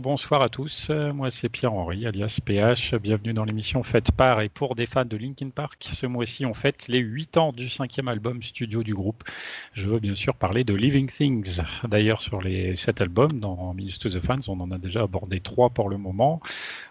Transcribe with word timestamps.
Bonsoir 0.00 0.42
à 0.42 0.48
tous. 0.48 0.90
Moi, 0.90 1.30
c'est 1.30 1.48
Pierre-Henri, 1.48 2.06
alias 2.06 2.40
PH. 2.44 2.94
Bienvenue 2.96 3.32
dans 3.32 3.44
l'émission 3.44 3.82
faite 3.82 4.12
par 4.12 4.40
et 4.40 4.48
pour 4.48 4.74
des 4.74 4.84
fans 4.84 5.04
de 5.04 5.16
Linkin 5.16 5.50
Park. 5.50 5.88
Ce 5.94 6.06
mois-ci, 6.06 6.44
on 6.44 6.54
fête 6.54 6.88
les 6.88 6.98
8 6.98 7.36
ans 7.38 7.52
du 7.52 7.68
cinquième 7.68 8.08
album 8.08 8.42
studio 8.42 8.82
du 8.82 8.94
groupe. 8.94 9.24
Je 9.72 9.86
veux 9.86 9.98
bien 9.98 10.14
sûr 10.14 10.34
parler 10.34 10.64
de 10.64 10.74
Living 10.74 11.08
Things. 11.08 11.60
D'ailleurs, 11.84 12.20
sur 12.20 12.42
les 12.42 12.74
7 12.74 13.00
albums, 13.00 13.40
dans 13.40 13.72
Minutes 13.74 13.98
to 13.98 14.10
the 14.10 14.20
Fans, 14.20 14.40
on 14.48 14.60
en 14.60 14.70
a 14.70 14.78
déjà 14.78 15.02
abordé 15.02 15.40
3 15.40 15.70
pour 15.70 15.88
le 15.88 15.96
moment. 15.96 16.40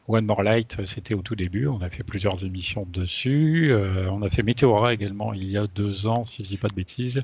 One 0.08 0.26
More 0.26 0.44
Light, 0.44 0.78
c'était 0.86 1.16
au 1.16 1.22
tout 1.22 1.36
début. 1.36 1.68
On 1.68 1.82
a 1.82 1.90
fait 1.90 2.04
plusieurs 2.04 2.44
émissions 2.44 2.88
dessus. 2.88 3.72
Euh, 3.72 4.08
on 4.12 4.22
a 4.22 4.30
fait 4.30 4.44
Meteora 4.44 4.94
également 4.94 5.34
il 5.34 5.50
y 5.50 5.58
a 5.58 5.66
deux 5.66 6.06
ans, 6.06 6.24
si 6.24 6.44
je 6.44 6.48
dis 6.48 6.58
pas 6.58 6.68
de 6.68 6.76
bêtises. 6.76 7.24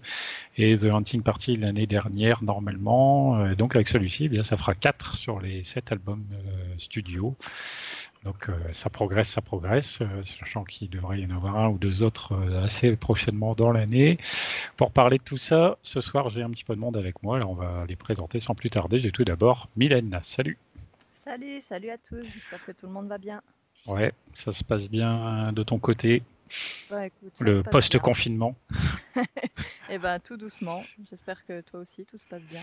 Et 0.58 0.76
The 0.78 0.86
Hunting 0.86 1.22
Party 1.22 1.58
l'année 1.58 1.86
dernière, 1.86 2.44
normalement. 2.44 3.38
Euh, 3.38 3.56
donc 3.56 3.76
avec 3.76 3.88
celui-ci, 3.88 4.26
eh 4.26 4.30
bien, 4.30 4.44
ça 4.44 4.58
fera 4.58 4.74
4 4.74 5.16
sur 5.16 5.40
les 5.40 5.64
7 5.72 5.92
albums 5.92 6.26
euh, 6.32 6.76
studio. 6.78 7.36
Donc 8.24 8.52
ça 8.72 8.92
progresse, 8.92 9.30
ça 9.30 9.42
progresse, 9.42 9.98
sachant 10.22 10.64
qu'il 10.64 10.92
devrait 10.92 11.22
y 11.22 11.26
en 11.26 11.36
avoir 11.36 11.58
un 11.58 11.70
ou 11.70 11.80
deux 11.80 12.04
autres 12.04 12.36
assez 12.64 12.96
prochainement 12.96 13.56
dans 13.56 13.72
l'année. 13.72 14.20
Pour 14.78 14.92
parler 14.92 15.18
de 15.18 15.24
tout 15.24 15.38
ça, 15.38 15.80
ce 15.82 16.02
soir 16.02 16.30
j'ai 16.30 16.44
un 16.44 16.52
petit 16.52 16.64
peu 16.64 16.76
de 16.76 16.80
monde 16.80 16.98
avec 16.98 17.24
moi. 17.24 17.38
Alors 17.38 17.50
on 17.50 17.56
va 17.56 17.84
les 17.88 17.96
présenter 17.96 18.40
sans 18.40 18.54
plus 18.54 18.70
tarder. 18.70 19.00
J'ai 19.00 19.12
tout 19.12 19.24
d'abord 19.24 19.70
Mylène. 19.76 20.20
Salut. 20.22 20.60
Salut, 21.26 21.62
salut 21.62 21.90
à 21.90 21.98
tous. 21.98 22.24
J'espère 22.24 22.64
que 22.64 22.74
tout 22.74 22.86
le 22.86 22.92
monde 22.92 23.08
va 23.08 23.18
bien. 23.18 23.42
Ouais, 23.88 24.12
ça 24.34 24.52
se 24.52 24.64
passe 24.64 24.90
bien 24.90 25.52
de 25.54 25.64
ton 25.64 25.80
côté. 25.80 26.22
Bah, 26.90 27.08
écoute, 27.08 27.34
le 27.40 27.64
post-confinement. 27.64 28.56
eh 29.90 29.98
ben, 29.98 30.20
tout 30.20 30.38
doucement. 30.38 30.84
J'espère 31.10 31.46
que 31.46 31.62
toi 31.62 31.80
aussi, 31.80 32.06
tout 32.06 32.18
se 32.18 32.26
passe 32.26 32.44
bien. 32.44 32.62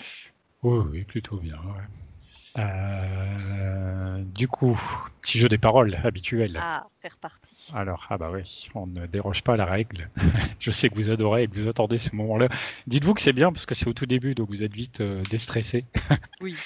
Oui, 0.63 0.85
oui, 0.91 1.05
plutôt 1.05 1.39
bien. 1.39 1.57
Ouais. 1.57 1.85
Euh, 2.59 4.23
du 4.35 4.49
coup, 4.49 4.79
petit 5.23 5.39
jeu 5.39 5.49
des 5.49 5.59
paroles 5.59 5.99
habituel. 6.03 6.59
Ah, 6.61 6.87
c'est 6.95 7.13
reparti. 7.13 7.71
Alors, 7.75 8.07
ah 8.11 8.19
bah 8.19 8.31
oui, 8.33 8.69
on 8.75 8.87
ne 8.87 9.07
déroge 9.07 9.43
pas 9.43 9.55
à 9.55 9.57
la 9.57 9.67
règle. 9.67 10.11
Je 10.59 10.71
sais 10.71 10.89
que 10.89 10.95
vous 10.95 11.11
adorez 11.11 11.45
et 11.45 11.49
que 11.49 11.55
vous 11.59 11.69
attendez 11.69 11.99
ce 11.99 12.15
moment-là. 12.17 12.49
Dites-vous 12.87 13.15
que 13.15 13.21
c'est 13.21 13.33
bien 13.33 13.53
parce 13.53 13.67
que 13.67 13.75
c'est 13.75 13.87
au 13.87 13.93
tout 13.93 14.07
début, 14.07 14.35
donc 14.35 14.49
vous 14.49 14.63
êtes 14.63 14.75
vite 14.75 15.01
euh, 15.01 15.23
déstressé. 15.31 15.85
oui, 16.41 16.57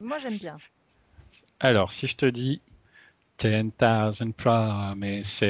moi 0.00 0.18
j'aime 0.18 0.38
bien. 0.38 0.56
Alors, 1.60 1.92
si 1.92 2.06
je 2.06 2.16
te 2.16 2.26
dis 2.26 2.60
10,000 3.38 3.70
promises, 4.36 5.42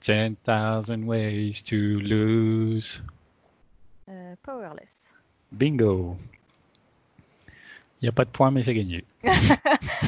10,000 0.00 1.04
ways 1.04 1.62
to 1.62 1.76
lose. 1.76 3.02
Euh, 4.08 4.34
powerless. 4.42 4.96
Bingo. 5.52 6.16
Il 8.06 8.10
n'y 8.10 8.12
a 8.12 8.14
pas 8.14 8.24
de 8.24 8.30
points, 8.30 8.52
mais 8.52 8.62
c'est 8.62 8.72
gagné. 8.72 9.04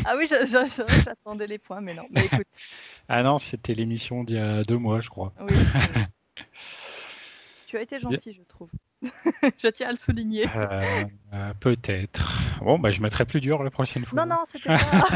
ah 0.06 0.14
oui, 0.16 0.28
j'attendais 0.28 1.48
les 1.48 1.58
points, 1.58 1.80
mais 1.80 1.94
non. 1.94 2.04
Mais 2.10 2.26
écoute. 2.26 2.46
ah 3.08 3.24
non, 3.24 3.38
c'était 3.38 3.74
l'émission 3.74 4.22
d'il 4.22 4.36
y 4.36 4.38
a 4.38 4.62
deux 4.62 4.78
mois, 4.78 5.00
je 5.00 5.08
crois. 5.08 5.32
Oui. 5.40 5.52
tu 7.66 7.76
as 7.76 7.80
été 7.80 7.98
gentil, 7.98 8.34
je 8.34 8.42
trouve. 8.44 8.70
je 9.02 9.66
tiens 9.66 9.88
à 9.88 9.90
le 9.90 9.96
souligner. 9.96 10.46
Euh, 10.54 11.04
euh, 11.32 11.52
peut-être. 11.58 12.40
Bon, 12.60 12.78
bah, 12.78 12.92
je 12.92 13.02
mettrai 13.02 13.24
plus 13.24 13.40
dur 13.40 13.64
la 13.64 13.72
prochaine 13.72 14.04
fois. 14.04 14.24
Non, 14.24 14.32
non, 14.32 14.44
c'était 14.46 14.68
pas. 14.68 15.08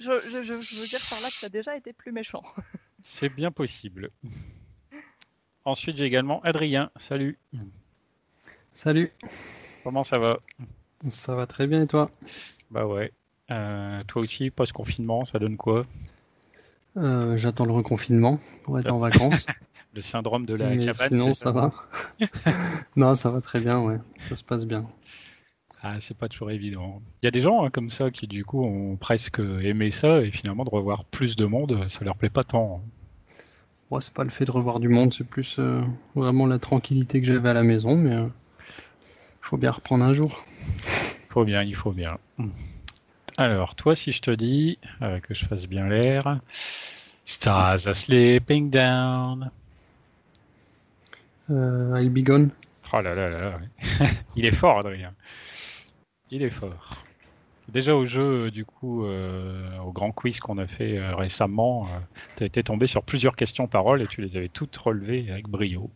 je, 0.00 0.60
je, 0.62 0.80
veux 0.80 0.86
dire 0.86 1.00
par 1.10 1.20
là 1.20 1.28
que 1.28 1.40
tu 1.40 1.44
as 1.44 1.50
déjà 1.50 1.76
été 1.76 1.92
plus 1.92 2.10
méchant. 2.10 2.42
C'est 3.02 3.28
bien 3.28 3.50
possible. 3.50 4.12
Ensuite, 5.66 5.98
j'ai 5.98 6.04
également 6.04 6.40
Adrien. 6.40 6.90
Salut. 6.96 7.38
Salut. 8.72 9.12
Comment 9.84 10.04
ça 10.04 10.18
va? 10.18 10.38
Ça 11.08 11.34
va 11.34 11.46
très 11.46 11.66
bien 11.66 11.82
et 11.82 11.86
toi? 11.86 12.10
Bah 12.70 12.86
ouais. 12.86 13.12
Euh, 13.50 14.02
toi 14.04 14.22
aussi, 14.22 14.50
post-confinement, 14.50 15.24
ça 15.24 15.38
donne 15.38 15.56
quoi? 15.56 15.86
J'attends 16.94 17.64
le 17.64 17.72
reconfinement 17.72 18.38
pour 18.64 18.78
être 18.78 18.92
en 18.92 18.98
vacances. 18.98 19.46
le 19.94 20.00
syndrome 20.00 20.46
de 20.46 20.54
la 20.54 20.76
cabane. 20.76 21.08
Sinon, 21.08 21.32
ça 21.32 21.52
va. 21.52 21.72
non, 22.96 23.14
ça 23.14 23.30
va 23.30 23.40
très 23.40 23.60
bien, 23.60 23.80
ouais. 23.80 23.98
Ça 24.18 24.34
se 24.34 24.44
passe 24.44 24.66
bien. 24.66 24.86
Ah, 25.82 25.96
c'est 26.00 26.16
pas 26.16 26.28
toujours 26.28 26.50
évident. 26.50 27.02
Il 27.22 27.26
y 27.26 27.28
a 27.28 27.32
des 27.32 27.42
gens 27.42 27.64
hein, 27.64 27.70
comme 27.70 27.90
ça 27.90 28.10
qui, 28.10 28.26
du 28.26 28.44
coup, 28.44 28.62
ont 28.62 28.96
presque 28.96 29.40
aimé 29.40 29.90
ça 29.90 30.20
et 30.20 30.30
finalement 30.30 30.64
de 30.64 30.70
revoir 30.70 31.04
plus 31.04 31.34
de 31.34 31.44
monde, 31.44 31.88
ça 31.88 32.04
leur 32.04 32.16
plaît 32.16 32.30
pas 32.30 32.44
tant. 32.44 32.82
Ouais, 33.90 34.00
c'est 34.00 34.14
pas 34.14 34.24
le 34.24 34.30
fait 34.30 34.44
de 34.44 34.52
revoir 34.52 34.78
du 34.78 34.88
monde, 34.88 35.12
c'est 35.12 35.26
plus 35.26 35.58
euh, 35.58 35.82
vraiment 36.14 36.46
la 36.46 36.58
tranquillité 36.58 37.20
que 37.20 37.26
j'avais 37.26 37.48
à 37.48 37.52
la 37.52 37.64
maison, 37.64 37.96
mais 37.96 38.14
euh, 38.14 38.26
faut 39.42 39.58
bien 39.58 39.70
reprendre 39.70 40.04
un 40.04 40.14
jour. 40.14 40.42
Il 40.86 41.32
faut 41.32 41.44
bien, 41.44 41.62
il 41.62 41.76
faut 41.76 41.92
bien. 41.92 42.16
Alors, 43.36 43.74
toi, 43.74 43.94
si 43.94 44.12
je 44.12 44.22
te 44.22 44.30
dis 44.30 44.78
euh, 45.02 45.20
que 45.20 45.34
je 45.34 45.44
fasse 45.44 45.66
bien 45.66 45.86
l'air, 45.88 46.40
Stars 47.24 47.86
are 47.86 47.94
sleeping 47.94 48.70
down. 48.70 49.50
Euh, 51.50 52.00
I'll 52.00 52.10
be 52.10 52.22
gone. 52.22 52.50
Oh 52.92 53.00
là 53.00 53.14
là 53.14 53.30
là, 53.30 53.54
il 54.36 54.44
est 54.44 54.54
fort, 54.54 54.78
Adrien. 54.78 55.14
Il 56.30 56.42
est 56.42 56.50
fort. 56.50 57.04
Déjà 57.68 57.96
au 57.96 58.04
jeu, 58.04 58.50
du 58.50 58.64
coup, 58.64 59.06
euh, 59.06 59.78
au 59.78 59.92
grand 59.92 60.12
quiz 60.12 60.40
qu'on 60.40 60.58
a 60.58 60.66
fait 60.66 60.98
euh, 60.98 61.14
récemment, 61.14 61.86
tu 62.36 62.42
as 62.42 62.46
été 62.46 62.62
tombé 62.62 62.86
sur 62.86 63.02
plusieurs 63.02 63.34
questions 63.34 63.66
paroles 63.66 64.02
et 64.02 64.06
tu 64.06 64.20
les 64.20 64.36
avais 64.36 64.48
toutes 64.48 64.76
relevées 64.76 65.30
avec 65.30 65.48
brio. 65.48 65.90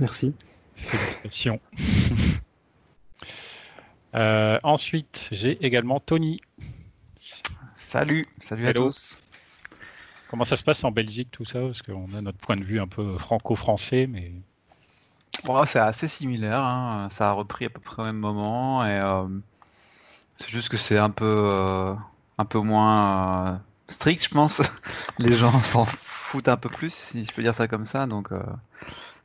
Merci. 0.00 0.34
Félicitations. 0.76 1.60
ensuite, 4.62 5.28
j'ai 5.32 5.64
également 5.64 6.00
Tony. 6.00 6.40
Salut, 7.74 8.26
salut 8.38 8.66
à 8.66 8.74
tous. 8.74 9.18
Comment 10.34 10.44
ça 10.44 10.56
se 10.56 10.64
passe 10.64 10.82
en 10.82 10.90
Belgique, 10.90 11.28
tout 11.30 11.44
ça? 11.44 11.60
Parce 11.60 11.80
qu'on 11.80 12.12
a 12.12 12.20
notre 12.20 12.38
point 12.38 12.56
de 12.56 12.64
vue 12.64 12.80
un 12.80 12.88
peu 12.88 13.16
franco-français, 13.18 14.08
mais. 14.08 14.32
c'est 15.66 15.78
assez 15.78 16.08
similaire. 16.08 16.58
Hein. 16.58 17.06
Ça 17.12 17.30
a 17.30 17.32
repris 17.32 17.66
à 17.66 17.70
peu 17.70 17.78
près 17.78 18.02
au 18.02 18.04
même 18.04 18.16
moment. 18.16 18.84
Et 18.84 18.98
euh, 18.98 19.28
c'est 20.36 20.48
juste 20.48 20.70
que 20.70 20.76
c'est 20.76 20.98
un 20.98 21.10
peu, 21.10 21.24
euh, 21.24 21.94
un 22.38 22.44
peu 22.44 22.58
moins 22.58 23.52
euh, 23.52 23.56
strict, 23.86 24.24
je 24.24 24.30
pense. 24.30 24.60
Les 25.20 25.34
gens 25.36 25.62
s'en 25.62 25.84
foutent 25.84 26.48
un 26.48 26.56
peu 26.56 26.68
plus, 26.68 26.92
si 26.92 27.24
je 27.24 27.32
peux 27.32 27.42
dire 27.42 27.54
ça 27.54 27.68
comme 27.68 27.84
ça. 27.84 28.06
Donc, 28.06 28.30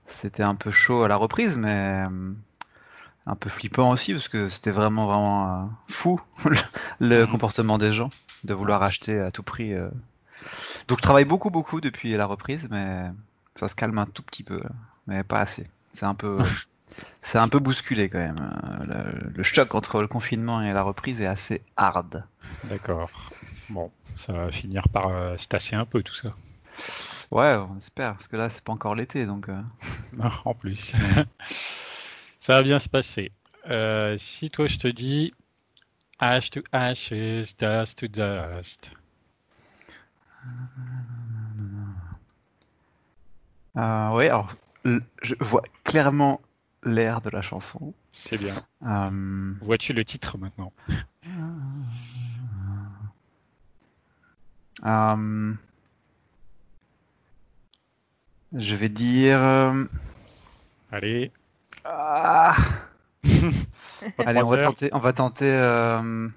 c'était 0.10 0.44
un 0.44 0.56
peu 0.56 0.72
chaud 0.72 1.04
à 1.04 1.08
la 1.08 1.16
reprise, 1.16 1.58
mais 1.58 2.04
un 3.26 3.36
peu 3.36 3.50
flippant 3.50 3.92
aussi, 3.92 4.14
parce 4.14 4.28
que 4.28 4.50
c'était 4.50 4.72
vraiment, 4.72 5.06
vraiment 5.06 5.72
fou 5.88 6.22
le 7.00 7.26
mmh. 7.26 7.32
comportement 7.32 7.78
des 7.78 7.94
gens 7.94 8.10
de 8.44 8.54
vouloir 8.54 8.84
acheter 8.84 9.20
à 9.20 9.32
tout 9.32 9.44
prix 9.44 9.74
donc 10.88 10.98
je 10.98 11.04
travaille 11.04 11.26
beaucoup, 11.26 11.50
beaucoup 11.50 11.82
depuis 11.82 12.16
la 12.16 12.26
reprise, 12.26 12.68
mais 12.70 13.06
ça 13.56 13.68
se 13.68 13.76
calme 13.76 13.98
un 13.98 14.06
tout 14.06 14.24
petit 14.24 14.44
peu, 14.44 14.62
mais 15.08 15.24
pas 15.24 15.40
assez. 15.40 15.68
C'est 15.94 16.06
un 16.06 16.16
peu, 16.16 16.40
c'est 17.22 17.38
un 17.38 17.50
peu 17.50 17.60
bousculé 17.60 18.10
quand 18.10 18.20
même. 18.20 19.32
Le, 19.36 19.44
choc 19.44 19.76
entre 19.76 20.02
le 20.02 20.08
confinement 20.08 20.62
et 20.62 20.74
la 20.74 20.82
reprise 20.82 21.22
est 21.22 21.28
assez 21.28 21.62
hard. 21.78 22.24
D'accord. 22.66 23.12
Bon, 23.70 23.92
ça 24.16 24.34
va 24.34 24.52
finir 24.52 24.88
par 24.90 25.08
euh, 25.10 25.38
se 25.38 25.48
tasser 25.48 25.76
un 25.76 25.86
peu 25.86 26.02
tout 26.02 26.16
ça. 26.16 26.30
Ouais, 27.32 27.56
on 27.56 27.78
espère, 27.78 28.14
parce 28.14 28.28
que 28.28 28.38
là 28.38 28.50
c'est 28.50 28.64
pas 28.64 28.74
encore 28.74 28.96
l'été, 28.96 29.26
donc. 29.26 29.50
Euh. 29.50 29.62
en 30.46 30.54
plus, 30.54 30.96
ça 32.40 32.54
va 32.54 32.64
bien 32.64 32.80
se 32.80 32.90
passer. 32.90 33.32
Euh, 33.70 34.18
si 34.18 34.50
toi 34.50 34.68
je 34.68 34.78
te 34.78 34.88
dis 34.88 35.34
ash 36.18 36.50
to 36.50 36.62
ashes, 36.72 37.56
dust 37.58 38.00
to 38.00 38.08
dust. 38.08 38.92
Euh, 43.78 44.10
oui, 44.14 44.26
alors 44.26 44.56
je 45.22 45.36
vois 45.40 45.64
clairement 45.84 46.42
l'air 46.84 47.22
de 47.22 47.30
la 47.30 47.42
chanson. 47.42 47.94
C'est 48.12 48.38
bien. 48.38 48.56
Euh, 48.86 49.54
Vois-tu 49.62 49.94
le 49.94 50.04
titre 50.04 50.38
maintenant? 50.38 50.74
Je 58.54 58.76
vais 58.76 58.90
dire. 58.90 59.40
euh, 59.42 59.86
Allez. 60.92 61.32
ah, 61.86 62.56
allez, 64.18 64.42
on 64.42 64.50
va 64.50 64.58
heures. 64.58 64.64
tenter. 64.66 64.90
On 64.94 65.00
va 65.00 65.14
tenter. 65.14 65.52
euh, 65.52 66.28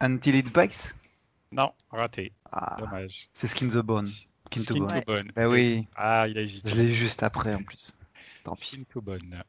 Until 0.00 0.36
it 0.36 0.52
bites. 0.54 0.94
Non, 1.50 1.72
raté. 1.90 2.32
Ah, 2.52 2.76
Dommage. 2.78 3.28
c'est 3.32 3.46
Skin 3.48 3.68
the 3.68 3.78
Bone. 3.78 4.06
Skin 4.06 4.62
to 4.64 4.74
Bone. 4.74 5.00
to 5.00 5.04
Bone. 5.06 5.32
Bah 5.34 5.48
oui, 5.48 5.86
Ah, 5.96 6.26
il 6.28 6.38
a 6.38 6.42
hésité. 6.42 6.68
je 6.70 6.76
l'ai 6.76 6.84
eu 6.90 6.94
juste 6.94 7.22
après 7.22 7.54
en 7.54 7.62
plus. 7.62 7.92
Tant 8.44 8.54
pis. 8.54 8.68
Skin 8.76 8.82
to 8.92 9.00
Bone. 9.00 9.42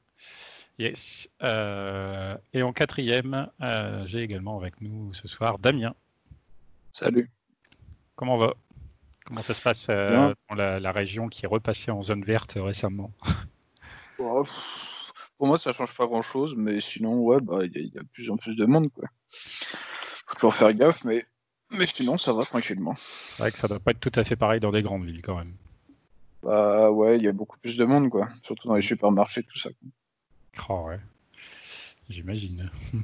Yes. 0.77 1.29
Euh, 1.43 2.37
et 2.53 2.63
en 2.63 2.71
quatrième, 2.73 3.49
euh, 3.61 4.05
j'ai 4.07 4.21
également 4.23 4.57
avec 4.57 4.79
nous 4.81 5.13
ce 5.13 5.27
soir 5.27 5.59
Damien. 5.59 5.93
Salut. 6.93 7.29
Comment 8.15 8.37
va? 8.37 8.53
Comment 9.29 9.43
ça 9.43 9.53
se 9.53 9.61
passe 9.61 9.87
euh, 9.89 10.33
dans 10.49 10.55
la, 10.55 10.79
la 10.81 10.91
région 10.91 11.29
qui 11.29 11.45
est 11.45 11.47
repassée 11.47 11.91
en 11.91 12.01
zone 12.01 12.23
verte 12.25 12.57
récemment? 12.57 13.11
Oh, 14.17 14.43
pff, 14.43 15.11
Pour 15.37 15.47
moi, 15.47 15.57
ça 15.57 15.71
change 15.71 15.95
pas 15.95 16.05
grand 16.05 16.21
chose, 16.21 16.53
mais 16.57 16.81
sinon, 16.81 17.19
ouais, 17.21 17.39
bah, 17.41 17.59
il 17.65 17.71
y, 17.71 17.77
a- 17.77 17.81
il 17.81 17.93
y 17.93 17.97
a 17.97 18.01
de 18.01 18.07
plus 18.07 18.29
en 18.29 18.37
plus 18.37 18.55
de 18.55 18.65
monde, 18.65 18.89
quoi. 18.91 19.07
Faut 20.27 20.35
toujours 20.35 20.53
faire 20.55 20.73
gaffe, 20.73 21.03
mais, 21.03 21.25
mais 21.71 21.85
sinon, 21.87 22.17
ça 22.17 22.33
va 22.33 22.43
tranquillement. 22.45 22.95
C'est 22.95 23.43
vrai 23.43 23.51
que 23.51 23.57
ça 23.57 23.67
doit 23.67 23.79
pas 23.79 23.91
être 23.91 23.99
tout 23.99 24.11
à 24.15 24.23
fait 24.23 24.35
pareil 24.35 24.59
dans 24.59 24.71
des 24.71 24.81
grandes 24.81 25.05
villes 25.05 25.21
quand 25.21 25.37
même. 25.37 25.53
Bah, 26.43 26.91
ouais, 26.91 27.17
il 27.17 27.23
y 27.23 27.27
a 27.27 27.31
beaucoup 27.33 27.57
plus 27.59 27.77
de 27.77 27.85
monde, 27.85 28.09
quoi. 28.09 28.27
Surtout 28.43 28.67
dans 28.67 28.75
les 28.75 28.81
supermarchés, 28.81 29.43
tout 29.43 29.57
ça. 29.57 29.69
quoi. 29.69 29.89
Oh 30.69 30.87
ouais, 30.87 30.99
j'imagine. 32.09 32.69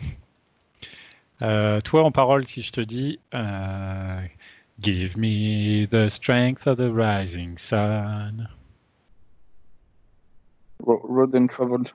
Euh, 1.41 1.81
toi, 1.81 2.03
en 2.03 2.11
parole, 2.11 2.47
si 2.47 2.61
je 2.61 2.71
te 2.71 2.79
dis 2.81 3.19
euh, 3.33 4.21
Give 4.79 5.15
me 5.15 5.85
the 5.87 6.09
strength 6.09 6.67
of 6.67 6.77
the 6.77 6.91
rising 6.91 7.57
sun. 7.57 8.49
Ro- 10.79 11.01
Road 11.03 11.33
and 11.35 11.47
Traveled. 11.49 11.91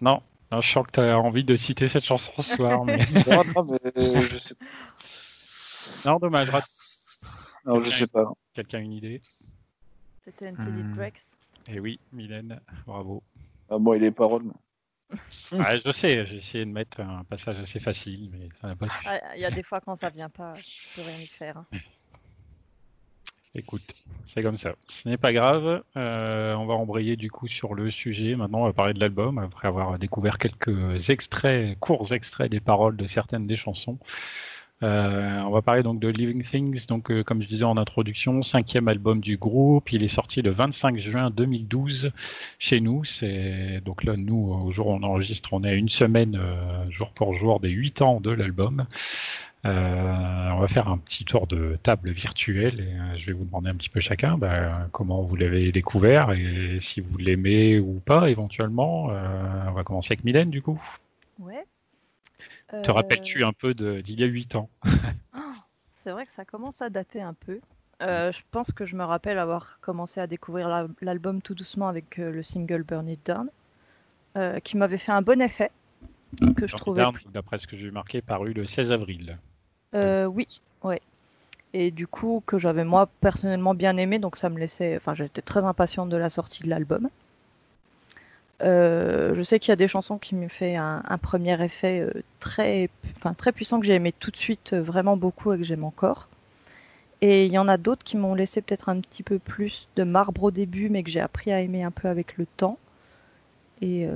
Non, 0.00 0.22
non, 0.52 0.60
je 0.60 0.70
sens 0.72 0.86
que 0.86 0.92
tu 0.92 1.00
as 1.00 1.18
envie 1.18 1.44
de 1.44 1.56
citer 1.56 1.88
cette 1.88 2.04
chanson 2.04 2.30
ce 2.36 2.54
soir. 2.56 2.84
Mais... 2.84 2.98
Non, 3.26 3.64
mais 3.64 3.78
je 4.30 4.38
sais, 4.38 4.54
non, 6.04 6.18
dommage. 6.18 6.48
non, 7.64 7.82
je 7.82 7.90
sais 7.90 8.06
pas. 8.06 8.30
Quelqu'un 8.54 8.78
a 8.78 8.82
une 8.82 8.92
idée? 8.92 9.20
C'était 10.24 10.46
Until 10.48 10.68
It 10.78 10.86
Hmm. 10.86 10.94
Breaks. 10.94 11.22
Eh 11.66 11.80
oui, 11.80 11.98
Mylène, 12.12 12.60
bravo. 12.86 13.22
Ah, 13.68 13.78
bon, 13.78 13.94
il 13.94 14.04
est 14.04 14.10
paroles? 14.12 14.52
Ouais, 15.52 15.80
je 15.84 15.90
sais, 15.92 16.26
j'ai 16.26 16.36
essayé 16.36 16.64
de 16.64 16.70
mettre 16.70 17.00
un 17.00 17.24
passage 17.24 17.58
assez 17.58 17.80
facile, 17.80 18.30
mais 18.32 18.48
ça 18.60 18.68
n'a 18.68 18.76
pas 18.76 18.88
suffi. 18.88 19.06
Ah, 19.08 19.36
Il 19.36 19.40
y 19.40 19.44
a 19.44 19.50
des 19.50 19.62
fois 19.62 19.80
quand 19.80 19.96
ça 19.96 20.10
vient 20.10 20.28
pas, 20.28 20.54
je 20.54 20.94
peux 20.94 21.02
rien 21.06 21.18
y 21.18 21.26
faire. 21.26 21.56
hein. 21.56 21.66
Écoute, 23.54 23.94
c'est 24.26 24.42
comme 24.42 24.58
ça. 24.58 24.74
Ce 24.88 25.08
n'est 25.08 25.16
pas 25.16 25.32
grave. 25.32 25.82
Euh, 25.96 26.54
on 26.54 26.66
va 26.66 26.74
embrayer 26.74 27.16
du 27.16 27.30
coup 27.30 27.48
sur 27.48 27.74
le 27.74 27.90
sujet. 27.90 28.36
Maintenant, 28.36 28.60
on 28.60 28.64
va 28.64 28.72
parler 28.74 28.92
de 28.92 29.00
l'album 29.00 29.38
après 29.38 29.66
avoir 29.66 29.98
découvert 29.98 30.38
quelques 30.38 31.08
extraits, 31.10 31.76
courts 31.80 32.12
extraits 32.12 32.50
des 32.50 32.60
paroles 32.60 32.96
de 32.96 33.06
certaines 33.06 33.46
des 33.46 33.56
chansons. 33.56 33.98
Euh, 34.82 35.40
on 35.40 35.50
va 35.50 35.60
parler 35.60 35.82
donc 35.82 35.98
de 35.98 36.08
Living 36.08 36.42
Things. 36.42 36.86
Donc, 36.86 37.10
euh, 37.10 37.24
comme 37.24 37.42
je 37.42 37.48
disais 37.48 37.64
en 37.64 37.76
introduction, 37.76 38.42
cinquième 38.42 38.88
album 38.88 39.20
du 39.20 39.36
groupe. 39.36 39.92
Il 39.92 40.02
est 40.02 40.08
sorti 40.08 40.42
le 40.42 40.50
25 40.50 40.98
juin 40.98 41.30
2012 41.30 42.10
chez 42.58 42.80
nous. 42.80 43.04
C'est 43.04 43.80
donc 43.84 44.04
là, 44.04 44.14
nous, 44.16 44.52
au 44.52 44.70
jour 44.70 44.88
où 44.88 44.92
on 44.92 45.02
enregistre, 45.02 45.52
on 45.52 45.64
est 45.64 45.70
à 45.70 45.74
une 45.74 45.88
semaine, 45.88 46.38
euh, 46.40 46.88
jour 46.90 47.10
pour 47.10 47.34
jour, 47.34 47.60
des 47.60 47.70
huit 47.70 48.02
ans 48.02 48.20
de 48.20 48.30
l'album. 48.30 48.86
On 49.64 50.60
va 50.60 50.66
faire 50.66 50.88
un 50.88 50.96
petit 50.96 51.26
tour 51.26 51.46
de 51.46 51.76
table 51.82 52.10
virtuelle 52.10 52.80
et 52.80 53.18
je 53.18 53.26
vais 53.26 53.32
vous 53.32 53.44
demander 53.44 53.68
un 53.68 53.74
petit 53.74 53.90
peu 53.90 54.00
chacun 54.00 54.38
bah, 54.38 54.88
comment 54.92 55.20
vous 55.20 55.36
l'avez 55.36 55.72
découvert 55.72 56.32
et 56.32 56.78
si 56.80 57.02
vous 57.02 57.18
l'aimez 57.18 57.78
ou 57.78 58.00
pas 58.02 58.30
éventuellement. 58.30 59.10
On 59.66 59.72
va 59.72 59.82
commencer 59.84 60.12
avec 60.12 60.24
Mylène 60.24 60.48
du 60.48 60.62
coup. 60.62 60.80
Ouais. 61.38 61.66
Te 62.70 62.76
Euh, 62.90 62.92
rappelles-tu 62.92 63.44
un 63.44 63.52
peu 63.52 63.74
d'il 63.74 64.20
y 64.20 64.24
a 64.24 64.26
8 64.26 64.54
ans? 64.54 64.68
C'est 66.04 66.10
vrai 66.12 66.24
que 66.26 66.32
ça 66.32 66.44
commence 66.44 66.80
à 66.82 66.90
dater 66.90 67.20
un 67.20 67.34
peu. 67.34 67.60
Euh, 68.02 68.30
je 68.32 68.42
pense 68.50 68.70
que 68.72 68.84
je 68.86 68.96
me 68.96 69.04
rappelle 69.04 69.38
avoir 69.38 69.78
commencé 69.80 70.20
à 70.20 70.26
découvrir 70.26 70.68
la- 70.68 70.86
l'album 71.00 71.42
tout 71.42 71.54
doucement 71.54 71.88
avec 71.88 72.18
euh, 72.18 72.30
le 72.30 72.42
single 72.42 72.82
Burn 72.82 73.08
It 73.08 73.20
Down, 73.26 73.48
euh, 74.36 74.60
qui 74.60 74.76
m'avait 74.76 74.98
fait 74.98 75.12
un 75.12 75.22
bon 75.22 75.40
effet, 75.42 75.70
que 76.56 76.66
je 76.66 76.76
trouvais. 76.76 77.02
Down, 77.02 77.14
D'après 77.32 77.58
ce 77.58 77.66
que 77.66 77.76
j'ai 77.76 77.90
marqué, 77.90 78.22
paru 78.22 78.52
le 78.52 78.66
16 78.66 78.92
avril. 78.92 79.38
Oui, 79.94 80.46
ouais. 80.84 81.00
Et 81.74 81.90
du 81.90 82.06
coup, 82.06 82.42
que 82.46 82.58
j'avais 82.58 82.84
moi 82.84 83.08
personnellement 83.20 83.74
bien 83.74 83.96
aimé, 83.96 84.18
donc 84.18 84.36
ça 84.36 84.48
me 84.48 84.58
laissait. 84.58 84.96
Enfin, 84.96 85.14
j'étais 85.14 85.42
très 85.42 85.64
impatiente 85.64 86.08
de 86.08 86.16
la 86.16 86.30
sortie 86.30 86.62
de 86.62 86.68
l'album. 86.70 87.08
Euh, 88.62 89.34
je 89.34 89.42
sais 89.42 89.60
qu'il 89.60 89.70
y 89.70 89.72
a 89.72 89.76
des 89.76 89.86
chansons 89.86 90.18
qui 90.18 90.34
m'ont 90.34 90.48
fait 90.48 90.74
un, 90.76 91.02
premier 91.22 91.62
effet 91.62 92.00
euh, 92.00 92.22
très, 92.40 92.90
très 93.36 93.52
puissant 93.52 93.78
que 93.78 93.86
j'ai 93.86 93.94
aimé 93.94 94.12
tout 94.12 94.32
de 94.32 94.36
suite 94.36 94.72
euh, 94.72 94.82
vraiment 94.82 95.16
beaucoup 95.16 95.52
et 95.52 95.58
que 95.58 95.64
j'aime 95.64 95.84
encore. 95.84 96.28
Et 97.20 97.46
il 97.46 97.52
y 97.52 97.58
en 97.58 97.68
a 97.68 97.76
d'autres 97.76 98.04
qui 98.04 98.16
m'ont 98.16 98.34
laissé 98.34 98.60
peut-être 98.60 98.88
un 98.88 99.00
petit 99.00 99.22
peu 99.22 99.38
plus 99.38 99.88
de 99.96 100.04
marbre 100.04 100.44
au 100.44 100.50
début, 100.50 100.88
mais 100.88 101.02
que 101.02 101.10
j'ai 101.10 101.20
appris 101.20 101.52
à 101.52 101.60
aimer 101.60 101.82
un 101.82 101.90
peu 101.90 102.08
avec 102.08 102.36
le 102.36 102.46
temps. 102.46 102.78
Et, 103.80 104.08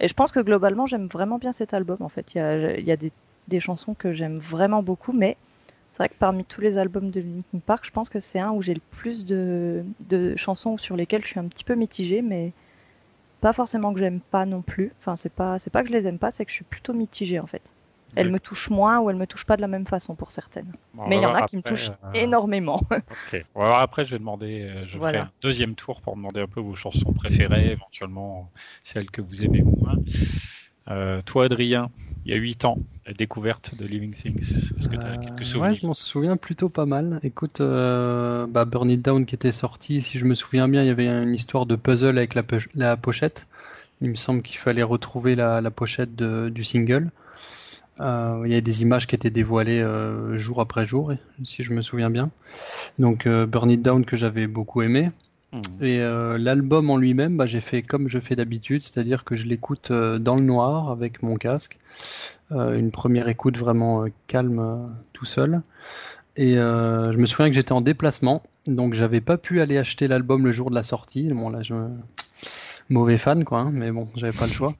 je 0.00 0.12
pense 0.14 0.32
que 0.32 0.40
globalement, 0.40 0.86
j'aime 0.86 1.06
vraiment 1.06 1.38
bien 1.38 1.52
cet 1.52 1.72
album. 1.74 1.98
En 2.00 2.08
fait, 2.10 2.34
il 2.34 2.38
y 2.84 2.92
a, 2.92 2.96
des 3.48 3.60
chansons 3.60 3.94
que 3.94 4.12
j'aime 4.12 4.36
vraiment 4.36 4.82
beaucoup, 4.82 5.12
mais 5.12 5.38
c'est 5.92 5.98
vrai 5.98 6.08
que 6.10 6.14
parmi 6.18 6.44
tous 6.44 6.60
les 6.60 6.76
albums 6.76 7.10
de 7.10 7.20
Linkin 7.20 7.60
Park, 7.64 7.84
je 7.86 7.90
pense 7.90 8.10
que 8.10 8.20
c'est 8.20 8.38
un 8.38 8.50
où 8.50 8.60
j'ai 8.60 8.74
le 8.74 8.82
plus 8.90 9.24
de, 9.24 9.82
de 10.00 10.36
chansons 10.36 10.76
sur 10.76 10.96
lesquelles 10.96 11.22
je 11.22 11.28
suis 11.28 11.40
un 11.40 11.48
petit 11.48 11.64
peu 11.64 11.74
mitigée, 11.74 12.20
mais 12.20 12.52
pas 13.40 13.52
forcément 13.52 13.92
que 13.92 14.00
j'aime 14.00 14.20
pas 14.20 14.46
non 14.46 14.62
plus. 14.62 14.92
Enfin, 15.00 15.16
c'est 15.16 15.32
pas, 15.32 15.58
c'est 15.58 15.70
pas 15.70 15.82
que 15.82 15.88
je 15.88 15.92
les 15.92 16.06
aime 16.06 16.18
pas, 16.18 16.30
c'est 16.30 16.44
que 16.44 16.50
je 16.50 16.56
suis 16.56 16.64
plutôt 16.64 16.92
mitigée 16.92 17.40
en 17.40 17.46
fait. 17.46 17.62
Elles 18.16 18.30
me 18.30 18.40
touchent 18.40 18.70
moins 18.70 18.98
ou 18.98 19.08
elles 19.08 19.16
me 19.16 19.26
touchent 19.26 19.46
pas 19.46 19.56
de 19.56 19.60
la 19.60 19.68
même 19.68 19.86
façon 19.86 20.16
pour 20.16 20.32
certaines. 20.32 20.72
Bon, 20.94 21.06
mais 21.06 21.16
il 21.16 21.22
y 21.22 21.26
en 21.26 21.34
a 21.34 21.46
qui 21.46 21.56
me 21.56 21.62
touchent 21.62 21.90
euh, 22.04 22.12
énormément. 22.14 22.82
Ok. 23.32 23.44
Après, 23.54 24.04
je 24.04 24.10
vais 24.10 24.18
demander, 24.18 24.62
euh, 24.62 24.84
je 24.88 24.98
Voilà. 24.98 25.18
ferai 25.20 25.28
un 25.28 25.32
deuxième 25.42 25.74
tour 25.76 26.00
pour 26.00 26.16
demander 26.16 26.40
un 26.40 26.48
peu 26.48 26.60
vos 26.60 26.74
chansons 26.74 27.12
préférées, 27.12 27.70
éventuellement 27.70 28.50
celles 28.82 29.10
que 29.10 29.20
vous 29.22 29.44
aimez 29.44 29.62
moins. 29.62 29.94
Euh, 30.90 31.22
toi, 31.22 31.44
Adrien, 31.46 31.90
il 32.24 32.32
y 32.32 32.34
a 32.34 32.38
8 32.38 32.64
ans, 32.64 32.82
la 33.06 33.12
découverte 33.14 33.74
de 33.74 33.86
Living 33.86 34.14
Things. 34.14 34.72
Est-ce 34.78 34.88
que 34.88 34.96
tu 34.96 35.06
as 35.08 35.16
Euh, 35.16 35.18
quelques 35.18 35.46
ouais, 35.54 35.72
souvenirs 35.72 35.80
je 35.80 35.86
m'en 35.86 35.94
souviens 35.94 36.36
plutôt 36.36 36.68
pas 36.68 36.86
mal. 36.86 37.20
Écoute, 37.22 37.60
euh, 37.60 38.46
bah, 38.48 38.64
Burn 38.64 38.90
It 38.90 39.02
Down 39.02 39.24
qui 39.26 39.34
était 39.34 39.52
sorti, 39.52 40.00
si 40.02 40.18
je 40.18 40.24
me 40.24 40.34
souviens 40.34 40.68
bien, 40.68 40.82
il 40.82 40.86
y 40.86 40.90
avait 40.90 41.06
une 41.08 41.34
histoire 41.34 41.66
de 41.66 41.76
puzzle 41.76 42.18
avec 42.18 42.34
la, 42.34 42.42
poche- 42.42 42.68
la 42.74 42.96
pochette. 42.96 43.46
Il 44.02 44.10
me 44.10 44.16
semble 44.16 44.42
qu'il 44.42 44.58
fallait 44.58 44.82
retrouver 44.84 45.36
la, 45.36 45.60
la 45.62 45.70
pochette 45.72 46.16
de- 46.16 46.50
du 46.50 46.64
single. 46.64 47.10
Euh, 48.00 48.42
il 48.46 48.52
y 48.52 48.56
a 48.56 48.60
des 48.62 48.82
images 48.82 49.06
qui 49.08 49.14
étaient 49.16 49.30
dévoilées 49.30 49.80
euh, 49.82 50.38
jour 50.38 50.60
après 50.60 50.86
jour, 50.86 51.12
si 51.44 51.62
je 51.64 51.72
me 51.74 51.82
souviens 51.82 52.10
bien. 52.10 52.30
Donc 52.98 53.26
euh, 53.26 53.46
Burn 53.46 53.70
It 53.70 53.82
Down 53.82 54.04
que 54.06 54.16
j'avais 54.16 54.46
beaucoup 54.48 54.82
aimé. 54.82 55.10
Hmm. 55.52 55.60
Et 55.80 56.00
euh, 56.00 56.38
l'album 56.38 56.90
en 56.90 56.96
lui-même, 56.96 57.36
bah, 57.36 57.46
j'ai 57.46 57.60
fait 57.60 57.82
comme 57.82 58.08
je 58.08 58.20
fais 58.20 58.36
d'habitude, 58.36 58.82
c'est-à-dire 58.82 59.24
que 59.24 59.34
je 59.34 59.46
l'écoute 59.46 59.90
euh, 59.90 60.18
dans 60.18 60.36
le 60.36 60.42
noir 60.42 60.90
avec 60.90 61.22
mon 61.22 61.36
casque. 61.36 61.78
Euh, 62.52 62.78
une 62.78 62.90
première 62.90 63.28
écoute 63.28 63.56
vraiment 63.56 64.04
euh, 64.04 64.08
calme 64.26 64.58
euh, 64.58 64.86
tout 65.12 65.24
seul. 65.24 65.62
Et 66.36 66.58
euh, 66.58 67.12
je 67.12 67.18
me 67.18 67.26
souviens 67.26 67.48
que 67.48 67.54
j'étais 67.54 67.72
en 67.72 67.80
déplacement, 67.80 68.42
donc 68.66 68.94
j'avais 68.94 69.20
pas 69.20 69.36
pu 69.36 69.60
aller 69.60 69.78
acheter 69.78 70.08
l'album 70.08 70.44
le 70.44 70.52
jour 70.52 70.70
de 70.70 70.74
la 70.74 70.84
sortie. 70.84 71.28
Bon 71.28 71.50
là, 71.50 71.62
je 71.62 71.74
mauvais 72.88 73.18
fan 73.18 73.44
quoi, 73.44 73.60
hein, 73.60 73.70
mais 73.72 73.90
bon, 73.90 74.08
j'avais 74.16 74.36
pas 74.36 74.46
le 74.46 74.52
choix. 74.52 74.74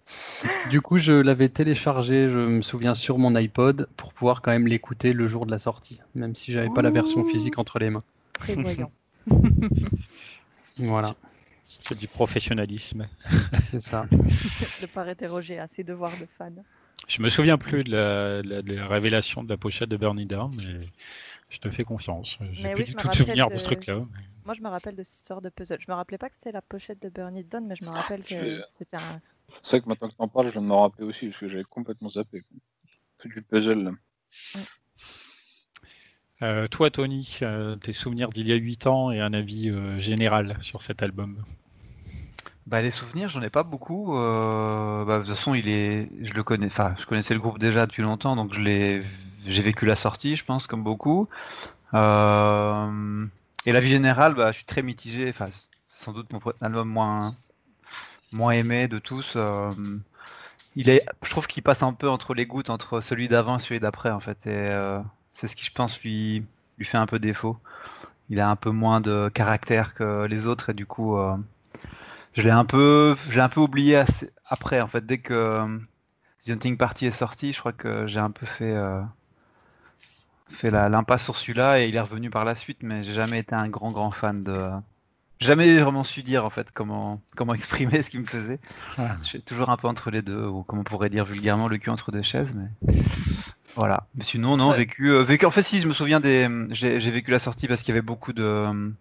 Du 0.71 0.81
coup, 0.81 0.99
je 0.99 1.13
l'avais 1.13 1.49
téléchargé, 1.49 2.29
je 2.29 2.39
me 2.39 2.63
souviens 2.63 2.95
sur 2.95 3.19
mon 3.19 3.35
iPod 3.35 3.89
pour 3.97 4.13
pouvoir 4.13 4.43
quand 4.43 4.53
même 4.53 4.67
l'écouter 4.67 5.13
le 5.13 5.27
jour 5.27 5.45
de 5.45 5.51
la 5.51 5.59
sortie, 5.59 6.01
même 6.15 6.35
si 6.35 6.53
j'avais 6.53 6.71
pas 6.71 6.83
la 6.83 6.91
version 6.91 7.25
physique 7.25 7.59
entre 7.59 7.79
les 7.79 7.91
mains. 7.91 8.03
Prévoyant. 8.35 8.91
Voilà, 10.89 11.15
C'est 11.67 11.99
du 11.99 12.09
professionnalisme. 12.09 13.09
c'est 13.61 13.81
ça. 13.81 14.07
de 14.81 14.87
pas 14.87 15.03
interroger 15.05 15.59
à 15.59 15.67
ses 15.69 15.85
devoirs 15.85 16.17
de 16.17 16.27
fan. 16.39 16.63
Je 17.09 17.23
me 17.23 17.29
souviens 17.31 17.59
plus 17.59 17.83
de 17.85 17.93
la, 17.93 18.43
de 18.43 18.49
la- 18.49 18.63
de 18.63 18.75
la 18.75 18.87
révélation 18.87 19.43
de 19.43 19.49
la 19.49 19.57
pochette 19.57 19.89
de 19.89 19.97
Burn 19.97 20.19
It 20.19 20.29
Down, 20.29 20.53
mais 20.57 20.87
je 21.51 21.59
te 21.59 21.71
fais 21.71 21.85
confiance. 21.85 22.39
J'ai 22.53 22.69
plus 22.71 22.83
oui, 22.83 22.85
du 22.85 22.93
je 22.93 22.97
me 22.97 23.03
tout 23.03 23.09
de 23.09 23.15
souvenir 23.15 23.49
de 23.49 23.55
de- 23.55 23.59
ce 23.59 23.65
truc-là. 23.65 24.03
Moi, 24.45 24.55
je 24.55 24.63
me 24.63 24.69
rappelle 24.69 24.97
de 24.97 25.03
cette 25.03 25.17
histoire 25.17 25.41
de 25.41 25.49
puzzle. 25.49 25.79
Je 25.81 25.91
me 25.91 25.95
rappelais 25.97 26.19
pas 26.19 26.29
que 26.29 26.37
c'était 26.37 26.53
la 26.53 26.63
pochette 26.63 27.01
de 27.03 27.09
Burn 27.09 27.37
It 27.37 27.49
Down, 27.51 27.67
mais 27.67 27.77
je 27.77 27.85
me 27.85 27.91
rappelle 27.91 28.23
que 28.23 28.35
Je- 28.35 28.63
c'était 28.79 28.97
un. 28.97 29.21
C'est 29.63 29.77
vrai 29.77 29.81
que 29.83 29.89
maintenant 29.89 30.09
que 30.09 30.15
t'en 30.15 30.29
parles, 30.29 30.47
je 30.49 30.53
viens 30.53 30.63
de 30.63 30.67
m'en 30.67 30.83
rappeler 30.83 31.05
aussi, 31.05 31.27
parce 31.29 31.39
que 31.39 31.49
j'avais 31.49 31.65
complètement 31.65 32.09
zappé. 32.11 32.43
C'est 33.19 33.29
du 33.29 33.43
puzzle, 33.43 33.83
là. 33.85 33.91
Euh, 36.43 36.69
toi, 36.69 36.91
Tony, 36.91 37.39
euh, 37.43 37.77
tes 37.77 37.93
souvenirs 37.93 38.31
d'il 38.31 38.49
y 38.49 38.53
a 38.53 38.57
8 38.57 38.87
ans 38.87 39.11
et 39.11 39.21
un 39.21 39.35
avis 39.35 39.69
euh, 39.69 39.99
général 39.99 40.57
sur 40.63 40.83
cet 40.83 41.03
album? 41.03 41.37
Bah, 42.67 42.81
les 42.81 42.91
souvenirs, 42.91 43.29
j'en 43.29 43.43
ai 43.43 43.51
pas 43.51 43.63
beaucoup. 43.63 44.13
Bah, 44.15 45.19
de 45.19 45.25
toute 45.25 45.35
façon, 45.35 45.55
il 45.55 45.69
est, 45.69 46.09
je 46.23 46.33
le 46.33 46.43
connais. 46.43 46.67
Enfin, 46.67 46.95
je 46.99 47.05
connaissais 47.05 47.35
le 47.35 47.41
groupe 47.41 47.59
déjà 47.59 47.87
depuis 47.87 48.03
longtemps, 48.03 48.37
donc 48.37 48.55
je 48.55 48.61
l'ai, 48.61 49.01
j'ai 49.47 49.63
vécu 49.63 49.87
la 49.87 49.97
sortie, 49.97 50.37
je 50.37 50.45
pense, 50.45 50.67
comme 50.67 50.83
beaucoup. 50.83 51.29
Et 51.93 51.97
la 51.97 53.81
vie 53.81 53.89
générale, 53.89 54.35
bah, 54.35 54.53
je 54.53 54.59
suis 54.59 54.65
très 54.65 54.83
mitigé. 54.83 55.29
Enfin, 55.29 55.49
c'est 55.51 55.69
sans 55.89 56.13
doute 56.13 56.33
mon 56.33 56.41
album 56.63 56.89
moins, 56.89 57.33
moins 58.33 58.53
aimé 58.53 58.89
de 58.89 58.99
tous. 58.99 59.37
Il 60.77 60.89
est, 60.89 61.05
je 61.23 61.31
trouve 61.31 61.49
qu'il 61.49 61.63
passe 61.63 61.83
un 61.83 61.93
peu 61.93 62.09
entre 62.09 62.33
les 62.35 62.47
gouttes 62.47 62.71
entre 62.71 63.01
celui 63.01 63.29
d'avant 63.29 63.57
et 63.57 63.61
celui 63.61 63.81
d'après, 63.81 64.11
en 64.11 64.21
fait. 64.21 64.47
C'est 65.41 65.49
ce 65.49 65.57
qui, 65.57 65.65
je 65.65 65.73
pense, 65.73 66.03
lui, 66.03 66.45
lui 66.77 66.85
fait 66.85 66.99
un 66.99 67.07
peu 67.07 67.19
défaut. 67.19 67.57
Il 68.29 68.41
a 68.41 68.51
un 68.51 68.57
peu 68.57 68.71
moins 68.71 69.01
de 69.01 69.31
caractère 69.33 69.95
que 69.95 70.27
les 70.27 70.47
autres 70.47 70.69
et 70.71 70.75
du 70.75 70.85
coup, 70.85 71.17
euh, 71.17 71.35
je 72.35 72.43
l'ai 72.43 72.51
un 72.51 72.67
peu, 72.67 73.17
j'ai 73.31 73.41
un 73.41 73.49
peu 73.49 73.61
oublié 73.61 73.97
assez- 73.97 74.31
après. 74.45 74.83
En 74.83 74.87
fait, 74.87 75.05
dès 75.07 75.17
que 75.19 75.33
euh, 75.33 75.79
The 76.45 76.51
Hunting 76.51 76.77
Party 76.77 77.07
est 77.07 77.11
sorti, 77.11 77.55
je 77.55 77.59
crois 77.59 77.73
que 77.73 78.07
j'ai 78.07 78.21
un 78.21 78.31
peu 78.31 78.45
fait, 78.45 78.75
euh, 78.75 79.01
fait 80.51 80.71
l'impasse 80.71 81.25
sur 81.25 81.39
celui-là 81.39 81.81
et 81.81 81.89
il 81.89 81.97
est 81.97 82.01
revenu 82.01 82.29
par 82.29 82.45
la 82.45 82.55
suite, 82.55 82.83
mais 82.83 83.03
j'ai 83.03 83.15
jamais 83.15 83.39
été 83.39 83.55
un 83.55 83.69
grand 83.69 83.93
grand 83.93 84.11
fan 84.11 84.45
de. 84.45 84.69
Jamais 85.41 85.79
vraiment 85.79 86.05
su 86.05 86.23
dire 86.23 86.45
en 86.45 86.51
fait 86.51 86.71
comment 86.71 87.19
comment 87.35 87.55
exprimer 87.61 88.03
ce 88.03 88.11
qu'il 88.11 88.21
me 88.21 88.27
faisait. 88.27 88.61
Ah. 88.99 89.17
Je 89.23 89.27
suis 89.27 89.41
toujours 89.41 89.71
un 89.71 89.79
peu 89.79 89.89
entre 89.89 90.11
les 90.11 90.21
deux, 90.21 90.45
ou 90.45 90.65
comme 90.65 90.81
on 90.81 90.85
pourrait 90.85 91.09
dire 91.09 91.25
vulgairement 91.25 91.67
le 91.67 91.79
cul 91.79 91.89
entre 91.89 92.13
deux 92.13 92.21
chaises, 92.23 92.53
mais 92.55 92.69
voilà. 93.77 94.09
Mais 94.15 94.25
sinon, 94.25 94.57
non, 94.57 94.71
Ouais. 94.71 94.77
vécu, 94.77 95.11
euh, 95.11 95.23
vécu. 95.23 95.47
En 95.47 95.51
fait, 95.51 95.63
si 95.63 95.81
je 95.81 95.87
me 95.89 95.93
souviens 95.93 96.21
des, 96.21 96.49
j'ai 96.71 97.01
j'ai 97.01 97.11
vécu 97.11 97.31
la 97.31 97.39
sortie 97.39 97.69
parce 97.69 97.83
qu'il 97.83 97.91
y 97.95 97.99
avait 97.99 98.03
beaucoup 98.07 98.33
de 98.33 98.93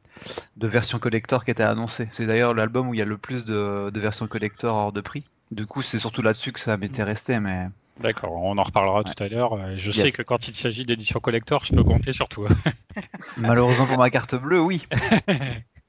de 0.58 0.68
versions 0.68 1.00
collector 1.00 1.46
qui 1.46 1.52
étaient 1.52 1.64
annoncées. 1.64 2.10
C'est 2.12 2.28
d'ailleurs 2.28 2.54
l'album 2.54 2.90
où 2.90 2.94
il 2.96 2.98
y 3.00 3.02
a 3.02 3.06
le 3.06 3.18
plus 3.18 3.46
de, 3.46 3.90
de 3.92 4.00
versions 4.02 4.28
collector 4.28 4.76
hors 4.76 4.94
de 4.94 5.02
prix. 5.02 5.26
Du 5.52 5.66
coup, 5.68 5.82
c'est 5.82 6.00
surtout 6.00 6.22
là-dessus 6.24 6.52
que 6.54 6.60
ça 6.60 6.78
m'était 6.78 7.04
resté, 7.04 7.40
mais 7.40 7.68
D'accord, 8.00 8.32
on 8.32 8.58
en 8.58 8.64
reparlera 8.64 9.04
Ouais. 9.06 9.12
tout 9.14 9.22
à 9.24 9.28
l'heure. 9.28 9.54
Euh, 9.54 9.76
Je 9.78 9.92
Yes. 9.92 10.04
sais 10.04 10.12
que 10.12 10.22
quand 10.22 10.48
il 10.48 10.56
s'agit 10.56 10.86
d'édition 10.86 11.20
collector, 11.20 11.66
je 11.66 11.72
peux 11.74 11.84
compter 11.84 12.14
sur 12.14 12.30
toi. 12.30 12.50
malheureusement 13.38 13.88
pour 13.88 13.98
ma 13.98 14.10
carte 14.10 14.36
bleue, 14.36 14.62
oui. 14.62 14.82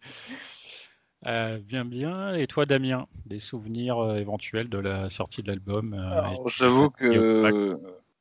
Euh, 1.26 1.58
bien, 1.58 1.84
bien. 1.84 2.34
Et 2.34 2.46
toi, 2.46 2.64
Damien, 2.64 3.06
des 3.26 3.40
souvenirs 3.40 3.99
euh, 3.99 4.16
éventuels 4.16 4.70
de 4.70 4.78
la 4.78 5.10
sortie 5.10 5.42
de 5.42 5.49
l'album 5.49 5.92
euh, 5.94 6.37
j'avoue 6.46 6.90
que 6.90 7.06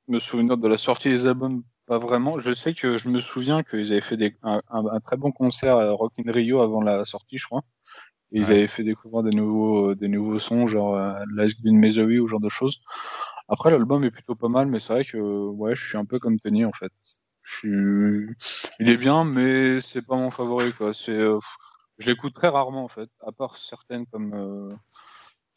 me 0.10 0.20
souvenir 0.20 0.58
de 0.58 0.68
la 0.68 0.78
sortie 0.78 1.10
des 1.10 1.28
albums, 1.28 1.64
pas 1.88 1.98
vraiment. 2.00 2.40
Je 2.40 2.54
sais 2.54 2.74
que 2.74 2.98
je 2.98 3.10
me 3.10 3.20
souviens 3.22 3.64
qu'ils 3.64 3.92
avaient 3.92 4.02
fait 4.02 4.18
des, 4.18 4.36
un, 4.44 4.62
un- 4.70 4.86
un 4.88 5.00
très 5.02 5.18
bon 5.18 5.32
concert 5.32 5.78
à 5.78 5.92
Rock 5.92 6.14
in 6.20 6.32
Rio 6.32 6.62
avant 6.62 6.82
la 6.82 7.06
sortie, 7.06 7.38
je 7.38 7.46
crois. 7.48 7.64
Et 8.32 8.40
ils 8.42 8.52
avaient 8.52 8.68
fait 8.68 8.84
découvrir 8.84 9.24
des 9.24 9.32
nouveaux, 9.32 9.92
euh, 9.92 9.96
des 9.96 10.08
nouveaux 10.10 10.40
sons, 10.40 10.68
genre 10.68 10.96
euh, 10.96 11.14
Last 11.34 11.62
Green 11.62 11.78
Misery 11.78 12.20
ou 12.20 12.28
ce 12.28 12.32
genre 12.32 12.40
de 12.42 12.50
choses. 12.50 12.82
Après, 13.50 13.72
l'album 13.72 14.04
est 14.04 14.12
plutôt 14.12 14.36
pas 14.36 14.50
mal, 14.50 14.68
mais 14.68 14.80
c'est 14.80 14.94
vrai 14.94 15.06
que 15.06 15.18
ouais, 15.20 15.76
je 15.76 15.88
suis 15.88 15.98
un 15.98 16.06
peu 16.06 16.20
comme 16.20 16.40
Tony 16.40 16.66
en 16.66 16.74
fait. 16.74 16.92
Je 17.44 17.56
suis, 17.58 18.36
il 18.80 18.90
est 18.90 18.98
bien, 18.98 19.26
mais 19.26 19.82
c'est 19.82 20.06
pas 20.06 20.16
mon 20.16 20.32
favori 20.32 20.74
quoi. 20.74 20.94
C'est, 20.94 21.12
euh, 21.12 21.40
je 22.00 22.08
l'écoute 22.10 22.34
très 22.36 22.50
rarement 22.50 22.84
en 22.86 22.88
fait, 22.90 23.10
à 23.26 23.32
part 23.32 23.58
certaines 23.58 24.06
comme 24.08 24.34
euh, 24.36 24.76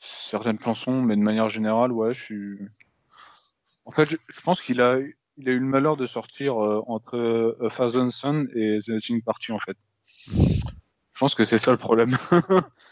certaines 0.01 0.61
chansons, 0.61 1.03
mais 1.03 1.17
de 1.17 1.23
manière 1.23 1.49
générale, 1.49 1.93
ouais, 1.93 2.15
je 2.15 2.23
suis. 2.23 2.59
En 3.85 3.91
fait, 3.91 4.09
je, 4.09 4.41
pense 4.43 4.61
qu'il 4.63 4.81
a, 4.81 4.99
il 5.37 5.49
a 5.49 5.53
eu 5.53 5.59
le 5.59 5.67
malheur 5.67 5.97
de 5.97 6.07
sortir 6.07 6.63
euh, 6.63 6.83
entre 6.87 7.17
euh, 7.17 7.69
A 7.79 8.11
Sun 8.11 8.49
et 8.55 8.79
The 8.85 8.91
Hunting 8.91 9.23
Party 9.23 9.53
en 9.53 9.59
fait. 9.59 9.77
Je 10.27 11.19
pense 11.19 11.35
que 11.35 11.45
c'est 11.45 11.59
ça 11.59 11.71
le 11.71 11.77
problème. 11.77 12.17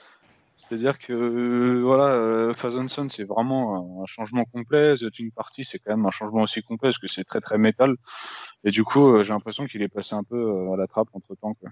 C'est-à-dire 0.70 1.00
que 1.00 1.12
euh, 1.12 1.82
voilà, 1.82 2.12
euh, 2.12 2.54
Sun 2.54 3.10
c'est 3.10 3.24
vraiment 3.24 4.02
un, 4.02 4.06
changement 4.06 4.44
complet. 4.44 4.94
The 4.94 5.04
Hunting 5.04 5.32
Party 5.32 5.64
c'est 5.64 5.80
quand 5.80 5.96
même 5.96 6.06
un 6.06 6.12
changement 6.12 6.42
aussi 6.42 6.62
complet 6.62 6.90
parce 6.90 6.98
que 6.98 7.08
c'est 7.08 7.24
très 7.24 7.40
très 7.40 7.58
métal. 7.58 7.96
Et 8.62 8.70
du 8.70 8.84
coup, 8.84 9.08
euh, 9.08 9.24
j'ai 9.24 9.32
l'impression 9.32 9.66
qu'il 9.66 9.82
est 9.82 9.88
passé 9.88 10.14
un 10.14 10.22
peu 10.22 10.72
à 10.72 10.76
la 10.76 10.86
trappe 10.86 11.08
entre 11.12 11.34
temps. 11.34 11.54
Quoi. 11.54 11.70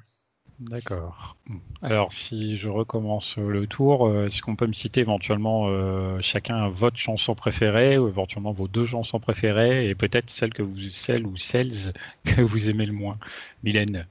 D'accord. 0.60 1.36
Alors, 1.82 2.12
si 2.12 2.56
je 2.56 2.68
recommence 2.68 3.36
le 3.36 3.68
tour, 3.68 4.08
euh, 4.08 4.26
est-ce 4.26 4.42
qu'on 4.42 4.56
peut 4.56 4.66
me 4.66 4.72
citer 4.72 5.00
éventuellement 5.00 5.68
euh, 5.68 6.18
chacun 6.20 6.68
votre 6.68 6.96
chanson 6.96 7.36
préférée, 7.36 7.96
ou 7.96 8.08
éventuellement 8.08 8.50
vos 8.50 8.66
deux 8.66 8.86
chansons 8.86 9.20
préférées, 9.20 9.88
et 9.88 9.94
peut-être 9.94 10.30
celle 10.30 10.52
que 10.52 10.62
vous, 10.62 10.80
celle 10.90 11.26
ou 11.26 11.36
celles 11.36 11.92
que 12.24 12.40
vous 12.40 12.68
aimez 12.70 12.86
le 12.86 12.92
moins 12.92 13.18
Mylène? 13.62 14.06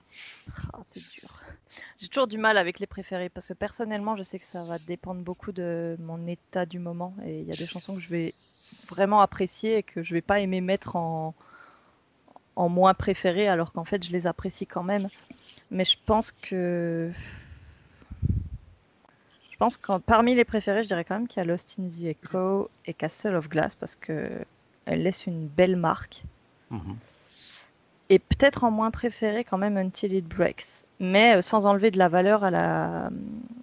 Ah, 0.72 0.80
c'est 0.86 1.02
dur. 1.02 1.42
J'ai 2.00 2.08
toujours 2.08 2.28
du 2.28 2.38
mal 2.38 2.58
avec 2.58 2.80
les 2.80 2.88
préférés 2.88 3.30
parce 3.30 3.50
que 3.50 3.54
personnellement, 3.54 4.16
je 4.16 4.24
sais 4.24 4.40
que 4.40 4.46
ça 4.46 4.64
va 4.64 4.80
dépendre 4.80 5.22
beaucoup 5.22 5.52
de 5.52 5.98
mon 6.00 6.28
état 6.28 6.66
du 6.66 6.80
moment. 6.80 7.14
Et 7.26 7.42
il 7.42 7.48
y 7.48 7.52
a 7.52 7.56
des 7.56 7.68
chansons 7.68 7.96
que 7.96 8.02
je 8.02 8.10
vais 8.10 8.36
vraiment 8.88 9.20
apprécier 9.20 9.80
et 9.80 9.84
que 9.84 10.02
je 10.02 10.14
vais 10.14 10.22
pas 10.22 10.40
aimer 10.40 10.62
mettre 10.62 10.96
en, 10.96 11.36
en 12.58 12.70
moins 12.70 12.94
préféré 12.94 13.48
alors 13.48 13.72
qu'en 13.72 13.86
fait, 13.86 14.04
je 14.04 14.12
les 14.12 14.28
apprécie 14.28 14.66
quand 14.66 14.84
même. 14.84 15.08
Mais 15.72 15.86
je 15.86 15.96
pense 16.06 16.32
que. 16.32 17.12
Je 19.52 19.58
pense 19.58 19.78
que 19.78 19.98
parmi 20.00 20.36
les 20.36 20.46
préférés, 20.46 20.84
je 20.84 20.88
dirais 20.88 21.04
quand 21.04 21.16
même 21.16 21.28
qu'il 21.28 21.42
y 21.42 21.46
a 21.46 21.46
Lost 21.46 21.78
in 21.80 21.90
the 21.90 22.06
Echo 22.06 22.70
et 22.86 22.94
Castle 22.94 23.36
of 23.36 23.50
Glass 23.50 23.74
parce 23.76 23.96
que 23.96 24.30
elle 24.86 25.04
laisse 25.04 25.26
une 25.26 25.48
belle 25.48 25.76
marque. 25.76 26.24
Mhm. 26.70 26.98
Et 28.10 28.20
peut-être 28.20 28.64
en 28.64 28.72
moins 28.72 28.92
préféré 28.92 29.44
quand 29.44 29.58
même 29.58 29.78
Until 29.78 30.14
It 30.14 30.26
Breaks. 30.26 30.86
Mais 31.00 31.38
euh, 31.38 31.42
sans 31.42 31.66
enlever 31.66 31.92
de 31.92 31.98
la 31.98 32.08
valeur 32.08 32.44
à 32.44 32.52
la, 32.52 33.10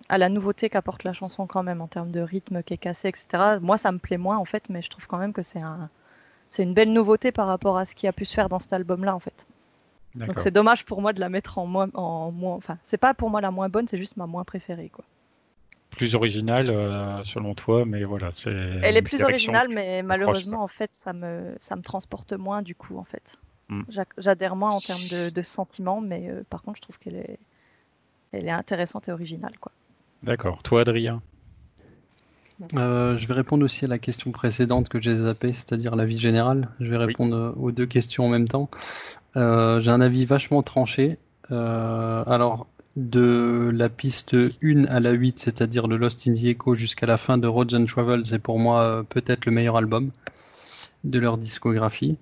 à 0.09 0.19
la 0.19 0.29
nouveauté 0.29 0.69
qu'apporte 0.69 1.05
la 1.05 1.13
chanson 1.13 1.47
quand 1.47 1.63
même 1.63 1.81
en 1.81 1.87
termes 1.87 2.11
de 2.11 2.21
rythme 2.21 2.63
qui 2.63 2.75
est 2.75 2.79
cassé, 2.79 3.09
etc. 3.09 3.59
Moi, 3.61 3.79
ça 3.79 3.91
me 3.91 3.99
plaît 3.99 4.19
moins 4.19 4.37
en 4.37 4.45
fait, 4.45 4.69
mais 4.69 4.83
je 4.83 4.91
trouve 4.91 5.07
quand 5.07 5.19
même 5.19 5.33
que 5.33 5.43
c'est 5.43 5.61
un, 5.61 5.89
c'est 6.55 6.63
une 6.63 6.73
belle 6.75 6.93
nouveauté 6.93 7.33
par 7.33 7.47
rapport 7.49 7.79
à 7.79 7.85
ce 7.85 7.95
qui 7.97 8.07
a 8.07 8.13
pu 8.13 8.25
se 8.25 8.33
faire 8.35 8.49
dans 8.49 8.61
cet 8.61 8.73
album-là 8.73 9.15
en 9.15 9.19
fait. 9.19 9.47
Donc 10.29 10.39
c'est 10.43 10.53
dommage 10.53 10.85
pour 10.85 11.01
moi 11.03 11.13
de 11.13 11.19
la 11.19 11.29
mettre 11.29 11.59
en 11.59 11.67
moins, 11.67 11.89
en 11.95 12.31
moins, 12.31 12.55
enfin 12.55 12.79
c'est 12.85 12.97
pas 12.99 13.13
pour 13.15 13.29
moi 13.31 13.41
la 13.41 13.51
moins 13.51 13.69
bonne, 13.69 13.89
c'est 13.89 13.99
juste 13.99 14.17
ma 14.17 14.27
moins 14.27 14.45
préférée 14.45 14.89
quoi. 14.89 15.05
Plus 15.91 16.15
originale 16.15 16.71
euh, 16.71 17.23
selon 17.25 17.55
toi, 17.55 17.85
mais 17.85 18.05
voilà, 18.05 18.31
c'est. 18.31 18.51
Elle 18.51 18.97
est 18.97 19.03
plus 19.03 19.19
originale, 19.25 19.69
mais 19.69 20.03
malheureusement 20.03 20.63
en 20.63 20.69
fait 20.69 20.91
ça 20.93 21.13
me, 21.13 21.55
ça 21.59 21.75
me 21.77 21.83
transporte 21.83 22.33
moins 22.33 22.63
du 22.63 22.75
coup 22.77 22.97
en 22.99 23.05
fait. 23.05 23.37
Hmm. 23.69 23.83
J'a- 23.89 24.05
J'adhère 24.19 24.55
moins 24.55 24.71
en 24.71 24.81
termes 24.81 25.07
de, 25.11 25.31
de 25.31 25.43
sentiments, 25.43 26.01
mais 26.01 26.29
euh, 26.31 26.45
par 26.49 26.63
contre 26.63 26.77
je 26.77 26.83
trouve 26.83 26.99
qu'elle 27.01 27.17
est, 27.17 27.39
elle 28.33 28.47
est 28.47 28.51
intéressante 28.53 29.09
et 29.09 29.13
originale 29.13 29.59
quoi. 29.61 29.73
D'accord. 30.23 30.63
Toi, 30.63 30.83
Adrien? 30.83 31.21
Euh, 32.75 33.17
je 33.19 33.27
vais 33.27 33.35
répondre 33.35 33.65
aussi 33.65 33.85
à 33.85 33.89
la 33.89 33.99
question 33.99 34.31
précédente 34.31 34.89
que 34.89 35.01
j'ai 35.01 35.17
zappée, 35.17 35.53
c'est-à-dire 35.53 35.97
la 35.97 36.05
vie 36.05 36.19
générale. 36.19 36.69
Je 36.81 36.91
vais 36.91 36.97
répondre 36.97 37.37
euh, 37.37 37.53
aux 37.57 37.73
deux 37.73 37.87
questions 37.87 38.27
en 38.27 38.29
même 38.29 38.49
temps. 38.49 38.69
Euh, 39.37 39.81
j'ai 39.81 39.91
un 39.91 40.01
avis 40.01 40.25
vachement 40.25 40.63
tranché. 40.63 41.19
Euh, 41.51 42.25
alors, 42.27 42.67
de 42.97 43.71
la 43.75 43.89
piste 43.89 44.37
1 44.63 44.85
à 44.85 45.01
la 45.01 45.11
8, 45.11 45.39
c'est-à-dire 45.41 45.89
de 45.89 45.97
Lost 45.97 46.27
in 46.29 46.33
the 46.33 46.45
Echo 46.45 46.75
jusqu'à 46.75 47.07
la 47.07 47.17
fin 47.17 47.39
de 47.39 47.47
Roads 47.47 47.75
and 47.75 47.87
Travel, 47.87 48.25
c'est 48.25 48.39
pour 48.39 48.59
moi 48.59 49.05
peut-être 49.09 49.47
le 49.47 49.53
meilleur 49.53 49.77
album 49.77 50.11
de 51.03 51.19
leur 51.19 51.39
discographie. 51.39 52.17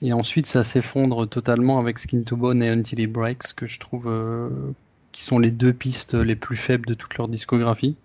Et 0.00 0.12
ensuite, 0.12 0.46
ça 0.46 0.64
s'effondre 0.64 1.28
totalement 1.28 1.78
avec 1.78 1.98
Skin 1.98 2.22
to 2.22 2.36
Bone 2.36 2.62
et 2.62 2.68
Until 2.68 3.00
It 3.00 3.12
Breaks, 3.12 3.54
que 3.54 3.66
je 3.66 3.78
trouve 3.78 4.10
qui 5.12 5.22
sont 5.22 5.38
les 5.38 5.50
deux 5.50 5.72
pistes 5.72 6.14
les 6.14 6.36
plus 6.36 6.56
faibles 6.56 6.86
de 6.86 6.94
toute 6.94 7.16
leur 7.18 7.28
discographie. 7.28 7.96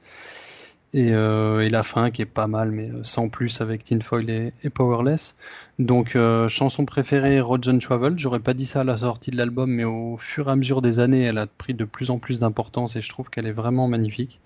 Et, 0.96 1.12
euh, 1.12 1.62
et 1.62 1.70
la 1.70 1.82
fin 1.82 2.12
qui 2.12 2.22
est 2.22 2.28
pas 2.28 2.46
mal, 2.46 2.72
mais 2.72 2.90
euh, 2.90 3.04
sans 3.04 3.28
plus 3.28 3.62
avec 3.62 3.84
Tinfoil 3.84 4.30
et, 4.30 4.54
et 4.64 4.70
Powerless. 4.70 5.36
Donc, 5.80 6.16
euh, 6.16 6.48
chanson 6.48 6.86
préférée, 6.86 7.42
Roads 7.42 7.68
and 7.68 7.80
Travel. 7.80 8.14
J'aurais 8.18 8.40
pas 8.40 8.54
dit 8.54 8.68
ça 8.68 8.82
à 8.82 8.84
la 8.84 8.98
sortie 8.98 9.32
de 9.32 9.38
l'album, 9.38 9.72
mais 9.72 9.86
au 9.86 10.18
fur 10.18 10.50
et 10.50 10.52
à 10.52 10.56
mesure 10.56 10.84
des 10.84 11.00
années, 11.00 11.24
elle 11.24 11.40
a 11.40 11.48
pris 11.48 11.74
de 11.74 11.84
plus 11.84 12.12
en 12.12 12.20
plus 12.20 12.40
d'importance 12.40 12.96
et 12.96 13.02
je 13.02 13.10
trouve 13.10 13.32
qu'elle 13.32 13.48
est 13.48 13.52
vraiment 13.52 13.88
magnifique. 13.88 14.40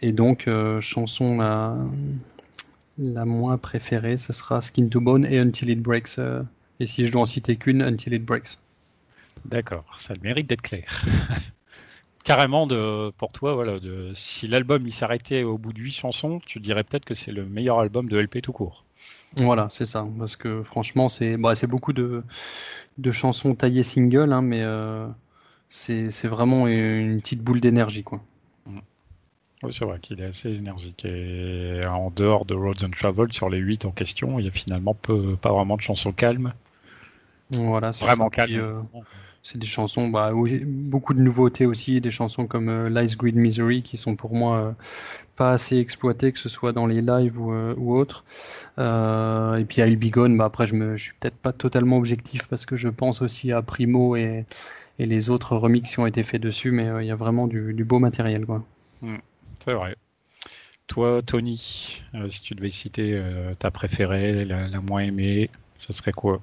Et 0.00 0.10
donc, 0.10 0.50
chanson 0.80 1.38
la, 1.38 1.76
la 2.98 3.24
moins 3.24 3.56
préférée, 3.56 4.16
ce 4.16 4.32
sera 4.32 4.60
Skin 4.62 4.88
to 4.88 5.00
Bone 5.00 5.24
et 5.24 5.38
Until 5.38 5.70
It 5.70 5.80
Breaks. 5.80 6.18
et 6.80 6.86
si 6.86 7.06
je 7.06 7.12
dois 7.12 7.22
en 7.22 7.26
citer 7.26 7.54
qu'une, 7.54 7.82
Until 7.82 8.14
It 8.14 8.24
Breaks. 8.24 8.58
D'accord, 9.44 9.84
ça 9.96 10.14
a 10.14 10.16
le 10.16 10.22
mérite 10.22 10.48
d'être 10.48 10.62
clair. 10.62 11.04
Carrément, 12.24 12.66
de, 12.66 13.10
pour 13.18 13.32
toi, 13.32 13.54
voilà, 13.54 13.80
de, 13.80 14.12
si 14.14 14.46
l'album 14.46 14.86
il 14.86 14.94
s'arrêtait 14.94 15.42
au 15.42 15.58
bout 15.58 15.72
de 15.72 15.80
8 15.80 15.92
chansons, 15.92 16.40
tu 16.46 16.60
dirais 16.60 16.84
peut-être 16.84 17.04
que 17.04 17.14
c'est 17.14 17.32
le 17.32 17.44
meilleur 17.44 17.80
album 17.80 18.08
de 18.08 18.18
LP 18.20 18.40
tout 18.42 18.52
court. 18.52 18.84
Voilà, 19.36 19.68
c'est 19.70 19.84
ça. 19.86 20.06
Parce 20.18 20.36
que 20.36 20.62
franchement, 20.62 21.08
c'est 21.08 21.36
bah, 21.36 21.54
c'est 21.54 21.66
beaucoup 21.66 21.92
de, 21.92 22.22
de 22.98 23.10
chansons 23.10 23.54
taillées 23.54 23.82
single, 23.82 24.32
hein, 24.32 24.42
mais 24.42 24.62
euh, 24.62 25.06
c'est 25.68 26.10
c'est 26.10 26.28
vraiment 26.28 26.66
une 26.68 27.20
petite 27.20 27.42
boule 27.42 27.60
d'énergie, 27.60 28.04
quoi. 28.04 28.20
Oui, 29.62 29.72
c'est 29.72 29.84
vrai 29.84 30.00
qu'il 30.00 30.20
est 30.20 30.26
assez 30.26 30.50
énergique. 30.50 31.04
Et 31.04 31.80
en 31.86 32.10
dehors 32.10 32.44
de 32.44 32.54
Roads 32.54 32.84
and 32.84 32.90
Travel, 32.90 33.32
sur 33.32 33.48
les 33.48 33.58
8 33.58 33.84
en 33.84 33.92
question, 33.92 34.38
il 34.40 34.44
y 34.44 34.48
a 34.48 34.50
finalement 34.50 34.94
peu, 34.94 35.36
pas 35.36 35.52
vraiment 35.52 35.76
de 35.76 35.82
chansons 35.82 36.12
calmes. 36.12 36.52
Voilà, 37.50 37.92
c'est 37.92 38.04
Vraiment 38.04 38.28
calmes. 38.28 38.56
euh, 38.56 38.80
c'est 39.42 39.58
des 39.58 39.66
chansons, 39.66 40.08
bah, 40.08 40.32
beaucoup 40.64 41.14
de 41.14 41.20
nouveautés 41.20 41.66
aussi, 41.66 42.00
des 42.00 42.10
chansons 42.12 42.46
comme 42.46 42.68
euh, 42.68 42.88
Lies 42.88 43.16
Grid 43.16 43.36
Misery 43.36 43.82
qui 43.82 43.96
sont 43.96 44.14
pour 44.14 44.34
moi 44.34 44.58
euh, 44.58 44.72
pas 45.34 45.50
assez 45.50 45.78
exploitées, 45.78 46.30
que 46.32 46.38
ce 46.38 46.48
soit 46.48 46.72
dans 46.72 46.86
les 46.86 47.00
lives 47.02 47.40
ou, 47.40 47.52
euh, 47.52 47.74
ou 47.76 47.96
autres. 47.96 48.24
Euh, 48.78 49.56
et 49.56 49.64
puis 49.64 49.82
I'll 49.82 49.96
Be 49.96 50.10
Gone, 50.10 50.36
bah, 50.36 50.44
après 50.44 50.66
je, 50.66 50.74
me, 50.74 50.96
je 50.96 51.02
suis 51.02 51.14
peut-être 51.18 51.36
pas 51.36 51.52
totalement 51.52 51.98
objectif 51.98 52.46
parce 52.46 52.66
que 52.66 52.76
je 52.76 52.88
pense 52.88 53.20
aussi 53.20 53.50
à 53.50 53.62
Primo 53.62 54.14
et, 54.14 54.46
et 55.00 55.06
les 55.06 55.28
autres 55.28 55.56
remix 55.56 55.90
qui 55.90 55.98
ont 55.98 56.06
été 56.06 56.22
faits 56.22 56.40
dessus, 56.40 56.70
mais 56.70 56.88
euh, 56.88 57.02
il 57.02 57.08
y 57.08 57.10
a 57.10 57.16
vraiment 57.16 57.48
du, 57.48 57.74
du 57.74 57.84
beau 57.84 57.98
matériel. 57.98 58.46
Quoi. 58.46 58.64
C'est 59.64 59.74
vrai. 59.74 59.96
Toi, 60.86 61.22
Tony, 61.22 62.02
euh, 62.14 62.28
si 62.30 62.42
tu 62.42 62.54
devais 62.54 62.70
citer 62.70 63.14
euh, 63.14 63.54
ta 63.54 63.70
préférée, 63.70 64.44
la, 64.44 64.68
la 64.68 64.80
moins 64.80 65.00
aimée, 65.00 65.50
ce 65.78 65.92
serait 65.92 66.12
quoi? 66.12 66.40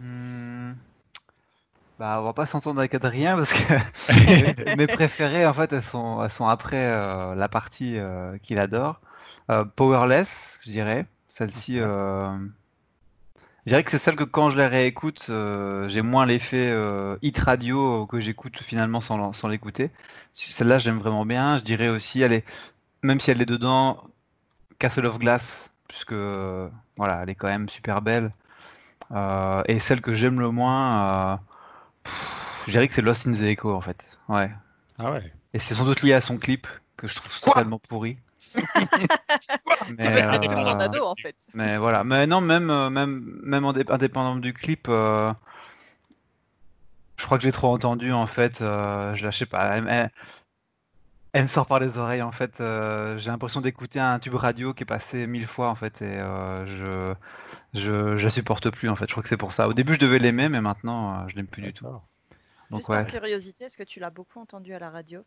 Hmm. 0.00 0.57
Bah, 1.98 2.18
on 2.20 2.22
va 2.22 2.32
pas 2.32 2.46
s'entendre 2.46 2.78
avec 2.78 2.94
Adrien 2.94 3.36
parce 3.36 3.52
que 3.52 4.76
mes, 4.76 4.86
préférées, 4.86 5.44
en 5.46 5.52
fait, 5.52 5.72
elles 5.72 5.82
sont, 5.82 6.22
elles 6.22 6.30
sont 6.30 6.46
après 6.46 6.76
euh, 6.76 7.34
la 7.34 7.48
partie 7.48 7.98
euh, 7.98 8.38
qu'il 8.38 8.60
adore. 8.60 9.00
Euh, 9.50 9.64
Powerless, 9.64 10.60
je 10.62 10.70
dirais. 10.70 11.06
Celle-ci, 11.26 11.78
je 11.78 12.38
dirais 13.66 13.82
que 13.82 13.90
c'est 13.90 13.98
celle 13.98 14.14
que 14.16 14.24
quand 14.24 14.50
je 14.50 14.58
la 14.58 14.68
réécoute, 14.68 15.26
j'ai 15.88 16.02
moins 16.02 16.26
l'effet 16.26 16.72
hit 17.22 17.38
radio 17.38 18.06
que 18.06 18.20
j'écoute 18.20 18.56
finalement 18.62 19.00
sans, 19.00 19.32
sans 19.32 19.48
l'écouter. 19.48 19.90
Celle-là, 20.32 20.78
j'aime 20.78 20.98
vraiment 20.98 21.26
bien. 21.26 21.58
Je 21.58 21.64
dirais 21.64 21.88
aussi, 21.88 22.22
elle 22.22 22.32
est, 22.32 22.44
même 23.02 23.20
si 23.20 23.30
elle 23.30 23.42
est 23.42 23.46
dedans, 23.46 24.02
Castle 24.78 25.06
of 25.06 25.18
Glass, 25.18 25.72
puisque 25.86 26.14
voilà, 26.96 27.20
elle 27.22 27.30
est 27.30 27.36
quand 27.36 27.48
même 27.48 27.68
super 27.68 28.02
belle. 28.02 28.32
Et 29.68 29.78
celle 29.78 30.00
que 30.00 30.12
j'aime 30.12 30.40
le 30.40 30.50
moins, 30.50 31.40
je 32.66 32.70
dirais 32.72 32.88
que 32.88 32.94
c'est 32.94 33.02
Lost 33.02 33.26
in 33.26 33.32
the 33.32 33.40
Echo 33.42 33.72
en 33.74 33.80
fait. 33.80 34.08
Ouais. 34.28 34.50
Ah 34.98 35.12
ouais. 35.12 35.32
Et 35.54 35.58
c'est 35.58 35.74
sans 35.74 35.84
doute 35.84 36.02
lié 36.02 36.12
à 36.12 36.20
son 36.20 36.38
clip 36.38 36.66
que 36.96 37.06
je 37.06 37.14
trouve 37.14 37.40
totalement 37.40 37.78
pourri. 37.78 38.18
mais, 39.88 40.24
euh, 40.24 40.38
tornados, 40.40 41.04
en 41.06 41.14
fait. 41.16 41.36
mais 41.54 41.76
voilà. 41.78 42.04
Mais 42.04 42.26
non, 42.26 42.40
même 42.40 42.70
euh, 42.70 42.90
même 42.90 43.38
même 43.42 43.64
en 43.64 43.72
dé- 43.72 43.84
indépendant 43.88 44.36
du 44.36 44.52
clip, 44.52 44.86
euh, 44.88 45.32
je 47.16 47.24
crois 47.24 47.38
que 47.38 47.44
j'ai 47.44 47.52
trop 47.52 47.72
entendu 47.72 48.12
en 48.12 48.26
fait. 48.26 48.60
euh, 48.60 49.14
je 49.14 49.24
la 49.24 49.32
sais 49.32 49.46
pas. 49.46 49.76
Elle, 49.76 50.10
elle- 51.32 51.42
me 51.44 51.48
sort 51.48 51.66
par 51.66 51.80
les 51.80 51.98
oreilles 51.98 52.22
en 52.22 52.32
fait. 52.32 52.60
euh, 52.60 53.18
j'ai 53.18 53.30
l'impression 53.30 53.60
d'écouter 53.60 54.00
un 54.00 54.18
tube 54.18 54.34
radio 54.34 54.74
qui 54.74 54.82
est 54.84 54.86
passé 54.86 55.26
mille 55.26 55.46
fois 55.46 55.68
en 55.70 55.74
fait 55.74 56.02
et 56.02 56.04
euh, 56.18 56.66
je 56.66 57.14
je 57.74 58.16
je 58.16 58.24
la 58.24 58.30
supporte 58.30 58.70
plus 58.70 58.88
en 58.88 58.96
fait. 58.96 59.06
Je 59.08 59.12
crois 59.12 59.22
que 59.22 59.28
c'est 59.28 59.36
pour 59.36 59.52
ça. 59.52 59.68
Au 59.68 59.74
début, 59.74 59.94
je 59.94 60.00
devais 60.00 60.18
l'aimer, 60.18 60.48
mais 60.48 60.60
maintenant, 60.60 61.20
euh, 61.24 61.28
je 61.28 61.36
l'aime 61.36 61.46
plus 61.48 61.62
du 61.62 61.72
tout. 61.72 61.86
Donc 62.70 62.80
Juste 62.80 62.88
ouais. 62.90 63.04
par 63.04 63.06
curiosité, 63.06 63.64
est-ce 63.64 63.78
que 63.78 63.82
tu 63.84 64.00
l'as 64.00 64.10
beaucoup 64.10 64.40
entendu 64.40 64.74
à 64.74 64.78
la 64.78 64.90
radio? 64.90 65.24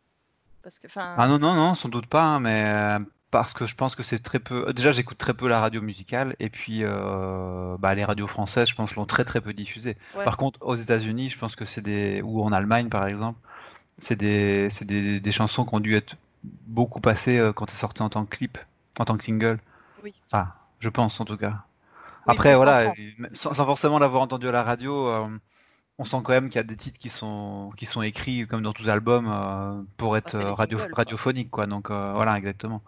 Parce 0.63 0.79
que, 0.79 0.87
enfin, 0.87 1.15
Ah 1.17 1.27
non, 1.27 1.39
non, 1.39 1.55
non, 1.55 1.75
sans 1.75 1.89
doute 1.89 2.05
pas, 2.07 2.23
hein, 2.23 2.39
mais 2.39 2.63
euh, 2.65 2.99
parce 3.31 3.53
que 3.53 3.65
je 3.65 3.75
pense 3.75 3.95
que 3.95 4.03
c'est 4.03 4.19
très 4.19 4.39
peu. 4.39 4.71
Déjà, 4.73 4.91
j'écoute 4.91 5.17
très 5.17 5.33
peu 5.33 5.47
la 5.47 5.59
radio 5.59 5.81
musicale, 5.81 6.35
et 6.39 6.49
puis 6.49 6.83
euh, 6.83 7.77
bah, 7.79 7.95
les 7.95 8.05
radios 8.05 8.27
françaises, 8.27 8.69
je 8.69 8.75
pense, 8.75 8.95
l'ont 8.95 9.05
très 9.05 9.25
très 9.25 9.41
peu 9.41 9.53
diffusée. 9.53 9.97
Ouais. 10.15 10.23
Par 10.23 10.37
contre, 10.37 10.59
aux 10.61 10.75
États-Unis, 10.75 11.29
je 11.29 11.37
pense 11.39 11.55
que 11.55 11.65
c'est 11.65 11.81
des. 11.81 12.21
ou 12.23 12.43
en 12.43 12.51
Allemagne, 12.51 12.89
par 12.89 13.07
exemple, 13.07 13.39
c'est 14.01 14.15
des, 14.15 14.67
des, 14.81 15.19
des 15.19 15.31
chansons 15.31 15.63
qui 15.63 15.75
ont 15.75 15.79
dû 15.79 15.95
être 15.95 16.15
beaucoup 16.43 16.99
passées 16.99 17.37
euh, 17.37 17.53
quand 17.53 17.69
elles 17.69 17.77
sortaient 17.77 18.01
en 18.01 18.09
tant 18.09 18.25
que 18.25 18.35
clip, 18.35 18.57
en 18.99 19.05
tant 19.05 19.15
que 19.15 19.23
single. 19.23 19.59
Oui. 20.03 20.13
Enfin, 20.25 20.51
je 20.79 20.89
pense 20.89 21.19
en 21.21 21.25
tout 21.25 21.37
cas. 21.37 21.53
Oui, 22.27 22.33
Après, 22.33 22.55
voilà, 22.55 22.93
sans, 23.33 23.53
sans 23.53 23.65
forcément 23.65 23.99
l'avoir 23.99 24.23
entendu 24.23 24.47
à 24.47 24.51
la 24.51 24.63
radio, 24.63 25.07
euh, 25.07 25.27
on 25.97 26.03
sent 26.03 26.17
quand 26.23 26.33
même 26.33 26.49
qu'il 26.49 26.57
y 26.57 26.59
a 26.59 26.63
des 26.63 26.77
titres 26.77 26.99
qui 26.99 27.09
sont, 27.09 27.71
qui 27.77 27.85
sont 27.85 28.01
écrits, 28.01 28.47
comme 28.47 28.63
dans 28.63 28.73
tous 28.73 28.83
les 28.83 28.89
albums, 28.89 29.29
euh, 29.31 29.81
pour 29.97 30.17
être 30.17 30.31
c'est 30.31 30.39
les 30.39 30.45
euh, 30.45 30.51
radio, 30.51 30.79
singles, 30.79 30.93
radiophonique, 30.93 31.51
quoi. 31.51 31.67
Donc, 31.67 31.89
voilà, 31.89 32.37
exactement. 32.37 32.81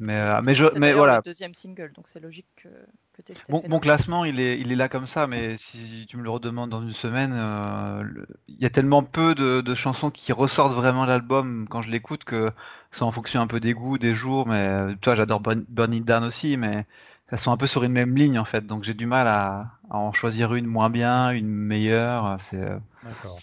Mais, 0.00 0.14
euh, 0.16 0.40
mais, 0.42 0.54
je, 0.54 0.66
voilà, 0.94 1.16
le 1.16 1.22
deuxième 1.22 1.54
single, 1.54 1.92
donc 1.92 2.08
c'est 2.08 2.20
logique 2.20 2.46
que, 2.56 2.68
que 3.12 3.22
tu 3.22 3.34
mon, 3.48 3.62
mon 3.66 3.78
classement, 3.80 4.24
il 4.24 4.40
est, 4.40 4.58
il 4.60 4.72
est 4.72 4.76
là 4.76 4.88
comme 4.88 5.06
ça, 5.06 5.26
mais 5.26 5.56
si 5.56 6.06
tu 6.08 6.16
me 6.16 6.22
le 6.22 6.30
redemandes 6.30 6.70
dans 6.70 6.82
une 6.82 6.92
semaine, 6.92 7.32
euh, 7.34 8.02
le- 8.02 8.26
il 8.48 8.60
y 8.60 8.64
a 8.66 8.70
tellement 8.70 9.02
peu 9.02 9.34
de, 9.34 9.60
de 9.60 9.74
chansons 9.74 10.10
qui 10.10 10.32
ressortent 10.32 10.74
vraiment 10.74 11.04
de 11.04 11.08
l'album 11.10 11.66
quand 11.68 11.82
je 11.82 11.90
l'écoute 11.90 12.24
que 12.24 12.50
c'est 12.90 13.02
en 13.02 13.10
fonction 13.10 13.40
un 13.40 13.46
peu 13.46 13.60
des 13.60 13.72
goûts, 13.74 13.98
des 13.98 14.14
jours. 14.14 14.46
Mais 14.48 14.54
euh, 14.66 14.94
toi, 15.00 15.14
j'adore 15.16 15.40
Burn, 15.40 15.64
Burn 15.68 15.92
It 15.94 16.04
Down 16.04 16.24
aussi, 16.24 16.56
mais 16.56 16.86
elles 17.28 17.38
sont 17.38 17.52
un 17.52 17.56
peu 17.56 17.66
sur 17.66 17.84
une 17.84 17.92
même 17.92 18.16
ligne 18.16 18.38
en 18.38 18.44
fait, 18.44 18.66
donc 18.66 18.82
j'ai 18.84 18.94
du 18.94 19.06
mal 19.06 19.28
à, 19.28 19.72
à 19.90 19.96
en 19.98 20.12
choisir 20.12 20.54
une 20.54 20.66
moins 20.66 20.90
bien, 20.90 21.30
une 21.30 21.48
meilleure. 21.48 22.36
C'est 22.40 22.68
D'accord. 23.02 23.42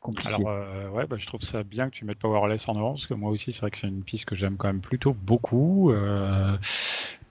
Compliqué. 0.00 0.34
Alors, 0.34 0.48
euh, 0.48 0.88
ouais, 0.90 1.06
bah, 1.06 1.16
je 1.18 1.26
trouve 1.26 1.40
ça 1.42 1.62
bien 1.62 1.88
que 1.90 1.94
tu 1.94 2.04
mettes 2.04 2.18
Powerless 2.18 2.68
en 2.68 2.74
avant, 2.74 2.92
parce 2.92 3.06
que 3.06 3.14
moi 3.14 3.30
aussi, 3.30 3.52
c'est 3.52 3.60
vrai 3.60 3.70
que 3.70 3.78
c'est 3.78 3.88
une 3.88 4.02
piste 4.02 4.24
que 4.24 4.34
j'aime 4.34 4.56
quand 4.56 4.68
même 4.68 4.80
plutôt 4.80 5.14
beaucoup. 5.14 5.90
Euh, 5.92 6.56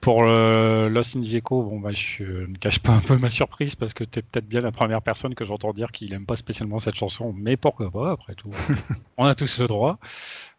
pour 0.02 0.24
le 0.24 0.88
Lost 0.90 1.18
in 1.18 1.22
the 1.22 1.34
Echo, 1.34 1.64
bon, 1.64 1.80
bah, 1.80 1.92
je 1.92 2.24
ne 2.24 2.56
cache 2.58 2.80
pas 2.80 2.94
un 2.94 3.02
peu 3.02 3.18
ma 3.18 3.30
surprise, 3.30 3.76
parce 3.76 3.94
que 3.94 4.04
tu 4.06 4.20
es 4.20 4.22
peut-être 4.22 4.48
bien 4.48 4.62
la 4.62 4.72
première 4.72 5.02
personne 5.02 5.36
que 5.36 5.44
j'entends 5.46 5.74
dire 5.74 5.92
qu'il 5.92 6.14
aime 6.14 6.26
pas 6.26 6.38
spécialement 6.38 6.80
cette 6.80 6.96
chanson, 6.96 7.34
mais 7.36 7.58
pourquoi 7.58 7.92
pas, 7.92 8.12
après 8.12 8.36
tout. 8.36 8.50
On 9.18 9.26
a 9.26 9.36
tous 9.36 9.60
le 9.60 9.68
droit. 9.68 10.00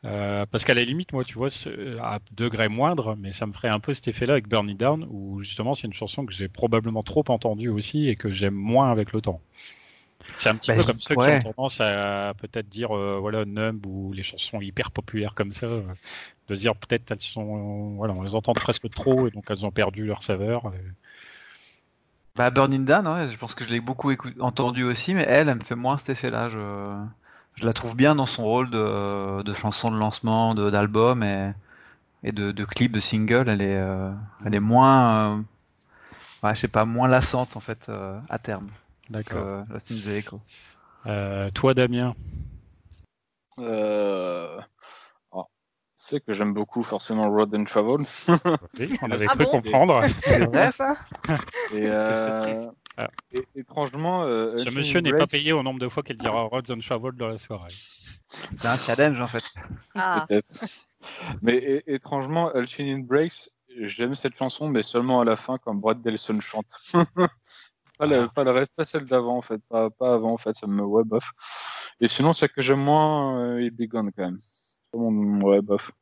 Euh, 0.04 0.44
parce 0.50 0.64
qu'à 0.64 0.74
la 0.74 0.82
limite, 0.82 1.12
moi, 1.12 1.24
tu 1.24 1.34
vois, 1.34 1.48
c'est- 1.50 1.98
à 2.02 2.18
degré 2.32 2.68
moindre, 2.68 3.16
mais 3.18 3.32
ça 3.32 3.46
me 3.46 3.52
ferait 3.52 3.68
un 3.68 3.80
peu 3.80 3.94
cet 3.94 4.08
effet-là 4.08 4.34
avec 4.34 4.48
Burn 4.48 4.68
It 4.68 4.78
Down, 4.78 5.06
où 5.10 5.42
justement, 5.42 5.74
c'est 5.74 5.86
une 5.86 5.94
chanson 5.94 6.26
que 6.26 6.32
j'ai 6.32 6.48
probablement 6.48 7.02
trop 7.02 7.24
entendue 7.28 7.68
aussi 7.68 8.08
et 8.08 8.16
que 8.16 8.30
j'aime 8.30 8.54
moins 8.54 8.90
avec 8.90 9.12
le 9.12 9.20
temps. 9.22 9.40
C'est 10.36 10.48
un 10.48 10.56
petit 10.56 10.70
Bah, 10.70 10.74
peu 10.74 10.84
comme 10.84 11.00
ceux 11.00 11.16
ouais. 11.16 11.16
qui 11.16 11.30
ont 11.30 11.38
tendance 11.38 11.80
à 11.80 12.34
peut-être 12.38 12.68
dire, 12.68 12.96
euh, 12.96 13.18
voilà, 13.20 13.44
Numb 13.44 13.84
ou 13.86 14.12
les 14.12 14.22
chansons 14.22 14.60
hyper 14.60 14.90
populaires 14.90 15.34
comme 15.34 15.52
ça, 15.52 15.66
euh, 15.66 15.82
de 16.48 16.54
se 16.54 16.60
dire 16.60 16.76
peut-être 16.76 17.10
elles 17.12 17.20
sont, 17.22 17.94
voilà, 17.96 18.14
on 18.14 18.22
les 18.22 18.34
entend 18.34 18.54
presque 18.56 18.90
trop 18.90 19.28
et 19.28 19.30
donc 19.32 19.46
elles 19.50 19.66
ont 19.66 19.72
perdu 19.72 20.06
leur 20.06 20.22
saveur. 20.22 20.72
et- 20.74 20.80
Bah, 22.36 22.50
Burning 22.50 22.84
Down, 22.84 23.06
ouais, 23.08 23.26
je 23.28 23.36
pense 23.36 23.54
que 23.54 23.64
je 23.64 23.70
l'ai 23.70 23.80
beaucoup 23.80 24.12
entendu 24.40 24.84
aussi, 24.84 25.14
mais 25.14 25.24
elle, 25.28 25.48
elle 25.48 25.56
me 25.56 25.60
fait 25.60 25.74
moins 25.74 25.98
cet 25.98 26.10
effet-là. 26.10 26.48
Je, 26.48 26.58
je 27.56 27.66
la 27.66 27.72
trouve 27.72 27.96
bien 27.96 28.14
dans 28.14 28.26
son 28.26 28.44
rôle 28.44 28.70
de, 28.70 29.42
de 29.42 29.54
chanson 29.54 29.90
de 29.90 29.96
lancement, 29.98 30.54
de- 30.54 30.70
d'album 30.70 31.22
et, 31.22 31.52
et 32.24 32.32
de, 32.32 32.52
de 32.52 32.64
clip, 32.66 32.92
de 32.92 33.00
single. 33.00 33.48
Elle 33.50 33.62
est, 33.62 33.76
euh, 33.78 34.12
elle 34.46 34.54
est 34.56 34.60
moins, 34.60 35.38
euh, 35.38 35.42
ouais, 36.42 36.54
je 36.54 36.60
sais 36.60 36.68
pas, 36.68 36.84
moins 36.84 37.08
lassante 37.08 37.56
en 37.56 37.60
fait 37.60 37.88
euh, 37.88 38.18
à 38.28 38.38
terme 38.38 38.68
que 39.10 39.34
euh, 39.34 39.62
Lost 39.70 39.90
in 39.90 39.96
the 39.96 40.08
Echo. 40.08 40.40
Euh, 41.06 41.50
toi, 41.50 41.74
Damien, 41.74 42.14
Euh... 43.58 44.58
alors, 45.32 45.50
c'est 45.96 46.24
que 46.24 46.32
j'aime 46.32 46.54
beaucoup 46.54 46.82
forcément 46.82 47.28
Road 47.30 47.54
and 47.54 47.64
Travel. 47.64 48.06
oui, 48.78 48.96
on 49.02 49.10
avait 49.10 49.26
Ah 49.28 49.34
cru 49.34 49.44
bon 49.44 49.50
comprendre. 49.50 50.02
C'est 50.20 50.44
vrai 50.44 50.72
ça 50.72 50.94
Et, 51.72 51.80
Quelle 51.82 51.90
euh. 51.92 52.66
Ah. 52.96 53.08
et- 53.32 53.46
étrangement, 53.56 54.24
euh, 54.24 54.58
Ce 54.58 54.68
monsieur 54.70 55.00
n'est 55.00 55.12
pas 55.12 55.26
payé 55.26 55.52
au 55.52 55.62
nombre 55.62 55.78
de 55.80 55.88
fois 55.88 56.02
qu'elle 56.02 56.16
dira 56.18 56.42
Roads 56.42 56.70
and 56.70 56.80
Travel 56.80 57.12
dans 57.12 57.28
la 57.28 57.38
soirée. 57.38 57.72
C'est 58.58 58.66
un 58.68 58.76
challenge 58.76 59.20
en 59.20 59.26
fait. 59.26 59.44
Ah. 59.94 60.26
Mais 61.42 61.82
étrangement, 61.86 62.54
Unchained 62.54 63.06
Breaks, 63.06 63.50
j'aime 63.80 64.14
cette 64.14 64.36
chanson, 64.36 64.68
mais 64.68 64.82
seulement 64.82 65.20
à 65.20 65.24
la 65.24 65.36
fin 65.36 65.56
quand 65.58 65.74
Brad 65.74 66.00
Delson 66.02 66.40
chante. 66.40 66.66
Pas, 68.08 68.28
pas 68.44 68.52
reste, 68.52 68.72
pas 68.74 68.84
celle 68.84 69.06
d'avant 69.06 69.36
en 69.36 69.42
fait, 69.42 69.60
pas, 69.68 69.90
pas 69.90 70.14
avant 70.14 70.32
en 70.32 70.38
fait, 70.38 70.56
ça 70.56 70.66
me 70.66 70.82
ouais 70.82 71.04
bof. 71.04 71.32
Et 72.00 72.08
sinon, 72.08 72.32
celle 72.32 72.50
que 72.50 72.62
j'aime 72.62 72.80
moins, 72.80 73.40
euh, 73.40 73.64
est 73.64 73.70
Big 73.70 73.90
Gun 73.90 74.10
quand 74.10 74.24
même. 74.24 74.38
Mon 74.94 75.40
ouais 75.42 75.60
bof. 75.60 75.92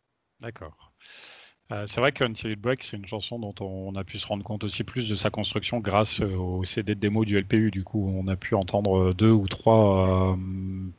D'accord. 0.41 0.93
Euh, 1.71 1.87
c'est 1.87 2.01
vrai 2.01 2.13
qu'Until 2.13 2.53
It 2.53 2.61
Breaks, 2.61 2.85
c'est 2.85 2.97
une 2.97 3.07
chanson 3.07 3.39
dont 3.39 3.55
on 3.61 3.95
a 3.95 4.03
pu 4.03 4.19
se 4.19 4.27
rendre 4.27 4.43
compte 4.43 4.65
aussi 4.65 4.85
plus 4.85 5.09
de 5.09 5.17
sa 5.17 5.29
construction 5.29 5.81
grâce 5.81 6.21
euh, 6.23 6.35
au 6.35 6.65
CD 6.65 6.95
de 6.95 7.01
démo 7.01 7.27
du 7.27 7.37
LPU. 7.37 7.71
Du 7.71 7.85
coup, 7.85 8.11
on 8.15 8.27
a 8.29 8.37
pu 8.37 8.55
entendre 8.55 9.13
deux 9.13 9.33
ou 9.33 9.47
trois 9.49 10.39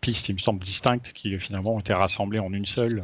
pistes, 0.02 0.30
il 0.30 0.34
me 0.34 0.40
semble, 0.40 0.60
distinctes 0.60 1.12
qui 1.14 1.40
finalement 1.40 1.74
ont 1.76 1.80
été 1.80 1.94
rassemblées 1.94 2.40
en 2.40 2.54
une 2.54 2.68
seule. 2.68 3.04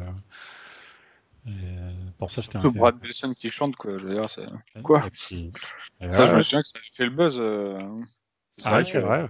Euh, 1.46 1.90
pour 2.18 2.30
ça, 2.30 2.42
c'était 2.42 2.56
intéressant. 2.58 2.78
Brad 2.78 2.98
Delson 3.00 3.34
qui 3.34 3.50
chante 3.50 3.76
quoi. 3.76 3.98
Je 3.98 4.04
veux 4.04 4.14
dire, 4.14 4.28
c'est... 4.30 4.46
Quoi 4.82 5.04
puis- 5.12 5.52
Ça, 6.10 6.24
je 6.24 6.30
ouais, 6.32 6.36
me 6.38 6.42
souviens 6.42 6.62
que 6.62 6.68
ça 6.68 6.78
a 6.78 6.94
fait 6.96 7.04
le 7.04 7.10
buzz. 7.10 7.36
euh, 7.38 7.78
C'est 8.56 8.66
ah 8.66 8.70
vrai 8.70 8.78
ouais, 8.78 8.84
que, 8.84 8.90
c'est 8.90 9.00
vrai. 9.00 9.28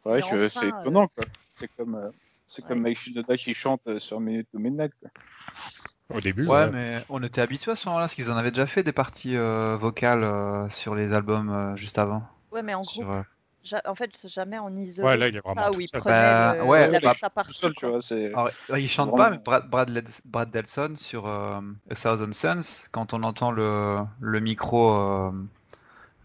c'est 0.00 0.08
vrai 0.08 0.20
Mais 0.22 0.30
que 0.30 0.46
enfin, 0.46 0.60
c'est 0.60 0.68
étonnant 0.68 1.08
quoi. 1.08 1.24
C'est 1.56 1.68
comme, 1.76 1.94
euh, 1.96 2.10
c'est 2.46 2.64
comme. 2.64 2.80
Mike 2.82 2.98
Shinoda 2.98 3.36
qui 3.36 3.54
chante 3.54 3.98
sur 3.98 4.20
Minute 4.20 4.48
to 4.52 4.58
Midnight. 4.58 4.92
Quoi. 5.00 5.10
Au 6.16 6.20
début. 6.20 6.46
Ouais, 6.46 6.64
ouais. 6.66 6.70
mais 6.72 7.04
on 7.10 7.22
était 7.22 7.40
habitués 7.40 7.72
à 7.72 7.76
ce 7.76 7.86
moment-là, 7.88 8.04
parce 8.04 8.14
qu'ils 8.14 8.30
en 8.30 8.36
avaient 8.36 8.50
déjà 8.52 8.66
fait 8.66 8.82
des 8.82 8.92
parties 8.92 9.36
euh, 9.36 9.76
vocales 9.76 10.22
euh, 10.24 10.68
sur 10.70 10.94
les 10.94 11.12
albums 11.12 11.50
euh, 11.50 11.76
juste 11.76 11.98
avant. 11.98 12.22
ouais, 12.52 12.62
mais 12.62 12.74
en 12.74 12.82
Sur, 12.84 13.04
groupe. 13.04 13.24
Euh, 13.64 13.66
Ja- 13.66 13.82
En 13.86 13.94
fait, 13.94 14.10
c'est 14.16 14.28
jamais 14.28 14.58
en 14.58 14.74
isolé. 14.76 15.08
Ouais, 15.08 15.16
là, 15.16 15.28
il 15.28 15.36
est 15.36 15.46
ça, 15.46 15.52
vraiment 15.54 15.76
où 15.76 15.80
il 15.80 15.88
seul. 15.88 16.00
prenait 16.00 16.20
Bah, 16.20 16.54
le- 16.54 16.64
ouais, 16.64 16.88
il 16.88 16.94
avait 16.96 17.06
bah, 17.06 17.14
sa 17.14 17.30
seul, 17.52 17.74
tu 17.74 17.86
vois. 17.86 18.02
C'est... 18.02 18.26
Alors, 18.26 18.50
ouais, 18.68 18.82
il 18.82 18.88
chante 18.88 19.10
Vraiment. 19.10 19.24
pas, 19.24 19.30
mais 19.30 19.38
Brad, 19.38 19.68
Brad, 19.68 19.88
Led- 19.90 20.20
Brad 20.24 20.50
Delson 20.50 20.94
sur 20.96 21.26
euh, 21.26 21.60
A 21.90 21.94
Thousand 21.94 22.32
Suns, 22.32 22.88
quand 22.92 23.14
on 23.14 23.22
entend 23.22 23.50
le, 23.50 23.98
le 24.20 24.40
micro, 24.40 24.92
euh, 24.92 25.30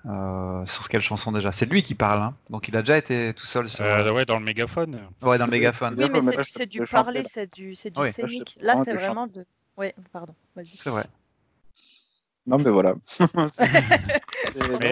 Euh, 0.06 0.66
sur 0.66 0.90
quelle 0.90 1.02
chanson 1.02 1.32
déjà 1.32 1.54
C'est 1.54 1.66
lui 1.66 1.82
qui 1.82 1.96
parle, 1.96 2.22
hein. 2.22 2.34
donc 2.50 2.68
il 2.68 2.76
a 2.76 2.82
déjà 2.82 2.98
été 2.98 3.34
tout 3.34 3.46
seul 3.46 3.70
sur. 3.70 3.86
Euh, 3.86 4.12
ouais, 4.12 4.26
dans 4.26 4.38
le 4.38 4.44
mégaphone. 4.44 5.00
Ouais, 5.22 5.38
dans 5.38 5.46
le 5.46 5.52
mégaphone. 5.52 5.96
Oui, 5.98 6.10
mais 6.12 6.20
c'est- 6.44 6.66
du 6.66 6.82
parler, 6.82 7.24
c'est 7.26 7.54
du, 7.54 7.74
c'est 7.76 7.90
du 7.90 8.02
Oui. 8.02 8.12
scénique. 8.12 8.58
Là, 8.62 8.76
c'est 8.84 8.94
vraiment 8.94 9.28
de. 9.28 9.46
Ouais, 9.78 9.96
pardon. 10.12 10.36
C'est 10.78 10.90
vrai. 10.90 11.06
Non, 12.46 12.58
mais 12.58 12.70
voilà. 12.70 12.96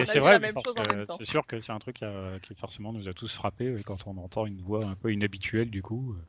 C'est 0.06 0.18
vrai, 0.20 0.38
c'est 1.18 1.24
sûr 1.24 1.46
que 1.46 1.60
c'est 1.60 1.72
un 1.72 1.78
truc 1.78 2.02
euh, 2.02 2.38
qui 2.40 2.54
forcément 2.54 2.92
nous 2.92 3.08
a 3.08 3.14
tous 3.14 3.32
frappé 3.34 3.66
euh, 3.66 3.80
quand 3.84 3.96
on 4.06 4.16
entend 4.16 4.46
une 4.46 4.60
voix 4.62 4.84
un 4.84 4.94
peu 4.94 5.12
inhabituelle 5.12 5.70
du 5.70 5.82
coup. 5.82 6.14
euh, 6.14 6.22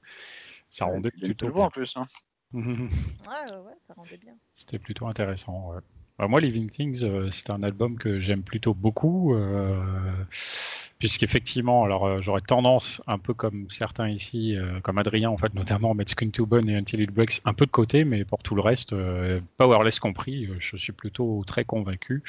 Ça 0.70 0.86
rendait 0.86 1.12
plutôt 1.12 1.50
voix 1.50 1.66
en 1.66 1.70
plus. 1.70 1.96
Hein. 1.96 2.06
bien. 2.54 2.88
Ouais, 3.28 3.52
ouais, 3.52 3.58
ouais, 3.66 3.74
ça 3.88 3.94
rendait 3.96 4.18
bien. 4.18 4.36
C'était 4.54 4.80
plutôt 4.80 5.08
intéressant. 5.08 5.72
ouais. 5.72 5.82
Bah, 6.20 6.28
moi, 6.28 6.40
Living 6.40 6.70
Things, 6.70 7.04
euh, 7.04 7.30
c'est 7.32 7.50
un 7.50 7.64
album 7.64 7.98
que 7.98 8.20
j'aime 8.20 8.44
plutôt 8.44 8.76
beaucoup, 8.76 9.34
euh, 9.34 9.82
puisqu'effectivement, 11.00 11.84
alors 11.84 12.06
euh, 12.06 12.22
j'aurais 12.22 12.42
tendance, 12.42 13.02
un 13.08 13.18
peu 13.18 13.34
comme 13.34 13.68
certains 13.70 14.10
ici, 14.10 14.56
euh, 14.56 14.80
comme 14.82 15.00
Adrien 15.00 15.30
en 15.32 15.38
fait, 15.38 15.54
notamment 15.56 15.96
mettre 15.96 16.12
Skin 16.12 16.30
to 16.30 16.46
Bone 16.46 16.70
et 16.70 16.76
Until 16.76 17.02
It 17.02 17.12
Breaks 17.12 17.42
un 17.46 17.54
peu 17.54 17.66
de 17.66 17.72
côté, 17.72 18.06
mais 18.06 18.26
pour 18.26 18.44
tout 18.44 18.54
le 18.54 18.62
reste, 18.62 18.94
Powerless 19.58 20.00
compris, 20.00 20.50
je 20.60 20.78
suis 20.78 20.94
plutôt 20.94 21.44
très 21.48 21.66
convaincu, 21.66 22.22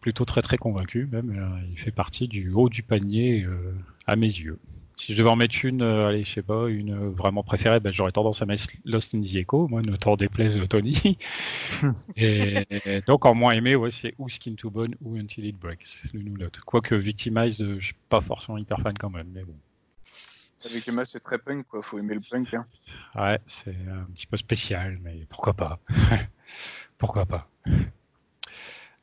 plutôt 0.00 0.24
très 0.26 0.42
très 0.42 0.58
convaincu 0.58 1.08
même. 1.10 1.64
il 1.70 1.78
fait 1.78 1.92
partie 1.92 2.28
du 2.28 2.52
haut 2.52 2.68
du 2.68 2.82
panier 2.82 3.44
euh, 3.44 3.74
à 4.06 4.16
mes 4.16 4.26
yeux. 4.26 4.58
Si 5.02 5.14
je 5.14 5.18
devais 5.18 5.30
en 5.30 5.34
mettre 5.34 5.64
une, 5.64 5.82
euh, 5.82 6.06
allez, 6.06 6.22
je 6.22 6.30
sais 6.32 6.42
pas, 6.42 6.68
une 6.68 6.92
euh, 6.94 7.10
vraiment 7.10 7.42
préférée, 7.42 7.80
ben, 7.80 7.90
j'aurais 7.90 8.12
tendance 8.12 8.40
à 8.40 8.46
mettre 8.46 8.68
Lost 8.84 9.16
in 9.16 9.22
the 9.22 9.34
Echo, 9.34 9.66
moi, 9.66 9.82
ne 9.82 9.96
t'en 9.96 10.14
déplaise 10.14 10.62
Tony. 10.68 11.18
et, 12.16 12.64
et 12.70 13.00
donc 13.00 13.26
en 13.26 13.34
moins 13.34 13.50
aimé, 13.50 13.74
ouais, 13.74 13.90
c'est 13.90 14.14
ou 14.18 14.28
Skin 14.28 14.54
to 14.54 14.70
Bone 14.70 14.94
ou 15.00 15.16
Until 15.16 15.44
It 15.44 15.58
Breaks, 15.58 16.04
l'une 16.14 16.28
ou 16.28 16.36
l'autre. 16.36 16.64
Quoique 16.64 16.94
Victimized, 16.94 17.60
euh, 17.60 17.80
je 17.80 17.86
suis 17.86 17.96
pas 18.08 18.20
forcément 18.20 18.58
hyper 18.58 18.78
fan 18.78 18.96
quand 18.96 19.10
même, 19.10 19.26
mais 19.34 19.42
bon. 19.42 19.56
Avec 20.64 20.86
Emma, 20.86 21.04
c'est 21.04 21.18
très 21.18 21.38
punk, 21.38 21.66
quoi. 21.66 21.82
Faut 21.82 21.98
aimer 21.98 22.14
le 22.14 22.20
punk. 22.20 22.54
Hein. 22.54 22.64
Ouais, 23.16 23.40
c'est 23.44 23.74
un 23.90 24.04
petit 24.14 24.28
peu 24.28 24.36
spécial, 24.36 25.00
mais 25.02 25.26
pourquoi 25.28 25.54
pas? 25.54 25.80
Pourquoi 26.98 27.26
pas? 27.26 27.48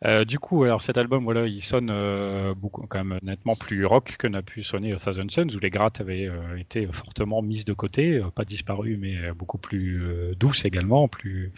Euh, 0.05 0.23
du 0.23 0.39
coup, 0.39 0.63
alors 0.63 0.81
cet 0.81 0.97
album, 0.97 1.25
voilà, 1.25 1.45
il 1.45 1.61
sonne 1.61 1.89
euh, 1.91 2.53
beaucoup, 2.55 2.87
quand 2.87 3.03
même 3.03 3.19
nettement 3.21 3.57
plus 3.57 3.85
rock 3.85 4.15
que 4.17 4.27
n'a 4.27 4.41
pu 4.41 4.63
sonner 4.63 4.95
Thousand 4.95 5.27
Suns, 5.29 5.53
où 5.53 5.59
les 5.59 5.69
grattes 5.69 5.99
avaient 5.99 6.25
euh, 6.25 6.57
été 6.57 6.87
fortement 6.87 7.41
mises 7.41 7.65
de 7.65 7.73
côté, 7.73 8.13
euh, 8.13 8.29
pas 8.33 8.45
disparues, 8.45 8.95
mais 8.95 9.33
beaucoup 9.33 9.57
plus 9.57 10.01
douces 10.37 10.63
également, 10.63 11.07
plus 11.09 11.51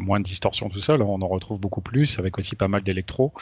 moins 0.00 0.18
de 0.18 0.24
distorsion 0.24 0.70
tout 0.70 0.80
ça. 0.80 0.94
On 0.96 1.20
en 1.20 1.28
retrouve 1.28 1.60
beaucoup 1.60 1.82
plus, 1.82 2.18
avec 2.18 2.38
aussi 2.38 2.56
pas 2.56 2.68
mal 2.68 2.82
d'électro. 2.82 3.34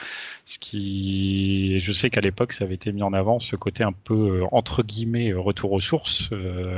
Ce 0.45 0.59
qui, 0.59 1.79
je 1.79 1.93
sais 1.93 2.11
qu'à 2.11 2.21
l'époque, 2.21 2.53
ça 2.53 2.65
avait 2.65 2.75
été 2.75 2.91
mis 2.91 3.05
en 3.05 3.13
avant, 3.13 3.39
ce 3.39 3.55
côté 3.55 3.85
un 3.85 3.93
peu 3.93 4.43
entre 4.51 4.83
guillemets 4.83 5.33
retour 5.33 5.71
aux 5.71 5.81
sources, 5.81 6.31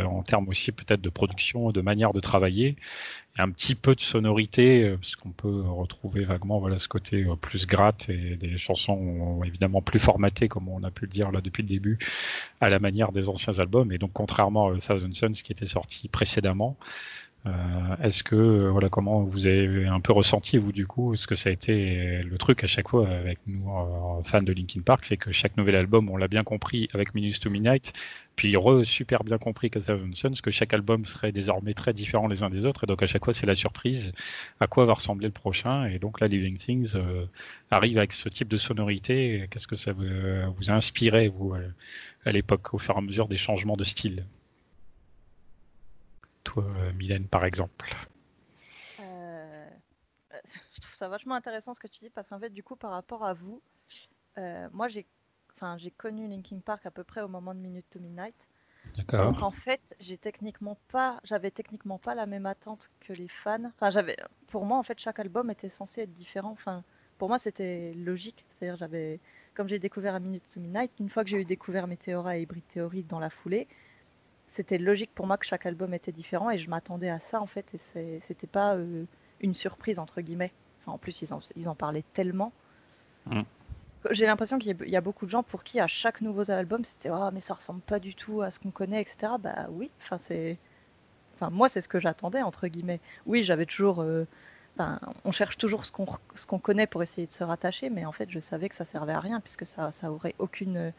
en 0.07 0.23
termes 0.23 0.49
aussi 0.49 0.71
peut-être 0.71 1.01
de 1.01 1.09
production, 1.09 1.71
de 1.71 1.81
manière 1.81 2.13
de 2.13 2.21
travailler 2.21 2.77
un 3.37 3.51
petit 3.51 3.75
peu 3.75 3.95
de 3.95 4.01
sonorité, 4.01 4.85
euh, 4.85 4.97
parce 4.97 5.17
qu'on 5.17 5.31
peut 5.31 5.63
retrouver 5.63 6.25
vaguement 6.25 6.61
voilà 6.61 6.79
ce 6.79 6.87
côté 6.87 7.25
euh, 7.25 7.35
plus 7.35 7.67
gratte 7.67 8.09
et 8.09 8.37
des 8.37 8.57
chansons 8.59 9.41
euh, 9.41 9.45
évidemment 9.45 9.83
plus 9.83 9.99
formatées, 9.99 10.49
comme 10.49 10.69
on 10.69 10.85
a 10.85 10.91
pu 10.91 11.07
le 11.07 11.11
dire 11.11 11.33
là 11.33 11.41
depuis 11.41 11.63
le 11.63 11.69
début, 11.69 11.99
à 12.61 12.69
la 12.69 12.79
manière 12.79 13.11
des 13.11 13.29
anciens 13.29 13.59
albums. 13.59 13.91
Et 13.91 13.99
donc 13.99 14.13
contrairement 14.13 14.69
à 14.69 14.79
Thousand 14.79 15.15
Suns 15.15 15.33
qui 15.33 15.53
était 15.53 15.67
sorti 15.67 16.09
précédemment, 16.09 16.77
euh, 17.47 17.97
est-ce 18.03 18.23
que 18.23 18.35
euh, 18.35 18.71
voilà 18.71 18.89
comment 18.89 19.23
vous 19.23 19.47
avez 19.47 19.87
un 19.87 20.01
peu 20.01 20.13
ressenti 20.15 20.57
vous 20.57 20.73
du 20.73 20.87
coup 20.87 21.15
ce 21.15 21.27
que 21.27 21.35
ça 21.35 21.51
a 21.51 21.53
été 21.53 22.23
le 22.23 22.39
truc 22.39 22.65
à 22.65 22.67
chaque 22.67 22.89
fois 22.89 23.07
avec 23.07 23.39
nous 23.47 23.69
euh, 23.69 24.23
fans 24.23 24.43
de 24.43 24.53
Linkin 24.53 24.81
Park, 24.81 25.05
c'est 25.05 25.17
que 25.17 25.33
chaque 25.33 25.57
nouvel 25.57 25.77
album, 25.77 26.09
on 26.11 26.17
l'a 26.17 26.29
bien 26.29 26.43
compris 26.43 26.89
avec 26.95 27.15
Minutes 27.15 27.41
to 27.41 27.51
Midnight, 27.51 27.93
puis 28.37 28.57
re 28.57 28.85
super 28.85 29.25
bien 29.25 29.39
compris 29.39 29.71
Thousand 29.71 30.15
Suns, 30.15 30.41
que 30.43 30.51
chaque 30.51 30.73
album 30.73 31.05
serait 31.05 31.33
désormais 31.33 31.75
très 31.75 31.93
différent 31.93 32.29
les 32.29 32.43
uns 32.43 32.51
des 32.51 32.65
autres, 32.65 32.85
et 32.85 32.87
donc 32.87 33.03
à 33.03 33.07
chaque 33.07 33.25
fois 33.25 33.35
c'est 33.35 33.47
la 33.47 33.55
surprise 33.55 34.13
à 34.61 34.67
quoi 34.67 34.87
va 34.87 34.95
ressembler 34.95 35.27
le 35.27 35.33
prochain, 35.33 35.85
et 35.87 35.99
donc 35.99 36.21
là 36.21 36.29
Living 36.29 36.57
Things 36.57 36.93
euh, 36.97 37.27
arrive 37.71 37.99
avec 37.99 38.13
ce 38.13 38.29
type 38.29 38.49
de 38.49 38.57
sonorité. 38.57 39.47
Qu'est-ce 39.51 39.67
que 39.67 39.77
ça 39.77 39.93
vous, 39.93 40.05
a 40.05 40.73
inspiré 40.73 41.29
vous 41.29 41.55
euh, 41.55 41.69
à 42.25 42.33
l'époque 42.33 42.75
au 42.75 42.79
fur 42.79 42.95
et 42.95 42.99
à 42.99 43.01
mesure 43.01 43.29
des 43.29 43.37
changements 43.37 43.77
de 43.77 43.85
style? 43.85 44.25
Toi, 46.45 46.65
euh, 46.65 46.93
Mylène 46.93 47.27
par 47.27 47.45
exemple. 47.45 47.95
Euh, 49.01 49.69
je 50.75 50.81
trouve 50.81 50.95
ça 50.95 51.09
vachement 51.09 51.35
intéressant 51.35 51.75
ce 51.75 51.81
que 51.81 51.89
tu 51.89 52.01
dis 52.01 52.11
parce 52.11 52.29
qu'en 52.29 52.39
fait, 52.39 52.51
du 52.51 52.63
coup, 52.63 52.77
par 52.77 52.93
rapport 52.93 53.25
à 53.25 53.35
vous, 53.35 53.63
euh, 54.39 54.69
moi 54.73 54.89
j'ai 54.89 55.07
enfin, 55.57 55.77
j'ai 55.79 55.91
connu 55.91 56.29
Linkin 56.29 56.61
Park 56.65 56.87
à 56.87 56.91
peu 56.91 57.05
près 57.05 57.21
au 57.21 57.29
moment 57.29 57.55
de 57.55 57.61
Minute 57.61 57.87
to 57.91 58.01
Midnight. 58.01 58.35
D'accord. 58.97 59.33
Donc 59.33 59.43
en 59.43 59.51
fait, 59.51 59.97
j'ai 59.99 60.19
techniquement 60.19 60.77
pas, 60.89 61.19
j'avais 61.25 61.51
techniquement 61.51 61.99
pas 61.99 62.15
la 62.15 62.27
même 62.27 62.47
attente 62.47 62.91
que 63.01 63.13
les 63.13 63.29
fans. 63.29 63.65
Enfin, 63.65 63.91
j'avais, 63.91 64.17
pour 64.49 64.65
moi 64.67 64.79
en 64.79 64.83
fait, 64.83 64.99
chaque 64.99 65.19
album 65.19 65.51
était 65.51 65.69
censé 65.69 66.03
être 66.03 66.15
différent. 66.15 66.51
Enfin, 66.51 66.85
pour 67.19 67.29
moi, 67.29 67.39
c'était 67.39 67.93
logique. 67.95 68.45
C'est-à-dire, 68.51 68.77
j'avais, 68.77 69.21
comme 69.55 69.69
j'ai 69.69 69.79
découvert 69.79 70.15
à 70.15 70.21
Minute 70.21 70.45
to 70.53 70.61
Midnight, 70.61 70.91
une 71.01 71.09
fois 71.09 71.25
que 71.25 71.31
j'ai 71.31 71.41
eu 71.41 71.45
découvert 71.45 71.87
Meteora 71.87 72.37
et 72.37 72.43
Hybrid 72.43 72.65
Theory 72.73 73.03
dans 73.05 73.21
la 73.21 73.31
foulée, 73.31 73.69
c'était 74.55 74.79
logique 74.79 75.11
pour 75.15 75.27
moi 75.27 75.37
que 75.37 75.45
chaque 75.45 75.67
album 75.67 75.93
était 75.95 76.13
différent 76.13 76.49
et 76.49 76.59
je 76.59 76.71
m'attendais 76.71 77.11
à 77.11 77.19
ça 77.19 77.41
en 77.41 77.47
fait. 77.47 77.67
Et 77.97 78.21
c'était 78.29 78.47
pas 78.47 78.77
euh, 78.77 79.05
une 79.41 79.53
surprise 79.53 79.99
entre 79.99 80.21
guillemets. 80.21 80.53
Enfin, 80.81 80.93
en 80.93 80.99
plus, 80.99 81.23
ils 81.23 81.35
en, 81.35 81.41
ils 81.57 81.69
en 81.69 81.75
parlaient 81.75 82.05
tellement. 82.15 82.53
Mm. 83.27 83.43
J'ai 84.13 84.27
l'impression 84.27 84.59
qu'il 84.61 84.77
y 84.77 84.83
a- 84.83 84.87
il 84.87 84.93
y 84.93 84.97
a 84.97 85.01
beaucoup 85.01 85.27
de 85.27 85.31
gens 85.31 85.43
pour 85.43 85.65
qui 85.65 85.81
à 85.81 85.87
chaque 85.89 86.21
nouveau 86.21 86.51
album 86.51 86.85
c'était 86.85 87.09
oh 87.11 87.31
mais 87.33 87.41
ça 87.41 87.55
ressemble 87.55 87.81
pas 87.81 87.99
du 87.99 88.15
tout 88.15 88.43
à 88.43 88.51
ce 88.51 88.61
qu'on 88.61 88.71
connaît 88.71 89.01
etc. 89.01 89.33
Bah 89.41 89.67
oui, 89.71 89.91
enfin 90.01 90.19
c'est, 90.21 90.59
enfin 91.35 91.51
moi 91.51 91.69
c'est 91.69 91.81
ce 91.83 91.89
que 91.89 91.99
j'attendais 91.99 92.43
entre 92.43 92.69
guillemets. 92.69 93.01
Oui 93.27 93.43
j'avais 93.45 93.65
toujours, 93.67 94.03
euh, 94.03 94.27
enfin 94.77 95.01
on 95.25 95.33
cherche 95.33 95.57
toujours 95.57 95.85
ce 95.87 95.91
qu'on 95.91 96.07
ce 96.35 96.47
qu'on 96.47 96.59
connaît 96.61 96.87
pour 96.87 97.03
essayer 97.03 97.27
de 97.27 97.33
se 97.33 97.43
rattacher, 97.43 97.89
mais 97.91 98.05
en 98.05 98.13
fait 98.13 98.31
je 98.31 98.41
savais 98.41 98.69
que 98.69 98.75
ça 98.77 98.85
servait 98.85 99.15
à 99.15 99.21
rien 99.21 99.41
puisque 99.41 99.67
ça 99.67 99.91
ça 99.91 100.13
aurait 100.13 100.35
aucune, 100.39 100.93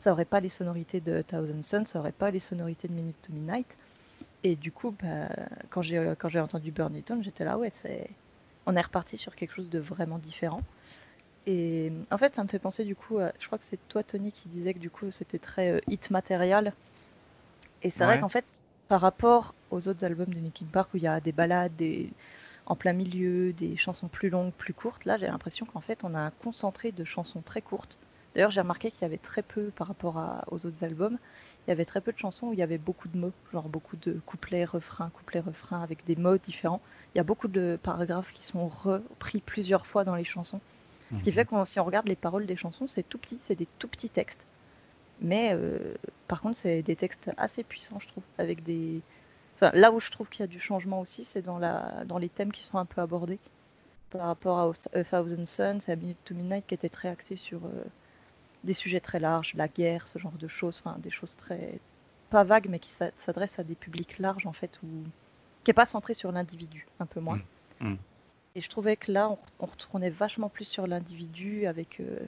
ça 0.00 0.12
aurait 0.12 0.26
pas 0.26 0.40
les 0.40 0.50
sonorités 0.50 1.00
de 1.02 1.22
Thousand 1.22 1.62
Suns, 1.62 1.86
ça 1.86 2.00
aurait 2.00 2.12
pas 2.12 2.32
les 2.32 2.40
sonorités 2.40 2.88
de 2.88 2.94
Minute 2.94 3.22
to 3.22 3.32
Midnight. 3.34 3.78
Et 4.44 4.56
du 4.56 4.72
coup 4.72 4.92
bah, 4.92 5.28
quand 5.70 5.82
j'ai 5.82 6.14
quand 6.18 6.28
j'ai 6.30 6.40
entendu 6.40 6.72
Burn 6.72 6.94
It 6.96 7.10
On 7.12 7.22
j'étais 7.22 7.44
là 7.46 7.58
ouais 7.58 7.70
c'est, 7.72 8.10
on 8.66 8.76
est 8.76 8.82
reparti 8.82 9.18
sur 9.18 9.36
quelque 9.36 9.54
chose 9.54 9.70
de 9.70 9.78
vraiment 9.80 10.18
différent. 10.18 10.64
Et 11.46 11.92
en 12.10 12.18
fait, 12.18 12.34
ça 12.36 12.42
me 12.44 12.48
fait 12.48 12.58
penser 12.60 12.84
du 12.84 12.96
coup, 12.96 13.18
à- 13.18 13.32
je 13.40 13.46
crois 13.46 13.58
que 13.58 13.64
c'est 13.64 13.80
toi 13.88 14.02
Tony 14.04 14.32
qui 14.32 14.48
disait 14.48 14.74
que 14.74 14.78
du 14.80 14.90
coup 14.90 15.10
c'était 15.10 15.38
très 15.38 15.70
euh, 15.72 15.80
hit 15.88 16.10
matériel. 16.10 16.74
Et 17.82 17.90
c'est 17.90 18.04
Ouais. 18.04 18.06
vrai 18.06 18.18
qu'en 18.18 18.28
fait, 18.30 18.46
par 18.88 19.00
rapport 19.02 19.54
aux 19.70 19.88
autres 19.88 20.04
albums 20.04 20.32
de 20.32 20.40
Linkin 20.40 20.66
Park 20.72 20.92
où 20.94 20.96
il 20.96 21.02
y 21.02 21.06
a 21.06 21.20
des 21.20 21.32
balades 21.32 21.76
des... 21.76 22.12
en 22.66 22.76
plein 22.76 22.92
milieu, 22.94 23.52
des 23.52 23.76
chansons 23.76 24.08
plus 24.08 24.30
longues, 24.30 24.54
plus 24.54 24.74
courtes, 24.74 25.04
là 25.04 25.16
j'ai 25.18 25.26
l'impression 25.28 25.66
qu'en 25.66 25.80
fait 25.80 26.04
on 26.04 26.14
a 26.14 26.20
un 26.20 26.30
concentré 26.32 26.92
de 26.92 27.04
chansons 27.04 27.42
très 27.42 27.62
courtes. 27.62 27.98
D'ailleurs, 28.34 28.50
j'ai 28.50 28.60
remarqué 28.60 28.90
qu'il 28.90 29.02
y 29.02 29.04
avait 29.04 29.18
très 29.18 29.42
peu 29.42 29.70
par 29.72 29.88
rapport 29.88 30.18
à- 30.18 30.44
aux 30.48 30.64
autres 30.66 30.84
albums, 30.84 31.18
il 31.66 31.70
y 31.70 31.72
avait 31.72 31.84
très 31.84 32.00
peu 32.00 32.12
de 32.12 32.18
chansons 32.18 32.48
où 32.48 32.52
il 32.52 32.58
y 32.58 32.62
avait 32.62 32.78
beaucoup 32.78 33.08
de 33.08 33.18
mots, 33.18 33.34
genre 33.52 33.68
beaucoup 33.68 33.96
de 33.96 34.20
couplets, 34.26 34.64
refrains, 34.64 35.10
couplets, 35.10 35.40
refrains 35.40 35.82
avec 35.82 36.04
des 36.06 36.16
mots 36.16 36.38
différents. 36.38 36.82
Il 37.14 37.18
y 37.18 37.20
a 37.20 37.24
beaucoup 37.24 37.48
de 37.48 37.78
paragraphes 37.82 38.32
qui 38.32 38.44
sont 38.44 38.68
repris 38.68 39.40
plusieurs 39.42 39.86
fois 39.86 40.04
dans 40.04 40.14
les 40.16 40.24
chansons. 40.24 40.62
Ce 41.18 41.22
qui 41.24 41.32
fait 41.32 41.44
que 41.44 41.64
si 41.66 41.80
on 41.80 41.84
regarde 41.84 42.08
les 42.08 42.16
paroles 42.16 42.46
des 42.46 42.56
chansons, 42.56 42.86
c'est 42.86 43.02
tout 43.08 43.18
petit, 43.18 43.40
c'est 43.42 43.56
des 43.56 43.68
tout 43.78 43.88
petits 43.88 44.10
textes. 44.10 44.46
Mais 45.20 45.52
euh, 45.54 45.94
par 46.28 46.40
contre, 46.42 46.56
c'est 46.58 46.82
des 46.82 46.96
textes 46.96 47.30
assez 47.36 47.64
puissants, 47.64 47.98
je 48.00 48.08
trouve, 48.08 48.24
avec 48.38 48.62
des. 48.62 49.04
Enfin, 49.56 49.70
là 49.74 49.92
où 49.92 50.00
je 50.00 50.10
trouve 50.10 50.28
qu'il 50.30 50.42
y 50.42 50.44
a 50.44 50.48
du 50.48 50.60
changement 50.60 51.00
aussi, 51.00 51.24
c'est 51.24 51.42
dans 51.42 51.58
la 51.58 52.04
dans 52.06 52.18
les 52.18 52.30
thèmes 52.30 52.52
qui 52.52 52.64
sont 52.64 52.78
un 52.78 52.86
peu 52.86 53.00
abordés 53.02 53.40
par 54.10 54.26
rapport 54.26 54.58
à 54.60 54.72
A 54.98 55.04
Thousand 55.04 55.46
Suns 55.46 55.80
et 55.88 55.92
à 55.92 55.96
Minute 55.96 56.20
to 56.24 56.34
Midnight, 56.34 56.66
qui 56.66 56.74
étaient 56.74 56.88
très 56.90 57.08
axés 57.08 57.36
sur 57.36 57.66
euh, 57.66 57.84
des 58.64 58.74
sujets 58.74 59.00
très 59.00 59.20
larges, 59.20 59.54
la 59.54 59.68
guerre, 59.68 60.06
ce 60.06 60.18
genre 60.18 60.32
de 60.38 60.48
choses, 60.48 60.80
enfin 60.84 60.98
des 60.98 61.10
choses 61.10 61.36
très 61.36 61.78
pas 62.30 62.44
vagues, 62.44 62.68
mais 62.68 62.78
qui 62.78 62.90
s'a- 62.90 63.10
s'adressent 63.18 63.58
à 63.58 63.64
des 63.64 63.74
publics 63.74 64.18
larges 64.18 64.46
en 64.46 64.52
fait, 64.52 64.78
ou 64.82 64.86
qui 65.64 65.70
est 65.70 65.74
pas 65.74 65.86
centré 65.86 66.14
sur 66.14 66.30
l'individu, 66.32 66.86
un 67.00 67.06
peu 67.06 67.20
moins. 67.20 67.40
Mm. 67.80 67.88
Mm. 67.90 67.96
Et 68.56 68.60
je 68.60 68.68
trouvais 68.68 68.96
que 68.96 69.10
là, 69.12 69.30
on, 69.30 69.38
on 69.60 69.66
retournait 69.66 70.10
vachement 70.10 70.48
plus 70.48 70.66
sur 70.66 70.86
l'individu 70.86 71.66
avec 71.66 72.00
euh, 72.00 72.18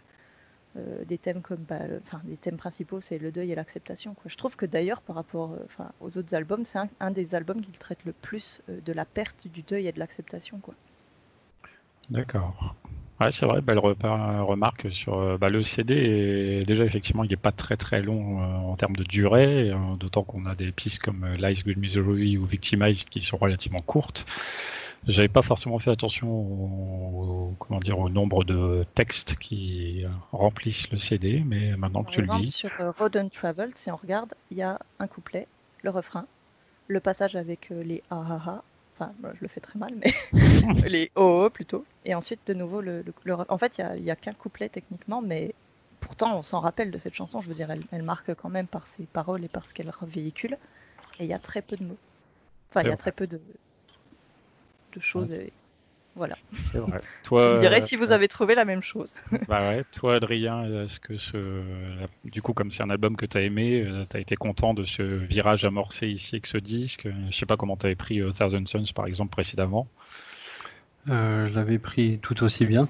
euh, 0.77 1.05
des 1.05 1.19
thèmes 1.19 1.43
comme, 1.43 1.63
bah, 1.69 1.87
le- 1.87 2.01
les 2.29 2.37
thèmes 2.37 2.57
principaux, 2.57 3.01
c'est 3.01 3.19
le 3.19 3.31
deuil 3.31 3.53
et 3.53 3.55
l'acceptation. 3.55 4.15
quoi. 4.15 4.25
Je 4.27 4.37
trouve 4.37 4.57
que 4.57 4.65
d'ailleurs, 4.67 5.03
par 5.03 5.17
rapport, 5.17 5.53
euh, 5.53 5.85
aux 6.01 6.17
autres 6.19 6.35
albums, 6.35 6.65
c'est 6.65 6.79
un, 6.79 6.89
un 7.01 7.11
des 7.11 7.35
albums 7.35 7.61
qui 7.61 7.71
traite 7.73 8.05
le 8.05 8.13
plus 8.13 8.61
euh, 8.69 8.81
de 8.81 8.93
la 8.93 9.05
perte 9.05 9.47
du 9.49 9.63
deuil 9.63 9.87
et 9.87 9.93
de 9.93 9.99
l'acceptation, 9.99 10.59
quoi. 10.59 10.75
D'accord. 12.11 12.75
Ouais, 13.23 13.31
c'est 13.31 13.47
vrai, 13.47 13.61
belle 13.61 13.79
remarque 13.79 14.91
sur 14.91 15.19
euh, 15.19 15.39
bah, 15.39 15.49
le 15.49 15.63
CD. 15.63 15.95
Est, 15.95 16.67
déjà, 16.67 16.85
effectivement, 16.85 17.23
il 17.23 17.31
n'est 17.31 17.37
pas 17.37 17.53
très 17.53 17.77
très 17.77 18.03
long 18.03 18.41
euh, 18.41 18.45
en 18.45 18.77
termes 18.77 18.97
de 18.97 19.05
durée, 19.05 19.71
euh, 19.71 19.77
d'autant 19.97 20.25
qu'on 20.25 20.45
a 20.47 20.57
des 20.57 20.73
pistes 20.73 21.01
comme 21.01 21.23
euh, 21.23 21.37
Lies 21.37 21.63
Good 21.65 21.77
Misery 21.77 22.37
ou 22.37 22.47
Victimized 22.47 23.09
qui 23.11 23.21
sont 23.21 23.37
relativement 23.37 23.79
courtes. 23.79 24.27
J'avais 25.07 25.29
pas 25.29 25.43
forcément 25.43 25.79
fait 25.79 25.91
attention 25.91 26.29
au, 26.31 27.55
comment 27.59 27.79
dire, 27.79 27.99
au 27.99 28.09
nombre 28.09 28.45
de 28.45 28.85
textes 28.95 29.37
qui 29.37 30.05
remplissent 30.33 30.91
le 30.91 30.99
CD, 30.99 31.43
mais 31.45 31.77
maintenant 31.77 32.03
que 32.05 32.11
tu 32.11 32.23
le 32.23 32.29
dis. 32.41 32.51
Sur 32.51 32.71
euh, 32.81 32.91
Road 32.91 33.17
and 33.17 33.29
Travel, 33.29 33.71
si 33.77 33.91
on 33.91 33.97
regarde, 33.97 34.35
il 34.51 34.59
y 34.59 34.63
a 34.63 34.81
un 34.99 35.07
couplet, 35.07 35.47
le 35.83 35.91
refrain, 35.91 36.27
le 36.89 36.99
passage 36.99 37.37
avec 37.37 37.71
les 37.71 38.03
ah 38.11 38.63
enfin, 39.03 39.33
je 39.35 39.41
le 39.41 39.49
fais 39.49 39.61
très 39.61 39.79
mal, 39.79 39.95
mais 39.97 40.13
les 40.89 41.11
oh 41.15 41.49
plutôt, 41.53 41.85
et 42.05 42.15
ensuite 42.15 42.41
de 42.47 42.55
nouveau 42.55 42.81
le. 42.81 43.05
En 43.49 43.59
fait, 43.59 43.79
il 43.79 44.05
y 44.05 44.11
a, 44.11 44.17
qu'un 44.17 44.33
couplet 44.33 44.69
techniquement, 44.69 45.23
mais 45.23 45.55
pourtant 46.01 46.37
on 46.39 46.43
s'en 46.43 46.61
rappelle 46.61 46.91
de 46.91 46.99
cette 46.99 47.15
chanson. 47.15 47.41
Je 47.41 47.49
veux 47.49 47.55
dire, 47.55 47.71
elle, 47.71 47.85
elle 47.93 48.03
marque 48.03 48.35
quand 48.35 48.51
même 48.51 48.67
par 48.67 48.87
ses 48.87 49.05
paroles 49.05 49.45
et 49.45 49.49
par 49.49 49.67
ce 49.67 49.75
qu'elle 49.75 49.91
véhicule, 50.03 50.57
et 51.19 51.25
il 51.25 51.31
y 51.31 51.35
a 51.35 51.39
très 51.39 51.63
peu 51.63 51.77
de 51.77 51.85
mots. 51.85 51.99
Enfin, 52.71 52.83
il 52.83 52.89
y 52.89 52.93
a 52.93 52.97
très 52.97 53.13
peu 53.13 53.27
de, 53.27 53.41
de 54.95 55.01
choses. 55.01 55.33
Voilà. 56.15 56.37
C'est 56.71 56.79
vrai. 56.79 57.01
Toi, 57.23 57.55
Vous 57.55 57.61
dirais 57.61 57.81
si 57.81 57.97
vous 57.97 58.13
avez 58.13 58.29
trouvé 58.29 58.55
la 58.55 58.65
même 58.65 58.83
chose. 58.83 59.15
bah 59.49 59.71
ouais. 59.71 59.85
Toi, 59.93 60.17
Adrien, 60.17 60.85
est-ce 60.85 61.01
que 61.01 61.17
ce, 61.17 61.63
du 62.25 62.43
coup, 62.43 62.53
comme 62.53 62.71
c'est 62.71 62.83
un 62.83 62.91
album 62.91 63.17
que 63.17 63.25
tu 63.25 63.39
as 63.39 63.43
aimé, 63.43 63.81
euh, 63.81 64.05
tu 64.11 64.17
as 64.17 64.21
été 64.21 64.37
content 64.37 64.75
de 64.75 64.85
ce 64.85 65.03
virage 65.03 65.65
amorcé 65.65 66.09
ici 66.09 66.35
avec 66.35 66.47
ce 66.47 66.59
disque? 66.59 67.09
Je 67.31 67.37
sais 67.37 67.47
pas 67.47 67.57
comment 67.57 67.77
tu 67.77 67.87
avais 67.87 67.97
pris 67.97 68.21
euh, 68.21 68.33
Thousand 68.33 68.67
Suns, 68.67 68.93
par 68.95 69.07
exemple, 69.07 69.31
précédemment. 69.31 69.89
Euh, 71.09 71.47
je 71.47 71.55
l'avais 71.55 71.79
pris 71.79 72.19
tout 72.21 72.45
aussi 72.45 72.65
bien. 72.65 72.87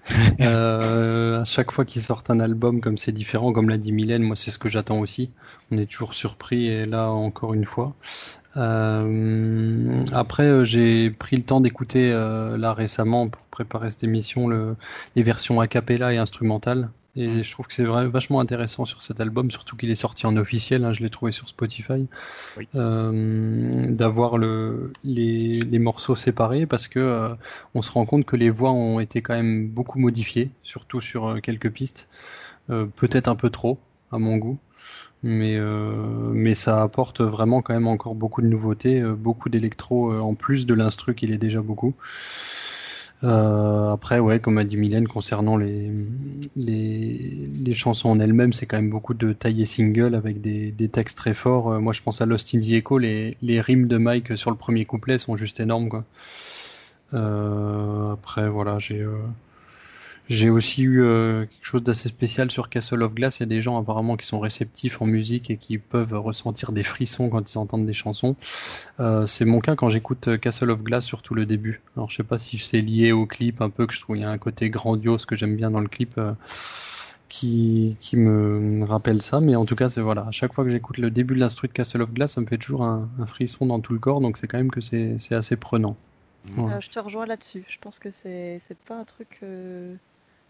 euh, 0.40 1.40
à 1.40 1.44
chaque 1.44 1.72
fois 1.72 1.84
qu'ils 1.84 2.02
sortent 2.02 2.30
un 2.30 2.38
album 2.38 2.80
comme 2.80 2.96
c'est 2.96 3.12
différent, 3.12 3.52
comme 3.52 3.68
l'a 3.68 3.78
dit 3.78 3.92
Mylène, 3.92 4.22
moi 4.22 4.36
c'est 4.36 4.50
ce 4.50 4.58
que 4.58 4.68
j'attends 4.68 5.00
aussi. 5.00 5.30
On 5.72 5.78
est 5.78 5.86
toujours 5.86 6.14
surpris 6.14 6.66
et 6.66 6.84
là 6.84 7.10
encore 7.10 7.54
une 7.54 7.64
fois. 7.64 7.94
Euh, 8.56 10.04
après, 10.12 10.44
euh, 10.44 10.64
j'ai 10.64 11.10
pris 11.10 11.36
le 11.36 11.42
temps 11.42 11.60
d'écouter 11.60 12.10
euh, 12.12 12.56
là 12.56 12.72
récemment 12.72 13.28
pour 13.28 13.42
préparer 13.46 13.90
cette 13.90 14.04
émission 14.04 14.48
le, 14.48 14.76
les 15.14 15.22
versions 15.22 15.60
a 15.60 15.66
cappella 15.66 16.12
et 16.14 16.18
instrumentales. 16.18 16.90
Et 17.16 17.42
je 17.42 17.50
trouve 17.50 17.66
que 17.66 17.72
c'est 17.72 17.84
vachement 17.84 18.40
intéressant 18.40 18.84
sur 18.84 19.00
cet 19.00 19.20
album, 19.20 19.50
surtout 19.50 19.74
qu'il 19.74 19.90
est 19.90 19.94
sorti 19.94 20.26
en 20.26 20.36
officiel. 20.36 20.84
Hein, 20.84 20.92
je 20.92 21.02
l'ai 21.02 21.08
trouvé 21.08 21.32
sur 21.32 21.48
Spotify. 21.48 22.08
Euh, 22.74 23.86
D'avoir 23.88 24.36
le, 24.36 24.92
les, 25.02 25.60
les, 25.60 25.78
morceaux 25.78 26.14
séparés 26.14 26.66
parce 26.66 26.88
que 26.88 26.98
euh, 26.98 27.34
on 27.74 27.80
se 27.80 27.90
rend 27.90 28.04
compte 28.04 28.26
que 28.26 28.36
les 28.36 28.50
voix 28.50 28.70
ont 28.70 29.00
été 29.00 29.22
quand 29.22 29.34
même 29.34 29.66
beaucoup 29.66 29.98
modifiées, 29.98 30.50
surtout 30.62 31.00
sur 31.00 31.28
euh, 31.28 31.40
quelques 31.40 31.70
pistes. 31.70 32.08
Euh, 32.68 32.84
peut-être 32.84 33.28
un 33.28 33.36
peu 33.36 33.48
trop, 33.48 33.78
à 34.12 34.18
mon 34.18 34.36
goût. 34.36 34.58
Mais, 35.22 35.58
mais 35.58 36.54
ça 36.54 36.82
apporte 36.82 37.20
vraiment 37.20 37.60
quand 37.60 37.72
même 37.72 37.88
encore 37.88 38.14
beaucoup 38.14 38.42
de 38.42 38.46
nouveautés, 38.46 39.02
beaucoup 39.02 39.48
d'électro 39.48 40.12
en 40.12 40.34
plus 40.34 40.66
de 40.66 40.74
l'instru 40.74 41.16
qu'il 41.16 41.32
est 41.32 41.38
déjà 41.38 41.62
beaucoup. 41.62 41.94
Euh, 43.24 43.90
après, 43.90 44.18
ouais, 44.18 44.40
comme 44.40 44.58
a 44.58 44.64
dit 44.64 44.76
Mylène, 44.76 45.08
concernant 45.08 45.56
les, 45.56 45.90
les, 46.54 47.48
les 47.64 47.74
chansons 47.74 48.10
en 48.10 48.20
elles-mêmes, 48.20 48.52
c'est 48.52 48.66
quand 48.66 48.76
même 48.76 48.90
beaucoup 48.90 49.14
de 49.14 49.32
taillés 49.32 49.64
single 49.64 50.14
avec 50.14 50.40
des, 50.40 50.70
des 50.70 50.88
textes 50.88 51.16
très 51.16 51.32
forts. 51.32 51.72
Euh, 51.72 51.80
moi, 51.80 51.92
je 51.92 52.02
pense 52.02 52.20
à 52.20 52.26
Lost 52.26 52.54
in 52.54 52.60
the 52.60 52.72
Echo, 52.72 52.98
les, 52.98 53.36
les 53.40 53.60
rimes 53.60 53.88
de 53.88 53.96
Mike 53.96 54.36
sur 54.36 54.50
le 54.50 54.56
premier 54.56 54.84
couplet 54.84 55.18
sont 55.18 55.36
juste 55.36 55.60
énormes. 55.60 55.88
Quoi. 55.88 56.04
Euh, 57.14 58.12
après, 58.12 58.48
voilà, 58.48 58.78
j'ai 58.78 59.06
j'ai 60.28 60.50
aussi 60.50 60.82
eu 60.82 61.04
euh, 61.04 61.46
quelque 61.46 61.64
chose 61.64 61.82
d'assez 61.84 62.08
spécial 62.08 62.50
sur 62.50 62.68
Castle 62.68 63.02
of 63.02 63.14
Glass. 63.14 63.38
Il 63.38 63.42
y 63.42 63.44
a 63.44 63.46
des 63.46 63.60
gens 63.60 63.80
apparemment 63.80 64.16
qui 64.16 64.26
sont 64.26 64.40
réceptifs 64.40 65.00
en 65.00 65.06
musique 65.06 65.50
et 65.50 65.56
qui 65.56 65.78
peuvent 65.78 66.14
ressentir 66.14 66.72
des 66.72 66.82
frissons 66.82 67.28
quand 67.28 67.52
ils 67.52 67.58
entendent 67.58 67.86
des 67.86 67.92
chansons. 67.92 68.34
Euh, 68.98 69.26
c'est 69.26 69.44
mon 69.44 69.60
cas 69.60 69.76
quand 69.76 69.88
j'écoute 69.88 70.26
euh, 70.26 70.36
Castle 70.36 70.70
of 70.70 70.82
Glass, 70.82 71.04
surtout 71.04 71.34
le 71.34 71.46
début. 71.46 71.80
Alors 71.96 72.10
je 72.10 72.16
sais 72.16 72.24
pas 72.24 72.38
si 72.38 72.58
c'est 72.58 72.80
lié 72.80 73.12
au 73.12 73.26
clip 73.26 73.60
un 73.60 73.70
peu, 73.70 73.86
que 73.86 73.94
je 73.94 74.00
trouve 74.00 74.16
il 74.16 74.22
y 74.22 74.24
a 74.24 74.30
un 74.30 74.38
côté 74.38 74.68
grandiose 74.68 75.26
que 75.26 75.36
j'aime 75.36 75.54
bien 75.54 75.70
dans 75.70 75.80
le 75.80 75.88
clip. 75.88 76.20
qui, 77.28 77.96
qui 78.00 78.16
me 78.16 78.84
rappelle 78.84 79.20
ça, 79.20 79.40
mais 79.40 79.56
en 79.56 79.64
tout 79.64 79.74
cas, 79.74 79.88
c'est 79.88 80.00
voilà. 80.00 80.26
À 80.26 80.30
chaque 80.30 80.52
fois 80.54 80.64
que 80.64 80.70
j'écoute 80.70 80.98
le 80.98 81.10
début 81.10 81.34
de 81.34 81.40
l'instru 81.40 81.66
de 81.68 81.72
Castle 81.72 82.02
of 82.02 82.12
Glass, 82.12 82.34
ça 82.34 82.40
me 82.40 82.46
fait 82.46 82.56
toujours 82.56 82.84
un, 82.84 83.08
un 83.18 83.26
frisson 83.26 83.66
dans 83.66 83.80
tout 83.80 83.92
le 83.92 83.98
corps, 83.98 84.20
donc 84.20 84.36
c'est 84.36 84.46
quand 84.46 84.58
même 84.58 84.70
que 84.70 84.80
c'est 84.80 85.18
assez 85.32 85.56
prenant. 85.56 85.96
je 86.46 86.90
te 86.90 86.98
rejoins 86.98 87.26
là-dessus. 87.26 87.64
Je 87.68 87.78
pense 87.80 87.98
que 87.98 88.10
c'est 88.10 88.60
pas 88.86 88.96
un 88.98 89.04
truc 89.04 89.40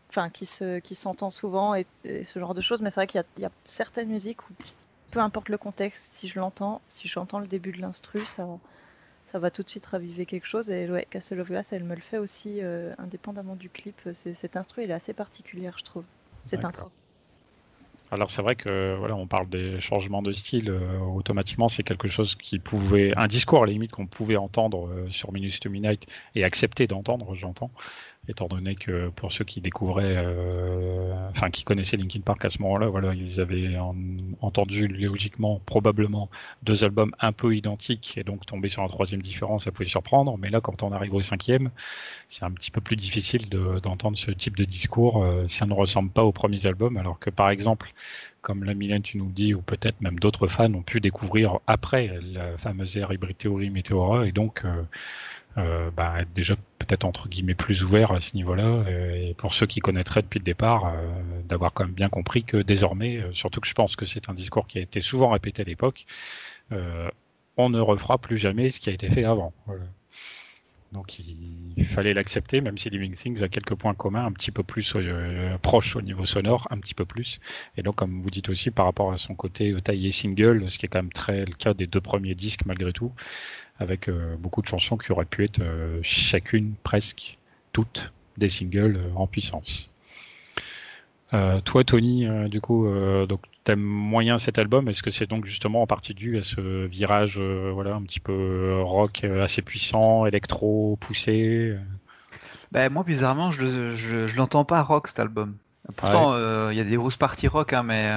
enfin 0.09 0.31
qui 0.31 0.47
se 0.47 0.79
qui 0.79 0.95
s'entend 0.95 1.31
souvent 1.31 1.75
et, 1.75 1.87
ce 2.05 2.39
genre 2.39 2.55
de 2.55 2.61
choses 2.61 2.81
mais 2.81 2.91
c'est 2.91 3.01
vrai 3.01 3.07
qu'il 3.07 3.23
y, 3.39 3.41
y, 3.41 3.45
a 3.45 3.51
certaines 3.67 4.09
musiques 4.09 4.43
où 4.49 4.53
peu 5.11 5.21
importe 5.21 5.49
le 5.49 5.59
contexte 5.59 6.13
si 6.15 6.29
je 6.29 6.39
l'entends 6.39 6.81
si 6.89 7.09
j'entends 7.09 7.39
le 7.39 7.47
début 7.47 7.73
de 7.73 7.81
l'instru 7.81 8.21
ça 8.21 8.47
ça 9.33 9.39
va 9.39 9.51
tout 9.51 9.63
de 9.63 9.69
suite 9.69 9.87
raviver 9.87 10.27
quelque 10.27 10.47
chose. 10.47 10.71
Et 10.71 10.89
ouais 10.89 11.07
Castle 11.11 11.41
of 11.41 11.49
Glass 11.49 11.73
elle 11.73 11.85
me 11.85 11.95
le 11.95 12.01
fait 12.01 12.19
aussi 12.19 12.61
euh, 12.63 12.95
indépendamment 12.99 13.57
du 13.57 13.69
clip. 13.69 14.01
Cet 14.13 14.57
instru 14.57 14.85
il 14.85 14.91
est 14.91 14.95
assez 14.95 15.13
particulière 15.13 15.75
je 15.79 15.85
trouve. 15.85 16.05
Cette 16.45 16.65
intro. 16.65 16.91
Alors 18.13 18.31
c'est 18.31 18.41
vrai 18.41 18.55
que 18.55 18.95
voilà, 18.97 19.17
on 19.17 19.27
parle 19.27 19.49
des 19.49 19.81
changements 19.81 20.23
de 20.23 20.31
style 20.31 20.71
euh, 20.71 20.99
automatiquement, 21.01 21.67
c'est 21.67 21.83
quelque 21.83 22.07
chose 22.07 22.37
qui 22.37 22.61
pouvait 22.61 23.13
un 23.17 23.27
discours 23.27 23.65
à 23.65 23.67
la 23.67 23.73
limite 23.73 23.91
qu'on 23.91 24.07
pouvait 24.07 24.37
entendre 24.37 24.87
euh, 24.87 25.11
sur 25.11 25.33
Minus 25.33 25.59
to 25.59 25.71
Midnight 25.71 26.07
et 26.37 26.45
accepter 26.45 26.87
d'entendre, 26.87 27.35
j'entends 27.35 27.73
étant 28.29 28.49
donné 28.49 28.75
que 28.75 29.09
pour 29.11 29.33
ceux 29.33 29.45
qui 29.45 29.61
découvraient, 29.61 30.17
euh, 30.17 31.29
enfin 31.31 31.51
qui 31.51 31.65
connaissaient 31.65 31.97
Linkin 31.97 32.21
Park 32.21 32.45
à 32.45 32.49
ce 32.49 32.61
moment-là, 32.63 32.87
voilà, 32.89 33.15
ils 33.15 33.41
avaient 33.41 33.77
entendu 34.41 34.89
logiquement 34.89 35.61
probablement 35.67 36.29
deux 36.63 36.85
albums 36.85 37.13
un 37.21 37.33
peu 37.33 37.55
identiques 37.55 38.19
et 38.19 38.25
donc 38.25 38.47
tomber 38.47 38.69
sur 38.69 38.83
un 38.83 38.89
troisième 38.89 39.23
différent, 39.23 39.59
ça 39.59 39.71
pouvait 39.71 39.89
surprendre. 39.89 40.37
Mais 40.39 40.51
là, 40.51 40.61
quand 40.61 40.83
on 40.83 40.93
arrive 40.93 41.15
au 41.15 41.23
cinquième, 41.23 41.71
c'est 42.29 42.45
un 42.45 42.51
petit 42.51 42.71
peu 42.71 42.81
plus 42.81 42.97
difficile 42.97 43.49
d'entendre 43.49 44.19
ce 44.19 44.31
type 44.31 44.57
de 44.57 44.65
discours 44.65 44.87
euh, 45.25 45.47
ça 45.49 45.67
ne 45.67 45.73
ressemble 45.73 46.11
pas 46.11 46.25
aux 46.25 46.33
premiers 46.33 46.67
albums, 46.67 46.97
alors 46.97 47.19
que 47.19 47.31
par 47.31 47.51
exemple, 47.51 47.93
comme 48.47 48.63
la 48.63 48.75
Mylène, 48.75 49.03
tu 49.03 49.19
nous 49.19 49.33
dis, 49.33 49.55
ou 49.55 49.61
peut-être 49.61 50.01
même 50.01 50.21
d'autres 50.21 50.47
fans 50.47 50.73
ont 50.73 50.83
pu 50.83 51.01
découvrir 51.01 51.59
après 51.67 52.17
la 52.23 52.57
fameuse 52.57 52.97
ère 52.97 53.13
Hybrid 53.13 53.37
Theory 53.37 53.71
Meteora 53.71 54.25
et 54.25 54.31
donc 54.31 54.65
euh, 54.65 54.85
euh, 55.59 55.91
bah, 55.91 56.21
être 56.21 56.33
déjà 56.33 56.55
peut-être 56.79 57.05
entre 57.05 57.29
guillemets 57.29 57.57
plus 57.57 57.83
ouvert 57.83 58.13
à 58.13 58.21
ce 58.21 58.37
niveau-là 58.37 58.63
euh, 58.63 59.31
et 59.31 59.35
pour 59.35 59.53
ceux 59.53 59.67
qui 59.67 59.81
connaîtraient 59.81 60.23
depuis 60.23 60.39
le 60.39 60.45
départ 60.45 60.95
d'avoir 61.49 61.73
quand 61.73 61.87
même 61.87 61.95
bien 61.95 62.09
compris 62.09 62.45
que 62.45 62.59
désormais 62.59 63.21
surtout 63.33 63.61
que 63.61 63.67
je 63.67 63.75
pense 63.75 63.97
que 63.97 64.07
c'est 64.07 64.29
un 64.29 64.35
discours 64.35 64.69
qui 64.69 64.79
a 64.79 64.81
été 64.81 65.01
souvent 65.01 65.31
répété 65.31 65.63
à 65.63 65.65
l'époque 65.65 66.07
on 67.57 67.69
ne 67.69 67.81
refera 67.81 68.17
plus 68.17 68.39
jamais 68.39 68.71
ce 68.71 68.79
qui 68.79 68.91
a 68.91 68.93
été 68.93 69.11
fait 69.11 69.25
avant 69.25 69.53
donc 70.93 71.19
il, 71.19 71.85
fallait 71.87 72.15
l'accepter 72.15 72.61
même 72.61 72.79
si 72.79 72.89
Living 72.91 73.15
Things 73.15 73.43
a 73.43 73.49
quelques 73.49 73.75
points 73.75 73.95
communs 73.95 74.25
un 74.25 74.33
petit 74.33 74.51
peu 74.51 74.63
plus 74.63 74.97
proches 75.63 75.97
au 75.97 76.03
niveau 76.03 76.27
sonore 76.27 76.69
un 76.71 76.79
petit 76.79 76.95
peu 76.95 77.05
plus 77.05 77.41
et 77.77 77.83
donc 77.83 77.97
comme 77.97 78.23
vous 78.23 78.31
dites 78.31 78.49
aussi 78.49 78.71
par 78.71 78.87
rapport 78.87 79.13
à 79.13 79.17
son 79.17 79.35
côté 79.35 79.75
taillé 79.83 80.13
single 80.13 80.71
ce 80.71 80.79
qui 80.79 80.87
est 80.87 80.89
quand 80.89 81.03
même 81.03 81.13
très 81.13 81.45
le 81.45 81.53
cas 81.53 81.75
des 81.75 81.87
deux 81.87 82.01
premiers 82.01 82.35
disques 82.35 82.67
malgré 82.67 82.93
tout 82.93 83.13
avec 83.79 84.09
euh, 84.09 84.37
beaucoup 84.39 84.63
de 84.63 84.67
chansons 84.67 84.97
qui 84.97 85.13
auraient 85.13 85.25
pu 85.25 85.45
être 85.45 85.61
euh, 85.61 86.01
chacune 86.03 86.75
presque 86.83 87.39
toutes 87.73 88.13
des 88.37 88.49
singles 88.49 88.97
euh, 88.97 89.15
en 89.15 89.27
puissance. 89.27 89.91
toi, 91.65 91.85
Tony, 91.85 92.27
du 92.49 92.61
coup, 92.61 92.89
donc 93.29 93.43
t'aimes 93.67 93.81
moyen 93.81 94.39
cet 94.39 94.59
album. 94.59 94.89
Est-ce 94.89 95.03
que 95.03 95.11
c'est 95.11 95.27
donc 95.27 95.45
justement 95.45 95.83
en 95.83 95.87
partie 95.87 96.15
dû 96.15 96.39
à 96.39 96.43
ce 96.43 96.87
virage, 96.87 97.39
voilà, 97.39 97.95
un 97.95 98.03
petit 98.03 98.21
peu 98.21 98.81
rock 98.83 99.25
assez 99.25 99.61
puissant, 99.61 100.25
électro 100.25 100.97
poussé 101.01 101.77
ben, 102.73 102.93
moi, 102.93 103.05
bizarrement, 103.05 103.53
je, 103.53 103.95
je, 103.95 104.27
je 104.27 104.37
l'entends 104.37 104.65
pas 104.65 104.83
rock 104.83 105.07
cet 105.07 105.21
album. 105.21 105.55
Pourtant, 105.95 106.35
il 106.71 106.77
y 106.77 106.81
a 106.81 106.85
des 106.85 106.97
grosses 106.97 107.17
parties 107.17 107.47
rock, 107.47 107.73
hein, 107.73 107.85
mais 107.85 108.11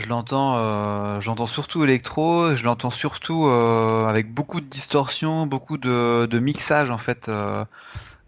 je 0.00 0.08
l'entends, 0.08 0.56
euh, 0.56 1.20
j'entends 1.20 1.46
surtout 1.46 1.84
électro, 1.84 2.54
je 2.54 2.64
l'entends 2.64 2.90
surtout 2.90 3.46
euh, 3.46 4.06
avec 4.06 4.32
beaucoup 4.32 4.60
de 4.60 4.66
distorsion, 4.66 5.46
beaucoup 5.46 5.78
de, 5.78 6.26
de 6.26 6.38
mixage 6.38 6.90
en 6.90 6.98
fait, 6.98 7.28
euh, 7.28 7.64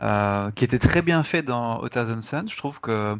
euh, 0.02 0.50
qui 0.50 0.64
était 0.64 0.78
très 0.78 1.02
bien 1.02 1.22
fait 1.22 1.42
dans 1.42 1.80
A 1.82 1.88
Thousand 1.88 2.20
Suns. 2.20 2.48
Je 2.48 2.56
trouve 2.56 2.80
que 2.80 3.16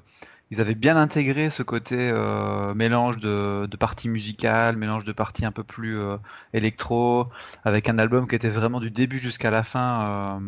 ils 0.53 0.61
avaient 0.61 0.75
bien 0.75 0.99
intégré 0.99 1.49
ce 1.49 1.63
côté 1.63 1.97
euh, 1.99 2.75
mélange 2.75 3.17
de, 3.17 3.67
parties 3.81 4.11
musicales, 4.11 4.77
mélange 4.77 5.05
de 5.05 5.13
parties 5.13 5.47
un 5.47 5.51
peu 5.51 5.65
plus 5.65 5.99
euh, 5.99 6.19
électro, 6.53 7.29
avec 7.65 7.89
un 7.89 7.99
album 7.99 8.29
qui 8.29 8.35
était 8.35 8.51
vraiment 8.51 8.79
du 8.79 8.91
début 8.91 9.19
jusqu'à 9.19 9.51
la 9.51 9.63
fin 9.63 10.41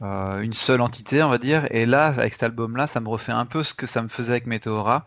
une 0.00 0.54
seule 0.54 0.80
entité, 0.80 1.22
on 1.22 1.28
va 1.28 1.38
dire. 1.38 1.66
Et 1.70 1.84
là, 1.84 2.06
avec 2.06 2.32
cet 2.32 2.44
album-là, 2.44 2.86
ça 2.86 3.00
me 3.00 3.08
refait 3.08 3.32
un 3.32 3.44
peu 3.44 3.64
ce 3.64 3.74
que 3.74 3.86
ça 3.86 4.00
me 4.02 4.08
faisait 4.08 4.30
avec 4.30 4.46
Meteora. 4.46 5.04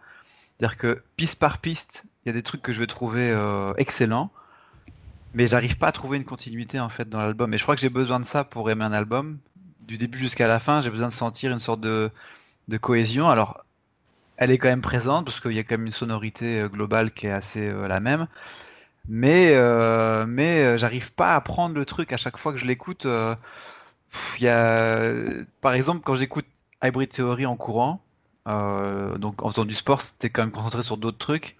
C'est-à-dire 0.59 0.77
que 0.77 1.01
piste 1.15 1.39
par 1.39 1.59
piste, 1.59 2.03
il 2.25 2.27
y 2.27 2.31
a 2.31 2.33
des 2.33 2.43
trucs 2.43 2.61
que 2.61 2.73
je 2.73 2.79
vais 2.79 2.87
trouver 2.87 3.31
euh, 3.31 3.73
excellents, 3.77 4.29
mais 5.33 5.47
j'arrive 5.47 5.77
pas 5.77 5.87
à 5.87 5.91
trouver 5.93 6.17
une 6.17 6.25
continuité 6.25 6.81
en 6.81 6.89
fait 6.89 7.09
dans 7.09 7.19
l'album. 7.19 7.53
Et 7.53 7.57
je 7.57 7.63
crois 7.63 7.75
que 7.75 7.81
j'ai 7.81 7.89
besoin 7.89 8.19
de 8.19 8.25
ça 8.25 8.43
pour 8.43 8.69
aimer 8.69 8.83
un 8.83 8.91
album. 8.91 9.39
Du 9.79 9.97
début 9.97 10.17
jusqu'à 10.17 10.47
la 10.47 10.59
fin, 10.59 10.81
j'ai 10.81 10.89
besoin 10.89 11.07
de 11.07 11.13
sentir 11.13 11.51
une 11.53 11.59
sorte 11.59 11.79
de, 11.79 12.11
de 12.67 12.77
cohésion. 12.77 13.29
Alors, 13.29 13.63
elle 14.37 14.51
est 14.51 14.57
quand 14.57 14.67
même 14.67 14.81
présente 14.81 15.25
parce 15.25 15.39
qu'il 15.39 15.53
y 15.53 15.59
a 15.59 15.63
quand 15.63 15.77
même 15.77 15.87
une 15.87 15.91
sonorité 15.91 16.61
euh, 16.61 16.69
globale 16.69 17.11
qui 17.11 17.27
est 17.27 17.31
assez 17.31 17.67
euh, 17.67 17.87
la 17.87 17.99
même. 17.99 18.27
Mais, 19.09 19.53
euh, 19.55 20.25
mais 20.27 20.77
j'arrive 20.77 21.13
pas 21.13 21.35
à 21.35 21.41
prendre 21.41 21.75
le 21.75 21.85
truc 21.85 22.13
à 22.13 22.17
chaque 22.17 22.37
fois 22.37 22.53
que 22.53 22.57
je 22.59 22.65
l'écoute. 22.65 23.05
il 24.39 24.47
a, 24.47 25.13
par 25.61 25.73
exemple, 25.73 26.01
quand 26.03 26.15
j'écoute 26.15 26.45
Hybrid 26.83 27.09
Theory 27.09 27.45
en 27.45 27.57
courant, 27.57 28.01
donc 28.45 29.43
en 29.43 29.49
faisant 29.49 29.65
du 29.65 29.75
sport, 29.75 30.01
c'était 30.01 30.29
quand 30.29 30.43
même 30.43 30.51
concentré 30.51 30.83
sur 30.83 30.97
d'autres 30.97 31.17
trucs. 31.17 31.57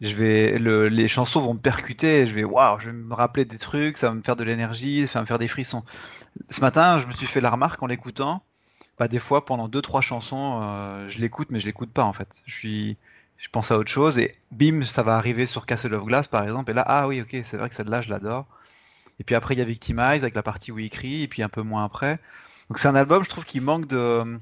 Je 0.00 0.14
vais, 0.14 0.58
le, 0.58 0.88
les 0.88 1.08
chansons 1.08 1.40
vont 1.40 1.54
me 1.54 1.58
percuter. 1.58 2.26
je 2.26 2.34
vais, 2.34 2.44
waouh, 2.44 2.78
je 2.80 2.90
vais 2.90 2.96
me 2.96 3.14
rappeler 3.14 3.44
des 3.44 3.58
trucs, 3.58 3.98
ça 3.98 4.08
va 4.08 4.14
me 4.14 4.22
faire 4.22 4.36
de 4.36 4.44
l'énergie, 4.44 5.08
ça 5.08 5.18
va 5.18 5.22
me 5.22 5.26
faire 5.26 5.40
des 5.40 5.48
frissons. 5.48 5.84
Ce 6.50 6.60
matin, 6.60 6.98
je 6.98 7.08
me 7.08 7.12
suis 7.12 7.26
fait 7.26 7.40
la 7.40 7.50
remarque 7.50 7.82
en 7.82 7.86
l'écoutant. 7.86 8.42
Bah, 8.98 9.08
des 9.08 9.18
fois, 9.20 9.44
pendant 9.46 9.68
deux 9.68 9.82
trois 9.82 10.00
chansons, 10.00 10.60
euh, 10.62 11.08
je 11.08 11.20
l'écoute, 11.20 11.50
mais 11.50 11.60
je 11.60 11.66
l'écoute 11.66 11.92
pas 11.92 12.04
en 12.04 12.12
fait. 12.12 12.42
Je 12.46 12.54
suis, 12.54 12.98
je 13.36 13.48
pense 13.48 13.70
à 13.70 13.78
autre 13.78 13.90
chose 13.90 14.18
et 14.18 14.36
bim, 14.50 14.82
ça 14.82 15.02
va 15.04 15.16
arriver 15.16 15.46
sur 15.46 15.66
Castle 15.66 15.94
of 15.94 16.04
Glass 16.04 16.26
par 16.28 16.42
exemple. 16.42 16.70
Et 16.70 16.74
là, 16.74 16.84
ah 16.86 17.06
oui, 17.06 17.20
ok, 17.20 17.30
c'est 17.44 17.56
vrai 17.56 17.68
que 17.68 17.74
celle-là, 17.76 18.00
je 18.00 18.10
l'adore. 18.10 18.46
Et 19.20 19.24
puis 19.24 19.34
après, 19.36 19.54
il 19.54 19.58
y 19.58 19.62
a 19.62 19.64
Victimize 19.66 20.22
avec 20.22 20.34
la 20.36 20.42
partie 20.44 20.72
où 20.72 20.78
il 20.78 20.86
écrit, 20.86 21.22
et 21.24 21.28
puis 21.28 21.42
un 21.42 21.48
peu 21.50 21.62
moins 21.62 21.84
après. 21.84 22.20
Donc 22.70 22.78
c'est 22.78 22.88
un 22.88 22.96
album, 22.96 23.24
je 23.24 23.28
trouve, 23.30 23.44
qui 23.46 23.60
manque 23.60 23.86
de. 23.88 24.40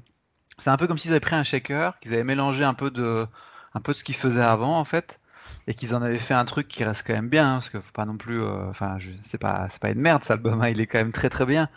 C'est 0.59 0.69
un 0.71 0.77
peu 0.77 0.87
comme 0.87 0.97
s'ils 0.97 1.11
avaient 1.11 1.19
pris 1.19 1.35
un 1.35 1.43
shaker, 1.43 1.99
qu'ils 1.99 2.13
avaient 2.13 2.23
mélangé 2.23 2.63
un 2.63 2.73
peu 2.73 2.91
de, 2.91 3.27
un 3.73 3.81
peu 3.81 3.93
de 3.93 3.97
ce 3.97 4.03
qu'ils 4.03 4.15
faisaient 4.15 4.41
avant, 4.41 4.79
en 4.79 4.85
fait, 4.85 5.19
et 5.67 5.73
qu'ils 5.75 5.95
en 5.95 6.01
avaient 6.01 6.17
fait 6.19 6.33
un 6.33 6.45
truc 6.45 6.67
qui 6.67 6.83
reste 6.83 7.05
quand 7.07 7.13
même 7.13 7.29
bien, 7.29 7.47
hein, 7.49 7.53
parce 7.55 7.69
que 7.69 7.81
faut 7.81 7.91
pas 7.91 8.05
non 8.05 8.17
plus. 8.17 8.41
euh, 8.41 8.69
Enfin, 8.69 8.97
je... 8.99 9.11
c'est 9.23 9.37
pas, 9.39 9.67
c'est 9.69 9.79
pas 9.81 9.91
une 9.91 10.01
merde, 10.01 10.23
cet 10.23 10.31
album. 10.31 10.61
hein, 10.61 10.69
il 10.69 10.81
est 10.81 10.87
quand 10.87 10.99
même 10.99 11.13
très 11.13 11.29
très 11.29 11.45
bien. 11.45 11.69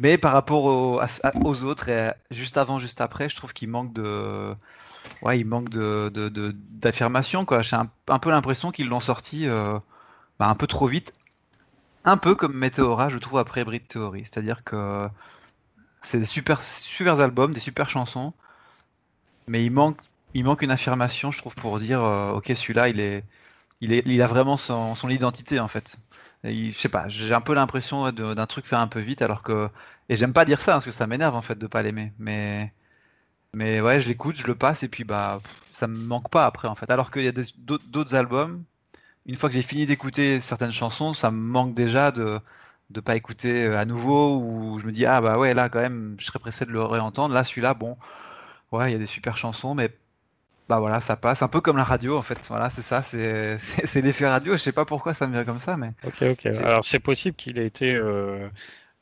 Mais 0.00 0.16
par 0.16 0.32
rapport 0.32 0.64
aux 0.64 1.62
autres, 1.62 1.90
juste 2.30 2.56
avant, 2.56 2.78
juste 2.78 3.02
après, 3.02 3.28
je 3.28 3.36
trouve 3.36 3.52
qu'il 3.52 3.68
manque 3.68 3.92
de. 3.92 4.54
Ouais, 5.22 5.38
il 5.38 5.44
manque 5.46 5.68
de, 5.68 6.10
d'affirmation, 6.70 7.44
quoi. 7.44 7.60
J'ai 7.60 7.76
un, 7.76 8.18
peu 8.18 8.30
l'impression 8.30 8.70
qu'ils 8.72 8.88
l'ont 8.88 9.00
sorti 9.00 9.46
euh, 9.46 9.78
bah, 10.38 10.46
un 10.48 10.54
peu 10.54 10.66
trop 10.66 10.86
vite. 10.86 11.12
Un 12.04 12.16
peu 12.16 12.34
comme 12.34 12.54
Meteora, 12.54 13.10
je 13.10 13.18
trouve, 13.18 13.38
après 13.38 13.62
Brit 13.62 13.80
Theory. 13.80 14.22
C'est-à-dire 14.24 14.64
que 14.64 15.06
c'est 16.02 16.18
des 16.18 16.26
super, 16.26 16.62
super 16.62 17.20
albums, 17.20 17.52
des 17.52 17.60
super 17.60 17.90
chansons, 17.90 18.32
mais 19.48 19.64
il 19.66 19.70
manque, 19.70 19.98
il 20.34 20.44
manque 20.44 20.62
une 20.62 20.70
affirmation, 20.70 21.30
je 21.30 21.38
trouve, 21.38 21.56
pour 21.56 21.78
dire, 21.78 22.02
euh, 22.02 22.32
ok, 22.32 22.46
celui-là, 22.54 22.88
il 22.88 23.00
est, 23.00 23.24
il 23.82 23.92
est, 23.92 24.02
il 24.06 24.22
a 24.22 24.26
vraiment 24.26 24.56
son, 24.56 24.94
son 24.94 25.10
identité, 25.10 25.60
en 25.60 25.68
fait. 25.68 25.98
Je 26.44 26.72
sais 26.72 26.88
pas, 26.88 27.08
j'ai 27.08 27.34
un 27.34 27.40
peu 27.42 27.54
l'impression 27.54 28.10
d'un 28.12 28.46
truc 28.46 28.64
fait 28.64 28.76
un 28.76 28.88
peu 28.88 29.00
vite, 29.00 29.20
alors 29.22 29.42
que, 29.42 29.68
et 30.08 30.16
j'aime 30.16 30.32
pas 30.32 30.44
dire 30.46 30.60
ça, 30.62 30.72
parce 30.72 30.86
que 30.86 30.90
ça 30.90 31.06
m'énerve, 31.06 31.34
en 31.34 31.42
fait, 31.42 31.56
de 31.58 31.66
pas 31.66 31.82
l'aimer, 31.82 32.12
mais, 32.18 32.72
mais 33.54 33.80
ouais, 33.80 34.00
je 34.00 34.08
l'écoute, 34.08 34.36
je 34.36 34.46
le 34.48 34.54
passe, 34.56 34.82
et 34.84 34.88
puis, 34.88 35.04
bah, 35.04 35.40
ça 35.74 35.86
me 35.88 35.96
manque 36.06 36.30
pas 36.30 36.46
après, 36.46 36.68
en 36.68 36.74
fait. 36.76 36.90
Alors 36.90 37.10
qu'il 37.10 37.22
y 37.24 37.28
a 37.28 37.32
d'autres 37.32 38.14
albums, 38.14 38.64
une 39.26 39.36
fois 39.36 39.48
que 39.50 39.54
j'ai 39.56 39.62
fini 39.62 39.86
d'écouter 39.86 40.40
certaines 40.40 40.72
chansons, 40.72 41.14
ça 41.14 41.30
me 41.30 41.38
manque 41.40 41.74
déjà 41.74 42.12
de 42.12 42.40
de 42.90 43.00
pas 43.00 43.16
écouter 43.16 43.66
euh, 43.66 43.78
à 43.78 43.84
nouveau 43.86 44.38
ou 44.40 44.78
je 44.80 44.86
me 44.86 44.92
dis 44.92 45.06
ah 45.06 45.20
bah 45.20 45.38
ouais 45.38 45.54
là 45.54 45.68
quand 45.70 45.80
même 45.80 46.16
je 46.20 46.26
serais 46.26 46.38
pressé 46.40 46.66
de 46.66 46.72
le 46.72 46.82
réentendre. 46.84 47.34
Là 47.34 47.44
celui-là 47.44 47.74
bon 47.74 47.98
ouais 48.72 48.90
il 48.90 48.92
y 48.94 48.96
a 48.96 48.98
des 48.98 49.06
super 49.06 49.36
chansons 49.38 49.74
mais 49.74 49.90
bah 50.70 50.78
voilà 50.78 51.00
ça 51.00 51.16
passe 51.16 51.42
un 51.42 51.48
peu 51.48 51.60
comme 51.60 51.76
la 51.76 51.84
radio 51.84 52.16
en 52.16 52.22
fait 52.22 52.38
voilà 52.48 52.70
c'est 52.70 52.80
ça 52.82 53.02
c'est 53.02 53.58
c'est 53.66 53.86
c'est 53.86 54.00
l'effet 54.00 54.26
radio 54.28 54.52
je 54.54 54.58
sais 54.58 54.72
pas 54.72 54.84
pourquoi 54.86 55.12
ça 55.14 55.26
me 55.26 55.32
vient 55.32 55.44
comme 55.44 55.60
ça 55.60 55.76
mais 55.76 55.90
Ok, 56.06 56.22
ok. 56.22 56.38
C'est- 56.42 56.64
Alors 56.64 56.84
c'est 56.84 57.00
possible 57.00 57.36
qu'il 57.36 57.58
ait 57.58 57.66
été 57.66 57.92
euh, 57.94 58.48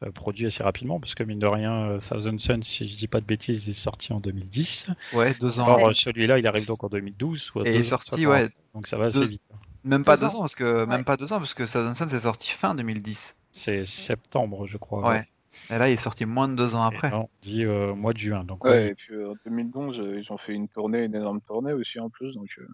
euh, 0.05 0.11
produit 0.13 0.47
assez 0.47 0.63
rapidement, 0.63 1.01
parce 1.01 1.15
que 1.17 1.25
mine 1.25 1.41
de 1.41 1.47
rien, 1.47 1.73
euh, 1.91 1.99
Thousand 1.99 2.39
Suns, 2.39 2.63
si 2.63 2.87
je 2.89 2.97
dis 2.97 3.09
pas 3.09 3.21
de 3.21 3.27
bêtises, 3.27 3.69
est 3.69 3.73
sorti 3.73 4.13
en 4.13 4.21
2010. 4.21 4.87
ouais 5.13 5.35
deux 5.41 5.59
ans 5.59 5.67
Or, 5.69 5.83
Ouais. 5.83 5.93
celui-là, 5.95 6.39
il 6.39 6.47
arrive 6.47 6.67
donc 6.69 6.85
en 6.85 6.89
2012. 6.89 7.41
Soit 7.43 7.67
Et 7.67 7.75
il 7.75 7.81
est 7.81 7.83
sorti, 7.85 8.25
ouais. 8.25 8.49
Donc 8.75 8.87
ça 8.87 8.97
va 8.97 9.07
assez 9.07 9.19
deux- 9.19 9.27
vite. 9.27 9.43
même 9.83 10.05
pas 10.05 10.17
Deux 10.17 10.27
deux 10.29 10.35
ans. 10.35 10.39
ans 10.39 10.41
parce 10.43 10.55
que 10.55 10.85
même 10.85 11.05
pas 11.05 11.17
deux 11.17 11.33
ans 11.33 11.39
parce 11.39 11.53
que 11.53 11.65
Thousand 11.65 11.95
Suns 11.97 12.15
est 12.17 12.21
sorti 12.21 12.51
fin 12.53 12.77
2010 12.77 13.37
C'est 13.51 13.85
septembre, 13.85 14.67
je 14.69 14.77
crois. 14.79 15.09
ouais 15.11 15.29
et 15.71 15.79
là 15.79 15.89
il 15.89 15.93
est 15.93 15.97
sorti 15.97 16.25
moins 16.25 16.49
de 16.49 16.55
deux 16.55 16.75
ans 16.75 16.83
après 16.83 17.13
on 17.13 17.29
dit 17.43 17.65
euh, 17.65 17.95
mois 17.95 18.13
de 18.13 18.19
juin. 18.19 18.45
Donc 18.45 18.65
Ouais, 18.65 18.71
ouais, 18.71 18.89
et 18.89 18.95
puis 18.95 19.15
euh, 19.15 19.31
en 19.31 19.35
2011, 19.45 20.01
euh, 20.01 20.21
ils 20.21 20.33
ont 20.33 20.39
fait 20.39 20.53
une 20.55 20.69
tournée, 20.69 21.05
une 21.05 21.15
énorme 21.15 21.41
tournée 21.41 21.73
aussi 21.73 21.99
en 22.01 22.09
plus. 22.11 22.35
Donc, 22.35 22.49
euh, 22.59 22.67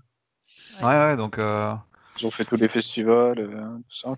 ouais 0.86 0.98
ouais 1.10 1.16
donc 1.16 1.38
euh, 1.38 1.74
ils 2.20 2.26
ont 2.26 2.30
fait 2.30 2.44
tous 2.44 2.56
les 2.56 2.68
festivals, 2.68 3.38
euh, 3.38 3.76
tout 3.88 3.96
ça. 3.96 4.14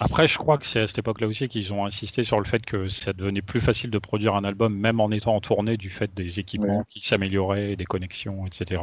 Après, 0.00 0.28
je 0.28 0.38
crois 0.38 0.58
que 0.58 0.66
c'est 0.66 0.80
à 0.80 0.86
cette 0.86 0.98
époque-là 0.98 1.26
aussi 1.26 1.48
qu'ils 1.48 1.72
ont 1.72 1.84
insisté 1.86 2.22
sur 2.24 2.38
le 2.38 2.44
fait 2.44 2.64
que 2.64 2.88
ça 2.88 3.12
devenait 3.12 3.42
plus 3.42 3.60
facile 3.60 3.90
de 3.90 3.98
produire 3.98 4.34
un 4.34 4.44
album, 4.44 4.76
même 4.76 5.00
en 5.00 5.10
étant 5.10 5.34
en 5.34 5.40
tournée, 5.40 5.76
du 5.76 5.90
fait 5.90 6.12
des 6.14 6.38
équipements 6.40 6.78
Ouais. 6.78 6.84
qui 6.88 7.00
s'amélioraient, 7.00 7.74
des 7.74 7.84
connexions, 7.84 8.44
etc. 8.46 8.82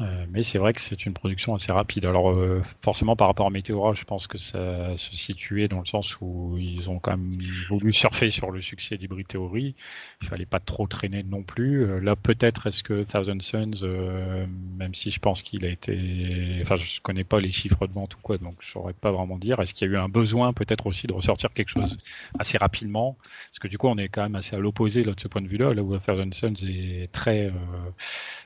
Euh, 0.00 0.26
mais 0.30 0.44
c'est 0.44 0.58
vrai 0.58 0.72
que 0.74 0.80
c'est 0.80 1.06
une 1.06 1.12
production 1.12 1.56
assez 1.56 1.72
rapide. 1.72 2.04
Alors 2.04 2.30
euh, 2.30 2.62
forcément 2.82 3.16
par 3.16 3.26
rapport 3.26 3.46
à 3.46 3.50
Meteora, 3.50 3.94
je 3.94 4.04
pense 4.04 4.28
que 4.28 4.38
ça 4.38 4.96
se 4.96 5.16
situait 5.16 5.66
dans 5.66 5.80
le 5.80 5.86
sens 5.86 6.16
où 6.20 6.56
ils 6.56 6.88
ont 6.88 7.00
quand 7.00 7.12
même 7.12 7.36
voulu 7.68 7.92
surfer 7.92 8.30
sur 8.30 8.52
le 8.52 8.60
succès 8.60 8.96
d'Hybrid 8.96 9.26
Theory. 9.26 9.74
Il 10.22 10.28
fallait 10.28 10.46
pas 10.46 10.60
trop 10.60 10.86
traîner 10.86 11.24
non 11.24 11.42
plus. 11.42 11.84
Euh, 11.84 11.98
là 12.00 12.14
peut-être 12.14 12.68
est-ce 12.68 12.84
que 12.84 13.02
Thousand 13.02 13.40
Suns, 13.40 13.82
euh, 13.82 14.46
même 14.76 14.94
si 14.94 15.10
je 15.10 15.18
pense 15.18 15.42
qu'il 15.42 15.64
a 15.64 15.68
été, 15.68 16.58
enfin 16.62 16.76
je 16.76 17.00
connais 17.00 17.24
pas 17.24 17.40
les 17.40 17.50
chiffres 17.50 17.86
de 17.88 17.92
vente 17.92 18.14
ou 18.14 18.18
quoi, 18.22 18.38
donc 18.38 18.54
je 18.60 18.70
saurais 18.70 18.92
pas 18.92 19.10
vraiment 19.10 19.36
dire. 19.36 19.58
Est-ce 19.60 19.74
qu'il 19.74 19.88
y 19.88 19.90
a 19.90 19.94
eu 19.94 19.98
un 19.98 20.08
besoin 20.08 20.52
peut-être 20.52 20.86
aussi 20.86 21.08
de 21.08 21.12
ressortir 21.12 21.52
quelque 21.52 21.70
chose 21.70 21.98
assez 22.38 22.56
rapidement? 22.56 23.16
Parce 23.50 23.58
que 23.58 23.66
du 23.68 23.78
coup 23.78 23.88
on 23.88 23.98
est 23.98 24.08
quand 24.08 24.22
même 24.22 24.36
assez 24.36 24.54
à 24.54 24.60
l'opposé 24.60 25.02
là 25.02 25.12
de 25.12 25.20
ce 25.20 25.26
point 25.26 25.42
de 25.42 25.48
vue-là, 25.48 25.74
là 25.74 25.82
où 25.82 25.98
Thousand 25.98 26.32
Suns 26.32 26.54
est 26.68 27.10
très 27.10 27.46
euh, 27.46 27.90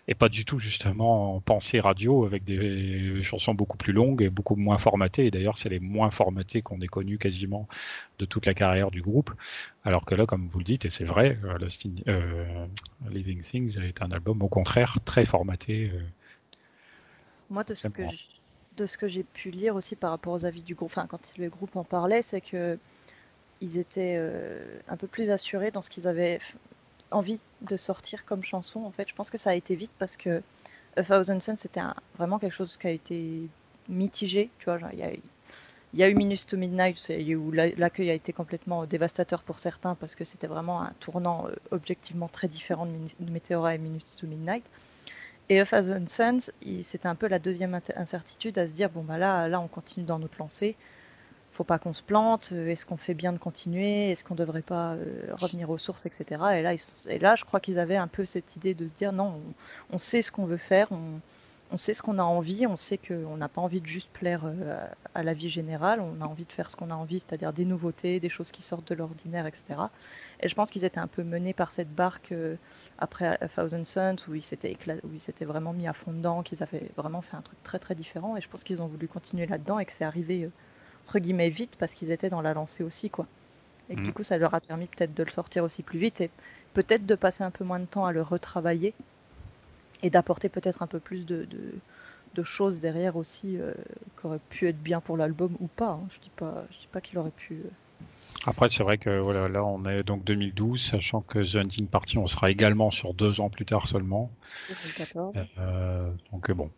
et 0.09 0.15
pas 0.15 0.29
du 0.29 0.45
tout 0.47 0.59
justement 0.59 1.32
en 1.33 1.41
pensée 1.41 1.81
radio 1.81 2.25
avec 2.25 2.45
des 2.45 3.23
chansons 3.23 3.55
beaucoup 3.55 3.77
plus 3.77 3.93
longues 3.93 4.23
et 4.23 4.31
beaucoup 4.31 4.57
moins 4.57 4.79
formatées. 4.79 5.27
Et 5.27 5.31
d'ailleurs, 5.31 5.59
c'est 5.59 5.69
les 5.69 5.81
moins 5.81 6.11
formatées 6.11 6.63
qu'on 6.63 6.81
ait 6.81 6.87
connues 6.87 7.19
quasiment 7.19 7.67
de 8.19 8.25
toute 8.25 8.47
la 8.47 8.55
carrière 8.55 8.91
du 8.91 9.03
groupe. 9.03 9.31
Alors 9.85 10.05
que 10.05 10.15
là, 10.15 10.27
comme 10.27 10.49
vous 10.53 10.59
le 10.59 10.65
dites, 10.65 10.85
et 10.85 10.91
c'est 10.91 11.05
vrai, 11.05 11.39
euh, 11.45 11.59
Lost 11.59 11.87
in- 11.87 12.03
euh, 12.09 12.67
Living 13.11 13.41
Things 13.43 13.81
est 13.81 14.03
un 14.03 14.11
album 14.13 14.43
au 14.43 14.49
contraire 14.49 14.97
très 15.05 15.25
formaté. 15.25 15.91
euh. 15.95 16.01
Moi, 17.51 17.65
de 17.65 17.75
ce 17.75 17.89
que 17.89 18.03
de 18.79 18.87
ce 18.87 18.97
que 18.97 19.07
j'ai 19.07 19.23
pu 19.23 19.51
lire 19.51 19.77
aussi 19.77 19.97
par 19.97 20.11
rapport 20.11 20.33
aux 20.33 20.45
avis 20.47 20.63
du 20.63 20.75
groupe, 20.75 20.91
enfin 20.91 21.07
quand 21.07 21.35
le 21.37 21.51
groupe 21.51 21.77
en 21.77 21.85
parlait, 21.85 22.23
c'est 22.23 22.41
que 22.41 22.79
ils 23.61 23.77
étaient 23.79 24.17
euh, 24.19 24.81
un 24.89 24.97
peu 24.97 25.07
plus 25.07 25.31
assurés 25.31 25.71
dans 25.71 25.83
ce 25.83 25.91
qu'ils 25.91 26.09
avaient 26.09 26.39
envie 27.11 27.39
de 27.61 27.77
sortir 27.77 28.25
comme 28.25 28.43
chanson. 28.43 28.81
En 28.81 28.91
fait, 28.91 29.09
je 29.09 29.15
pense 29.15 29.31
que 29.31 29.39
ça 29.39 29.51
a 29.51 29.55
été 29.55 29.75
vite 29.77 29.93
parce 29.99 30.17
que 30.17 30.43
A 30.97 31.03
Thousand 31.03 31.41
Suns 31.41 31.57
c'était 31.57 31.81
vraiment 32.17 32.39
quelque 32.39 32.55
chose 32.55 32.77
qui 32.77 32.87
a 32.87 32.91
été 32.91 33.49
mitigé. 33.89 34.51
Tu 34.59 34.67
vois, 34.67 34.79
il 34.93 34.99
y 35.99 36.03
a, 36.03 36.09
eu 36.09 36.15
Minutes 36.15 36.47
to 36.47 36.57
Midnight 36.57 37.11
où 37.37 37.51
la- 37.51 37.71
l'accueil 37.71 38.11
a 38.11 38.15
été 38.15 38.33
complètement 38.33 38.87
dévastateur 38.87 39.43
pour 39.43 39.59
certains 39.59 39.95
parce 39.95 40.15
que 40.15 40.25
c'était 40.25 40.47
vraiment 40.47 40.83
un 40.83 40.93
tournant 41.01 41.47
euh, 41.49 41.55
objectivement 41.71 42.29
très 42.29 42.49
différent 42.49 42.87
de, 42.87 43.31
Meteora 43.31 43.75
et 43.75 43.79
Minutes 43.79 44.17
to 44.17 44.27
Midnight. 44.27 44.65
Et 45.49 45.61
A 45.61 45.67
Thousand 45.67 46.07
Suns, 46.07 46.53
c'était 46.83 47.09
un 47.09 47.15
peu 47.15 47.27
la 47.27 47.39
deuxième 47.39 47.79
incertitude 47.97 48.59
à 48.59 48.67
se 48.67 48.73
dire 48.73 48.91
bon 48.91 49.03
bah 49.03 49.19
là, 49.19 49.49
là 49.49 49.61
on 49.61 49.69
continue 49.69 50.07
dans 50.07 50.19
notre 50.19 50.39
lancée, 50.39 50.77
faut 51.53 51.65
pas 51.65 51.79
qu'on 51.79 51.93
se 51.93 52.03
plante, 52.03 52.51
euh, 52.53 52.69
est-ce 52.69 52.87
qu'on 52.87 52.97
fait 52.97 53.15
bien 53.15 53.33
de 53.33 53.39
continuer, 53.39 54.11
est-ce 54.11 54.25
qu'on 54.25 54.35
devrait 54.35 54.63
pas 54.63 54.95
euh, 54.95 55.05
revenir 55.33 55.69
aux 55.71 55.79
sources, 55.79 56.07
etc. 56.07 56.25
Et 56.55 56.63
là, 56.63 56.75
et 57.09 57.19
là, 57.19 57.37
je 57.37 57.45
crois 57.45 57.61
qu'ils 57.61 57.79
avaient 57.79 57.97
un 57.97 58.09
peu 58.09 58.25
cette 58.25 58.57
idée 58.57 58.75
de 58.75 58.87
se 58.87 58.93
dire 58.93 59.13
non, 59.13 59.41
on, 59.91 59.99
sait 59.99 60.23
ce 60.23 60.33
qu'on 60.33 60.47
veut 60.47 60.57
faire, 60.57 60.91
on, 60.93 61.21
on 61.71 61.77
sait 61.77 61.93
ce 61.93 62.03
qu'on 62.03 62.19
a 62.19 62.23
envie, 62.23 62.67
on 62.67 62.77
sait 62.77 62.97
qu'on 62.97 63.37
n'a 63.37 63.49
pas 63.49 63.61
envie 63.61 63.83
de 63.83 63.87
juste 63.87 64.09
plaire 64.15 64.43
euh, 64.47 64.87
à, 65.15 65.23
la 65.23 65.35
vie 65.35 65.51
générale, 65.51 66.01
on 66.01 66.23
a 66.23 66.27
envie 66.27 66.47
de 66.47 66.53
faire 66.53 66.71
ce 66.71 66.77
qu'on 66.77 66.91
a 66.91 66.95
envie, 66.95 67.21
c'est-à-dire 67.21 67.53
des 67.53 67.67
nouveautés, 67.67 68.19
des 68.19 68.31
choses 68.31 68.51
qui 68.51 68.63
sortent 68.63 68.89
de 68.89 68.95
l'ordinaire, 68.95 69.47
etc. 69.47 69.65
Et 70.41 70.49
je 70.49 70.55
pense 70.55 70.71
qu'ils 70.71 70.87
étaient 70.87 71.01
un 71.01 71.07
peu 71.07 71.23
menés 71.23 71.53
par 71.53 71.71
cette 71.71 71.95
barque 71.95 72.33
après 72.99 73.27
A 73.27 73.49
Thousand 73.49 73.85
Suns 73.85 74.17
où 74.29 74.35
ils 74.35 74.43
s'étaient 74.43 74.77
où 75.05 75.13
ils 75.13 75.21
s'étaient 75.21 75.45
vraiment 75.45 75.73
mis 75.73 75.87
à 75.87 75.93
fond 75.93 76.13
dedans, 76.13 76.43
qu'ils 76.43 76.63
avaient 76.63 76.91
vraiment 76.97 77.21
fait 77.21 77.37
un 77.37 77.43
truc 77.43 77.63
très 77.63 77.79
très 77.79 77.95
différent. 77.95 78.37
Et 78.37 78.41
je 78.41 78.49
pense 78.49 78.65
qu'ils 78.65 78.83
ont 78.83 78.89
voulu 78.89 79.07
continuer 79.07 79.47
là-dedans 79.47 79.79
et 79.79 79.85
que 79.85 79.93
c'est 79.93 80.05
arrivé 80.05 80.51
entre 81.07 81.19
guillemets 81.19 81.49
vite 81.51 81.77
parce 81.79 81.93
qu'ils 81.93 82.11
étaient 82.13 82.31
dans 82.31 82.43
la 82.43 82.55
lancée 82.55 82.83
aussi 82.83 83.11
quoi. 83.11 83.27
Et 83.91 83.97
Mhm. 83.97 84.05
du 84.05 84.13
coup 84.13 84.23
ça 84.23 84.39
leur 84.39 84.55
a 84.55 84.61
permis 84.61 84.87
peut-être 84.87 85.15
de 85.15 85.23
le 85.23 85.31
sortir 85.31 85.65
aussi 85.65 85.83
plus 85.83 85.99
vite 85.99 86.21
et 86.21 86.31
peut-être 86.75 87.07
de 87.07 87.15
passer 87.15 87.45
un 87.45 87.51
peu 87.51 87.65
moins 87.65 87.81
de 87.81 87.87
temps 87.87 88.07
à 88.07 88.13
le 88.13 88.23
retravailler 88.23 88.95
et 90.03 90.11
d'apporter 90.11 90.49
peut-être 90.49 90.83
un 90.83 90.87
peu 90.87 90.99
plus 91.01 91.27
de, 91.27 91.45
de, 91.45 91.73
de 92.35 92.43
choses 92.43 92.81
derrière 92.81 93.17
aussi 93.17 93.57
euh, 93.59 93.73
qui 94.19 94.27
auraient 94.27 94.41
pu 94.51 94.69
être 94.69 94.83
bien 94.83 95.01
pour 95.01 95.17
l'album 95.17 95.55
ou 95.61 95.69
pas. 95.77 95.91
hein. 95.91 96.01
Je 96.15 96.19
dis 96.21 96.31
pas, 96.37 96.65
je 96.71 96.79
dis 96.79 96.89
pas 96.93 97.01
qu'il 97.01 97.19
aurait 97.19 97.31
pu. 97.31 97.55
euh, 97.55 97.69
Après, 98.47 98.69
c'est 98.69 98.83
vrai 98.83 98.99
que 98.99 99.21
voilà, 99.21 99.49
là, 99.49 99.65
on 99.65 99.85
est 99.87 100.03
donc 100.03 100.25
2012, 100.25 100.83
sachant 100.83 101.21
que 101.21 101.39
The 101.53 101.57
Hunting 101.57 101.87
Party, 101.87 102.19
on 102.19 102.27
sera 102.27 102.51
également 102.51 102.91
sur 102.91 103.15
deux 103.15 103.41
ans 103.41 103.51
plus 103.51 103.65
tard 103.65 103.87
seulement. 103.87 104.31
2014. 104.69 105.35
Euh, 105.59 106.11
donc 106.33 106.51
bon. 106.51 106.71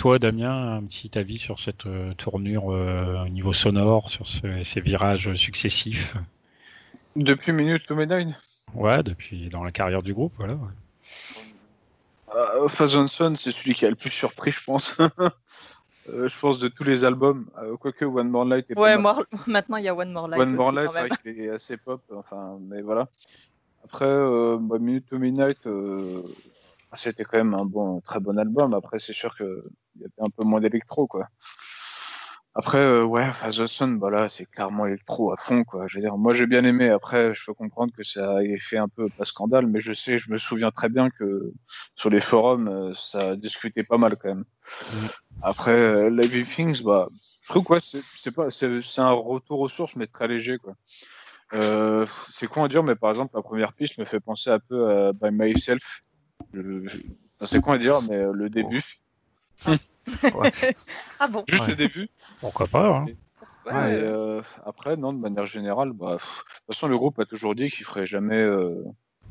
Toi, 0.00 0.18
Damien, 0.18 0.76
un 0.76 0.84
petit 0.84 1.18
avis 1.18 1.36
sur 1.36 1.58
cette 1.58 1.84
euh, 1.84 2.14
tournure 2.14 2.72
euh, 2.72 3.22
au 3.22 3.28
niveau 3.28 3.52
sonore, 3.52 4.08
sur 4.08 4.26
ce- 4.26 4.62
ces 4.62 4.80
virages 4.80 5.34
successifs? 5.34 6.16
Depuis 7.16 7.52
Minute 7.52 7.84
to 7.86 7.94
Midnight 7.94 8.28
Ouais, 8.72 9.02
depuis 9.02 9.50
dans 9.50 9.62
la 9.62 9.72
carrière 9.72 10.02
du 10.02 10.14
groupe, 10.14 10.32
voilà. 10.38 10.56
Euh, 12.34 12.66
Faz 12.68 12.92
Johnson, 12.92 13.34
c'est 13.36 13.52
celui 13.52 13.74
qui 13.74 13.84
a 13.84 13.90
le 13.90 13.94
plus 13.94 14.08
surpris, 14.08 14.52
je 14.52 14.64
pense. 14.64 14.96
euh, 16.08 16.30
je 16.30 16.40
pense, 16.40 16.58
de 16.58 16.68
tous 16.68 16.84
les 16.84 17.04
albums. 17.04 17.50
Euh, 17.58 17.76
quoique 17.76 18.06
One 18.06 18.30
More 18.30 18.46
Light 18.46 18.70
est 18.70 18.78
Ouais, 18.78 18.96
maintenant 19.46 19.76
il 19.76 19.84
y 19.84 19.88
a 19.88 19.94
One 19.94 20.12
More 20.12 20.28
Light. 20.28 20.40
One 20.40 20.54
More 20.54 20.68
aussi, 20.68 20.76
Light, 20.76 20.86
quand 20.86 20.92
c'est 20.92 21.08
vrai 21.08 21.16
qu'il 21.34 21.40
est 21.42 21.50
assez 21.50 21.76
pop, 21.76 22.02
enfin, 22.16 22.56
mais 22.62 22.80
voilà. 22.80 23.06
Après, 23.84 24.06
euh, 24.06 24.56
bah, 24.58 24.78
Minute 24.78 25.10
to 25.10 25.18
Midnight, 25.18 25.66
euh, 25.66 26.22
c'était 26.94 27.24
quand 27.24 27.36
même 27.36 27.52
un 27.52 27.66
bon, 27.66 28.00
très 28.00 28.18
bon 28.18 28.38
album. 28.38 28.72
Après, 28.72 28.98
c'est 28.98 29.12
sûr 29.12 29.36
qu'il 29.92 30.02
y 30.02 30.04
avait 30.04 30.26
un 30.26 30.30
peu 30.30 30.44
moins 30.44 30.60
d'électro, 30.60 31.06
quoi. 31.06 31.28
Après, 32.54 32.78
euh, 32.78 33.04
ouais, 33.04 33.26
enfin, 33.28 33.50
The 33.50 33.66
Sun, 33.66 34.00
bah 34.00 34.10
là, 34.10 34.28
c'est 34.28 34.44
clairement 34.44 34.84
électro 34.84 35.32
à 35.32 35.36
fond, 35.36 35.62
quoi. 35.62 35.86
Je 35.86 35.96
veux 35.96 36.02
dire, 36.02 36.16
moi, 36.16 36.34
j'ai 36.34 36.46
bien 36.46 36.64
aimé. 36.64 36.88
Après, 36.90 37.32
je 37.32 37.44
peux 37.46 37.54
comprendre 37.54 37.92
que 37.96 38.02
ça 38.02 38.42
ait 38.42 38.58
fait 38.58 38.76
un 38.76 38.88
peu 38.88 39.06
pas 39.16 39.24
scandale, 39.24 39.66
mais 39.68 39.80
je 39.80 39.92
sais, 39.92 40.18
je 40.18 40.32
me 40.32 40.38
souviens 40.38 40.72
très 40.72 40.88
bien 40.88 41.10
que 41.10 41.52
sur 41.94 42.10
les 42.10 42.20
forums, 42.20 42.66
euh, 42.68 42.92
ça 42.94 43.36
discutait 43.36 43.84
pas 43.84 43.98
mal, 43.98 44.16
quand 44.16 44.30
même. 44.30 44.44
Après, 45.42 45.70
euh, 45.70 46.10
Living 46.10 46.44
Things, 46.44 46.82
bah, 46.82 47.08
je 47.40 47.48
trouve 47.50 47.62
quoi, 47.62 47.78
c'est 47.80 48.02
c'est 48.16 48.34
pas, 48.34 48.50
c'est 48.50 48.82
c'est 48.82 49.00
un 49.00 49.12
retour 49.12 49.60
aux 49.60 49.68
sources, 49.68 49.94
mais 49.94 50.08
très 50.08 50.26
léger, 50.26 50.58
quoi. 50.58 50.74
Euh, 51.52 52.04
c'est 52.28 52.48
con 52.48 52.64
à 52.64 52.68
dire, 52.68 52.82
mais 52.82 52.96
par 52.96 53.10
exemple, 53.10 53.36
la 53.36 53.42
première 53.42 53.72
piste 53.74 53.96
me 53.98 54.04
fait 54.04 54.20
penser 54.20 54.50
un 54.50 54.58
peu 54.58 54.90
à 54.90 55.12
By 55.12 55.30
Myself. 55.30 56.02
Enfin, 56.52 57.46
c'est 57.46 57.60
con 57.60 57.72
à 57.72 57.78
dire, 57.78 58.02
mais 58.02 58.24
le 58.32 58.50
début, 58.50 58.82
Ah 61.18 61.28
bon 61.28 61.44
juste 61.48 61.62
Ouais. 61.62 61.68
le 61.68 61.76
début. 61.76 62.08
Pourquoi 62.40 62.66
pas 62.66 62.86
hein. 62.86 63.06
Ouais, 63.66 63.72
Et, 63.72 63.74
euh, 63.74 64.38
euh, 64.38 64.42
après, 64.64 64.96
non, 64.96 65.12
de 65.12 65.18
manière 65.18 65.46
générale, 65.46 65.92
bah, 65.92 66.16
pff, 66.18 66.22
de 66.22 66.54
toute 66.54 66.74
façon, 66.74 66.88
le 66.88 66.96
groupe 66.96 67.18
a 67.18 67.26
toujours 67.26 67.54
dit 67.54 67.70
qu'il 67.70 67.84
ferait 67.84 68.06
jamais 68.06 68.40
euh, 68.40 68.82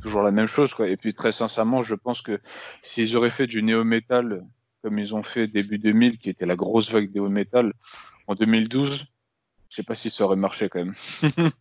toujours 0.02 0.22
la 0.22 0.32
même 0.32 0.48
chose, 0.48 0.74
quoi. 0.74 0.88
Et 0.88 0.98
puis, 0.98 1.14
très 1.14 1.32
sincèrement, 1.32 1.82
je 1.82 1.96
pense 1.96 2.22
que 2.22 2.40
s'ils 2.82 3.18
auraient 3.18 3.32
fait 3.32 3.48
du 3.48 3.64
néo-metal 3.64 4.46
comme 4.82 4.98
ils 4.98 5.14
ont 5.14 5.24
fait 5.24 5.48
début 5.48 5.78
2000, 5.78 6.20
qui 6.20 6.30
était 6.30 6.46
la 6.46 6.56
grosse 6.56 6.90
vague 6.90 7.14
néo-metal, 7.14 7.74
en 8.28 8.36
2012, 8.36 9.06
je 9.70 9.76
sais 9.76 9.84
pas 9.84 9.96
si 9.96 10.10
ça 10.10 10.24
aurait 10.24 10.36
marché 10.36 10.70
quand 10.70 10.80
même. 10.80 10.94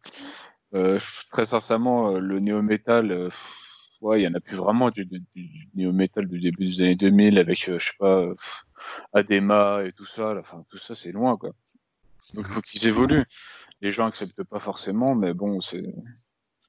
Euh, 0.75 1.01
très 1.31 1.47
sincèrement, 1.47 2.11
le 2.11 2.41
néo-metal, 2.41 3.31
ouais, 4.01 4.20
il 4.20 4.24
y 4.24 4.28
en 4.28 4.34
a 4.34 4.40
plus 4.40 4.57
vraiment 4.57 4.90
du, 4.90 5.05
du, 5.05 5.22
du 5.34 5.68
néo-metal 5.74 6.26
du 6.26 6.40
début 6.40 6.66
des 6.66 6.80
années 6.80 6.94
2000 6.94 7.38
avec, 7.38 7.68
euh, 7.68 7.78
je 7.78 7.86
sais 7.86 7.96
pas, 7.99 8.20
euh, 8.20 8.34
Adema 9.12 9.84
et 9.84 9.92
tout 9.92 10.07
ça. 10.07 10.34
là. 10.34 10.40
Enfin, 10.40 10.64
tout 10.70 10.78
ça, 10.78 10.94
c'est 10.94 11.12
loin, 11.12 11.36
quoi. 11.36 11.51
Donc, 12.34 12.46
il 12.49 12.53
faut 12.53 12.61
qu'ils 12.61 12.86
évoluent. 12.86 13.24
Les 13.80 13.92
gens 13.92 14.07
acceptent 14.07 14.44
pas 14.44 14.59
forcément, 14.59 15.14
mais 15.14 15.32
bon, 15.32 15.61
c'est. 15.61 15.82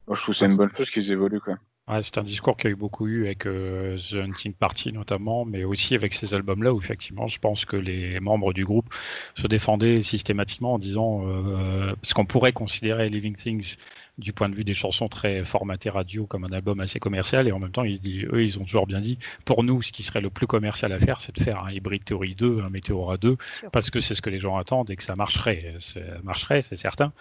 Moi, 0.08 0.16
je 0.16 0.22
trouve 0.22 0.34
que 0.34 0.40
c'est 0.40 0.46
une 0.46 0.58
bonne 0.58 0.74
chose 0.74 0.90
qu'ils 0.90 1.12
évoluent, 1.12 1.42
quoi. 1.42 1.58
Ouais, 1.90 2.04
c'est 2.04 2.20
un 2.20 2.24
discours 2.24 2.56
qu'il 2.56 2.66
y 2.66 2.68
a 2.68 2.74
eu 2.74 2.76
beaucoup 2.76 3.08
eu 3.08 3.26
avec 3.26 3.48
euh, 3.48 3.98
The 3.98 4.14
Unseen 4.28 4.54
Party 4.54 4.94
notamment, 4.94 5.44
mais 5.44 5.64
aussi 5.64 5.96
avec 5.96 6.14
ces 6.14 6.36
albums-là 6.36 6.72
où 6.72 6.80
effectivement, 6.80 7.28
je 7.28 7.40
pense 7.40 7.66
que 7.66 7.76
les 7.76 8.20
membres 8.20 8.54
du 8.54 8.64
groupe 8.64 8.94
se 9.34 9.48
défendaient 9.48 10.02
systématiquement 10.02 10.74
en 10.76 10.78
disant, 10.80 11.24
euh, 11.26 11.96
parce 12.00 12.14
qu'on 12.14 12.26
pourrait 12.26 12.54
considérer 12.54 13.10
Living 13.10 13.36
Things 13.36 13.76
du 14.20 14.34
point 14.34 14.50
de 14.50 14.56
vue 14.56 14.66
des 14.66 14.74
chansons 14.76 15.08
très 15.08 15.44
formatées 15.46 15.90
radio 15.90 16.28
comme 16.28 16.44
un 16.44 16.52
album 16.52 16.80
assez 16.80 17.00
commercial, 17.00 17.48
et 17.48 17.52
en 17.52 17.60
même 17.60 17.72
temps, 17.72 17.86
ils, 17.86 18.00
disent- 18.00 18.26
eux, 18.32 18.44
ils 18.44 18.60
ont 18.60 18.66
toujours 18.66 18.86
bien 18.86 19.00
dit, 19.00 19.18
pour 19.46 19.64
nous, 19.64 19.82
ce 19.82 19.92
qui 19.92 20.04
serait 20.04 20.22
le 20.22 20.30
plus 20.30 20.46
commercial 20.46 20.92
à 20.92 21.00
faire, 21.00 21.22
c'est 21.22 21.36
de 21.36 21.42
faire 21.42 21.64
un 21.64 21.72
Hybrid 21.72 22.04
Theory 22.04 22.36
2, 22.36 22.62
un 22.62 22.70
Meteora 22.70 23.18
2, 23.18 23.38
Sûr. 23.62 23.72
parce 23.72 23.90
que 23.90 24.00
c'est 24.00 24.14
ce 24.14 24.22
que 24.22 24.30
les 24.30 24.40
gens 24.40 24.58
attendent 24.58 24.92
et 24.92 24.96
que 24.96 25.04
ça 25.04 25.16
marcherait. 25.16 25.74
Ça 25.80 26.02
marcherait, 26.24 26.62
c'est 26.62 26.76
certain, 26.76 27.14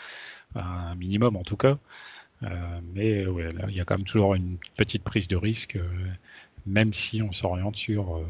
un 0.56 0.94
minimum 0.96 1.36
en 1.36 1.42
tout 1.44 1.56
cas. 1.56 1.78
Euh, 2.44 2.80
mais 2.94 3.26
ouais, 3.26 3.52
là, 3.52 3.66
il 3.68 3.74
y 3.74 3.80
a 3.80 3.84
quand 3.84 3.96
même 3.96 4.06
toujours 4.06 4.34
une 4.34 4.58
petite 4.76 5.02
prise 5.02 5.26
de 5.28 5.36
risque, 5.36 5.76
euh, 5.76 5.88
même 6.66 6.92
si 6.92 7.20
on 7.22 7.32
s'oriente 7.32 7.76
sur 7.76 8.16
euh, 8.16 8.24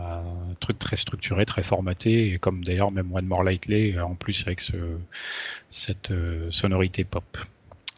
un 0.00 0.54
truc 0.60 0.78
très 0.78 0.96
structuré, 0.96 1.44
très 1.44 1.62
formaté, 1.62 2.32
et 2.32 2.38
comme 2.38 2.64
d'ailleurs 2.64 2.90
même 2.90 3.12
One 3.12 3.26
More 3.26 3.42
Lightly, 3.44 3.98
en 4.00 4.14
plus 4.14 4.42
avec 4.46 4.60
ce, 4.60 4.76
cette 5.68 6.12
sonorité 6.50 7.04
pop. 7.04 7.24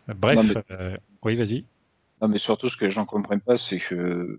Bref, 0.09 0.37
Non, 0.37 0.43
mais- 0.43 0.75
euh, 0.75 0.97
oui, 1.23 1.37
vas-y. 1.37 1.64
Non, 2.20 2.29
mais 2.29 2.39
surtout, 2.39 2.68
ce 2.68 2.77
que 2.77 2.85
les 2.85 2.91
gens 2.91 3.05
comprennent 3.05 3.41
pas, 3.41 3.59
c'est 3.59 3.79
que, 3.79 4.39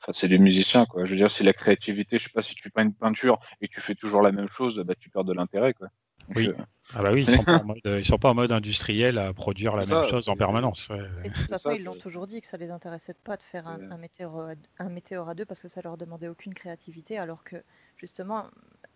enfin, 0.00 0.12
c'est 0.12 0.26
des 0.26 0.38
musiciens, 0.38 0.84
quoi. 0.84 1.04
Je 1.04 1.10
veux 1.12 1.16
dire, 1.16 1.30
c'est 1.30 1.44
la 1.44 1.52
créativité. 1.52 2.18
Je 2.18 2.24
sais 2.24 2.30
pas 2.30 2.42
si 2.42 2.56
tu 2.56 2.70
peins 2.70 2.82
une 2.82 2.92
peinture 2.92 3.38
et 3.60 3.68
que 3.68 3.74
tu 3.74 3.80
fais 3.80 3.94
toujours 3.94 4.20
la 4.22 4.32
même 4.32 4.48
chose, 4.48 4.82
bah, 4.84 4.94
tu 4.98 5.10
perds 5.10 5.24
de 5.24 5.32
l'intérêt, 5.32 5.72
quoi. 5.72 5.88
Donc, 6.26 6.36
Oui. 6.36 6.48
euh, 6.48 6.54
Ah 6.94 7.02
bah 7.02 7.12
oui, 7.12 7.24
ils 7.26 7.36
sont 7.36 7.42
pas 7.44 7.58
en 7.58 7.64
mode, 7.64 7.80
ils 7.84 8.04
sont 8.04 8.18
pas 8.18 8.30
en 8.30 8.34
mode 8.34 8.52
industriel 8.52 9.18
à 9.18 9.32
produire 9.32 9.76
la 9.76 9.86
même 9.86 10.08
chose 10.08 10.28
en 10.28 10.36
permanence. 10.36 10.88
ouais. 10.88 10.98
Et 11.24 11.28
de 11.28 11.34
toute 11.34 11.42
c'est 11.44 11.48
façon, 11.48 11.70
ça, 11.70 11.74
ils 11.74 11.84
l'ont 11.84 11.94
toujours 11.94 12.26
dit 12.26 12.40
que 12.40 12.46
ça 12.46 12.56
les 12.56 12.70
intéressait 12.70 13.14
pas 13.14 13.36
de 13.36 13.42
faire 13.42 13.68
un, 13.68 13.78
un, 13.90 13.96
météore, 13.96 14.50
un 14.78 14.88
météore 14.88 15.28
à 15.28 15.34
deux 15.34 15.44
parce 15.44 15.62
que 15.62 15.68
ça 15.68 15.80
leur 15.82 15.96
demandait 15.96 16.28
aucune 16.28 16.54
créativité, 16.54 17.18
alors 17.18 17.44
que 17.44 17.56
justement, 17.96 18.46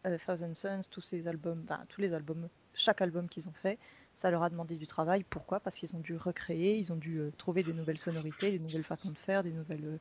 euh, 0.07 0.19
Thousand 0.19 0.55
Suns, 0.55 0.81
tous 0.91 1.01
ces 1.01 1.29
albums, 1.29 1.63
enfin, 1.65 1.85
tous 1.89 2.01
les 2.01 2.13
albums, 2.13 2.49
chaque 2.75 3.01
album 3.01 3.29
qu'ils 3.29 3.49
ont 3.49 3.55
fait, 3.63 3.79
ça 4.15 4.31
leur 4.31 4.43
a 4.43 4.51
demandé 4.51 4.77
du 4.77 4.87
travail. 4.87 5.25
Pourquoi? 5.25 5.61
Parce 5.61 5.77
qu'ils 5.77 5.95
ont 5.97 6.01
dû 6.01 6.17
recréer, 6.17 6.77
ils 6.77 6.93
ont 6.93 6.97
dû 6.97 7.19
euh, 7.19 7.31
trouver 7.39 7.63
des 7.63 7.73
nouvelles 7.73 7.99
sonorités, 7.99 8.51
des 8.51 8.59
nouvelles 8.59 8.85
façons 8.85 9.11
de 9.11 9.19
faire, 9.19 9.43
des 9.43 9.53
nouvelles 9.53 9.85
euh, 9.85 9.99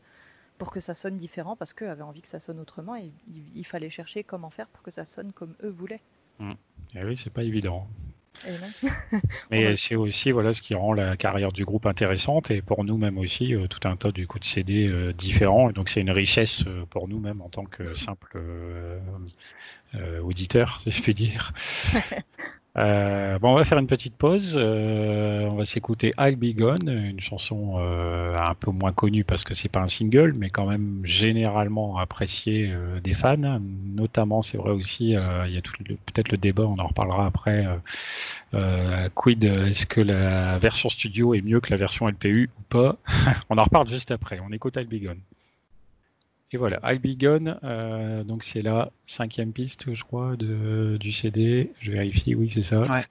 pour 0.57 0.71
que 0.71 0.79
ça 0.79 0.93
sonne 0.93 1.17
différent, 1.17 1.55
parce 1.55 1.73
qu'eux 1.73 1.89
avaient 1.89 2.03
envie 2.03 2.21
que 2.21 2.27
ça 2.27 2.39
sonne 2.39 2.59
autrement 2.59 2.95
et 2.95 3.11
il, 3.27 3.43
il 3.55 3.65
fallait 3.65 3.89
chercher 3.89 4.23
comment 4.23 4.49
faire 4.49 4.67
pour 4.67 4.83
que 4.83 4.91
ça 4.91 5.05
sonne 5.05 5.31
comme 5.33 5.55
eux 5.63 5.69
voulaient. 5.69 6.01
Et 6.95 7.03
oui, 7.03 7.17
c'est 7.17 7.31
pas 7.33 7.43
évident. 7.43 7.87
Et 8.47 8.51
non 8.57 8.71
Mais 9.51 9.67
Ouais. 9.67 9.75
c'est 9.75 9.95
aussi 9.95 10.31
voilà 10.31 10.53
ce 10.53 10.61
qui 10.61 10.73
rend 10.75 10.93
la 10.93 11.15
carrière 11.17 11.51
du 11.51 11.65
groupe 11.65 11.85
intéressante 11.85 12.51
et 12.51 12.61
pour 12.61 12.83
nous 12.83 12.97
même 12.97 13.17
aussi 13.17 13.53
euh, 13.55 13.67
tout 13.67 13.87
un 13.87 13.95
tas 13.95 14.11
du 14.11 14.27
coup 14.27 14.39
de 14.39 14.43
CD 14.43 14.87
euh, 14.87 15.13
différents 15.13 15.69
et 15.69 15.73
donc 15.73 15.89
c'est 15.89 16.01
une 16.01 16.11
richesse 16.11 16.65
euh, 16.67 16.85
pour 16.89 17.07
nous 17.07 17.19
même 17.19 17.41
en 17.41 17.49
tant 17.49 17.65
que 17.65 17.93
simple 17.93 18.31
euh, 18.35 18.99
euh, 19.95 20.19
auditeur 20.21 20.79
si 20.83 20.91
je 20.91 21.01
puis 21.01 21.13
dire. 21.13 21.53
Euh, 22.75 23.37
bon, 23.37 23.51
on 23.51 23.55
va 23.55 23.65
faire 23.65 23.77
une 23.77 23.87
petite 23.87 24.15
pause. 24.15 24.55
Euh, 24.57 25.43
on 25.43 25.55
va 25.55 25.65
s'écouter 25.65 26.11
I'll 26.17 26.35
Be 26.35 26.55
Gone, 26.57 26.89
une 26.89 27.19
chanson 27.19 27.75
euh, 27.77 28.35
un 28.35 28.55
peu 28.55 28.71
moins 28.71 28.91
connue 28.91 29.23
parce 29.23 29.43
que 29.43 29.53
c'est 29.53 29.69
pas 29.69 29.81
un 29.81 29.87
single, 29.87 30.33
mais 30.35 30.49
quand 30.49 30.65
même 30.65 31.01
généralement 31.03 31.97
appréciée 31.97 32.73
des 33.03 33.13
fans. 33.13 33.37
Notamment, 33.37 34.41
c'est 34.41 34.57
vrai 34.57 34.71
aussi, 34.71 35.09
il 35.09 35.53
y 35.53 35.57
a 35.57 35.61
peut-être 35.61 36.29
le 36.29 36.37
débat, 36.37 36.63
on 36.63 36.79
en 36.79 36.87
reparlera 36.87 37.27
après. 37.27 37.65
quid, 39.15 39.43
est-ce 39.43 39.85
que 39.85 40.01
la 40.01 40.57
version 40.57 40.89
studio 40.89 41.33
est 41.33 41.41
mieux 41.41 41.59
que 41.59 41.69
la 41.69 41.77
version 41.77 42.07
LPU 42.07 42.49
ou 42.59 42.63
pas? 42.69 42.97
On 43.49 43.57
en 43.57 43.63
reparle 43.63 43.89
juste 43.89 44.11
après. 44.11 44.39
On 44.47 44.51
écoute 44.51 44.77
I'll 44.77 44.87
Be 44.87 45.03
Gone. 45.03 45.19
Et 46.53 46.57
voilà, 46.57 46.79
I'll 46.83 46.99
Be 46.99 47.19
Gone, 47.19 47.57
euh, 47.63 48.23
donc 48.23 48.43
c'est 48.43 48.61
la 48.61 48.91
cinquième 49.07 49.53
piste, 49.53 49.91
je 49.91 50.03
crois, 50.03 50.35
de, 50.35 50.97
du 50.99 51.11
CD. 51.11 51.71
Je 51.79 51.91
vérifie, 51.91 52.35
oui, 52.35 52.47
c'est 52.47 52.61
ça. 52.61 52.81
Ouais. 52.81 53.03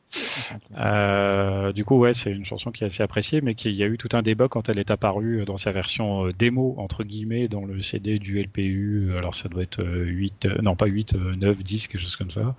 Euh, 0.79 1.73
du 1.73 1.85
coup, 1.85 1.99
ouais, 1.99 2.15
c'est 2.15 2.31
une 2.31 2.45
chanson 2.45 2.71
qui 2.71 2.85
est 2.85 2.87
assez 2.87 3.03
appréciée, 3.03 3.41
mais 3.41 3.57
qui 3.57 3.69
il 3.71 3.75
y 3.75 3.83
a 3.83 3.89
eu 3.89 3.99
tout 3.99 4.11
un 4.13 4.23
débat 4.23 4.47
quand 4.47 4.69
elle 4.69 4.79
est 4.79 4.93
apparue 4.93 5.45
dans 5.45 5.57
sa 5.57 5.73
version 5.73 6.27
euh, 6.27 6.33
démo, 6.33 6.77
entre 6.79 7.03
guillemets, 7.03 7.49
dans 7.49 7.65
le 7.65 7.83
CD 7.83 8.21
du 8.21 8.41
LPU. 8.41 9.11
Alors, 9.19 9.35
ça 9.35 9.49
doit 9.49 9.65
être 9.65 9.83
euh, 9.83 10.05
8, 10.05 10.47
euh, 10.47 10.63
non 10.63 10.77
pas 10.77 10.87
8, 10.87 11.15
euh, 11.15 11.35
9, 11.35 11.65
10, 11.65 11.89
quelque 11.89 12.01
chose 12.01 12.15
comme 12.15 12.31
ça. 12.31 12.55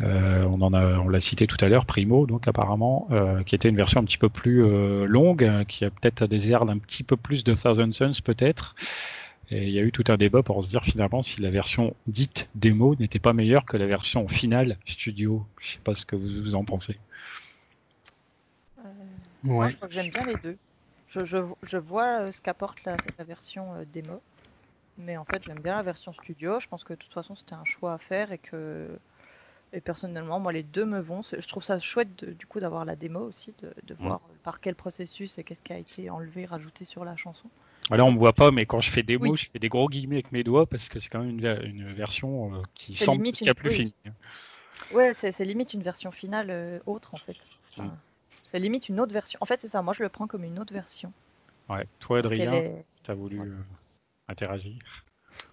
Euh, 0.00 0.44
on 0.44 0.62
en 0.62 0.72
a, 0.72 0.98
on 0.98 1.08
l'a 1.08 1.20
cité 1.20 1.46
tout 1.46 1.62
à 1.62 1.68
l'heure, 1.68 1.84
Primo, 1.84 2.26
donc 2.26 2.48
apparemment, 2.48 3.06
euh, 3.10 3.42
qui 3.42 3.54
était 3.54 3.68
une 3.68 3.76
version 3.76 4.00
un 4.00 4.04
petit 4.04 4.18
peu 4.18 4.30
plus 4.30 4.64
euh, 4.64 5.04
longue, 5.06 5.44
hein, 5.44 5.64
qui 5.66 5.84
a 5.84 5.90
peut-être 5.90 6.26
des 6.26 6.50
airs 6.52 6.64
d'un 6.64 6.78
petit 6.78 7.02
peu 7.02 7.18
plus 7.18 7.44
de 7.44 7.54
Thousand 7.54 7.92
Suns, 7.92 8.22
peut-être. 8.24 8.74
Et 9.50 9.64
il 9.68 9.70
y 9.70 9.78
a 9.78 9.82
eu 9.82 9.92
tout 9.92 10.04
un 10.08 10.16
débat 10.16 10.42
pour 10.42 10.62
se 10.62 10.68
dire 10.68 10.84
finalement 10.84 11.22
si 11.22 11.40
la 11.40 11.50
version 11.50 11.94
dite 12.06 12.48
démo 12.54 12.96
n'était 12.96 13.18
pas 13.20 13.32
meilleure 13.32 13.64
que 13.64 13.76
la 13.76 13.86
version 13.86 14.26
finale 14.28 14.78
studio. 14.86 15.44
Je 15.60 15.72
sais 15.72 15.78
pas 15.78 15.94
ce 15.94 16.04
que 16.04 16.16
vous, 16.16 16.26
vous 16.42 16.54
en 16.54 16.64
pensez. 16.64 16.96
Euh, 18.78 18.82
Moi, 19.44 19.64
Ouais. 19.64 19.70
je 19.70 19.76
crois 19.76 19.88
que 19.88 19.94
j'aime 19.94 20.10
bien 20.10 20.24
les 20.24 20.36
deux. 20.36 20.56
Je, 21.08 21.24
je, 21.24 21.38
je 21.62 21.76
vois 21.78 22.22
euh, 22.22 22.32
ce 22.32 22.40
qu'apporte 22.40 22.82
la, 22.84 22.96
la 23.18 23.24
version 23.24 23.74
euh, 23.74 23.84
démo, 23.84 24.20
mais 24.98 25.16
en 25.16 25.24
fait, 25.24 25.42
j'aime 25.44 25.60
bien 25.60 25.76
la 25.76 25.82
version 25.82 26.12
studio. 26.12 26.60
Je 26.60 26.68
pense 26.68 26.84
que 26.84 26.94
de 26.94 26.98
toute 26.98 27.12
façon, 27.12 27.36
c'était 27.36 27.54
un 27.54 27.64
choix 27.64 27.94
à 27.94 27.98
faire 27.98 28.32
et 28.32 28.38
que, 28.38 28.88
et 29.72 29.80
personnellement, 29.80 30.40
moi, 30.40 30.52
les 30.52 30.64
deux 30.64 30.84
me 30.86 31.00
vont. 31.00 31.22
C'est- 31.22 31.40
Je 31.40 31.48
trouve 31.48 31.64
ça 31.64 31.80
chouette 31.80 32.24
de- 32.24 32.32
du 32.32 32.46
coup 32.46 32.60
d'avoir 32.60 32.84
la 32.84 32.96
démo 32.96 33.20
aussi, 33.20 33.54
de, 33.62 33.72
de 33.84 33.94
voir 33.94 34.20
par 34.44 34.60
quel 34.60 34.74
processus 34.76 35.38
et 35.38 35.44
qu'est-ce 35.44 35.62
qui 35.62 35.72
a 35.72 35.78
été 35.78 36.10
enlevé, 36.10 36.46
rajouté 36.46 36.84
sur 36.84 37.04
la 37.04 37.16
chanson. 37.16 37.50
Là, 37.90 38.04
on 38.04 38.10
me 38.12 38.18
voit 38.18 38.32
pas, 38.32 38.50
mais 38.50 38.66
quand 38.66 38.80
je 38.80 38.90
fais 38.90 39.02
des 39.04 39.16
mots, 39.16 39.30
Oui. 39.32 39.36
je 39.36 39.48
fais 39.48 39.58
des 39.60 39.68
gros 39.68 39.88
guillemets 39.88 40.16
avec 40.16 40.32
mes 40.32 40.42
doigts 40.42 40.66
parce 40.66 40.88
que 40.88 40.98
c'est 40.98 41.08
quand 41.08 41.20
même 41.22 41.38
une, 41.38 41.60
une 41.64 41.92
version 41.92 42.52
euh, 42.54 42.58
qui 42.74 42.96
C'est 42.96 43.04
semble 43.04 43.18
limite 43.22 43.36
ce 43.36 43.38
qu'il 43.40 43.46
y 43.46 43.50
a 43.50 43.52
une- 43.52 43.56
plus 43.56 43.70
oui. 43.70 43.76
fini. 43.76 43.94
Ouais, 44.94 45.12
c'est 45.16 45.32
c'est 45.32 45.44
limite 45.44 45.72
une 45.74 45.82
version 45.82 46.10
finale 46.10 46.48
euh, 46.50 46.78
autre 46.86 47.14
en 47.14 47.18
fait. 47.18 47.36
Enfin, 47.72 47.84
Mm. 47.84 47.96
C'est 48.44 48.58
limite 48.60 48.88
une 48.88 49.00
autre 49.00 49.12
version. 49.12 49.38
En 49.42 49.46
fait, 49.46 49.60
c'est 49.60 49.68
ça. 49.68 49.82
Moi, 49.82 49.92
je 49.92 50.02
le 50.04 50.08
prends 50.08 50.26
comme 50.28 50.44
une 50.44 50.58
autre 50.60 50.72
version. 50.72 51.12
Ouais. 51.68 51.84
Toi, 52.00 52.18
Adrien, 52.18 52.52
est- 52.52 52.84
t'as 53.02 53.14
voulu 53.14 53.40
Ouais. 53.40 53.46
euh, 53.46 53.56
interagir? 54.28 54.74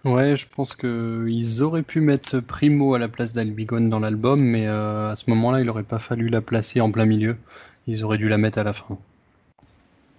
Ouais, 0.04 0.36
je 0.36 0.46
pense 0.46 0.74
que 0.76 1.26
ils 1.28 1.62
auraient 1.62 1.82
pu 1.82 2.00
mettre 2.00 2.40
Primo 2.40 2.94
à 2.94 2.98
la 2.98 3.08
place 3.08 3.32
d'Albigone 3.32 3.90
dans 3.90 4.00
l'album, 4.00 4.40
mais 4.40 4.66
euh, 4.68 5.10
à 5.10 5.16
ce 5.16 5.28
moment-là, 5.30 5.60
il 5.60 5.68
aurait 5.68 5.82
pas 5.82 5.98
fallu 5.98 6.28
la 6.28 6.40
placer 6.40 6.80
en 6.80 6.90
plein 6.90 7.04
milieu. 7.04 7.36
Ils 7.86 8.04
auraient 8.04 8.18
dû 8.18 8.28
la 8.28 8.38
mettre 8.38 8.58
à 8.58 8.64
la 8.64 8.72
fin, 8.72 8.98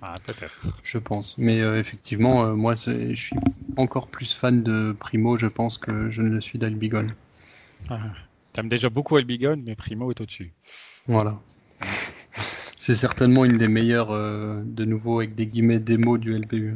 Ah, 0.07 0.19
peut-être. 0.23 0.61
je 0.83 0.99
pense. 0.99 1.37
Mais 1.39 1.61
euh, 1.61 1.79
effectivement, 1.79 2.45
euh, 2.45 2.53
moi, 2.53 2.75
je 2.75 3.15
suis 3.15 3.35
encore 3.75 4.07
plus 4.07 4.33
fan 4.33 4.61
de 4.61 4.95
Primo, 4.99 5.35
je 5.35 5.47
pense, 5.47 5.79
que 5.79 6.11
je 6.11 6.21
ne 6.21 6.29
le 6.29 6.41
suis 6.41 6.59
d'Albigone. 6.59 7.09
Ah, 7.89 7.99
T'aimes 8.53 8.69
déjà 8.69 8.89
beaucoup 8.89 9.15
Albigon, 9.15 9.59
mais 9.65 9.75
Primo 9.75 10.11
est 10.11 10.21
au-dessus. 10.21 10.53
Voilà. 11.07 11.39
C'est 12.77 12.93
certainement 12.93 13.45
une 13.45 13.57
des 13.57 13.67
meilleures, 13.67 14.11
euh, 14.11 14.61
de 14.63 14.85
nouveau 14.85 15.21
avec 15.21 15.33
des 15.33 15.47
guillemets 15.47 15.79
démos 15.79 16.19
du 16.19 16.33
LPU. 16.35 16.75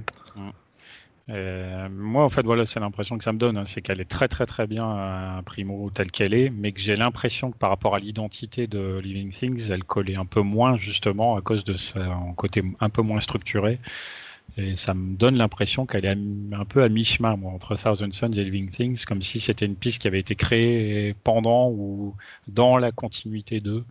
Euh, 1.30 1.88
moi, 1.90 2.24
en 2.24 2.30
fait, 2.30 2.44
voilà, 2.44 2.66
c'est 2.66 2.80
l'impression 2.80 3.18
que 3.18 3.24
ça 3.24 3.32
me 3.34 3.38
donne, 3.38 3.58
hein, 3.58 3.66
c'est 3.68 3.82
qu'elle 3.82 4.02
est 4.02 4.10
très 4.10 4.28
très 4.28 4.46
très 4.48 4.66
bien 4.66 4.86
à 4.90 5.42
Primo 5.46 5.90
telle 5.92 6.12
qu'elle 6.12 6.34
est, 6.34 6.50
mais 6.50 6.72
que 6.72 6.80
j'ai 6.80 6.96
l'impression 6.96 7.52
que 7.52 7.58
par 7.58 7.70
rapport 7.70 7.94
à 7.94 8.00
l'identité 8.00 8.66
de 8.66 9.00
Living 9.04 9.32
Things, 9.32 9.70
elle 9.70 9.84
collait 9.84 10.18
un 10.18 10.26
peu 10.26 10.42
moins 10.42 10.78
justement 10.78 11.36
à 11.36 11.42
cause 11.42 11.64
de 11.64 11.76
son 11.76 12.34
côté 12.36 12.64
un 12.80 12.90
peu 12.90 13.04
moins 13.04 13.20
structuré. 13.20 13.80
Et 14.58 14.74
ça 14.76 14.96
me 14.96 15.16
donne 15.16 15.38
l'impression 15.38 15.86
qu'elle 15.86 16.06
est 16.06 16.18
un 16.54 16.66
peu 16.66 16.84
à 16.84 16.90
mi-chemin, 16.90 17.36
moi, 17.36 17.52
entre 17.52 17.76
Thousand 17.76 18.12
Suns 18.12 18.32
et 18.34 18.44
Living 18.44 18.70
Things, 18.72 19.06
comme 19.06 19.22
si 19.22 19.40
c'était 19.40 19.66
une 19.66 19.76
piste 19.76 20.02
qui 20.02 20.08
avait 20.08 20.20
été 20.20 20.36
créée 20.36 21.16
pendant 21.24 21.70
ou 21.70 22.16
dans 22.48 22.78
la 22.78 22.92
continuité 22.92 23.60
d'eux, 23.60 23.86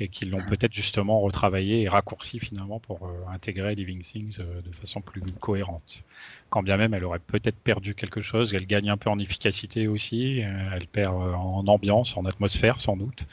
et 0.00 0.08
qu'ils 0.08 0.30
l'ont 0.30 0.42
peut-être 0.42 0.72
justement 0.72 1.20
retravaillé 1.20 1.82
et 1.82 1.88
raccourci 1.88 2.40
finalement 2.40 2.80
pour 2.80 3.06
euh, 3.06 3.32
intégrer 3.32 3.74
Living 3.74 4.02
Things 4.02 4.38
euh, 4.40 4.60
de 4.62 4.72
façon 4.72 5.00
plus 5.00 5.22
cohérente. 5.40 6.02
Quand 6.50 6.62
bien 6.62 6.76
même 6.76 6.94
elle 6.94 7.04
aurait 7.04 7.20
peut-être 7.20 7.58
perdu 7.58 7.94
quelque 7.94 8.20
chose, 8.20 8.52
elle 8.54 8.66
gagne 8.66 8.90
un 8.90 8.96
peu 8.96 9.10
en 9.10 9.18
efficacité 9.18 9.86
aussi, 9.88 10.42
euh, 10.42 10.70
elle 10.74 10.86
perd 10.88 11.14
en 11.14 11.66
ambiance, 11.68 12.16
en 12.16 12.24
atmosphère 12.24 12.80
sans 12.80 12.96
doute. 12.96 13.24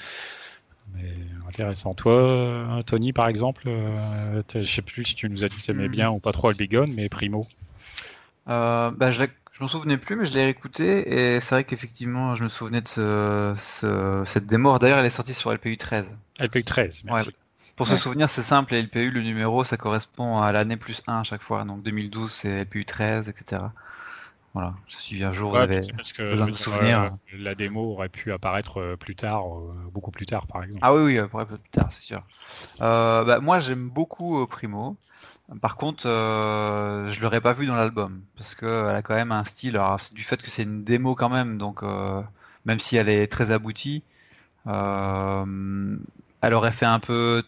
Mais 0.94 1.14
intéressant. 1.48 1.94
Toi, 1.94 2.82
Tony, 2.86 3.14
par 3.14 3.28
exemple, 3.28 3.70
je 4.54 4.64
sais 4.64 4.82
plus 4.82 5.06
si 5.06 5.16
tu 5.16 5.30
nous 5.30 5.44
as 5.44 5.50
dit 5.50 5.58
que 5.58 5.64
tu 5.64 5.72
aimais 5.72 5.88
Hmm. 5.88 5.92
bien 5.92 6.12
ou 6.12 6.20
pas 6.20 6.32
trop 6.34 6.50
Albigon, 6.50 6.88
mais 6.88 7.08
Primo. 7.10 7.48
Euh, 8.48 8.92
bah, 8.92 9.12
je 9.12 9.24
je 9.52 9.62
m'en 9.62 9.68
souvenais 9.68 9.98
plus, 9.98 10.16
mais 10.16 10.26
je 10.26 10.34
l'ai 10.34 10.44
réécouté 10.46 11.36
et 11.36 11.40
c'est 11.42 11.56
vrai 11.56 11.64
qu'effectivement, 11.66 12.36
je 12.36 12.44
me 12.44 12.48
souvenais 12.50 12.82
de 12.82 12.88
ce, 12.88 13.54
ce- 13.58 14.24
cette 14.26 14.48
démo. 14.48 14.80
D'ailleurs, 14.80 15.00
elle 15.00 15.06
est 15.06 15.10
sortie 15.10 15.34
sur 15.34 15.52
LPU 15.52 15.78
13. 15.78 16.10
LPU 16.42 16.64
13, 16.64 17.04
merci. 17.06 17.30
Ouais. 17.30 17.34
Pour 17.76 17.88
se 17.88 17.96
souvenir, 17.96 18.30
c'est 18.30 18.44
simple, 18.44 18.76
LPU, 18.76 19.12
le 19.12 19.22
numéro, 19.22 19.64
ça 19.64 19.78
correspond 19.78 20.42
à 20.42 20.52
l'année 20.52 20.78
plus 20.78 21.02
1 21.08 21.20
à 21.22 21.24
chaque 21.24 21.42
fois. 21.42 21.64
Donc 21.64 21.84
2012, 21.84 22.32
c'est 22.32 22.64
LPU 22.64 22.86
13, 22.86 23.30
etc. 23.30 23.74
Voilà, 24.54 24.74
je 24.88 24.98
suis 24.98 25.24
un 25.24 25.32
jour, 25.32 25.54
Ouais, 25.54 25.68
mais 25.68 25.82
c'est 25.82 25.96
parce 25.96 26.12
que 26.14 26.22
besoin 26.32 26.48
je 26.48 26.52
de 26.52 26.56
souvenirs. 26.58 27.12
euh, 27.34 27.38
la 27.38 27.56
démo 27.56 27.92
aurait 27.94 28.10
pu 28.10 28.32
apparaître 28.34 28.80
euh, 28.82 28.98
plus 28.98 29.16
tard, 29.16 29.46
euh, 29.48 29.74
beaucoup 29.94 30.12
plus 30.12 30.26
tard, 30.26 30.46
par 30.48 30.64
exemple. 30.64 30.82
Ah 30.84 30.94
oui, 30.94 31.02
oui, 31.04 31.18
euh, 31.18 31.28
pour 31.28 31.46
peu 31.46 31.58
plus 31.58 31.70
tard, 31.70 31.92
c'est 31.92 32.04
sûr. 32.04 32.24
Euh, 32.82 33.24
bah, 33.24 33.40
moi, 33.40 33.60
j'aime 33.60 33.90
beaucoup 33.90 34.42
euh, 34.42 34.48
Primo. 34.48 34.98
Par 35.62 35.78
contre, 35.78 36.08
euh, 36.08 37.10
je 37.12 37.22
l'aurais 37.22 37.42
pas 37.42 37.54
vu 37.54 37.68
dans 37.68 37.76
l'album 37.76 38.22
parce 38.38 38.56
que 38.56 38.66
elle 38.90 38.96
a 38.96 39.02
quand 39.02 39.16
même 39.16 39.32
un 39.32 39.46
style. 39.46 39.78
Alors, 39.78 40.00
c'est 40.00 40.14
du 40.16 40.24
fait 40.24 40.42
que 40.42 40.50
c'est 40.50 40.64
une 40.64 40.84
démo 40.84 41.16
quand 41.16 41.30
même, 41.30 41.58
donc 41.58 41.84
euh, 41.84 42.22
même 42.66 42.80
si 42.80 42.98
elle 42.98 43.10
est 43.10 43.28
très 43.32 43.52
aboutie, 43.52 44.04
euh, 44.68 45.98
elle 46.42 46.54
aurait 46.54 46.72
fait 46.72 46.86
un 46.86 47.00
peu 47.00 47.44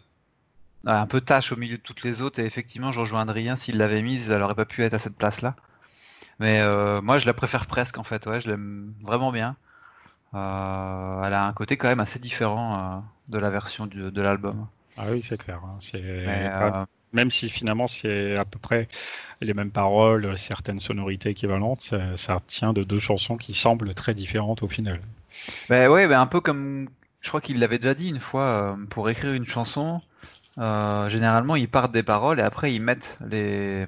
un 0.85 1.07
peu 1.07 1.21
tâche 1.21 1.51
au 1.51 1.55
milieu 1.55 1.77
de 1.77 1.81
toutes 1.81 2.03
les 2.03 2.21
autres. 2.21 2.39
Et 2.39 2.45
effectivement, 2.45 2.91
je 2.91 2.99
rejoins 2.99 3.21
Adrien. 3.21 3.55
S'il 3.55 3.77
l'avait 3.77 4.01
mise, 4.01 4.29
elle 4.29 4.41
aurait 4.41 4.55
pas 4.55 4.65
pu 4.65 4.83
être 4.83 4.93
à 4.93 4.99
cette 4.99 5.17
place-là. 5.17 5.55
Mais 6.39 6.61
euh, 6.61 7.01
moi, 7.01 7.17
je 7.17 7.25
la 7.25 7.33
préfère 7.33 7.67
presque 7.67 7.97
en 7.97 8.03
fait. 8.03 8.25
Ouais, 8.27 8.39
je 8.41 8.49
l'aime 8.49 8.93
vraiment 9.01 9.31
bien. 9.31 9.55
Euh, 10.35 11.23
elle 11.23 11.33
a 11.33 11.45
un 11.45 11.53
côté 11.53 11.77
quand 11.77 11.87
même 11.89 11.99
assez 11.99 12.19
différent 12.19 12.75
euh, 12.97 12.99
de 13.29 13.37
la 13.39 13.49
version 13.49 13.85
du- 13.85 14.11
de 14.11 14.21
l'album. 14.21 14.67
Ah 14.97 15.05
oui, 15.11 15.23
c'est 15.27 15.37
clair. 15.37 15.61
hein, 15.63 15.77
C'est 15.79 16.01
Mais, 16.01 16.49
euh, 16.53 16.85
même 17.13 17.29
si 17.31 17.49
finalement 17.49 17.87
c'est 17.87 18.35
à 18.35 18.45
peu 18.45 18.57
près 18.59 18.87
les 19.41 19.53
mêmes 19.53 19.71
paroles, 19.71 20.37
certaines 20.37 20.79
sonorités 20.79 21.29
équivalentes, 21.29 21.81
ça, 21.81 22.17
ça 22.17 22.37
tient 22.47 22.73
de 22.73 22.83
deux 22.83 22.99
chansons 22.99 23.37
qui 23.37 23.53
semblent 23.53 23.93
très 23.93 24.13
différentes 24.15 24.63
au 24.63 24.67
final. 24.67 25.01
Ben 25.69 25.89
ouais, 25.89 26.07
ben 26.07 26.19
un 26.19 26.25
peu 26.27 26.41
comme 26.41 26.87
je 27.23 27.29
crois 27.29 27.41
qu'il 27.41 27.59
l'avait 27.59 27.79
déjà 27.79 27.95
dit 27.95 28.09
une 28.09 28.21
fois, 28.21 28.43
euh, 28.75 28.85
pour 28.91 29.09
écrire 29.09 29.33
une 29.33 29.45
chanson, 29.45 30.01
euh, 30.59 31.09
généralement 31.09 31.55
ils 31.55 31.69
partent 31.69 31.91
des 31.93 32.03
paroles 32.03 32.39
et 32.39 32.43
après 32.43 32.73
ils 32.73 32.81
mettent 32.81 33.17
les, 33.27 33.87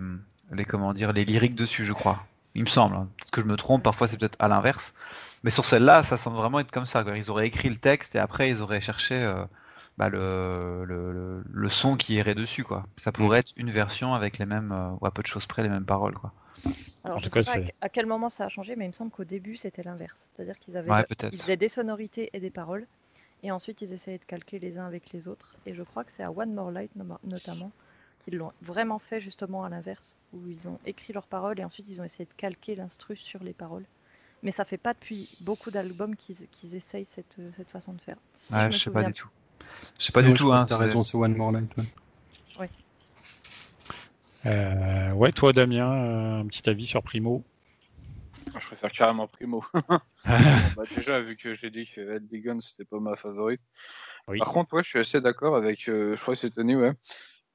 les 0.51 0.65
comment 0.65 0.93
dire, 0.93 1.13
les 1.13 1.25
lyriques 1.25 1.55
dessus, 1.55 1.85
je 1.85 1.93
crois. 1.93 2.27
Il 2.55 2.63
me 2.63 2.67
semble. 2.69 2.95
hein. 2.97 3.09
Peut-être 3.17 3.31
que 3.31 3.41
je 3.41 3.47
me 3.47 3.57
trompe, 3.57 3.83
parfois 3.83 4.07
c'est 4.07 4.17
peut-être 4.17 4.37
à 4.39 4.47
l'inverse. 4.49 4.95
Mais 5.43 5.51
sur 5.51 5.65
celle-là, 5.65 6.03
ça 6.03 6.17
semble 6.17 6.37
vraiment 6.37 6.59
être 6.59 6.71
comme 6.71 6.87
ça. 6.87 7.03
quoi. 7.03 7.17
Ils 7.17 7.31
auraient 7.31 7.47
écrit 7.47 7.69
le 7.69 7.77
texte 7.77 8.15
et 8.15 8.19
après 8.19 8.49
ils 8.49 8.61
auraient 8.61 8.81
cherché 8.81 9.15
euh, 9.15 9.45
bah, 9.97 10.09
le, 10.09 10.85
le, 10.85 11.43
le, 11.49 11.69
son 11.69 11.95
qui 11.97 12.15
irait 12.15 12.35
dessus, 12.35 12.63
quoi. 12.63 12.85
Ça 12.97 13.11
pourrait 13.13 13.39
être 13.39 13.53
une 13.57 13.71
version 13.71 14.13
avec 14.15 14.39
les 14.39 14.45
mêmes, 14.47 14.71
euh, 14.73 14.89
ou 15.01 15.05
à 15.07 15.11
peu 15.11 15.21
de 15.23 15.27
choses 15.27 15.45
près, 15.47 15.63
les 15.63 15.69
mêmes 15.69 15.85
paroles, 15.85 16.15
quoi. 16.15 16.33
Alors, 17.03 17.17
En 17.17 17.19
je 17.19 17.29
tout 17.29 17.29
sais 17.29 17.43
cas, 17.43 17.43
pas 17.43 17.59
à, 17.81 17.89
quel 17.89 18.05
moment 18.05 18.29
ça 18.29 18.45
a 18.45 18.49
changé, 18.49 18.75
mais 18.75 18.85
il 18.85 18.89
me 18.89 18.93
semble 18.93 19.11
qu'au 19.11 19.23
début, 19.23 19.57
c'était 19.57 19.83
l'inverse. 19.83 20.29
C'est-à-dire 20.35 20.57
qu'ils 20.59 20.77
avaient, 20.77 20.91
Ouais, 20.91 21.05
ils 21.31 21.39
faisaient 21.39 21.57
des 21.57 21.69
sonorités 21.69 22.29
et 22.33 22.39
des 22.39 22.49
paroles, 22.49 22.87
et 23.45 23.51
ensuite 23.51 23.81
ils 23.81 23.93
essayaient 23.93 24.17
de 24.17 24.25
calquer 24.25 24.57
les 24.57 24.79
uns 24.79 24.87
avec 24.87 25.11
les 25.13 25.27
autres. 25.27 25.53
Et 25.67 25.75
je 25.75 25.83
crois 25.83 26.03
que 26.03 26.11
c'est 26.11 26.23
à 26.23 26.31
One 26.31 26.53
More 26.53 26.71
Light 26.71 26.91
notamment 27.23 27.71
qu'ils 28.19 28.37
l'ont 28.37 28.51
vraiment 28.63 28.97
fait 28.97 29.21
justement 29.21 29.63
à 29.63 29.69
l'inverse, 29.69 30.15
où 30.33 30.39
ils 30.49 30.67
ont 30.67 30.79
écrit 30.85 31.13
leurs 31.13 31.27
paroles 31.27 31.59
et 31.59 31.63
ensuite 31.63 31.87
ils 31.87 32.01
ont 32.01 32.03
essayé 32.03 32.25
de 32.25 32.33
calquer 32.37 32.73
l'instru 32.75 33.15
sur 33.15 33.43
les 33.43 33.53
paroles. 33.53 33.85
Mais 34.41 34.51
ça 34.51 34.65
fait 34.65 34.77
pas 34.77 34.93
depuis 34.95 35.29
beaucoup 35.41 35.69
d'albums 35.69 36.15
qu'ils 36.15 36.47
qu'ils 36.51 36.75
essayent 36.75 37.05
cette, 37.05 37.37
cette 37.55 37.69
façon 37.69 37.93
de 37.93 38.01
faire. 38.01 38.17
Si 38.33 38.53
Ouais, 38.53 38.67
me 38.67 38.71
je 38.71 38.77
sais 38.77 38.89
pas 38.91 39.03
du 39.03 39.13
tout. 39.13 39.29
Je 39.99 40.05
sais 40.05 40.11
pas 40.11 40.23
du 40.23 40.29
je 40.29 40.33
tout, 40.33 40.51
hein. 40.51 40.65
T'as 40.67 40.77
raison, 40.77 41.03
c'est 41.03 41.17
One 41.17 41.35
More 41.35 41.51
Light. 41.51 41.71
ouais. 42.59 42.69
Euh, 44.47 45.11
ouais, 45.13 45.31
toi 45.31 45.53
Damien, 45.53 45.91
euh, 45.91 46.41
un 46.41 46.45
petit 46.47 46.67
avis 46.67 46.85
sur 46.87 47.01
Primo? 47.03 47.43
Je 48.59 48.67
préfère 48.67 48.91
carrément 48.91 49.27
Primo. 49.27 49.63
Bon, 49.73 49.81
bah, 50.25 50.83
déjà, 50.95 51.19
vu 51.19 51.35
que 51.35 51.55
j'ai 51.55 51.69
dit 51.69 51.87
que 51.87 52.15
Ed 52.15 52.27
Begun, 52.27 52.59
c'était 52.61 52.85
pas 52.85 52.99
ma 52.99 53.15
favorite. 53.15 53.61
Oui. 54.27 54.39
Par 54.39 54.51
contre, 54.51 54.73
ouais, 54.73 54.83
je 54.83 54.89
suis 54.89 54.99
assez 54.99 55.21
d'accord 55.21 55.55
avec, 55.55 55.87
euh, 55.87 56.15
je 56.15 56.21
crois 56.21 56.33
que 56.33 56.39
c'est 56.39 56.49
Tony, 56.49 56.75
ouais. 56.75 56.93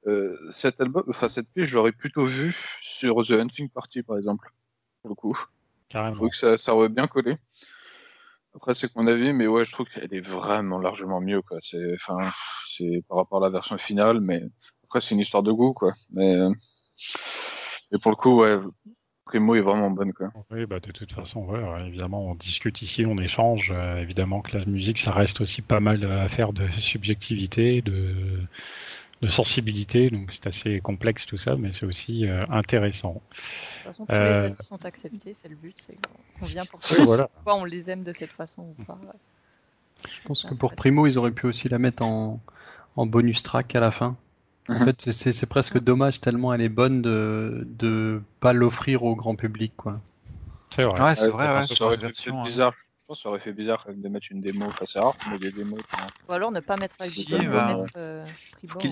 Euh, 0.06 0.36
cet 0.50 0.80
album, 0.80 1.04
enfin, 1.08 1.28
cette 1.28 1.48
piste, 1.52 1.68
je 1.68 1.74
l'aurais 1.74 1.92
plutôt 1.92 2.24
vu 2.24 2.56
sur 2.80 3.24
The 3.26 3.32
Hunting 3.32 3.68
Party, 3.68 4.02
par 4.02 4.16
exemple. 4.16 4.50
Pour 5.02 5.10
le 5.10 5.14
coup. 5.14 5.36
Je 5.36 5.92
Carrément. 5.94 6.16
trouve 6.16 6.30
que 6.30 6.36
ça, 6.36 6.56
ça 6.58 6.74
aurait 6.74 6.88
bien 6.88 7.06
collé. 7.06 7.36
Après, 8.54 8.74
c'est 8.74 8.94
mon 8.96 9.06
avis, 9.06 9.32
mais 9.32 9.46
ouais, 9.46 9.64
je 9.64 9.72
trouve 9.72 9.86
qu'elle 9.86 10.12
est 10.12 10.20
vraiment 10.26 10.78
largement 10.78 11.20
mieux, 11.20 11.42
quoi. 11.42 11.58
C'est, 11.60 11.94
enfin, 11.94 12.30
c'est 12.68 13.02
par 13.08 13.18
rapport 13.18 13.42
à 13.42 13.46
la 13.46 13.50
version 13.50 13.78
finale, 13.78 14.20
mais 14.20 14.42
après, 14.84 15.00
c'est 15.00 15.14
une 15.14 15.20
histoire 15.20 15.42
de 15.42 15.52
goût, 15.52 15.72
quoi. 15.72 15.92
Mais, 16.10 16.34
euh, 16.34 16.50
mais 17.92 17.98
pour 17.98 18.10
le 18.10 18.16
coup, 18.16 18.40
ouais, 18.40 18.58
Primo 19.30 19.54
est 19.54 19.60
vraiment 19.60 19.90
bonne, 19.90 20.12
quoi. 20.12 20.30
Oui, 20.50 20.66
bah, 20.66 20.80
de 20.80 20.90
toute 20.90 21.12
façon, 21.12 21.44
ouais, 21.44 21.60
ouais, 21.62 21.86
évidemment, 21.86 22.26
on 22.30 22.34
discute 22.34 22.82
ici, 22.82 23.06
on 23.06 23.16
échange. 23.18 23.70
euh, 23.72 23.98
évidemment 24.02 24.40
que 24.42 24.56
la 24.58 24.64
musique, 24.64 24.98
ça 24.98 25.12
reste 25.12 25.40
aussi 25.40 25.62
pas 25.62 25.80
mal 25.80 26.04
à 26.10 26.28
faire 26.28 26.52
de 26.52 26.66
subjectivité, 26.68 27.82
de, 27.82 28.14
de 29.22 29.28
sensibilité. 29.28 30.10
Donc 30.10 30.32
c'est 30.32 30.46
assez 30.46 30.80
complexe 30.80 31.26
tout 31.26 31.36
ça, 31.36 31.56
mais 31.56 31.72
c'est 31.72 31.86
aussi 31.86 32.26
euh, 32.26 32.44
intéressant. 32.50 33.22
De 33.74 33.78
toute 33.78 33.82
façon, 33.84 34.06
tous 34.06 34.12
Euh, 34.16 34.24
les 34.24 34.42
avis 34.42 34.62
sont 34.62 34.84
acceptés, 34.84 35.34
c'est 35.34 35.48
le 35.48 35.56
but, 35.56 35.76
c'est 35.80 35.98
qu'on 36.38 36.46
vient 36.46 36.66
pour 36.66 36.84
ça. 36.84 36.96
voilà. 36.98 37.28
Pourquoi 37.34 37.56
on 37.56 37.64
les 37.64 37.90
aime 37.90 38.04
de 38.04 38.12
cette 38.12 38.32
façon 38.32 38.62
ou 38.62 38.74
pas. 38.86 38.98
Je 40.08 40.20
pense 40.24 40.44
que 40.44 40.54
pour 40.54 40.74
Primo, 40.74 41.06
ils 41.06 41.18
auraient 41.18 41.32
pu 41.32 41.46
aussi 41.46 41.68
la 41.68 41.78
mettre 41.78 42.02
en, 42.02 42.40
en 42.96 43.06
bonus 43.06 43.42
track 43.42 43.74
à 43.74 43.80
la 43.80 43.90
fin. 43.90 44.16
En 44.70 44.74
Mhm. 44.74 44.84
fait, 44.84 45.10
c'est- 45.10 45.46
presque 45.46 45.78
dommage 45.78 46.20
tellement 46.20 46.54
elle 46.54 46.60
est 46.60 46.68
bonne 46.68 47.02
de 47.02 47.66
de 47.78 48.22
pas 48.40 48.52
l'offrir 48.52 49.02
au 49.02 49.16
grand 49.16 49.34
public, 49.34 49.72
quoi. 49.76 50.00
C'est 50.70 50.84
vrai. 50.84 51.02
Ouais, 51.02 51.14
c'est 51.16 51.26
Ouais, 51.26 51.30
vrai, 51.32 51.66
ça 51.66 51.84
aurait 51.84 51.96
la 51.96 52.00
fait 52.02 52.06
version, 52.06 52.34
peut-être 52.34 52.40
hein. 52.40 52.44
bizarre. 52.44 52.72
Je 52.72 52.84
pense 53.08 53.18
que 53.18 53.22
ça 53.22 53.28
aurait 53.30 53.40
fait 53.40 53.52
bizarre 53.52 53.82
quand 53.84 53.90
même 53.90 54.02
de 54.02 54.08
mettre 54.08 54.26
une 54.30 54.40
démo. 54.40 54.66
Enfin, 54.66 54.84
c'est 54.86 55.00
rare 55.00 55.14
qu'on 55.24 55.36
des 55.36 55.50
démos. 55.50 55.80
quoi. 55.92 56.06
Ou 56.28 56.32
alors 56.32 56.52
ne 56.52 56.60
pas 56.60 56.76
mettre 56.76 56.94
avec 57.00 57.12
Si, 57.12 57.24
bah, 57.48 57.76
mettre 57.76 57.92
euh, 57.96 58.24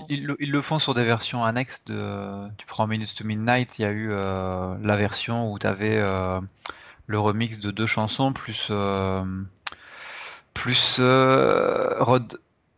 Ils, 0.09 0.25
le- 0.25 0.35
ils 0.39 0.51
le 0.51 0.61
font 0.61 0.79
sur 0.79 0.93
des 0.93 1.05
versions 1.05 1.45
annexes 1.45 1.81
de. 1.85 2.47
Tu 2.57 2.65
prends 2.65 2.85
Minutes 2.87 3.15
to 3.15 3.23
Midnight, 3.23 3.79
il 3.79 3.83
y 3.83 3.85
a 3.85 3.91
eu 3.91 4.09
euh, 4.11 4.75
la 4.83 4.97
version 4.97 5.51
où 5.51 5.59
tu 5.59 5.67
avais 5.67 5.99
le 7.07 7.19
remix 7.19 7.59
de 7.59 7.71
deux 7.71 7.87
chansons 7.87 8.33
plus 8.33 8.67
euh, 8.71 9.23
plus 10.53 10.97
euh, 10.99 11.95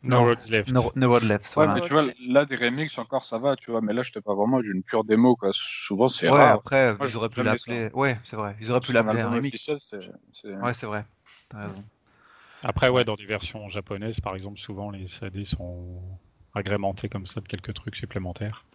No 0.04 0.18
non, 0.18 0.26
Roads 0.26 0.50
Left. 0.50 0.74
No, 0.74 0.92
No 0.96 1.10
Road 1.10 1.24
Left. 1.24 1.46
Ouais, 1.58 1.66
voilà. 1.66 1.76
mais 1.76 1.82
tu 1.82 1.94
vois, 1.94 2.04
là, 2.28 2.46
des 2.46 2.56
remixes 2.56 2.98
encore, 2.98 3.26
ça 3.26 3.38
va, 3.38 3.56
tu 3.56 3.72
vois. 3.72 3.82
Mais 3.82 3.94
là, 3.94 4.04
je 4.04 4.12
te 4.12 4.20
parle 4.20 4.38
vraiment 4.38 4.60
d'une 4.62 4.84
pure 4.84 5.04
démo, 5.04 5.36
quoi. 5.36 5.52
Souvent, 5.54 6.10
c'est 6.10 6.30
Ouais, 6.30 6.40
rare. 6.40 6.56
après 6.56 6.96
Moi, 6.98 7.08
ils 7.08 7.16
auraient 7.18 7.30
pu 7.30 7.44
l'appeler. 7.44 7.90
Ouais, 7.94 8.18
c'est 8.24 8.36
vrai. 8.36 8.56
Ils 8.60 8.72
auraient 8.72 8.80
pu 8.82 8.94
l'appeler 8.94 9.22
un 9.22 9.30
remix. 9.30 9.54
officiel, 9.54 9.78
c'est- 9.80 10.12
c'est- 10.34 10.56
Ouais, 10.56 10.74
c'est 10.74 10.86
vrai. 10.88 11.04
T'as 11.50 11.68
raison. 11.68 11.84
Après, 12.64 12.90
ouais, 12.90 13.06
dans 13.06 13.16
des 13.16 13.26
versions 13.26 13.70
japonaises, 13.70 14.20
par 14.20 14.36
exemple, 14.36 14.60
souvent 14.60 14.92
les 14.92 15.08
CD 15.08 15.44
sont 15.44 16.02
agrémentés 16.54 17.10
comme 17.10 17.26
ça 17.26 17.42
de 17.42 17.48
quelques 17.48 17.74
trucs 17.74 17.96
supplémentaires. 17.96 18.66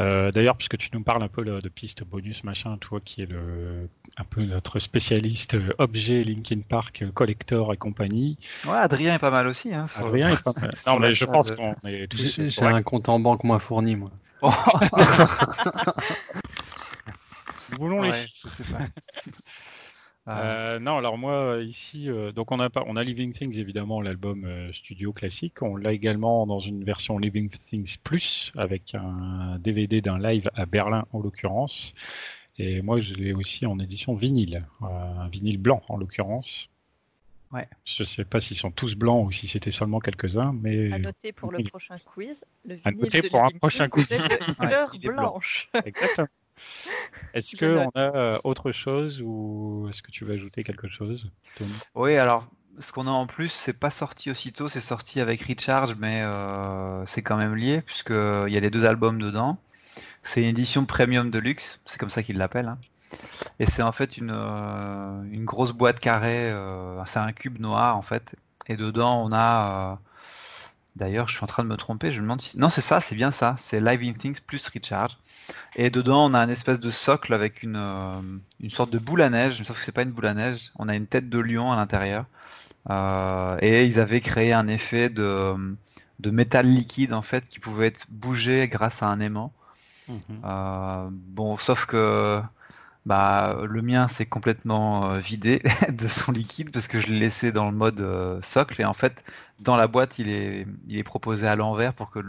Euh, 0.00 0.32
D'ailleurs, 0.32 0.56
puisque 0.56 0.78
tu 0.78 0.88
nous 0.92 1.02
parles 1.02 1.22
un 1.22 1.28
peu 1.28 1.44
de 1.44 1.68
pistes 1.68 2.04
bonus, 2.04 2.42
machin, 2.44 2.76
toi 2.78 3.00
qui 3.04 3.22
es 3.22 3.26
le, 3.26 3.88
un 4.16 4.24
peu 4.24 4.42
notre 4.42 4.78
spécialiste 4.78 5.54
euh, 5.54 5.72
objet 5.78 6.24
Linkin 6.24 6.60
Park, 6.66 7.02
euh, 7.02 7.10
collector 7.12 7.72
et 7.74 7.76
compagnie, 7.76 8.38
Ouais, 8.66 8.76
Adrien 8.76 9.14
est 9.14 9.18
pas 9.18 9.30
mal 9.30 9.46
aussi. 9.46 9.74
Hein, 9.74 9.86
sur- 9.88 10.06
Adrien 10.06 10.30
est 10.30 10.42
pas 10.42 10.52
mal. 10.60 10.70
Non, 10.86 10.98
mais 10.98 11.14
je 11.14 11.24
pense 11.24 11.48
de- 11.48 11.54
qu'on 11.56 11.74
est 11.86 12.06
tous. 12.08 12.40
J'ai 12.48 12.62
un 12.62 12.82
compte 12.82 13.08
en 13.08 13.20
banque 13.20 13.44
moins 13.44 13.58
fourni, 13.58 13.96
moi. 13.96 14.10
Oh, 14.42 14.50
Nous 17.72 17.76
voulons 17.78 18.02
les 18.02 18.10
ouais, 18.10 18.26
chiffres. 18.26 18.48
je 18.58 18.62
sais 18.64 18.72
pas. 18.72 18.78
Euh, 20.28 20.78
non, 20.78 20.98
alors 20.98 21.18
moi 21.18 21.58
ici, 21.62 22.08
euh, 22.08 22.30
donc 22.30 22.52
on 22.52 22.60
a 22.60 22.70
pas, 22.70 22.84
on 22.86 22.94
a 22.96 23.02
Living 23.02 23.32
Things 23.32 23.58
évidemment 23.58 24.00
l'album 24.00 24.44
euh, 24.44 24.72
studio 24.72 25.12
classique. 25.12 25.62
On 25.62 25.76
l'a 25.76 25.92
également 25.92 26.46
dans 26.46 26.60
une 26.60 26.84
version 26.84 27.18
Living 27.18 27.48
Things 27.48 27.96
Plus 28.04 28.52
avec 28.56 28.94
un 28.94 29.58
DVD 29.58 30.00
d'un 30.00 30.18
live 30.18 30.50
à 30.54 30.66
Berlin 30.66 31.06
en 31.12 31.20
l'occurrence. 31.20 31.94
Et 32.58 32.82
moi 32.82 33.00
je 33.00 33.14
l'ai 33.14 33.32
aussi 33.32 33.66
en 33.66 33.78
édition 33.80 34.14
vinyle, 34.14 34.66
un 34.82 35.28
vinyle 35.28 35.58
blanc 35.58 35.82
en 35.88 35.96
l'occurrence. 35.96 36.68
Ouais. 37.52 37.66
Je 37.84 38.04
sais 38.04 38.24
pas 38.24 38.40
s'ils 38.40 38.56
sont 38.58 38.70
tous 38.70 38.94
blancs 38.94 39.26
ou 39.26 39.32
si 39.32 39.48
c'était 39.48 39.72
seulement 39.72 39.98
quelques-uns, 39.98 40.52
mais 40.62 40.92
À 40.92 40.98
noter 41.00 41.32
pour 41.32 41.50
le 41.50 41.64
prochain 41.64 41.96
quiz. 41.98 42.44
Le 42.64 42.78
À 42.84 42.90
vinyle 42.90 43.04
noter 43.04 43.22
de 43.22 43.28
pour 43.28 43.42
un 43.42 43.46
Living 43.48 43.58
prochain 43.58 43.88
Things, 43.88 44.06
quiz. 44.06 44.06
c'est 44.08 44.28
de 44.28 44.44
Ouais, 44.44 44.54
couleur 44.54 44.94
est 44.94 44.98
blanc. 45.08 45.14
blanche. 45.32 45.68
Exactement. 45.84 46.28
Est-ce 47.34 47.56
Je 47.56 47.56
que 47.56 47.66
note. 47.66 47.88
on 47.94 47.98
a 47.98 48.00
euh, 48.16 48.38
autre 48.44 48.72
chose 48.72 49.22
ou 49.24 49.86
est-ce 49.90 50.02
que 50.02 50.10
tu 50.10 50.24
veux 50.24 50.34
ajouter 50.34 50.64
quelque 50.64 50.88
chose 50.88 51.30
Oui, 51.94 52.16
alors, 52.16 52.46
ce 52.78 52.92
qu'on 52.92 53.06
a 53.06 53.10
en 53.10 53.26
plus, 53.26 53.48
c'est 53.48 53.72
pas 53.78 53.90
sorti 53.90 54.30
aussitôt, 54.30 54.68
c'est 54.68 54.80
sorti 54.80 55.20
avec 55.20 55.42
Recharge, 55.42 55.94
mais 55.98 56.20
euh, 56.22 57.04
c'est 57.06 57.22
quand 57.22 57.36
même 57.36 57.54
lié, 57.54 57.82
puisque 57.82 58.10
il 58.10 58.52
y 58.52 58.56
a 58.56 58.60
les 58.60 58.70
deux 58.70 58.84
albums 58.84 59.20
dedans. 59.20 59.58
C'est 60.24 60.42
une 60.42 60.48
édition 60.48 60.86
premium 60.86 61.30
de 61.30 61.38
luxe, 61.40 61.80
c'est 61.86 61.98
comme 61.98 62.10
ça 62.10 62.22
qu'ils 62.22 62.38
l'appellent. 62.38 62.68
hein. 62.68 62.78
Et 63.60 63.66
c'est 63.66 63.82
en 63.82 63.92
fait 63.92 64.18
une, 64.18 64.32
euh, 64.34 65.22
une 65.32 65.44
grosse 65.46 65.72
boîte 65.72 66.00
carrée, 66.00 66.50
euh, 66.50 67.04
c'est 67.06 67.20
un 67.20 67.32
cube 67.32 67.60
noir 67.60 67.96
en 67.96 68.02
fait. 68.02 68.36
Et 68.68 68.76
dedans, 68.76 69.22
on 69.24 69.32
a. 69.32 70.00
D'ailleurs, 71.00 71.28
je 71.28 71.34
suis 71.34 71.42
en 71.42 71.46
train 71.46 71.64
de 71.64 71.68
me 71.68 71.76
tromper, 71.76 72.12
je 72.12 72.18
me 72.18 72.24
demande 72.24 72.42
si. 72.42 72.58
Non, 72.58 72.68
c'est 72.68 72.82
ça, 72.82 73.00
c'est 73.00 73.14
bien 73.14 73.30
ça, 73.30 73.54
c'est 73.58 73.80
Live 73.80 74.02
in 74.04 74.12
Things 74.12 74.38
plus 74.40 74.68
Recharge. 74.68 75.16
Et 75.74 75.88
dedans, 75.88 76.26
on 76.30 76.34
a 76.34 76.38
un 76.38 76.50
espèce 76.50 76.78
de 76.78 76.90
socle 76.90 77.32
avec 77.32 77.62
une, 77.62 77.76
euh, 77.76 78.20
une 78.60 78.68
sorte 78.68 78.90
de 78.90 78.98
boule 78.98 79.22
à 79.22 79.30
neige, 79.30 79.62
sauf 79.62 79.78
que 79.78 79.84
c'est 79.84 79.92
pas 79.92 80.02
une 80.02 80.10
boule 80.10 80.26
à 80.26 80.34
neige. 80.34 80.72
On 80.78 80.90
a 80.90 80.94
une 80.94 81.06
tête 81.06 81.30
de 81.30 81.38
lion 81.38 81.72
à 81.72 81.76
l'intérieur. 81.76 82.26
Euh, 82.90 83.56
et 83.62 83.86
ils 83.86 83.98
avaient 83.98 84.20
créé 84.20 84.52
un 84.52 84.68
effet 84.68 85.08
de, 85.08 85.54
de 86.18 86.30
métal 86.30 86.66
liquide 86.66 87.14
en 87.14 87.22
fait 87.22 87.48
qui 87.48 87.60
pouvait 87.60 87.86
être 87.86 88.06
bougé 88.10 88.68
grâce 88.68 89.02
à 89.02 89.06
un 89.06 89.20
aimant. 89.20 89.54
Euh, 90.44 91.08
bon, 91.10 91.56
sauf 91.56 91.86
que 91.86 92.42
bah, 93.06 93.58
le 93.68 93.82
mien 93.82 94.08
s'est 94.08 94.26
complètement 94.26 95.12
euh, 95.12 95.18
vidé 95.18 95.62
de 95.92 96.08
son 96.08 96.32
liquide 96.32 96.70
parce 96.70 96.88
que 96.88 97.00
je 97.00 97.08
l'ai 97.08 97.18
laissé 97.18 97.52
dans 97.52 97.70
le 97.70 97.76
mode 97.76 98.00
euh, 98.00 98.40
socle 98.42 98.80
et 98.80 98.84
en 98.84 98.92
fait 98.92 99.24
dans 99.60 99.76
la 99.76 99.86
boîte 99.86 100.18
il 100.18 100.28
est, 100.28 100.66
il 100.88 100.98
est 100.98 101.02
proposé 101.04 101.46
à 101.46 101.56
l'envers 101.56 101.94
pour 101.94 102.10
que 102.10 102.20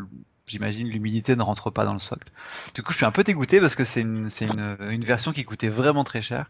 j'imagine 0.48 0.88
l'humidité 0.88 1.36
ne 1.36 1.44
rentre 1.44 1.70
pas 1.72 1.86
dans 1.86 1.94
le 1.94 2.00
socle. 2.00 2.30
Du 2.74 2.84
coup 2.84 2.92
je 2.94 2.98
suis 2.98 3.06
un 3.06 3.12
peu 3.12 3.24
dégoûté 3.24 3.60
parce 3.60 3.76
que 3.76 3.84
c'est 3.84 4.02
une, 4.02 4.30
une, 4.42 4.78
une 4.90 5.06
version 5.06 5.34
qui 5.34 5.44
coûtait 5.46 5.70
vraiment 5.70 6.04
très 6.04 6.22
cher. 6.22 6.50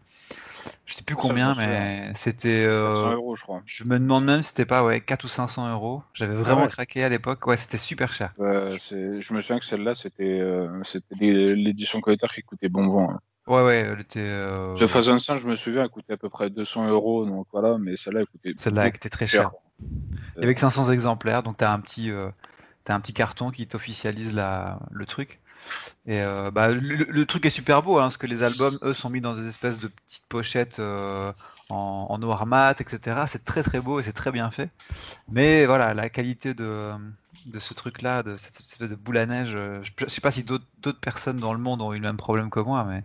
Je 0.86 0.94
sais 0.94 1.02
plus 1.02 1.16
combien 1.16 1.54
mais 1.54 2.12
c'était... 2.14 2.64
euh, 2.64 2.92
400 2.92 3.12
euros, 3.12 3.36
je 3.36 3.42
crois. 3.42 3.62
je 3.64 3.84
me 3.84 3.98
demande 3.98 4.24
même 4.24 4.42
si 4.42 4.50
c'était 4.50 4.66
pas 4.66 4.84
ouais, 4.84 5.00
4 5.00 5.24
ou 5.24 5.28
500 5.28 5.70
euros. 5.72 6.02
J'avais 6.14 6.34
vraiment 6.34 6.66
ouais. 6.66 6.68
craqué 6.68 7.04
à 7.04 7.08
l'époque. 7.08 7.46
Ouais, 7.46 7.56
c'était 7.56 7.78
super 7.78 8.12
cher. 8.12 8.32
C'est- 8.78 9.20
je 9.20 9.34
me 9.34 9.40
souviens 9.42 9.58
que 9.58 9.64
celle-là, 9.64 9.94
c'était 9.94 10.40
euh, 10.40 10.82
l'édition 11.20 12.00
collector 12.00 12.32
qui 12.32 12.42
coûtait 12.42 12.68
bon 12.68 12.88
vent. 12.88 13.10
hein. 13.12 13.20
Ouais, 13.46 13.62
ouais, 13.62 13.76
elle 13.78 14.00
était. 14.00 14.20
euh, 14.20 14.74
The 14.76 14.86
Phase 14.86 15.16
5, 15.18 15.36
je 15.36 15.46
me 15.46 15.56
souviens, 15.56 15.82
elle 15.82 15.88
coûtait 15.90 16.12
à 16.12 16.16
peu 16.16 16.28
près 16.28 16.48
200 16.50 16.88
euros, 16.88 17.26
donc 17.26 17.46
voilà, 17.52 17.76
mais 17.78 17.96
celle-là, 17.96 18.20
elle 18.20 18.26
coûtait. 18.26 18.54
Celle-là, 18.56 18.82
elle 18.86 18.96
était 18.96 19.08
très 19.10 19.24
plus 19.24 19.32
cher. 19.32 19.50
chère. 19.50 19.52
Et 20.40 20.44
Avec 20.44 20.58
500 20.58 20.90
exemplaires, 20.92 21.42
donc 21.42 21.56
t'as 21.58 21.72
un 21.72 21.80
petit, 21.80 22.10
euh, 22.10 22.30
t'as 22.84 22.94
un 22.94 23.00
petit 23.00 23.12
carton 23.14 23.50
qui 23.50 23.66
t'officialise 23.66 24.34
la, 24.34 24.80
le 24.92 25.06
truc. 25.06 25.40
Et 26.06 26.20
euh, 26.22 26.50
bah, 26.50 26.68
le, 26.70 26.78
le 26.80 27.26
truc 27.26 27.46
est 27.46 27.50
super 27.50 27.82
beau, 27.82 27.98
hein, 27.98 28.02
parce 28.04 28.16
que 28.18 28.26
les 28.26 28.42
albums, 28.42 28.78
eux, 28.82 28.94
sont 28.94 29.10
mis 29.10 29.20
dans 29.20 29.34
des 29.34 29.46
espèces 29.48 29.80
de 29.80 29.88
petites 29.88 30.26
pochettes 30.28 30.78
euh, 30.80 31.32
en, 31.68 32.06
en 32.10 32.18
noir 32.18 32.46
mat, 32.46 32.80
etc. 32.80 33.26
C'est 33.28 33.44
très 33.44 33.62
très 33.62 33.80
beau 33.80 34.00
et 34.00 34.02
c'est 34.04 34.12
très 34.12 34.32
bien 34.32 34.50
fait. 34.50 34.70
Mais 35.28 35.66
voilà, 35.66 35.94
la 35.94 36.10
qualité 36.10 36.54
de, 36.54 36.92
de 37.46 37.58
ce 37.58 37.74
truc-là, 37.74 38.22
de 38.22 38.36
cette 38.36 38.60
espèce 38.60 38.90
de 38.90 38.96
boule 38.96 39.18
à 39.18 39.26
neige, 39.26 39.52
euh, 39.54 39.82
je, 39.82 39.92
je 39.98 40.06
sais 40.08 40.20
pas 40.20 40.30
si 40.30 40.44
d'autres 40.44 41.00
personnes 41.00 41.36
dans 41.40 41.52
le 41.52 41.58
monde 41.60 41.82
ont 41.82 41.92
eu 41.92 41.96
le 41.96 42.02
même 42.02 42.16
problème 42.16 42.50
que 42.50 42.60
moi, 42.60 42.84
mais 42.84 43.04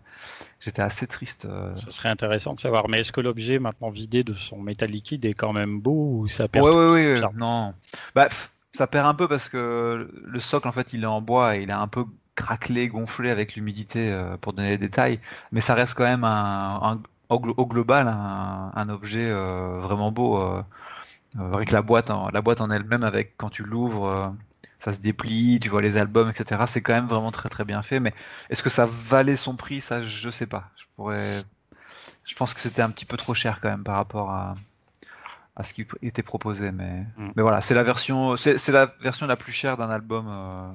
j'étais 0.59 0.81
assez 0.83 1.07
triste. 1.07 1.45
euh. 1.45 1.75
Ça 1.75 1.91
serait 1.91 2.09
intéressant 2.09 2.55
de 2.55 2.59
savoir. 2.59 2.89
Mais 2.89 2.99
est-ce 2.99 3.13
que 3.13 3.21
l'objet 3.21 3.57
maintenant 3.57 3.89
vidé 3.89 4.25
de 4.25 4.33
son 4.33 4.57
métal 4.61 4.89
liquide 4.91 5.23
est 5.23 5.33
quand 5.33 5.53
même 5.53 5.79
beau 5.79 6.19
ou 6.19 6.27
ça 6.27 6.49
perd 6.49 6.67
son 6.73 6.81
ouais, 6.93 7.13
charme? 7.13 7.35
non. 7.35 7.73
Bah, 8.15 8.27
ça 8.73 8.87
perd 8.87 9.07
un 9.07 9.13
peu 9.13 9.27
parce 9.27 9.49
que 9.49 10.09
le 10.23 10.39
socle, 10.39 10.67
en 10.67 10.71
fait, 10.71 10.93
il 10.93 11.03
est 11.03 11.05
en 11.07 11.21
bois 11.21 11.57
et 11.57 11.63
il 11.63 11.69
est 11.69 11.73
un 11.73 11.87
peu 11.87 12.05
craquelé, 12.35 12.87
gonflé 12.87 13.29
avec 13.31 13.55
l'humidité 13.55 14.11
euh, 14.11 14.37
pour 14.37 14.53
donner 14.53 14.69
les 14.69 14.77
détails. 14.77 15.19
Mais 15.51 15.61
ça 15.61 15.73
reste 15.75 15.95
quand 15.95 16.03
même 16.03 16.23
un, 16.23 16.79
un- 16.83 17.01
au, 17.29 17.39
glo- 17.39 17.53
au 17.57 17.65
global 17.67 18.07
un, 18.07 18.71
un 18.75 18.89
objet 18.89 19.25
euh, 19.29 19.79
vraiment 19.81 20.11
beau. 20.11 20.41
euh, 20.41 20.61
euh, 20.61 20.61
avec 21.39 21.71
la 21.71 21.81
boîte, 21.81 22.09
en, 22.09 22.29
la 22.29 22.41
boîte 22.41 22.61
en 22.61 22.69
elle-même, 22.69 23.03
avec 23.03 23.35
quand 23.37 23.49
tu 23.49 23.63
l'ouvres, 23.63 24.05
euh, 24.07 24.27
ça 24.79 24.93
se 24.93 24.99
déplie, 24.99 25.59
tu 25.59 25.69
vois 25.69 25.81
les 25.81 25.97
albums, 25.97 26.29
etc. 26.29 26.63
C'est 26.67 26.81
quand 26.81 26.93
même 26.93 27.07
vraiment 27.07 27.31
très 27.31 27.49
très 27.49 27.65
bien 27.65 27.81
fait. 27.81 27.99
Mais 27.99 28.13
est-ce 28.49 28.63
que 28.63 28.69
ça 28.69 28.85
valait 28.85 29.37
son 29.37 29.55
prix? 29.55 29.81
Ça, 29.81 30.01
je 30.01 30.29
sais 30.29 30.47
pas. 30.47 30.69
Je 30.77 30.83
pourrais. 30.95 31.43
Je 32.25 32.35
pense 32.35 32.53
que 32.53 32.59
c'était 32.59 32.81
un 32.81 32.89
petit 32.89 33.05
peu 33.05 33.17
trop 33.17 33.33
cher 33.33 33.59
quand 33.61 33.69
même 33.69 33.83
par 33.83 33.95
rapport 33.95 34.31
à 34.31 34.55
à 35.55 35.63
ce 35.63 35.73
qui 35.73 35.87
était 36.03 36.21
proposé, 36.21 36.71
mais, 36.71 37.03
Mm. 37.17 37.29
mais 37.35 37.41
voilà, 37.41 37.61
c'est 37.61 37.73
la 37.73 37.81
version, 37.83 38.37
c'est 38.37 38.59
c'est 38.59 38.71
la 38.71 38.93
version 39.01 39.25
la 39.25 39.35
plus 39.35 39.51
chère 39.51 39.75
d'un 39.75 39.89
album 39.89 40.27
euh, 40.29 40.69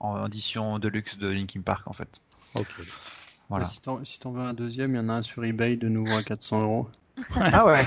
en 0.00 0.26
édition 0.26 0.78
de 0.78 0.88
luxe 0.88 1.16
de 1.16 1.28
Linkin 1.28 1.62
Park 1.62 1.86
en 1.88 1.94
fait. 1.94 2.20
Ok. 2.54 2.66
Voilà. 3.48 3.64
Si 3.64 3.80
t'en 3.80 4.04
si 4.04 4.20
t'en 4.20 4.32
veux 4.32 4.42
un 4.42 4.52
deuxième, 4.54 4.92
il 4.94 4.96
y 4.96 5.00
en 5.00 5.08
a 5.08 5.14
un 5.14 5.22
sur 5.22 5.42
eBay 5.44 5.76
de 5.76 5.88
nouveau 5.88 6.12
à 6.16 6.22
400 6.22 6.62
euros. 6.62 6.90
Ah 7.36 7.64
ouais. 7.64 7.82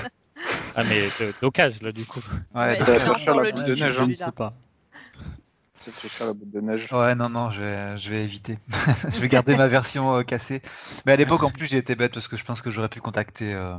Ah, 0.74 0.84
mais 0.84 1.12
d'occasion, 1.42 1.86
là, 1.86 1.92
du 1.92 2.06
coup. 2.06 2.22
Ouais, 2.54 2.76
Ouais, 2.76 2.76
donc, 2.76 2.88
ça 2.88 2.92
c'est 2.92 2.94
va 2.94 3.00
faire 3.00 3.18
encore 3.18 3.18
cher 3.20 3.36
la 3.36 3.46
le 3.46 3.46
boule 3.46 3.64
de 3.66 3.76
neige, 3.76 3.96
je 3.96 4.04
ne 4.04 4.14
sais 4.14 4.32
pas. 4.32 4.54
La 6.20 6.34
boule 6.34 6.52
de 6.52 6.62
neige. 6.62 6.90
ouais, 6.92 7.16
non, 7.16 7.30
non, 7.30 7.52
je 7.52 7.62
vais, 7.62 7.98
je 7.98 8.10
vais 8.10 8.24
éviter. 8.24 8.58
je 9.12 9.22
vais 9.22 9.30
garder 9.30 9.56
ma 9.56 9.68
version 9.68 10.16
euh, 10.18 10.24
cassée. 10.24 10.62
Mais 11.06 11.14
à 11.14 11.16
l'époque, 11.16 11.44
en 11.44 11.52
plus, 11.52 11.66
j'ai 11.68 11.78
été 11.78 11.96
bête 11.96 12.14
parce 12.14 12.28
que 12.28 12.38
je 12.38 12.46
pense 12.46 12.62
que 12.62 12.70
j'aurais 12.72 12.90
pu 12.90 13.00
contacter, 13.02 13.54
euh, 13.54 13.78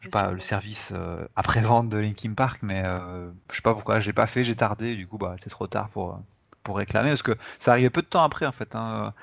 je 0.00 0.06
sais 0.06 0.10
pas, 0.10 0.32
le 0.32 0.40
service 0.40 0.92
euh, 0.94 1.26
après-vente 1.36 1.90
de 1.90 1.98
Linkin 1.98 2.34
Park, 2.34 2.62
mais 2.62 2.82
euh, 2.84 3.30
je 3.50 3.56
sais 3.56 3.62
pas 3.62 3.74
pourquoi, 3.74 4.00
j'ai 4.00 4.12
pas 4.12 4.26
fait, 4.26 4.44
j'ai 4.44 4.56
tardé, 4.56 4.90
et 4.92 4.96
du 4.96 5.06
coup, 5.08 5.18
bah, 5.18 5.36
c'est 5.42 5.50
trop 5.50 5.66
tard 5.68 5.90
pour, 5.90 6.20
pour 6.64 6.78
réclamer 6.78 7.10
parce 7.10 7.22
que 7.22 7.36
ça 7.58 7.72
arrivait 7.72 7.90
peu 7.90 8.02
de 8.02 8.08
temps 8.08 8.24
après 8.24 8.46
en 8.46 8.52
fait. 8.52 8.74
hein. 8.76 9.14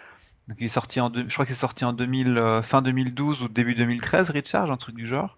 Donc, 0.49 0.57
il 0.61 0.65
est 0.65 0.69
sorti 0.69 1.01
en, 1.01 1.09
deux- 1.11 1.25
je 1.29 1.33
crois 1.33 1.45
qu'il 1.45 1.53
est 1.55 1.57
sorti 1.57 1.85
en 1.85 1.93
2000, 1.93 2.37
euh, 2.39 2.61
fin 2.63 2.81
2012 2.83 3.43
ou 3.43 3.49
début 3.49 3.75
2013, 3.75 4.31
Recharge, 4.31 4.71
un 4.71 4.77
truc 4.77 4.95
du 4.95 5.07
genre. 5.07 5.37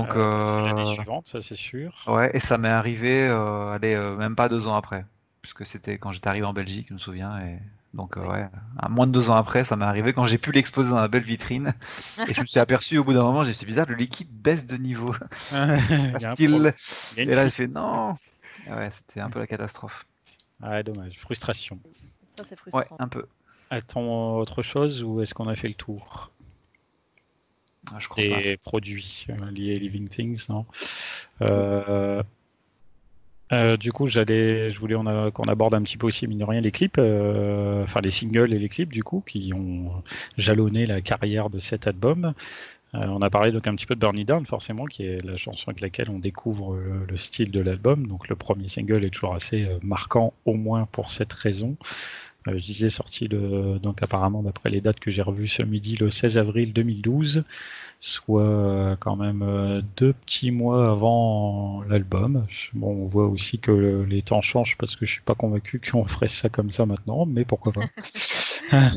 Ouais. 0.00 0.08
Donc, 0.08 0.16
Euh, 0.16 0.20
c'est 0.44 0.62
l'année 0.62 0.84
euh, 0.90 0.94
suivante, 0.94 1.26
ça 1.26 1.42
c'est 1.42 1.56
sûr. 1.56 1.92
ouais, 2.06 2.30
et 2.34 2.40
ça 2.40 2.58
m'est 2.58 2.68
arrivé, 2.68 3.26
euh, 3.28 3.72
allez, 3.72 3.94
euh, 3.94 4.16
même 4.16 4.36
pas 4.36 4.48
deux 4.48 4.66
ans 4.66 4.74
après, 4.76 5.06
puisque 5.42 5.66
c'était 5.66 5.98
quand 5.98 6.12
j'étais 6.12 6.28
arrivé 6.28 6.46
en 6.46 6.52
Belgique, 6.52 6.86
je 6.88 6.94
me 6.94 6.98
souviens, 6.98 7.38
et 7.40 7.58
donc, 7.94 8.16
euh, 8.16 8.26
ouais, 8.26 8.48
à 8.78 8.88
moins 8.88 9.06
de 9.06 9.12
deux 9.12 9.30
ans 9.30 9.36
après, 9.36 9.64
ça 9.64 9.76
m'est 9.76 9.84
arrivé 9.84 10.12
quand 10.12 10.24
j'ai 10.24 10.38
pu 10.38 10.52
l'exposer 10.52 10.90
dans 10.90 10.96
la 11.00 11.08
belle 11.08 11.22
vitrine, 11.22 11.74
et 12.26 12.34
je 12.34 12.40
me 12.40 12.46
suis 12.46 12.60
aperçu 12.60 12.98
au 12.98 13.04
bout 13.04 13.12
d'un 13.14 13.22
moment, 13.24 13.44
j'ai 13.44 13.52
dit, 13.52 13.58
c'est 13.58 13.66
bizarre, 13.66 13.86
le 13.88 13.94
liquide 13.96 14.30
baisse 14.30 14.66
de 14.66 14.76
niveau. 14.76 15.14
Il 17.16 17.18
Et 17.26 17.34
là, 17.34 17.44
j'ai 17.44 17.50
fuite. 17.50 17.66
fait, 17.66 17.66
non. 17.68 18.16
Ah 18.66 18.76
Ouais, 18.76 18.90
c'était 18.90 19.20
un 19.20 19.30
peu 19.30 19.38
la 19.38 19.46
catastrophe. 19.46 20.06
Ah, 20.60 20.82
dommage. 20.82 21.18
Frustration. 21.20 21.78
Ça, 22.36 22.44
c'est 22.44 22.56
Ouais, 22.72 22.86
frustrant. 22.86 22.98
un 22.98 23.08
peu. 23.08 23.26
A-t-on 23.70 24.36
autre 24.38 24.62
chose 24.62 25.04
ou 25.04 25.22
est-ce 25.22 25.34
qu'on 25.34 25.48
a 25.48 25.56
fait 25.56 25.68
le 25.68 25.74
tour? 25.74 26.33
Ah, 27.92 27.98
je 27.98 28.08
crois 28.08 28.24
pas. 28.24 28.42
des 28.42 28.56
produits 28.56 29.26
euh, 29.30 29.50
liés 29.50 29.74
à 29.76 29.78
Living 29.78 30.08
Things, 30.08 30.46
non 30.48 30.66
Euh, 31.42 32.22
euh, 33.52 33.76
Du 33.76 33.92
coup, 33.92 34.06
j'allais, 34.06 34.70
je 34.70 34.78
voulais 34.78 34.94
qu'on 34.94 35.44
aborde 35.44 35.74
un 35.74 35.82
petit 35.82 35.96
peu 35.98 36.06
aussi, 36.06 36.26
mine 36.26 36.38
de 36.38 36.44
rien, 36.44 36.60
les 36.60 36.70
clips, 36.72 36.96
euh, 36.98 37.82
enfin 37.84 38.00
les 38.00 38.10
singles 38.10 38.52
et 38.54 38.58
les 38.58 38.68
clips, 38.68 38.92
du 38.92 39.02
coup, 39.04 39.22
qui 39.26 39.52
ont 39.54 40.02
jalonné 40.38 40.86
la 40.86 41.00
carrière 41.00 41.50
de 41.50 41.60
cet 41.60 41.86
album. 41.86 42.34
Euh, 42.94 43.06
on 43.08 43.22
a 43.22 43.30
parlé 43.30 43.52
donc 43.52 43.66
un 43.66 43.74
petit 43.74 43.86
peu 43.86 43.94
de 43.96 44.00
Burn 44.00 44.16
It 44.18 44.28
Down, 44.28 44.46
forcément, 44.46 44.86
qui 44.86 45.04
est 45.04 45.24
la 45.24 45.36
chanson 45.36 45.68
avec 45.70 45.80
laquelle 45.82 46.10
on 46.10 46.18
découvre 46.20 46.74
euh, 46.74 47.06
le 47.08 47.16
style 47.16 47.50
de 47.50 47.60
l'album. 47.60 48.06
Donc 48.06 48.28
le 48.28 48.36
premier 48.36 48.68
single 48.68 49.04
est 49.04 49.10
toujours 49.10 49.34
assez 49.34 49.68
marquant, 49.82 50.32
au 50.46 50.54
moins 50.54 50.86
pour 50.86 51.10
cette 51.10 51.32
raison. 51.32 51.76
Euh, 52.46 52.58
je 52.58 52.64
disais 52.64 52.90
sorti 52.90 53.26
le, 53.26 53.78
donc 53.78 54.02
apparemment 54.02 54.42
d'après 54.42 54.68
les 54.68 54.82
dates 54.82 55.00
que 55.00 55.10
j'ai 55.10 55.22
revues 55.22 55.48
ce 55.48 55.62
midi, 55.62 55.96
le 55.96 56.10
16 56.10 56.36
avril 56.36 56.74
2012, 56.74 57.42
soit 58.00 58.42
euh, 58.42 58.96
quand 59.00 59.16
même 59.16 59.40
euh, 59.42 59.80
deux 59.96 60.12
petits 60.12 60.50
mois 60.50 60.90
avant 60.90 61.82
l'album. 61.88 62.46
Bon, 62.74 62.88
on 62.90 63.06
voit 63.06 63.26
aussi 63.26 63.58
que 63.58 63.70
le- 63.70 64.04
les 64.04 64.20
temps 64.20 64.42
changent 64.42 64.76
parce 64.76 64.94
que 64.94 65.06
je 65.06 65.12
suis 65.12 65.22
pas 65.22 65.34
convaincu 65.34 65.80
qu'on 65.90 66.04
ferait 66.04 66.28
ça 66.28 66.50
comme 66.50 66.70
ça 66.70 66.84
maintenant, 66.84 67.24
mais 67.24 67.46
pourquoi 67.46 67.72
pas. 67.72 67.86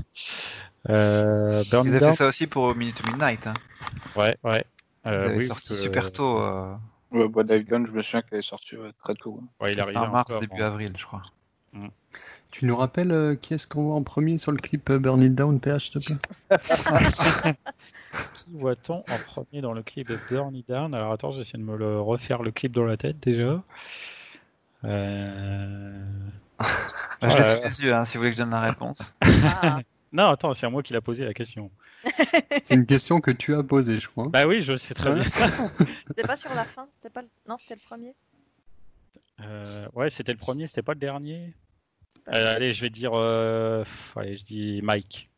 euh, 0.89 1.63
Burn 1.71 1.87
Ils 1.87 1.89
avaient 1.91 1.99
Down, 1.99 2.11
fait 2.11 2.17
ça 2.17 2.27
aussi 2.27 2.47
pour 2.47 2.75
Minute 2.75 2.95
to 2.95 3.09
Midnight. 3.11 3.47
Hein. 3.47 3.53
ouais, 4.17 4.35
ouais. 4.43 4.65
Ils 5.05 5.09
Euh, 5.11 5.25
avaient 5.27 5.37
oui, 5.37 5.47
sorti 5.47 5.69
que- 5.69 5.75
super 5.75 6.11
tôt. 6.11 6.39
euh, 6.39 6.75
Ouais, 7.11 7.27
Bois 7.29 7.45
Dive 7.45 7.63
Gun, 7.65 7.85
je 7.85 7.91
me 7.93 8.03
souviens 8.03 8.21
qu'elle 8.21 8.39
est 8.39 8.41
sortie 8.41 8.75
ouais, 8.75 8.91
très 9.01 9.13
tôt. 9.15 9.39
hein. 9.41 9.47
Ouais, 9.61 9.71
il 9.71 9.79
arrive 9.79 9.93
fin 9.93 10.07
mars, 10.07 10.37
début 10.39 10.61
avril, 10.61 10.91
je 10.97 11.05
crois. 11.05 11.23
Tu 12.51 12.65
nous 12.65 12.75
rappelles 12.75 13.11
euh, 13.11 13.35
qui 13.35 13.53
est-ce 13.53 13.67
qu'on 13.67 13.83
voit 13.83 13.95
en 13.95 14.03
premier 14.03 14.37
sur 14.37 14.51
le 14.51 14.57
clip 14.57 14.89
euh, 14.89 14.99
Burn 14.99 15.21
It 15.21 15.35
Down, 15.35 15.59
PH, 15.59 15.91
s'il 15.91 16.01
te 16.01 16.05
plaît? 16.05 16.17
Qui 18.33 18.45
voit-on 18.53 18.99
en 18.99 19.17
premier 19.27 19.61
dans 19.61 19.73
le 19.73 19.83
clip 19.83 20.07
de 20.07 20.17
Burn 20.29 20.55
It 20.55 20.67
Down? 20.67 20.95
Alors 20.95 21.11
attends, 21.11 21.33
j'essaie 21.33 21.57
de 21.57 21.63
me 21.63 21.75
le 21.75 21.99
refaire 21.99 22.41
le 22.41 22.51
clip 22.51 22.71
dans 22.71 22.85
la 22.85 22.97
tête 22.97 23.19
déjà. 23.19 23.61
Euh... 24.85 26.05
Je 27.21 27.27
l'ai 27.27 27.43
sous 27.43 27.63
les 27.63 27.83
yeux, 27.83 27.93
hein, 27.93 28.05
si 28.05 28.17
vous 28.17 28.21
voulez 28.21 28.31
que 28.31 28.37
je 28.37 28.43
donne 28.43 28.51
la 28.51 28.61
réponse. 28.61 29.13
Ah, 29.21 29.79
Non, 30.13 30.29
attends, 30.29 30.53
c'est 30.53 30.65
à 30.65 30.69
moi 30.69 30.83
qui 30.83 30.93
l'a 30.93 31.01
posé 31.01 31.25
la 31.25 31.33
question. 31.33 31.69
C'est 32.63 32.75
une 32.75 32.85
question 32.85 33.19
que 33.19 33.31
tu 33.31 33.53
as 33.53 33.63
posée, 33.63 33.99
je 33.99 34.07
crois. 34.07 34.23
Bah 34.29 34.47
oui, 34.47 34.61
je 34.61 34.77
sais 34.77 34.93
très 34.93 35.13
bien. 35.13 35.23
c'était 36.07 36.23
pas 36.23 36.37
sur 36.37 36.53
la 36.55 36.63
fin 36.63 36.87
C'était 36.95 37.13
pas 37.13 37.21
le... 37.21 37.27
Non, 37.47 37.57
c'était 37.59 37.75
le 37.75 37.81
premier? 37.85 38.15
Euh, 39.41 39.87
ouais, 39.93 40.09
c'était 40.09 40.31
le 40.31 40.37
premier, 40.37 40.67
c'était 40.67 40.81
pas 40.81 40.93
le 40.93 40.99
dernier. 40.99 41.53
Euh, 42.29 42.55
allez, 42.55 42.73
je 42.73 42.81
vais 42.81 42.89
dire. 42.89 43.13
euh, 43.13 43.83
pff, 43.83 44.17
Allez, 44.17 44.37
je 44.37 44.43
dis 44.43 44.81
Mike. 44.83 45.29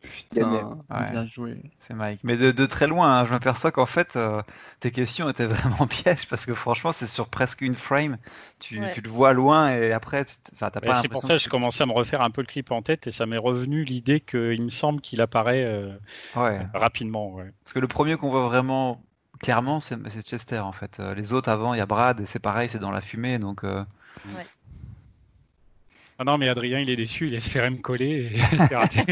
Putain, 0.00 0.84
Ouais. 0.90 0.96
bien 0.96 1.26
joué. 1.28 1.62
C'est 1.78 1.94
Mike. 1.94 2.24
Mais 2.24 2.36
de, 2.36 2.52
de 2.52 2.66
très 2.66 2.86
loin, 2.86 3.18
hein, 3.20 3.24
je 3.24 3.32
m'aperçois 3.32 3.72
qu'en 3.72 3.86
fait, 3.86 4.16
euh, 4.16 4.42
tes 4.80 4.92
questions 4.92 5.28
étaient 5.28 5.46
vraiment 5.46 5.86
pièges 5.88 6.28
parce 6.28 6.46
que 6.46 6.54
franchement, 6.54 6.92
c'est 6.92 7.06
sur 7.06 7.28
presque 7.28 7.62
une 7.62 7.74
frame. 7.74 8.18
Tu, 8.60 8.78
Ouais. 8.80 8.90
tu 8.90 9.00
le 9.00 9.10
vois 9.10 9.32
loin 9.32 9.70
et 9.74 9.92
après, 9.92 10.24
tu 10.24 10.34
enfin, 10.54 10.70
t'as 10.70 10.80
Ouais, 10.82 10.92
pas 10.92 10.94
c'est 10.94 11.08
pour 11.08 11.22
l'impression 11.22 11.24
ça 11.24 11.34
que 11.34 11.38
que 11.38 11.42
je 11.42 11.48
commençais 11.48 11.82
à 11.84 11.86
me 11.86 11.92
refaire 11.92 12.20
un 12.22 12.30
peu 12.30 12.40
le 12.42 12.46
clip 12.46 12.70
en 12.72 12.82
tête 12.82 13.06
et 13.06 13.10
ça 13.12 13.24
m'est 13.26 13.36
revenu 13.38 13.84
l'idée 13.84 14.20
qu'il 14.20 14.62
me 14.62 14.68
semble 14.68 15.00
qu'il 15.00 15.20
apparaît 15.20 15.64
euh, 15.64 15.96
Ouais. 16.34 16.66
rapidement. 16.74 17.32
Ouais. 17.34 17.52
Parce 17.64 17.72
que 17.74 17.78
le 17.80 17.88
premier 17.88 18.16
qu'on 18.16 18.30
voit 18.30 18.46
vraiment 18.46 19.04
clairement, 19.40 19.80
c'est 19.80 19.96
c'est 20.10 20.22
Chester 20.26 20.58
en 20.60 20.72
fait. 20.72 21.00
Euh, 21.00 21.14
Les 21.14 21.32
autres 21.32 21.48
avant, 21.48 21.74
il 21.74 21.78
y 21.78 21.80
a 21.80 21.86
Brad 21.86 22.20
et 22.20 22.26
c'est 22.26 22.38
pareil, 22.40 22.68
c'est 22.68 22.78
dans 22.78 22.90
la 22.90 23.00
fumée. 23.00 23.38
Donc, 23.38 23.64
euh, 23.64 23.84
Ah 26.22 26.24
non, 26.24 26.38
mais 26.38 26.48
Adrien, 26.48 26.78
il 26.78 26.88
est 26.88 26.94
déçu, 26.94 27.26
il 27.26 27.34
espérait 27.34 27.70
me 27.70 27.78
coller 27.78 28.30
et 28.32 28.38
c'est 28.68 28.76
raté. 28.76 29.02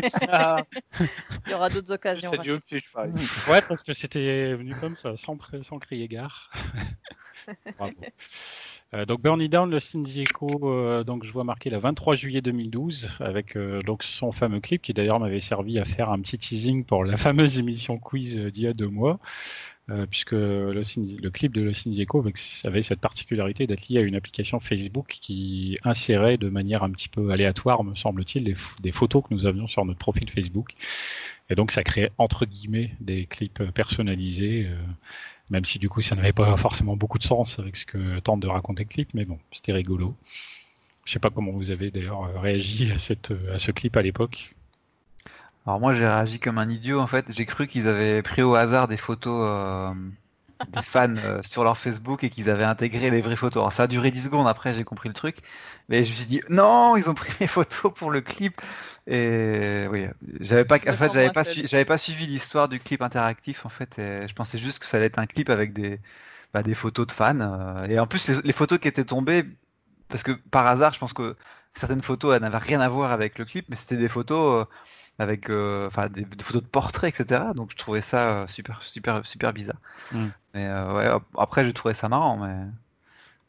Il 1.44 1.50
y 1.50 1.54
aura 1.54 1.68
d'autres 1.68 1.90
occasions. 1.90 2.30
Ouais, 2.30 3.60
parce 3.66 3.82
que 3.82 3.92
c'était 3.92 4.54
venu 4.54 4.76
comme 4.76 4.94
ça, 4.94 5.16
sans, 5.16 5.36
sans 5.62 5.80
crier 5.80 6.06
gare. 6.06 6.52
Bravo. 7.76 7.96
Euh, 8.92 9.06
donc 9.06 9.22
Burn 9.22 9.40
It 9.40 9.52
Down, 9.52 9.70
le 9.70 9.78
Echo, 10.18 10.48
euh, 10.64 11.04
donc 11.04 11.24
je 11.24 11.30
vois 11.30 11.44
marqué 11.44 11.70
le 11.70 11.78
23 11.78 12.16
juillet 12.16 12.40
2012 12.40 13.18
avec 13.20 13.56
euh, 13.56 13.82
donc 13.82 14.02
son 14.02 14.32
fameux 14.32 14.58
clip 14.58 14.82
qui 14.82 14.92
d'ailleurs 14.92 15.20
m'avait 15.20 15.38
servi 15.38 15.78
à 15.78 15.84
faire 15.84 16.10
un 16.10 16.20
petit 16.20 16.38
teasing 16.38 16.84
pour 16.84 17.04
la 17.04 17.16
fameuse 17.16 17.58
émission 17.58 17.98
quiz 17.98 18.36
euh, 18.36 18.50
d'il 18.50 18.64
y 18.64 18.66
a 18.66 18.72
deux 18.72 18.88
mois, 18.88 19.20
euh, 19.90 20.06
puisque 20.10 20.32
le, 20.32 20.82
clip 21.30 21.52
de 21.54 21.62
le 21.62 21.70
avec- 22.18 22.38
avait 22.64 22.82
cette 22.82 23.00
particularité 23.00 23.68
d'être 23.68 23.88
lié 23.88 23.98
à 23.98 24.02
une 24.02 24.16
application 24.16 24.58
Facebook 24.58 25.18
qui 25.20 25.78
insérait 25.84 26.36
de 26.36 26.48
manière 26.48 26.82
un 26.82 26.90
petit 26.90 27.08
peu 27.08 27.30
aléatoire, 27.30 27.84
me 27.84 27.94
semble-t-il, 27.94 28.42
des, 28.42 28.56
des 28.80 28.92
photos 28.92 29.22
que 29.22 29.32
nous 29.32 29.46
avions 29.46 29.68
sur 29.68 29.84
notre 29.84 30.00
profil 30.00 30.28
Facebook. 30.30 30.72
Et 31.48 31.54
donc 31.54 31.70
ça 31.70 31.84
créait 31.84 32.10
entre 32.18 32.44
guillemets 32.44 32.92
des 33.00 33.26
clips 33.26 33.62
personnalisés, 33.72 34.68
même 35.50 35.64
si 35.64 35.78
du 35.78 35.88
coup 35.88 36.00
ça 36.02 36.14
n'avait 36.14 36.32
pas 36.32 36.56
forcément 36.56 36.96
beaucoup 36.96 37.18
de 37.18 37.24
sens 37.24 37.58
avec 37.58 37.76
ce 37.76 37.84
que 37.84 38.20
tente 38.20 38.40
de 38.40 38.48
raconter 38.48 38.84
le 38.84 38.88
clip, 38.88 39.10
mais 39.14 39.24
bon, 39.24 39.38
c'était 39.52 39.72
rigolo. 39.72 40.16
Je 41.04 41.12
sais 41.12 41.18
pas 41.18 41.30
comment 41.30 41.52
vous 41.52 41.70
avez 41.70 41.90
d'ailleurs 41.90 42.40
réagi 42.40 42.92
à, 42.92 42.98
cette, 42.98 43.32
à 43.52 43.58
ce 43.58 43.72
clip 43.72 43.96
à 43.96 44.02
l'époque. 44.02 44.54
alors 45.66 45.80
moi, 45.80 45.92
j'ai 45.92 46.06
réagi 46.06 46.38
comme 46.38 46.58
un 46.58 46.68
idiot 46.70 47.00
en 47.00 47.06
fait. 47.06 47.26
J'ai 47.30 47.46
cru 47.46 47.66
qu'ils 47.66 47.88
avaient 47.88 48.22
pris 48.22 48.42
au 48.42 48.54
hasard 48.54 48.86
des 48.86 48.96
photos 48.96 49.42
euh, 49.44 49.92
des 50.68 50.82
fans 50.82 51.16
euh, 51.16 51.42
sur 51.42 51.64
leur 51.64 51.76
Facebook 51.78 52.24
et 52.24 52.30
qu'ils 52.30 52.50
avaient 52.50 52.64
intégré 52.64 53.10
les 53.10 53.20
vraies 53.20 53.36
photos. 53.36 53.60
Alors 53.62 53.72
ça 53.72 53.84
a 53.84 53.86
duré 53.86 54.10
10 54.10 54.24
secondes. 54.24 54.46
Après, 54.48 54.72
j'ai 54.74 54.84
compris 54.84 55.08
le 55.08 55.14
truc, 55.14 55.38
mais 55.88 56.04
je 56.04 56.10
me 56.10 56.14
suis 56.16 56.26
dit 56.26 56.42
non, 56.48 56.96
ils 56.96 57.10
ont 57.10 57.14
pris 57.14 57.32
mes 57.40 57.46
photos 57.46 57.92
pour 57.94 58.10
le 58.10 58.20
clip. 58.20 58.60
Et 59.06 59.86
oui, 59.90 60.06
j'avais 60.40 60.64
pas, 60.64 60.78
en 60.88 60.92
fait, 60.96 61.12
j'avais 61.12 61.30
pas, 61.30 61.44
sui- 61.44 61.66
j'avais 61.66 61.84
pas 61.84 61.98
suivi 61.98 62.26
l'histoire 62.26 62.68
du 62.68 62.80
clip 62.80 63.02
interactif 63.02 63.66
en 63.66 63.68
fait. 63.70 63.98
Et 63.98 64.28
je 64.28 64.34
pensais 64.34 64.58
juste 64.58 64.78
que 64.78 64.86
ça 64.86 64.96
allait 64.98 65.06
être 65.06 65.18
un 65.18 65.26
clip 65.26 65.50
avec 65.50 65.72
des, 65.72 66.00
bah, 66.54 66.62
des 66.62 66.74
photos 66.74 67.06
de 67.06 67.12
fans. 67.12 67.40
euh, 67.40 67.86
et 67.86 67.98
en 67.98 68.06
plus, 68.06 68.28
les, 68.28 68.42
les 68.42 68.52
photos 68.52 68.78
qui 68.78 68.88
étaient 68.88 69.04
tombées, 69.04 69.44
parce 70.08 70.22
que 70.22 70.32
par 70.32 70.66
hasard, 70.66 70.92
je 70.92 70.98
pense 70.98 71.12
que 71.12 71.36
certaines 71.74 72.02
photos 72.02 72.34
elles 72.34 72.42
n'avaient 72.42 72.58
rien 72.58 72.80
à 72.80 72.88
voir 72.88 73.12
avec 73.12 73.38
le 73.38 73.44
clip, 73.44 73.66
mais 73.68 73.76
c'était 73.76 73.96
des 73.96 74.08
photos 74.08 74.64
euh, 74.66 74.70
avec, 75.20 75.50
euh, 75.50 75.86
enfin, 75.86 76.08
des, 76.08 76.24
des 76.24 76.42
photos 76.42 76.62
de 76.62 76.66
portraits, 76.66 77.20
etc. 77.20 77.42
Donc 77.54 77.70
je 77.72 77.76
trouvais 77.76 78.00
ça 78.00 78.30
euh, 78.30 78.46
super, 78.46 78.82
super, 78.82 79.24
super 79.26 79.52
bizarre. 79.52 79.76
Mm. 80.12 80.26
Mais 80.54 80.66
euh, 80.66 80.94
ouais, 80.94 81.22
après, 81.36 81.62
j'ai 81.62 81.74
trouvé 81.74 81.92
ça 81.92 82.08
marrant, 82.08 82.38
mais 82.38 82.56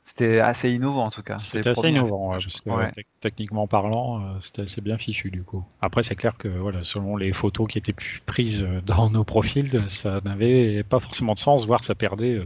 c'était 0.04 0.42
assez 0.42 0.70
innovant 0.70 1.06
en 1.06 1.12
tout 1.12 1.22
cas. 1.22 1.38
C'était 1.38 1.70
assez 1.70 1.88
innovant, 1.88 2.32
ouais, 2.32 2.40
parce 2.44 2.60
que. 2.60 2.70
Ouais. 2.70 2.92
techniquement 3.22 3.68
parlant, 3.68 4.20
euh, 4.20 4.40
c'était 4.42 4.64
assez 4.64 4.82
bien 4.82 4.98
fichu 4.98 5.32
du 5.32 5.44
coup. 5.44 5.64
Après, 5.82 6.04
c'est 6.04 6.18
clair 6.18 6.36
que 6.38 6.50
voilà, 6.50 6.84
selon 6.84 7.16
les 7.16 7.32
photos 7.32 7.70
qui 7.70 7.78
étaient 7.78 7.96
prises 8.26 8.68
dans 8.86 9.10
nos 9.10 9.24
profils, 9.24 9.88
ça 9.88 10.20
n'avait 10.26 10.84
pas 10.84 11.00
forcément 11.00 11.36
de 11.36 11.40
sens, 11.40 11.66
voire 11.66 11.86
ça 11.86 11.96
perdait 11.96 12.46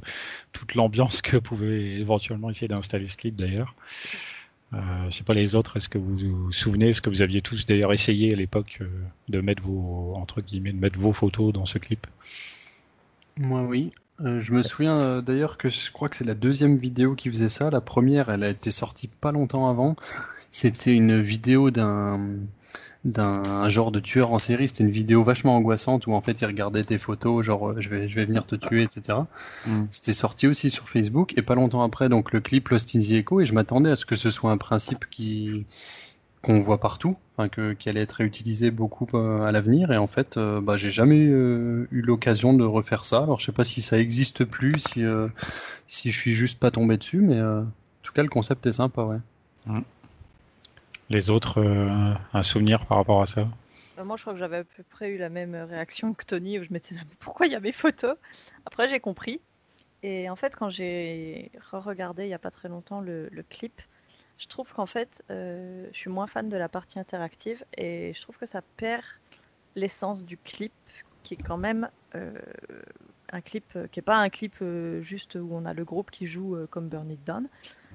toute 0.51 0.75
l'ambiance 0.75 1.23
que 1.23 1.37
pouvait 1.37 1.95
éventuellement 1.95 2.51
essayer 2.51 2.67
d'installer 2.67 3.07
ce 3.07 3.17
clip 3.17 3.35
d'ailleurs. 3.35 3.73
Euh, 4.73 4.77
je 5.09 5.15
sais 5.17 5.23
pas 5.23 5.33
les 5.33 5.55
autres, 5.55 5.77
est-ce 5.77 5.89
que 5.89 5.97
vous 5.97 6.17
vous 6.17 6.51
souvenez, 6.51 6.89
est-ce 6.89 7.01
que 7.01 7.09
vous 7.09 7.21
aviez 7.21 7.41
tous 7.41 7.65
d'ailleurs 7.65 7.93
essayé 7.93 8.33
à 8.33 8.35
l'époque 8.35 8.79
euh, 8.81 8.87
de 9.29 9.39
mettre 9.39 9.63
vos 9.63 10.15
entre 10.15 10.41
guillemets 10.41 10.73
de 10.73 10.79
mettre 10.79 10.99
vos 10.99 11.13
photos 11.13 11.53
dans 11.53 11.65
ce 11.65 11.77
clip? 11.77 12.07
Moi, 13.37 13.63
oui. 13.63 13.91
Euh, 14.21 14.39
je 14.39 14.53
me 14.53 14.63
souviens 14.63 14.99
euh, 15.01 15.21
d'ailleurs 15.21 15.57
que 15.57 15.67
je 15.67 15.91
crois 15.91 16.07
que 16.07 16.15
c'est 16.15 16.23
la 16.23 16.35
deuxième 16.35 16.77
vidéo 16.77 17.15
qui 17.15 17.29
faisait 17.29 17.49
ça. 17.49 17.69
La 17.69 17.81
première, 17.81 18.29
elle 18.29 18.43
a 18.43 18.49
été 18.49 18.71
sortie 18.71 19.07
pas 19.07 19.31
longtemps 19.31 19.69
avant. 19.69 19.95
C'était 20.51 20.95
une 20.95 21.19
vidéo 21.19 21.69
d'un 21.69 22.37
d'un 23.05 23.43
un 23.43 23.69
genre 23.69 23.91
de 23.91 23.99
tueur 23.99 24.31
en 24.31 24.39
série. 24.39 24.67
C'était 24.67 24.83
une 24.83 24.89
vidéo 24.89 25.23
vachement 25.23 25.55
angoissante 25.55 26.07
où 26.07 26.13
en 26.13 26.21
fait 26.21 26.41
il 26.41 26.45
regardait 26.45 26.83
tes 26.83 26.97
photos, 26.97 27.45
genre 27.45 27.69
euh, 27.69 27.75
je 27.79 27.89
vais 27.89 28.07
je 28.09 28.15
vais 28.15 28.25
venir 28.25 28.45
te 28.45 28.55
tuer, 28.55 28.83
etc. 28.83 29.19
Mm. 29.67 29.83
C'était 29.91 30.13
sorti 30.13 30.47
aussi 30.47 30.69
sur 30.69 30.89
Facebook 30.89 31.33
et 31.37 31.41
pas 31.41 31.55
longtemps 31.55 31.83
après 31.83 32.09
donc 32.09 32.33
le 32.33 32.41
clip 32.41 32.67
Lost 32.69 32.95
in 32.95 32.99
the 32.99 33.11
Echo 33.11 33.39
et 33.39 33.45
je 33.45 33.53
m'attendais 33.53 33.91
à 33.91 33.95
ce 33.95 34.05
que 34.05 34.15
ce 34.15 34.29
soit 34.29 34.51
un 34.51 34.57
principe 34.57 35.05
qui 35.09 35.65
qu'on 36.45 36.59
voit 36.59 36.79
partout, 36.79 37.15
enfin 37.35 37.49
que 37.49 37.73
qui 37.73 37.89
allait 37.89 38.01
être 38.01 38.13
réutilisé 38.13 38.69
beaucoup 38.69 39.07
euh, 39.15 39.41
à 39.41 39.51
l'avenir 39.51 39.91
et 39.91 39.97
en 39.97 40.05
fait 40.05 40.37
euh, 40.37 40.61
bah, 40.61 40.77
j'ai 40.77 40.91
jamais 40.91 41.25
euh, 41.25 41.87
eu 41.91 42.01
l'occasion 42.01 42.53
de 42.53 42.63
refaire 42.63 43.03
ça. 43.03 43.23
Alors 43.23 43.39
je 43.39 43.47
sais 43.47 43.51
pas 43.51 43.63
si 43.63 43.81
ça 43.81 43.97
existe 43.97 44.45
plus, 44.45 44.75
si 44.77 45.03
euh, 45.03 45.27
si 45.87 46.11
je 46.11 46.17
suis 46.17 46.33
juste 46.33 46.59
pas 46.59 46.69
tombé 46.69 46.97
dessus, 46.97 47.19
mais 47.19 47.41
en 47.41 47.65
tout 48.03 48.13
cas 48.13 48.21
le 48.21 48.29
concept 48.29 48.65
est 48.67 48.73
sympa, 48.73 49.01
ouais. 49.03 49.17
Les 51.09 51.31
autres, 51.31 51.61
euh, 51.61 52.13
un 52.33 52.43
souvenir 52.43 52.85
par 52.85 52.97
rapport 52.97 53.21
à 53.21 53.25
ça 53.25 53.47
Euh, 53.99 54.03
Moi, 54.03 54.17
je 54.17 54.23
crois 54.23 54.33
que 54.33 54.39
j'avais 54.39 54.57
à 54.57 54.63
peu 54.63 54.83
près 54.83 55.09
eu 55.11 55.17
la 55.17 55.29
même 55.29 55.55
réaction 55.55 56.13
que 56.13 56.25
Tony, 56.25 56.59
où 56.59 56.63
je 56.63 56.71
m'étais 56.73 56.95
là, 56.95 57.01
mais 57.09 57.15
pourquoi 57.19 57.47
il 57.47 57.51
y 57.53 57.55
a 57.55 57.59
mes 57.59 57.71
photos? 57.71 58.17
Après, 58.65 58.87
j'ai 58.89 58.99
compris. 58.99 59.41
Et 60.03 60.29
en 60.29 60.35
fait, 60.35 60.55
quand 60.55 60.69
j'ai 60.69 61.51
re-regardé 61.71 62.25
il 62.25 62.27
n'y 62.27 62.33
a 62.35 62.39
pas 62.39 62.51
très 62.51 62.69
longtemps 62.69 63.01
le, 63.01 63.29
le 63.31 63.43
clip, 63.43 63.81
je 64.37 64.47
trouve 64.47 64.71
qu'en 64.73 64.85
fait, 64.87 65.23
euh, 65.31 65.89
je 65.93 65.97
suis 65.99 66.09
moins 66.11 66.27
fan 66.27 66.49
de 66.49 66.57
la 66.57 66.69
partie 66.69 66.99
interactive 66.99 67.65
et 67.77 68.13
je 68.15 68.21
trouve 68.21 68.37
que 68.37 68.45
ça 68.47 68.61
perd 68.77 69.03
l'essence 69.75 70.25
du 70.25 70.37
clip, 70.37 70.73
qui 71.23 71.35
est 71.35 71.37
quand 71.37 71.57
même 71.57 71.89
euh, 72.15 72.33
un 73.31 73.41
clip 73.41 73.65
euh, 73.75 73.87
qui 73.87 73.99
n'est 73.99 74.03
pas 74.03 74.17
un 74.17 74.29
clip 74.29 74.55
euh, 74.61 75.01
juste 75.01 75.35
où 75.35 75.49
on 75.51 75.65
a 75.65 75.73
le 75.73 75.85
groupe 75.85 76.11
qui 76.11 76.27
joue 76.27 76.55
euh, 76.55 76.67
comme 76.67 76.89
Burn 76.89 77.09
It 77.11 77.23
Down. 77.23 77.49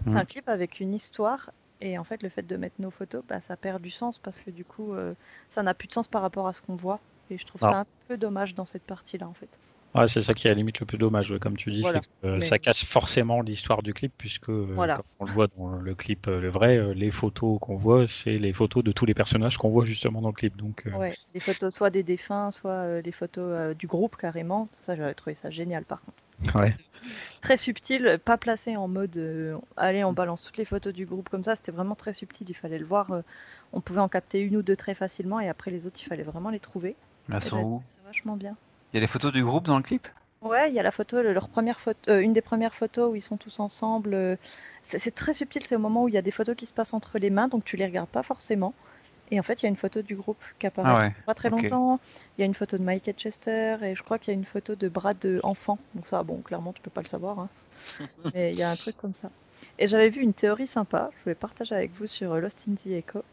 C'est 0.07 0.13
Mhm. 0.13 0.19
un 0.19 0.25
clip 0.25 0.49
avec 0.49 0.81
une 0.81 0.95
histoire 0.95 1.51
et 1.81 1.99
en 1.99 2.05
fait, 2.05 2.23
le 2.23 2.29
fait 2.29 2.47
de 2.47 2.57
mettre 2.57 2.77
nos 2.79 2.91
photos, 2.91 3.23
bah, 3.29 3.41
ça 3.41 3.57
perd 3.57 3.81
du 3.83 3.91
sens 3.91 4.19
parce 4.19 4.41
que 4.41 4.51
du 4.51 4.65
coup, 4.65 4.93
euh, 4.95 5.15
ça 5.51 5.63
n'a 5.63 5.75
plus 5.75 5.89
de 5.89 5.93
sens 5.93 6.09
par 6.09 6.23
rapport 6.23 6.47
à 6.47 6.53
ce 6.53 6.61
qu'on 6.61 6.77
voit. 6.77 7.01
Et 7.31 7.39
je 7.39 7.45
trouve 7.47 7.61
Ah. 7.65 7.71
ça 7.73 7.79
un 7.81 7.87
peu 8.09 8.17
dommage 8.17 8.55
dans 8.55 8.65
cette 8.65 8.83
partie-là, 8.83 9.29
en 9.29 9.35
fait. 9.35 9.49
Ouais, 9.95 10.07
c'est 10.07 10.21
ça 10.21 10.35
qui 10.35 10.47
est 10.47 10.51
à 10.51 10.55
la 10.55 10.59
limite 10.59 10.79
le 10.79 10.87
plus 10.87 10.99
dommage, 10.99 11.35
comme 11.41 11.57
tu 11.57 11.73
dis, 11.73 11.81
Voilà. 11.81 12.01
c'est 12.01 12.07
que 12.23 12.27
euh, 12.35 12.39
Mais- 12.39 12.45
ça 12.45 12.59
casse 12.61 12.85
forcément 12.85 13.41
l'histoire 13.41 13.83
du 13.83 13.93
clip, 13.93 14.13
puisque 14.17 14.49
euh, 14.49 14.67
Voilà. 14.75 14.97
comme 14.97 15.05
on 15.21 15.25
le 15.25 15.33
voit 15.33 15.47
dans 15.57 15.69
le 15.71 15.95
clip, 15.97 16.27
le 16.27 16.49
vrai, 16.49 16.95
les 16.95 17.11
photos 17.11 17.59
qu'on 17.61 17.77
voit, 17.77 18.07
c'est 18.07 18.37
les 18.37 18.53
photos 18.53 18.85
de 18.85 18.93
tous 18.93 19.05
les 19.07 19.15
personnages 19.15 19.57
qu'on 19.59 19.71
voit 19.71 19.85
justement 19.85 20.21
dans 20.21 20.29
le 20.29 20.35
clip. 20.35 20.57
Donc, 20.57 20.87
euh, 20.87 20.91
Ouais, 20.97 21.15
des 21.35 21.41
photos 21.41 21.75
soit 21.75 21.91
des 21.91 22.05
défunts, 22.05 22.51
soit 22.53 23.03
des 23.03 23.11
photos 23.13 23.45
euh, 23.49 23.75
du 23.75 23.87
groupe 23.89 24.17
carrément. 24.17 24.69
Ça, 24.73 24.95
j'avais 24.95 25.15
trouvé 25.15 25.35
ça 25.35 25.51
génial 25.51 25.85
par 25.85 26.01
contre. 26.03 26.19
Ouais. 26.55 26.77
Très 27.41 27.57
subtil, 27.57 28.19
pas 28.25 28.37
placé 28.37 28.77
en 28.77 28.89
mode 28.89 29.17
euh, 29.17 29.57
allez, 29.77 30.05
on 30.05 30.13
balance 30.13 30.43
toutes 30.43 30.57
les 30.59 30.65
photos 30.65 30.93
du 30.93 31.07
groupe 31.07 31.29
comme 31.29 31.45
ça. 31.45 31.57
C'était 31.57 31.73
vraiment 31.73 31.95
très 31.95 32.13
subtil. 32.13 32.49
Il 32.49 32.55
fallait 32.55 32.79
le 32.79 32.85
voir. 32.85 33.11
euh, 33.13 33.23
on 33.73 33.81
pouvait 33.81 34.01
en 34.01 34.09
capter 34.09 34.41
une 34.41 34.57
ou 34.57 34.63
deux 34.63 34.77
très 34.77 34.95
facilement 34.95 35.41
et 35.41 35.49
après 35.49 35.71
les 35.71 35.87
autres, 35.87 36.01
il 36.01 36.07
fallait 36.07 36.23
vraiment 36.23 36.51
les 36.51 36.61
trouver. 36.61 36.97
Elles 37.31 37.43
sont 37.43 37.57
j'avais 37.57 37.65
où 37.65 37.83
ça 37.85 38.03
vachement 38.07 38.37
bien. 38.37 38.57
Il 38.93 38.97
y 38.97 38.99
a 38.99 39.01
les 39.01 39.07
photos 39.07 39.33
du 39.33 39.43
groupe 39.45 39.67
dans 39.67 39.77
le 39.77 39.83
clip? 39.83 40.09
Ouais, 40.43 40.71
il 40.71 40.75
y 40.75 40.81
a 40.81 40.83
la 40.83 40.91
photo, 40.91 41.21
le- 41.23 41.33
leur 41.33 41.49
première 41.49 41.81
photo, 41.81 42.11
euh, 42.11 42.21
une 42.21 42.33
des 42.33 42.41
premières 42.41 42.75
photos 42.75 43.13
où 43.13 43.15
ils 43.17 43.23
sont 43.23 43.37
tous 43.37 43.61
ensemble. 43.61 44.39
c'est 44.85 44.99
c'est 44.99 45.11
très 45.15 45.35
subtil, 45.35 45.65
c'est 45.65 45.77
au 45.77 45.79
moment 45.79 46.05
où 46.05 46.09
il 46.09 46.15
y 46.15 46.19
a 46.19 46.23
des 46.23 46.31
photos 46.31 46.57
qui 46.57 46.67
se 46.67 46.73
passent 46.73 46.95
entre 46.95 47.19
les 47.19 47.31
mains, 47.31 47.49
donc 47.49 47.65
tu 47.65 47.77
les 47.77 47.87
regardes 47.87 48.09
pas 48.09 48.23
forcément. 48.23 48.75
Et 49.31 49.39
en 49.41 49.43
fait, 49.43 49.63
il 49.63 49.65
y 49.65 49.67
a 49.67 49.71
une 49.71 49.77
photo 49.77 50.03
du 50.03 50.17
groupe 50.17 50.43
qui 50.59 50.67
apparaît 50.67 50.91
Ah 50.91 50.99
ouais. 50.99 51.15
pas 51.25 51.35
très 51.35 51.51
longtemps. 51.51 52.01
Il 52.37 52.41
y 52.41 52.45
a 52.45 52.47
une 52.47 52.55
photo 52.55 52.79
de 52.79 52.83
Mike 52.85 53.11
Chester 53.17 53.77
et 53.83 53.95
je 53.95 54.03
crois 54.03 54.19
qu'il 54.19 54.33
y 54.33 54.37
a 54.37 54.39
une 54.39 54.45
photo 54.45 54.75
de 54.77 54.89
Brad 54.89 55.19
de 55.19 55.41
enfant. 55.45 55.79
Donc 55.95 56.09
ça, 56.09 56.23
bon, 56.23 56.43
clairement, 56.43 56.73
tu 56.73 56.83
peux 56.83 56.91
pas 56.91 57.03
le 57.03 57.07
savoir. 57.09 57.39
hein. 57.39 57.51
Mais 58.35 58.53
il 58.53 58.59
y 58.59 58.63
a 58.63 58.71
un 58.71 58.77
truc 58.77 58.97
comme 58.97 59.15
ça. 59.15 59.31
Et 59.79 59.89
j'avais 59.89 60.11
vu 60.11 60.23
une 60.23 60.35
théorie 60.35 60.67
sympa, 60.67 61.11
je 61.19 61.25
voulais 61.25 61.35
partager 61.37 61.75
avec 61.75 61.93
vous 61.93 62.07
sur 62.07 62.37
Lost 62.37 62.65
in 62.69 62.75
the 62.77 62.87
Echo. 62.89 63.25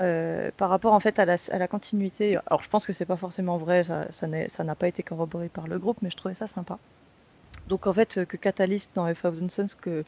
euh, 0.00 0.50
par 0.56 0.70
rapport 0.70 0.92
en 0.94 1.00
fait 1.00 1.18
à 1.18 1.24
la, 1.24 1.36
à 1.52 1.58
la 1.58 1.68
continuité. 1.68 2.38
Alors 2.46 2.62
je 2.62 2.68
pense 2.68 2.86
que 2.86 2.92
c'est 2.92 3.06
pas 3.06 3.16
forcément 3.16 3.58
vrai, 3.58 3.84
ça, 3.84 4.08
ça 4.12 4.26
n'est- 4.26 4.48
ça 4.48 4.64
n'a 4.64 4.74
pas 4.76 4.88
été 4.88 5.02
corroboré 5.02 5.48
par 5.48 5.68
le 5.68 5.78
groupe, 5.78 5.98
mais 6.02 6.10
je 6.10 6.16
trouvais 6.16 6.34
ça 6.34 6.48
sympa. 6.48 6.80
Donc 7.66 7.86
en 7.86 7.92
fait, 7.94 8.18
euh, 8.18 8.24
que 8.26 8.36
Catalyst 8.36 8.92
dans 8.94 9.04
A 9.04 9.14
Thousand 9.14 9.48
Suns 9.50 9.76
que, 9.80 10.04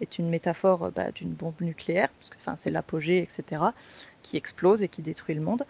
est 0.00 0.18
une 0.18 0.28
métaphore 0.28 0.84
euh, 0.84 0.90
bah, 0.90 1.10
d'une 1.12 1.32
bombe 1.32 1.60
nucléaire, 1.60 2.08
parce 2.18 2.30
que 2.30 2.62
c'est 2.62 2.70
l'apogée, 2.70 3.18
etc., 3.22 3.74
qui 4.22 4.36
explose 4.36 4.82
et 4.82 4.88
qui 4.88 5.02
détruit 5.02 5.34
le 5.34 5.40
monde. 5.40 5.64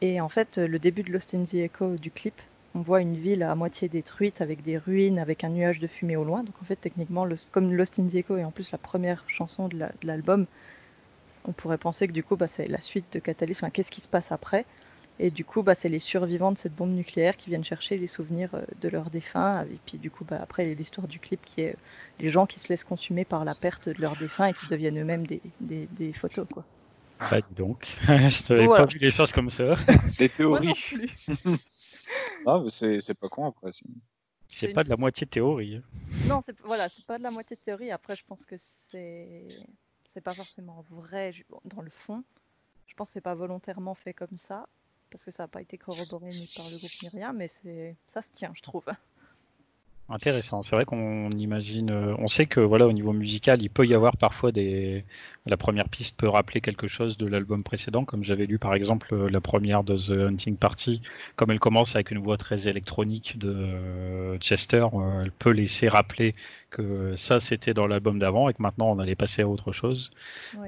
Et 0.00 0.20
en 0.20 0.28
fait, 0.28 0.58
euh, 0.58 0.66
le 0.66 0.78
début 0.78 1.02
de 1.02 1.12
Lost 1.12 1.34
in 1.34 1.44
the 1.44 1.54
Echo 1.54 1.96
du 1.96 2.10
clip, 2.10 2.34
on 2.74 2.80
voit 2.80 3.00
une 3.00 3.14
ville 3.16 3.42
à 3.42 3.54
moitié 3.54 3.88
détruite 3.88 4.40
avec 4.40 4.62
des 4.62 4.78
ruines, 4.78 5.18
avec 5.18 5.44
un 5.44 5.50
nuage 5.50 5.78
de 5.78 5.86
fumée 5.86 6.16
au 6.16 6.24
loin. 6.24 6.42
Donc 6.42 6.54
en 6.62 6.64
fait, 6.64 6.76
techniquement, 6.76 7.26
comme 7.50 7.72
Lost 7.72 7.98
in 7.98 8.06
the 8.08 8.14
Echo 8.16 8.36
est 8.36 8.44
en 8.44 8.50
plus 8.50 8.70
la 8.72 8.78
première 8.78 9.24
chanson 9.28 9.68
de 9.68 9.78
la- 9.78 9.92
de 10.00 10.06
l'album, 10.06 10.46
on 11.44 11.52
pourrait 11.52 11.78
penser 11.78 12.06
que 12.06 12.12
du 12.12 12.22
coup, 12.22 12.36
bah, 12.36 12.46
c'est 12.46 12.66
la 12.68 12.80
suite 12.80 13.12
de 13.12 13.18
Catalyst. 13.18 13.62
Qu'est-ce 13.72 13.90
qui 13.90 14.00
se 14.00 14.08
passe 14.08 14.32
après? 14.32 14.64
Et 15.18 15.30
du 15.30 15.44
coup, 15.44 15.62
bah, 15.62 15.74
c'est 15.74 15.88
les 15.88 15.98
survivants 15.98 16.52
de 16.52 16.58
cette 16.58 16.74
bombe 16.74 16.92
nucléaire 16.92 17.36
qui 17.36 17.50
viennent 17.50 17.64
chercher 17.64 17.96
les 17.98 18.06
souvenirs 18.06 18.50
euh, 18.54 18.62
de 18.80 18.88
leurs 18.88 19.10
défunts. 19.10 19.64
Et 19.66 19.78
puis 19.86 19.98
du 19.98 20.10
coup, 20.10 20.24
bah, 20.24 20.38
après, 20.42 20.64
il 20.64 20.68
y 20.70 20.72
a 20.72 20.74
l'histoire 20.74 21.06
du 21.06 21.20
clip 21.20 21.44
qui 21.44 21.60
est 21.60 21.72
euh, 21.72 21.76
les 22.18 22.30
gens 22.30 22.46
qui 22.46 22.58
se 22.58 22.68
laissent 22.68 22.84
consumer 22.84 23.24
par 23.24 23.44
la 23.44 23.54
perte 23.54 23.88
de 23.88 24.00
leurs 24.00 24.16
défunts 24.16 24.46
et 24.46 24.54
qui 24.54 24.66
deviennent 24.66 24.98
eux-mêmes 25.00 25.26
des, 25.26 25.40
des, 25.60 25.86
des 25.92 26.12
photos. 26.12 26.46
Quoi. 26.52 26.64
Bah, 27.20 27.40
dis 27.40 27.54
donc, 27.54 27.86
je 28.02 28.42
t'avais 28.42 28.66
Voilà. 28.66 28.86
pas 28.86 28.92
vu 28.92 28.98
les 28.98 29.10
choses 29.10 29.32
comme 29.32 29.50
ça. 29.50 29.76
Moi 30.18 30.28
théories. 30.28 30.66
non 30.68 30.74
plus. 30.74 31.10
Ah, 32.46 32.60
mais 32.62 32.70
c'est 32.70 33.00
c'est 33.00 33.14
pas 33.14 33.28
con 33.28 33.46
après. 33.46 33.70
c'est- 33.72 33.84
C'est 34.48 34.66
C'est 34.66 34.72
pas 34.72 34.80
une- 34.80 34.86
de 34.86 34.90
la 34.90 34.96
moitié 34.96 35.26
théorie. 35.26 35.80
Non, 36.28 36.42
c'est 36.44 36.58
voilà, 36.62 36.88
c'est 36.88 37.04
pas 37.06 37.18
de 37.18 37.22
la 37.22 37.30
moitié 37.30 37.56
de 37.56 37.60
théorie. 37.60 37.90
Après, 37.92 38.16
je 38.16 38.24
pense 38.26 38.44
que 38.44 38.56
c'est 38.58 39.44
c'est 40.12 40.20
pas 40.20 40.34
forcément 40.34 40.84
vrai 40.90 41.32
dans 41.64 41.80
le 41.82 41.90
fond. 41.90 42.22
Je 42.86 42.94
pense 42.94 43.08
que 43.08 43.14
c'est 43.14 43.20
pas 43.20 43.34
volontairement 43.34 43.94
fait 43.94 44.12
comme 44.12 44.36
ça 44.36 44.66
parce 45.12 45.24
que 45.24 45.30
ça 45.30 45.44
n'a 45.44 45.48
pas 45.48 45.60
été 45.60 45.76
corroboré 45.78 46.30
ni 46.30 46.50
par 46.56 46.68
le 46.70 46.78
groupe 46.78 46.90
ni 47.02 47.10
mais 47.34 47.94
ça 48.08 48.22
se 48.22 48.28
tient, 48.34 48.52
je 48.54 48.62
trouve. 48.62 48.84
Intéressant. 50.12 50.62
C'est 50.62 50.76
vrai 50.76 50.84
qu'on 50.84 51.30
imagine, 51.30 51.90
euh, 51.90 52.14
on 52.18 52.26
sait 52.26 52.44
que 52.44 52.60
voilà 52.60 52.86
au 52.86 52.92
niveau 52.92 53.14
musical, 53.14 53.62
il 53.62 53.70
peut 53.70 53.86
y 53.86 53.94
avoir 53.94 54.18
parfois 54.18 54.52
des. 54.52 55.06
La 55.46 55.56
première 55.56 55.88
piste 55.88 56.18
peut 56.18 56.28
rappeler 56.28 56.60
quelque 56.60 56.86
chose 56.86 57.16
de 57.16 57.26
l'album 57.26 57.62
précédent, 57.62 58.04
comme 58.04 58.22
j'avais 58.22 58.44
lu 58.44 58.58
par 58.58 58.74
exemple 58.74 59.14
euh, 59.14 59.30
la 59.30 59.40
première 59.40 59.84
de 59.84 59.96
The 59.96 60.28
Hunting 60.28 60.58
Party, 60.58 61.00
comme 61.34 61.50
elle 61.50 61.60
commence 61.60 61.94
avec 61.94 62.10
une 62.10 62.18
voix 62.18 62.36
très 62.36 62.68
électronique 62.68 63.38
de 63.38 63.54
euh, 63.56 64.38
Chester, 64.38 64.86
elle 65.22 65.32
peut 65.32 65.50
laisser 65.50 65.88
rappeler 65.88 66.34
que 66.68 67.16
ça 67.16 67.40
c'était 67.40 67.72
dans 67.72 67.86
l'album 67.86 68.18
d'avant 68.18 68.50
et 68.50 68.54
que 68.54 68.62
maintenant 68.62 68.90
on 68.90 68.98
allait 68.98 69.16
passer 69.16 69.40
à 69.42 69.48
autre 69.48 69.72
chose. 69.72 70.10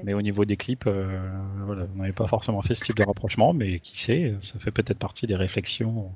Mais 0.05 0.15
au 0.15 0.23
niveau 0.23 0.47
des 0.47 0.57
clips, 0.57 0.87
euh, 0.87 1.21
voilà, 1.67 1.87
on 1.95 1.99
n'avait 1.99 2.13
pas 2.13 2.27
forcément 2.29 2.63
fait 2.63 2.75
ce 2.75 2.85
type 2.85 2.97
de 2.97 3.05
rapprochement, 3.05 3.53
mais 3.53 3.79
qui 3.81 4.01
sait, 4.01 4.35
ça 4.39 4.59
fait 4.59 4.71
peut-être 4.71 4.99
partie 4.99 5.27
des 5.27 5.37
réflexions 5.37 6.11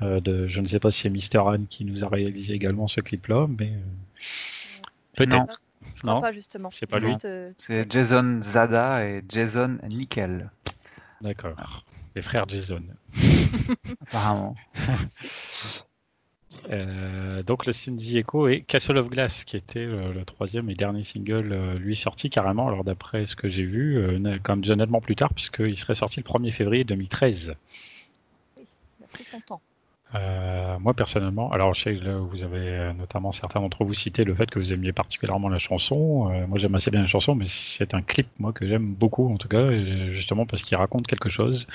de, 0.00 0.46
je 0.46 0.60
ne 0.60 0.66
sais 0.66 0.80
pas 0.80 0.90
si 0.90 1.00
c'est 1.02 1.10
Mister 1.10 1.38
Han 1.38 1.64
qui 1.68 1.84
nous 1.84 2.04
a 2.04 2.08
réalisé 2.08 2.54
également 2.54 2.86
ce 2.86 3.00
clip-là, 3.00 3.46
mais 3.58 3.72
euh, 3.72 4.22
peut-être. 5.16 5.60
Non. 6.04 6.20
Pas 6.20 6.32
justement. 6.32 6.70
c'est 6.70 6.86
pas 6.86 6.98
lui. 6.98 7.14
euh, 7.24 7.52
C'est 7.58 7.90
Jason 7.90 8.40
Zada 8.42 9.06
et 9.06 9.22
Jason 9.28 9.78
Nickel, 9.88 10.50
D'accord. 11.20 11.84
Les 12.16 12.22
frères 12.22 12.48
Jason. 12.48 12.82
apparemment. 14.02 14.54
Euh, 16.70 17.42
donc 17.42 17.64
le 17.66 17.72
Cindy 17.72 18.18
Echo 18.18 18.46
et 18.48 18.60
Castle 18.60 18.98
of 18.98 19.08
Glass, 19.08 19.44
qui 19.44 19.56
était 19.56 19.78
euh, 19.80 20.12
le 20.12 20.24
troisième 20.24 20.68
et 20.68 20.74
dernier 20.74 21.02
single, 21.04 21.52
euh, 21.52 21.78
lui 21.78 21.96
sorti 21.96 22.28
carrément, 22.28 22.68
alors 22.68 22.84
d'après 22.84 23.24
ce 23.24 23.34
que 23.34 23.48
j'ai 23.48 23.64
vu, 23.64 23.96
euh, 23.96 24.18
na- 24.18 24.38
quand 24.38 24.54
même 24.54 24.60
déjà 24.62 24.76
nettement 24.76 25.00
plus 25.00 25.16
tard, 25.16 25.32
puisqu'il 25.32 25.76
serait 25.76 25.94
sorti 25.94 26.20
le 26.20 26.24
1er 26.24 26.50
février 26.52 26.84
2013. 26.84 27.54
il 28.58 28.62
a 29.04 29.06
pris 29.08 29.24
son 29.24 29.40
temps. 29.40 29.62
Euh, 30.14 30.78
moi 30.80 30.92
personnellement, 30.94 31.52
alors 31.52 31.72
je 31.74 31.82
sais 31.82 31.96
que 31.96 32.08
vous 32.08 32.42
avez 32.42 32.68
euh, 32.68 32.92
notamment 32.92 33.30
certains 33.30 33.60
d'entre 33.60 33.84
vous 33.84 33.94
cité 33.94 34.24
le 34.24 34.34
fait 34.34 34.50
que 34.50 34.58
vous 34.58 34.72
aimiez 34.72 34.92
particulièrement 34.92 35.48
la 35.48 35.58
chanson. 35.58 36.30
Euh, 36.32 36.46
moi 36.48 36.58
j'aime 36.58 36.74
assez 36.74 36.90
bien 36.90 37.02
la 37.02 37.06
chanson, 37.06 37.36
mais 37.36 37.46
c'est 37.46 37.94
un 37.94 38.02
clip 38.02 38.26
moi 38.40 38.52
que 38.52 38.66
j'aime 38.66 38.92
beaucoup 38.94 39.32
en 39.32 39.36
tout 39.36 39.48
cas, 39.48 39.68
justement 40.10 40.46
parce 40.46 40.62
qu'il 40.62 40.76
raconte 40.76 41.06
quelque 41.06 41.28
chose. 41.28 41.68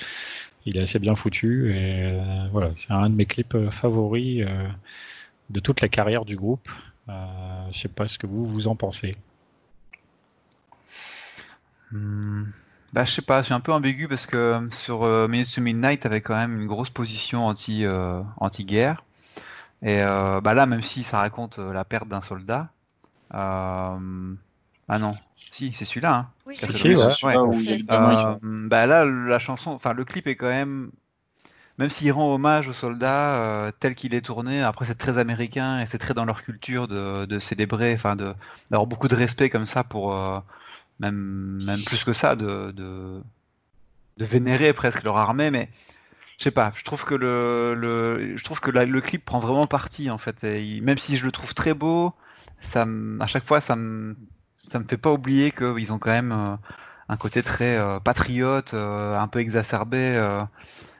Il 0.65 0.77
est 0.77 0.81
assez 0.81 0.99
bien 0.99 1.15
foutu 1.15 1.71
et 1.75 2.01
euh, 2.03 2.47
voilà, 2.51 2.71
c'est 2.75 2.91
un 2.91 3.09
de 3.09 3.15
mes 3.15 3.25
clips 3.25 3.55
euh, 3.55 3.69
favoris 3.71 4.45
de 5.49 5.59
toute 5.59 5.81
la 5.81 5.87
carrière 5.89 6.25
du 6.25 6.35
groupe. 6.35 6.69
Je 7.07 7.79
sais 7.79 7.87
pas 7.87 8.07
ce 8.07 8.17
que 8.17 8.27
vous 8.27 8.45
vous 8.45 8.67
en 8.67 8.75
pensez. 8.75 9.15
Hmm. 11.91 12.45
Bah, 12.95 13.03
je 13.03 13.11
sais 13.11 13.21
pas, 13.21 13.41
je 13.41 13.47
suis 13.47 13.53
un 13.53 13.59
peu 13.59 13.73
ambigu 13.73 14.07
parce 14.07 14.25
que 14.25 14.37
euh, 14.37 14.69
sur 14.71 15.03
euh, 15.03 15.27
Minutes 15.27 15.53
to 15.53 15.61
Midnight, 15.61 15.99
t'avais 15.99 16.21
quand 16.21 16.33
même 16.33 16.61
une 16.61 16.65
grosse 16.65 16.89
position 16.89 17.45
anti, 17.45 17.85
euh, 17.85 18.21
anti-guerre. 18.37 19.03
Et 19.81 20.01
euh, 20.01 20.39
bah 20.39 20.53
là, 20.53 20.65
même 20.65 20.81
si 20.81 21.03
ça 21.03 21.19
raconte 21.19 21.59
euh, 21.59 21.73
la 21.73 21.83
perte 21.83 22.07
d'un 22.07 22.21
soldat, 22.21 22.69
euh, 23.33 24.33
ah 24.87 24.99
non, 24.99 25.17
si, 25.51 25.73
c'est 25.73 25.83
celui-là, 25.83 26.15
hein. 26.15 26.29
Oui. 26.45 26.55
C'est 26.55 26.71
celui-là 26.71 27.09
bah 28.69 28.85
là, 28.87 29.03
la 29.03 29.39
chanson, 29.39 29.71
enfin 29.71 29.91
le 29.91 30.05
clip 30.05 30.25
est 30.27 30.37
quand 30.37 30.47
même, 30.47 30.89
même 31.77 31.89
s'il 31.89 32.13
rend 32.13 32.33
hommage 32.33 32.69
aux 32.69 32.73
soldats 32.73 33.35
euh, 33.35 33.71
tel 33.77 33.95
qu'il 33.95 34.13
est 34.15 34.21
tourné. 34.21 34.63
Après, 34.63 34.85
c'est 34.85 34.95
très 34.95 35.17
américain 35.17 35.81
et 35.81 35.85
c'est 35.85 35.97
très 35.97 36.13
dans 36.13 36.23
leur 36.23 36.41
culture 36.41 36.87
de, 36.87 37.25
de 37.25 37.39
célébrer, 37.39 37.93
enfin 37.93 38.15
de 38.15 38.33
d'avoir 38.71 38.87
beaucoup 38.87 39.09
de 39.09 39.15
respect 39.15 39.49
comme 39.49 39.65
ça 39.65 39.83
pour 39.83 40.15
euh, 40.15 40.39
même 40.99 41.63
même 41.65 41.83
plus 41.83 42.03
que 42.03 42.13
ça 42.13 42.35
de, 42.35 42.71
de 42.71 44.25
vénérer 44.25 44.73
presque 44.73 45.03
leur 45.03 45.17
armée. 45.17 45.51
Mais 45.51 45.69
je 46.37 46.43
sais 46.43 46.51
pas, 46.51 46.71
je 46.75 46.83
trouve 46.83 47.05
que 47.05 47.15
le, 47.15 47.75
le 47.75 48.37
je 48.37 48.43
trouve 48.43 48.59
que 48.59 48.71
le 48.71 49.01
clip 49.01 49.23
prend 49.25 49.39
vraiment 49.39 49.67
parti 49.67 50.09
en 50.09 50.17
fait. 50.17 50.43
Et 50.43 50.81
même 50.81 50.97
si 50.97 51.17
je 51.17 51.25
le 51.25 51.31
trouve 51.31 51.53
très 51.53 51.73
beau, 51.73 52.13
ça 52.59 52.85
à 53.19 53.25
chaque 53.27 53.45
fois 53.45 53.61
ça 53.61 53.75
me 53.75 54.15
ça 54.69 54.79
me 54.79 54.85
fait 54.85 54.97
pas 54.97 55.11
oublier 55.11 55.51
qu'ils 55.51 55.93
ont 55.93 55.99
quand 55.99 56.11
même 56.11 56.31
euh, 56.31 56.55
un 57.09 57.17
côté 57.17 57.43
très 57.43 57.77
euh, 57.77 57.99
patriote, 57.99 58.73
euh, 58.73 59.17
un 59.17 59.27
peu 59.27 59.39
exacerbé. 59.39 60.19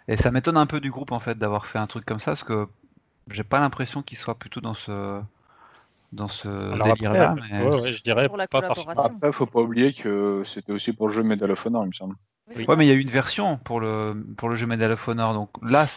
et 0.08 0.18
ça 0.18 0.32
m'étonne 0.32 0.58
un 0.58 0.68
peu 0.68 0.80
du 0.80 0.91
groupe 0.91 1.12
en 1.12 1.20
fait 1.20 1.38
d'avoir 1.38 1.66
fait 1.66 1.80
un 1.80 1.88
truc 1.88 2.06
comme 2.06 2.20
ça 2.20 2.32
parce 2.32 2.43
que 2.43 2.68
j'ai 3.32 3.43
pas 3.43 3.60
l'impression 3.60 4.04
qu'ils 4.04 4.18
soient 4.18 4.38
plutôt 4.38 4.62
dans 4.62 4.76
ce 4.76 5.22
dans 6.12 6.28
ce 6.28 6.47
Alors 6.47 6.93
délire-là. 6.93 7.32
après, 7.32 7.49
mais- 7.51 7.64
ouais, 7.64 7.82
ouais, 7.82 7.91
je 7.93 8.03
dirais 8.03 8.28
Pour 8.28 8.38
la 8.38 8.47
pas 8.47 8.62
forcément. 8.62 8.86
collaboration. 8.93 9.16
Après, 9.18 9.34
faut 9.34 9.45
pas 9.45 9.62
oublier 9.62 9.93
que 9.93 10.43
c'était 10.45 10.72
aussi 10.72 10.93
pour 10.93 11.08
le 11.08 11.14
jeu 11.14 11.24
Medal 11.24 11.51
of 11.51 11.66
Honor, 11.66 11.84
il 11.84 11.88
me 11.89 11.93
semble. 11.93 12.16
Oui, 12.56 12.66
Ouais, 12.68 12.76
mais 12.76 12.86
il 12.86 12.89
y 12.89 12.91
a 12.91 12.95
eu 12.95 13.01
une 13.01 13.10
version 13.10 13.58
pour 13.58 13.80
le 13.80 14.24
pour 14.38 14.49
le 14.49 14.56
jeu 14.56 14.68
Medal 14.68 14.91
of 14.91 15.08
Honor. 15.08 15.34
Donc 15.34 15.49
là, 15.64 15.88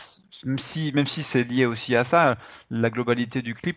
même 0.46 0.58
si 0.58 0.92
même 0.94 1.06
si 1.06 1.22
c'est 1.22 1.44
lié 1.44 1.66
aussi 1.66 1.94
à 1.94 2.04
ça, 2.04 2.38
la 2.70 2.88
globalité 2.90 3.42
du 3.42 3.54
clip, 3.54 3.76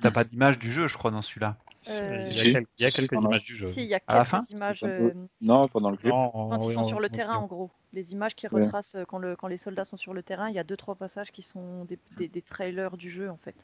t'as 0.00 0.10
pas 0.10 0.24
d'image 0.24 0.58
du 0.58 0.70
jeu, 0.70 0.86
je 0.86 0.96
crois, 0.96 1.10
dans 1.10 1.22
celui-là. 1.22 1.56
Euh, 1.90 2.28
Il 2.30 2.36
y 2.36 2.40
a, 2.40 2.42
Si. 2.44 2.52
quel- 2.52 2.66
il 2.78 2.82
y 2.82 2.86
a 2.86 2.90
quelques 2.90 3.18
Si, 3.18 3.24
images 3.24 3.44
du 3.44 3.56
jeu. 3.56 3.66
Si, 3.66 3.82
il 3.82 3.88
y 3.88 3.94
a 3.94 4.00
À 4.06 4.14
la 4.14 4.20
quelques 4.24 4.28
fin 4.30 4.40
images 4.50 4.80
euh, 4.84 5.12
Non, 5.42 5.68
pendant 5.68 5.90
le 5.90 5.96
clip. 5.98 6.10
Non, 6.10 6.30
quand 6.32 6.58
ils 6.60 6.66
oui, 6.68 6.74
sont 6.74 6.80
on- 6.82 6.86
sur 6.86 7.00
le 7.00 7.08
terrain, 7.10 7.36
en 7.36 7.46
gros. 7.46 7.70
Les 7.92 8.12
images 8.12 8.34
qui 8.34 8.46
retracent 8.46 8.94
euh, 8.94 9.04
quand, 9.04 9.18
le, 9.18 9.36
quand 9.36 9.48
les 9.48 9.58
soldats 9.58 9.84
sont 9.84 9.96
sur 9.98 10.14
le 10.14 10.22
terrain, 10.22 10.48
il 10.48 10.54
y 10.54 10.58
a 10.58 10.64
deux 10.64 10.76
trois 10.76 10.94
passages 10.94 11.30
qui 11.32 11.42
sont 11.42 11.84
des, 11.84 11.98
des- 12.16 12.28
des 12.28 12.42
trailers 12.42 12.96
du 12.96 13.10
jeu 13.10 13.30
en 13.30 13.36
fait. 13.36 13.54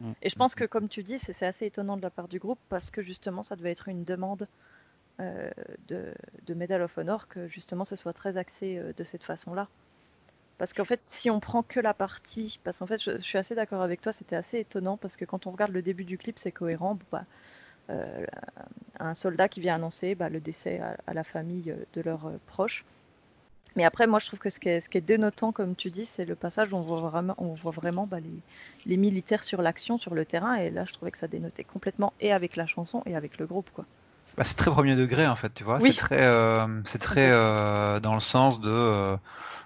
Mm. 0.00 0.12
Et 0.22 0.28
je 0.28 0.36
pense 0.36 0.54
que 0.54 0.64
comme 0.64 0.88
tu 0.88 1.02
dis, 1.02 1.18
c'est 1.18 1.42
assez 1.44 1.66
étonnant 1.66 1.96
de 1.96 2.02
la 2.02 2.10
part 2.10 2.28
du 2.28 2.38
groupe 2.38 2.58
parce 2.68 2.90
que 2.90 3.02
justement 3.02 3.42
ça 3.42 3.56
devait 3.56 3.72
être 3.72 3.88
une 3.88 4.04
demande 4.04 4.46
euh, 5.20 5.50
de, 5.88 6.14
de 6.46 6.54
Medal 6.54 6.82
of 6.82 6.96
Honor 6.96 7.28
que 7.28 7.48
justement 7.48 7.84
ce 7.84 7.96
soit 7.96 8.12
très 8.12 8.36
axé 8.36 8.78
euh, 8.78 8.92
de 8.96 9.04
cette 9.04 9.24
façon-là. 9.24 9.68
Parce 10.58 10.72
qu'en 10.72 10.84
fait, 10.84 11.00
si 11.06 11.30
on 11.30 11.38
prend 11.38 11.62
que 11.62 11.78
la 11.78 11.94
partie, 11.94 12.58
parce 12.64 12.78
qu'en 12.80 12.86
fait, 12.86 13.00
je, 13.00 13.12
je 13.12 13.22
suis 13.22 13.38
assez 13.38 13.54
d'accord 13.54 13.80
avec 13.82 14.00
toi, 14.00 14.12
c'était 14.12 14.36
assez 14.36 14.58
étonnant 14.58 14.96
parce 14.96 15.16
que 15.16 15.24
quand 15.24 15.46
on 15.46 15.52
regarde 15.52 15.72
le 15.72 15.82
début 15.82 16.04
du 16.04 16.18
clip, 16.18 16.38
c'est 16.38 16.50
cohérent. 16.52 16.98
Bah, 17.12 17.24
euh, 17.90 18.26
un 19.00 19.14
soldat 19.14 19.48
qui 19.48 19.60
vient 19.60 19.76
annoncer 19.76 20.14
bah, 20.14 20.28
le 20.28 20.40
décès 20.40 20.80
à, 20.80 20.96
à 21.06 21.14
la 21.14 21.24
famille 21.24 21.74
de 21.92 22.00
leurs 22.00 22.32
proches. 22.46 22.84
Mais 23.76 23.84
après, 23.84 24.06
moi, 24.06 24.18
je 24.18 24.26
trouve 24.26 24.38
que 24.40 24.50
ce 24.50 24.58
qui 24.58 24.68
est, 24.68 24.80
ce 24.80 24.88
qui 24.88 24.98
est 24.98 25.02
dénotant, 25.02 25.52
comme 25.52 25.76
tu 25.76 25.90
dis, 25.90 26.06
c'est 26.06 26.24
le 26.24 26.34
passage 26.34 26.72
où 26.72 26.76
on 26.76 26.80
voit 26.80 27.00
vraiment, 27.00 27.34
on 27.38 27.54
voit 27.54 27.70
vraiment 27.72 28.06
bah, 28.06 28.18
les, 28.20 28.42
les 28.86 28.96
militaires 28.96 29.44
sur 29.44 29.62
l'action, 29.62 29.98
sur 29.98 30.14
le 30.14 30.24
terrain. 30.24 30.54
Et 30.56 30.70
là, 30.70 30.84
je 30.84 30.92
trouvais 30.92 31.10
que 31.10 31.18
ça 31.18 31.28
dénotait 31.28 31.64
complètement, 31.64 32.12
et 32.20 32.32
avec 32.32 32.56
la 32.56 32.66
chanson, 32.66 33.02
et 33.06 33.14
avec 33.14 33.38
le 33.38 33.46
groupe. 33.46 33.70
quoi. 33.74 33.84
Bah, 34.36 34.44
c'est 34.44 34.56
très 34.56 34.70
premier 34.70 34.96
degré 34.96 35.26
en 35.26 35.36
fait, 35.36 35.54
tu 35.54 35.64
vois. 35.64 35.78
Oui. 35.80 35.92
C'est 35.92 35.98
très, 36.00 36.22
euh, 36.22 36.66
c'est 36.84 36.98
très 36.98 37.30
euh, 37.30 37.98
dans 38.00 38.14
le 38.14 38.20
sens 38.20 38.60
de, 38.60 38.68
euh, 38.70 39.16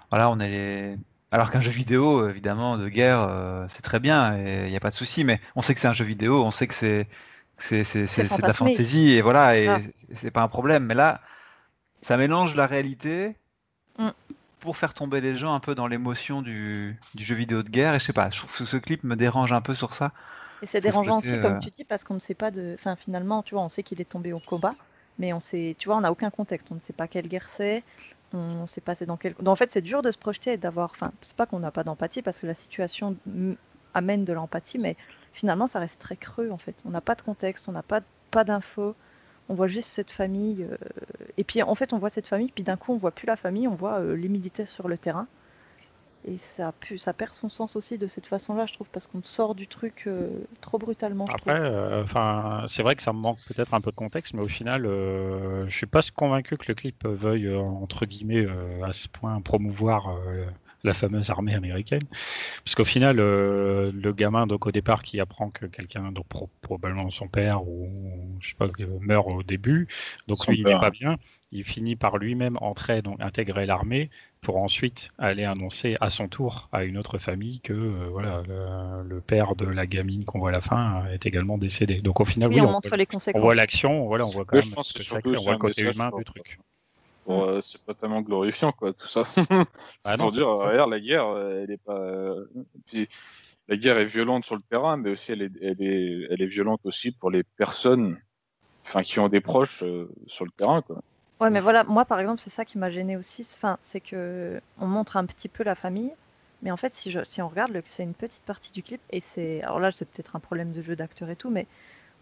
voilà, 0.09 0.29
on 0.29 0.39
est 0.39 0.49
les... 0.49 0.97
Alors 1.31 1.49
qu'un 1.49 1.61
jeu 1.61 1.71
vidéo, 1.71 2.29
évidemment, 2.29 2.77
de 2.77 2.87
guerre, 2.87 3.27
c'est 3.69 3.81
très 3.81 3.99
bien 3.99 4.37
et 4.37 4.65
il 4.65 4.69
n'y 4.69 4.77
a 4.77 4.79
pas 4.79 4.91
de 4.91 4.95
souci. 4.95 5.23
Mais 5.23 5.41
on 5.55 5.63
sait 5.63 5.73
que 5.73 5.79
c'est 5.79 5.87
un 5.87 5.93
jeu 5.93 6.05
vidéo, 6.05 6.43
on 6.43 6.51
sait 6.51 6.67
que 6.67 6.75
c'est, 6.75 7.07
c'est, 7.57 7.83
c'est, 7.83 8.05
c'est, 8.05 8.25
c'est 8.25 8.41
de 8.41 8.47
la 8.47 8.53
fantaisie 8.53 9.11
et 9.13 9.21
voilà, 9.21 9.57
et 9.57 9.67
Ah. 9.67 9.79
c'est 10.13 10.29
pas 10.29 10.43
un 10.43 10.47
problème. 10.47 10.85
Mais 10.85 10.93
là, 10.93 11.21
ça 12.01 12.17
mélange 12.17 12.55
la 12.55 12.67
réalité 12.67 13.35
Mm. 13.99 14.09
pour 14.59 14.77
faire 14.77 14.93
tomber 14.93 15.21
les 15.21 15.35
gens 15.35 15.53
un 15.53 15.59
peu 15.59 15.75
dans 15.75 15.87
l'émotion 15.87 16.41
du, 16.41 16.97
du 17.15 17.23
jeu 17.23 17.35
vidéo 17.35 17.63
de 17.63 17.69
guerre. 17.69 17.93
Et 17.95 17.99
je 17.99 18.05
sais 18.05 18.13
pas, 18.13 18.29
je 18.29 18.37
trouve 18.39 18.55
que 18.57 18.65
ce 18.65 18.77
clip 18.77 19.03
me 19.03 19.15
dérange 19.15 19.53
un 19.53 19.61
peu 19.61 19.75
sur 19.75 19.93
ça. 19.93 20.11
Et 20.61 20.67
c'est 20.67 20.81
C'est 20.81 20.81
ce 20.81 20.87
dérangeant 20.87 21.17
aussi, 21.17 21.39
comme 21.41 21.55
euh, 21.55 21.59
tu 21.59 21.69
dis, 21.69 21.83
parce 21.83 22.03
qu'on 22.03 22.13
ne 22.15 22.19
sait 22.19 22.33
pas 22.35 22.51
de. 22.51 22.75
Enfin, 22.75 22.95
finalement, 22.95 23.43
tu 23.43 23.55
vois, 23.55 23.63
on 23.63 23.69
sait 23.69 23.83
qu'il 23.83 23.99
est 24.01 24.09
tombé 24.09 24.31
au 24.33 24.39
combat, 24.39 24.75
mais 25.19 25.33
on 25.33 25.41
sait, 25.41 25.75
tu 25.77 25.89
vois, 25.89 25.97
on 25.97 26.01
n'a 26.01 26.11
aucun 26.11 26.29
contexte. 26.29 26.71
On 26.71 26.75
ne 26.75 26.79
sait 26.79 26.93
pas 26.93 27.07
quelle 27.07 27.27
guerre 27.27 27.49
c'est. 27.49 27.83
On 28.33 28.65
sait 28.65 28.81
pas 28.81 28.95
c'est 28.95 29.05
dans 29.05 29.17
quel. 29.17 29.35
En 29.45 29.55
fait, 29.55 29.71
c'est 29.71 29.81
dur 29.81 30.01
de 30.01 30.11
se 30.11 30.17
projeter 30.17 30.53
et 30.53 30.57
d'avoir. 30.57 30.91
Enfin, 30.91 31.11
c'est 31.21 31.35
pas 31.35 31.45
qu'on 31.45 31.59
n'a 31.59 31.71
pas 31.71 31.83
d'empathie 31.83 32.21
parce 32.21 32.39
que 32.39 32.47
la 32.47 32.53
situation 32.55 33.17
amène 33.93 34.25
de 34.25 34.33
l'empathie, 34.33 34.79
mais 34.79 34.95
finalement, 35.33 35.67
ça 35.67 35.79
reste 35.79 35.99
très 35.99 36.15
creux 36.17 36.49
en 36.49 36.57
fait. 36.57 36.75
On 36.85 36.89
n'a 36.89 37.01
pas 37.01 37.15
de 37.15 37.21
contexte, 37.21 37.67
on 37.67 37.73
n'a 37.73 37.83
pas 37.83 38.01
pas 38.31 38.43
d'infos. 38.43 38.95
On 39.49 39.55
voit 39.55 39.67
juste 39.67 39.89
cette 39.89 40.11
famille. 40.11 40.63
Euh, 40.63 40.77
et 41.37 41.43
puis 41.43 41.61
en 41.61 41.75
fait, 41.75 41.93
on 41.93 41.97
voit 41.97 42.09
cette 42.09 42.27
famille, 42.27 42.51
puis 42.53 42.63
d'un 42.63 42.77
coup, 42.77 42.93
on 42.93 42.97
voit 42.97 43.11
plus 43.11 43.27
la 43.27 43.35
famille, 43.35 43.67
on 43.67 43.75
voit 43.75 43.99
euh, 43.99 44.15
les 44.15 44.29
militaires 44.29 44.67
sur 44.67 44.87
le 44.87 44.97
terrain. 44.97 45.27
Et 46.25 46.37
ça, 46.37 46.71
pu, 46.79 46.97
ça 46.97 47.11
perd 47.11 47.33
son 47.33 47.49
sens 47.49 47.75
aussi 47.75 47.97
de 47.97 48.07
cette 48.07 48.27
façon-là, 48.27 48.65
je 48.65 48.73
trouve, 48.73 48.89
parce 48.89 49.07
qu'on 49.07 49.21
sort 49.23 49.55
du 49.55 49.67
truc 49.67 50.05
euh, 50.07 50.29
trop 50.61 50.77
brutalement. 50.77 51.25
Après, 51.25 51.99
enfin, 52.01 52.63
c'est 52.67 52.81
vrai 52.81 52.95
que 52.95 53.03
ça 53.03 53.11
me 53.11 53.17
manque 53.17 53.39
peut-être 53.45 53.73
un 53.73 53.81
peu 53.81 53.91
de 53.91 53.97
contexte, 53.97 54.33
mais 54.33 54.41
au 54.41 54.47
final, 54.47 54.83
je 54.83 55.69
suis 55.69 55.85
pas 55.85 55.99
convaincu 56.15 56.55
que 56.55 56.65
le 56.69 56.75
clip 56.75 57.05
veuille 57.05 57.53
entre 57.53 58.05
guillemets 58.05 58.47
à 58.81 58.93
ce 58.93 59.09
point 59.09 59.41
promouvoir 59.41 60.15
la 60.83 60.93
fameuse 60.93 61.29
armée 61.29 61.53
américaine. 61.53 62.03
Parce 62.63 62.75
qu'au 62.75 62.83
final, 62.83 63.19
euh, 63.19 63.91
le 63.93 64.13
gamin, 64.13 64.47
donc 64.47 64.65
au 64.67 64.71
départ, 64.71 65.03
qui 65.03 65.19
apprend 65.19 65.49
que 65.49 65.65
quelqu'un, 65.65 66.11
donc 66.11 66.25
probablement 66.61 67.09
son 67.09 67.27
père 67.27 67.63
ou 67.67 67.89
je 68.39 68.49
sais 68.49 68.55
pas, 68.55 68.67
meurt 69.01 69.27
au 69.29 69.43
début, 69.43 69.87
donc 70.27 70.45
lui 70.47 70.57
il 70.59 70.65
n'est 70.65 70.79
pas 70.79 70.91
bien, 70.91 71.17
il 71.51 71.63
finit 71.63 71.95
par 71.95 72.17
lui-même 72.17 72.57
entrer, 72.61 73.01
donc 73.01 73.21
intégrer 73.21 73.65
l'armée 73.65 74.09
pour 74.41 74.57
ensuite 74.57 75.09
aller 75.17 75.45
annoncer 75.45 75.95
à 76.01 76.09
son 76.09 76.27
tour 76.27 76.67
à 76.73 76.83
une 76.83 76.97
autre 76.97 77.17
famille 77.17 77.61
que 77.61 77.71
euh, 77.71 78.09
voilà 78.11 78.43
le, 78.45 79.21
père 79.21 79.55
de 79.55 79.65
la 79.65 79.87
gamine 79.87 80.25
qu'on 80.25 80.39
voit 80.39 80.49
à 80.49 80.53
la 80.53 80.59
fin 80.59 81.05
est 81.13 81.25
également 81.25 81.57
décédé. 81.57 82.01
Donc 82.01 82.19
au 82.19 82.25
final, 82.25 82.49
oui, 82.49 82.59
on, 82.59 82.69
montre 82.69 82.93
les 82.97 83.05
conséquences. 83.05 83.39
On 83.39 83.45
voit 83.45 83.55
l'action, 83.55 84.05
voilà, 84.05 84.25
on 84.25 84.31
voit 84.31 84.43
quand 84.43 84.57
même 84.57 84.83
ce 84.83 84.93
que 84.93 85.03
c'est, 85.03 85.25
on 85.25 85.43
voit 85.43 85.53
le 85.53 85.59
côté 85.59 85.83
humain 85.83 86.11
du 86.17 86.25
truc. 86.25 86.59
Bon, 87.25 87.47
euh, 87.47 87.61
c'est 87.61 87.83
pas 87.85 87.93
tellement 87.93 88.21
glorifiant, 88.21 88.71
quoi, 88.71 88.93
tout 88.93 89.07
ça. 89.07 89.23
ah 90.03 90.17
pour 90.17 90.31
dire, 90.31 90.47
regarde, 90.47 90.91
la 90.91 90.99
guerre, 90.99 91.27
euh, 91.27 91.63
elle 91.63 91.71
est 91.71 91.83
pas. 91.83 91.97
Euh, 91.97 92.45
puis, 92.85 93.07
la 93.67 93.77
guerre 93.77 93.97
est 93.97 94.05
violente 94.05 94.43
sur 94.45 94.55
le 94.55 94.61
terrain, 94.69 94.97
mais 94.97 95.11
aussi 95.11 95.31
elle 95.31 95.41
est, 95.41 95.51
elle 95.61 95.81
est, 95.81 96.27
elle 96.29 96.41
est 96.41 96.47
violente 96.47 96.81
aussi 96.83 97.11
pour 97.11 97.31
les 97.31 97.43
personnes, 97.43 98.19
enfin, 98.85 99.03
qui 99.03 99.19
ont 99.19 99.29
des 99.29 99.39
proches 99.39 99.83
sur 100.27 100.45
le 100.45 100.51
terrain, 100.51 100.81
quoi. 100.81 101.01
Ouais, 101.39 101.49
mais 101.49 101.61
voilà, 101.61 101.83
moi 101.83 102.05
par 102.05 102.19
exemple, 102.19 102.41
c'est 102.41 102.49
ça 102.49 102.63
qui 102.63 102.77
m'a 102.77 102.89
gêné 102.89 103.17
aussi. 103.17 103.41
Enfin, 103.55 103.77
c'est 103.81 103.99
que 103.99 104.61
on 104.79 104.87
montre 104.87 105.17
un 105.17 105.25
petit 105.25 105.47
peu 105.47 105.63
la 105.63 105.75
famille, 105.75 106.11
mais 106.61 106.71
en 106.71 106.77
fait, 106.77 106.93
si, 106.95 107.09
je, 107.11 107.23
si 107.23 107.41
on 107.41 107.47
regarde, 107.47 107.81
c'est 107.87 108.03
une 108.03 108.13
petite 108.13 108.43
partie 108.43 108.71
du 108.71 108.83
clip, 108.83 109.01
et 109.11 109.21
c'est. 109.21 109.61
Alors 109.63 109.79
là, 109.79 109.91
c'est 109.91 110.05
peut-être 110.05 110.35
un 110.35 110.39
problème 110.39 110.73
de 110.73 110.81
jeu 110.81 110.95
d'acteur 110.95 111.29
et 111.29 111.35
tout, 111.35 111.49
mais 111.49 111.67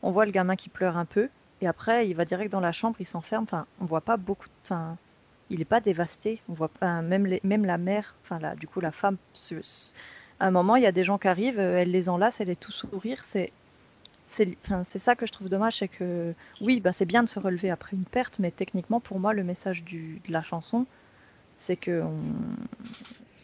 on 0.04 0.12
voit 0.12 0.26
le 0.26 0.32
gamin 0.32 0.56
qui 0.56 0.70
pleure 0.70 0.98
un 0.98 1.06
peu, 1.06 1.30
et 1.62 1.68
après, 1.68 2.08
il 2.08 2.16
va 2.16 2.26
direct 2.26 2.52
dans 2.52 2.60
la 2.60 2.72
chambre, 2.72 2.98
il 3.00 3.08
s'enferme. 3.08 3.44
Enfin, 3.44 3.66
on 3.80 3.86
voit 3.86 4.02
pas 4.02 4.18
beaucoup. 4.18 4.48
Enfin, 4.64 4.98
il 5.50 5.60
n'est 5.60 5.66
pas 5.66 5.80
dévasté. 5.80 6.42
On 6.50 6.54
voit 6.54 6.70
pas 6.70 7.02
même 7.02 7.26
les, 7.26 7.40
même 7.44 7.66
la 7.66 7.78
mère. 7.78 8.16
Enfin, 8.24 8.40
là, 8.40 8.56
du 8.56 8.68
coup, 8.68 8.82
la 8.82 8.92
femme. 8.92 9.18
À 10.40 10.48
un 10.48 10.52
moment, 10.52 10.76
il 10.76 10.84
y 10.84 10.88
a 10.88 10.92
des 10.92 11.04
gens 11.04 11.18
qui 11.18 11.28
arrivent, 11.28 11.60
euh, 11.60 11.80
elle 11.80 11.92
les 11.92 12.10
enlace, 12.10 12.42
elle 12.42 12.50
est 12.50 12.60
tout 12.60 12.72
sourire. 12.72 13.24
C'est 13.24 13.52
c'est 14.32 14.58
enfin, 14.66 14.84
ça 14.86 15.16
que 15.16 15.26
je 15.26 15.32
trouve 15.34 15.50
dommage, 15.50 15.80
c'est 15.80 15.90
que 15.90 16.34
oui, 16.62 16.80
bah, 16.80 16.94
c'est 16.94 17.06
bien 17.06 17.22
de 17.22 17.28
se 17.28 17.38
relever 17.38 17.70
après 17.70 17.98
une 17.98 18.06
perte, 18.06 18.40
mais 18.40 18.50
techniquement, 18.50 19.02
pour 19.02 19.20
moi, 19.20 19.34
le 19.34 19.44
message 19.44 19.84
de 19.84 20.32
la 20.32 20.42
chanson, 20.42 20.86
c'est 21.58 21.76
que 21.76 22.02
on... 22.02 22.18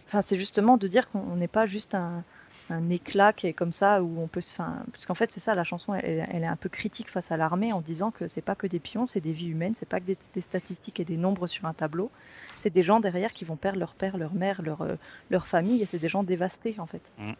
enfin, 0.08 0.22
c'est 0.22 0.38
justement 0.38 0.78
de 0.78 0.88
dire 0.88 1.10
qu'on 1.10 1.36
n'est 1.36 1.50
pas 1.50 1.66
juste 1.66 1.94
un, 1.94 2.24
un 2.70 2.90
éclat 2.90 3.34
qui 3.34 3.48
est 3.48 3.54
comme 3.54 3.72
ça 3.72 4.02
où 4.02 4.22
on 4.22 4.28
peut 4.28 4.42
enfin 4.54 4.76
parce 4.92 5.06
qu'en 5.06 5.14
fait 5.14 5.32
c'est 5.32 5.40
ça 5.40 5.56
la 5.56 5.64
chanson 5.64 5.94
elle, 5.94 6.44
est 6.44 6.46
un 6.46 6.56
peu 6.56 6.70
critique 6.70 7.10
face 7.10 7.32
à 7.32 7.38
l'armée 7.38 7.74
en 7.74 7.82
disant 7.82 8.12
que 8.12 8.28
c'est 8.28 8.42
pas 8.42 8.56
que 8.56 8.68
des 8.68 8.80
pions 8.80 9.08
c'est 9.08 9.22
des 9.22 9.32
vies 9.32 9.48
humaines 9.48 9.74
c'est 9.80 9.88
pas 9.88 10.00
que 10.00 10.06
des, 10.06 10.42
statistiques 10.42 11.00
et 11.00 11.06
des 11.06 11.18
nombres 11.18 11.48
sur 11.48 11.66
un 11.66 11.74
tableau 11.74 12.12
c'est 12.56 12.74
des 12.74 12.84
gens 12.84 13.00
derrière 13.00 13.34
qui 13.34 13.46
vont 13.46 13.56
perdre 13.56 13.80
leur 13.80 13.94
père 13.94 14.18
leur 14.18 14.34
mère 14.34 14.62
leur 14.62 14.82
euh, 14.82 14.96
leur 15.30 15.48
famille 15.48 15.82
et 15.82 15.86
c'est 15.86 16.00
des 16.00 16.10
gens 16.10 16.24
dévastés 16.24 16.76
en 16.78 16.86
fait 16.86 17.02
mmh. 17.18 17.32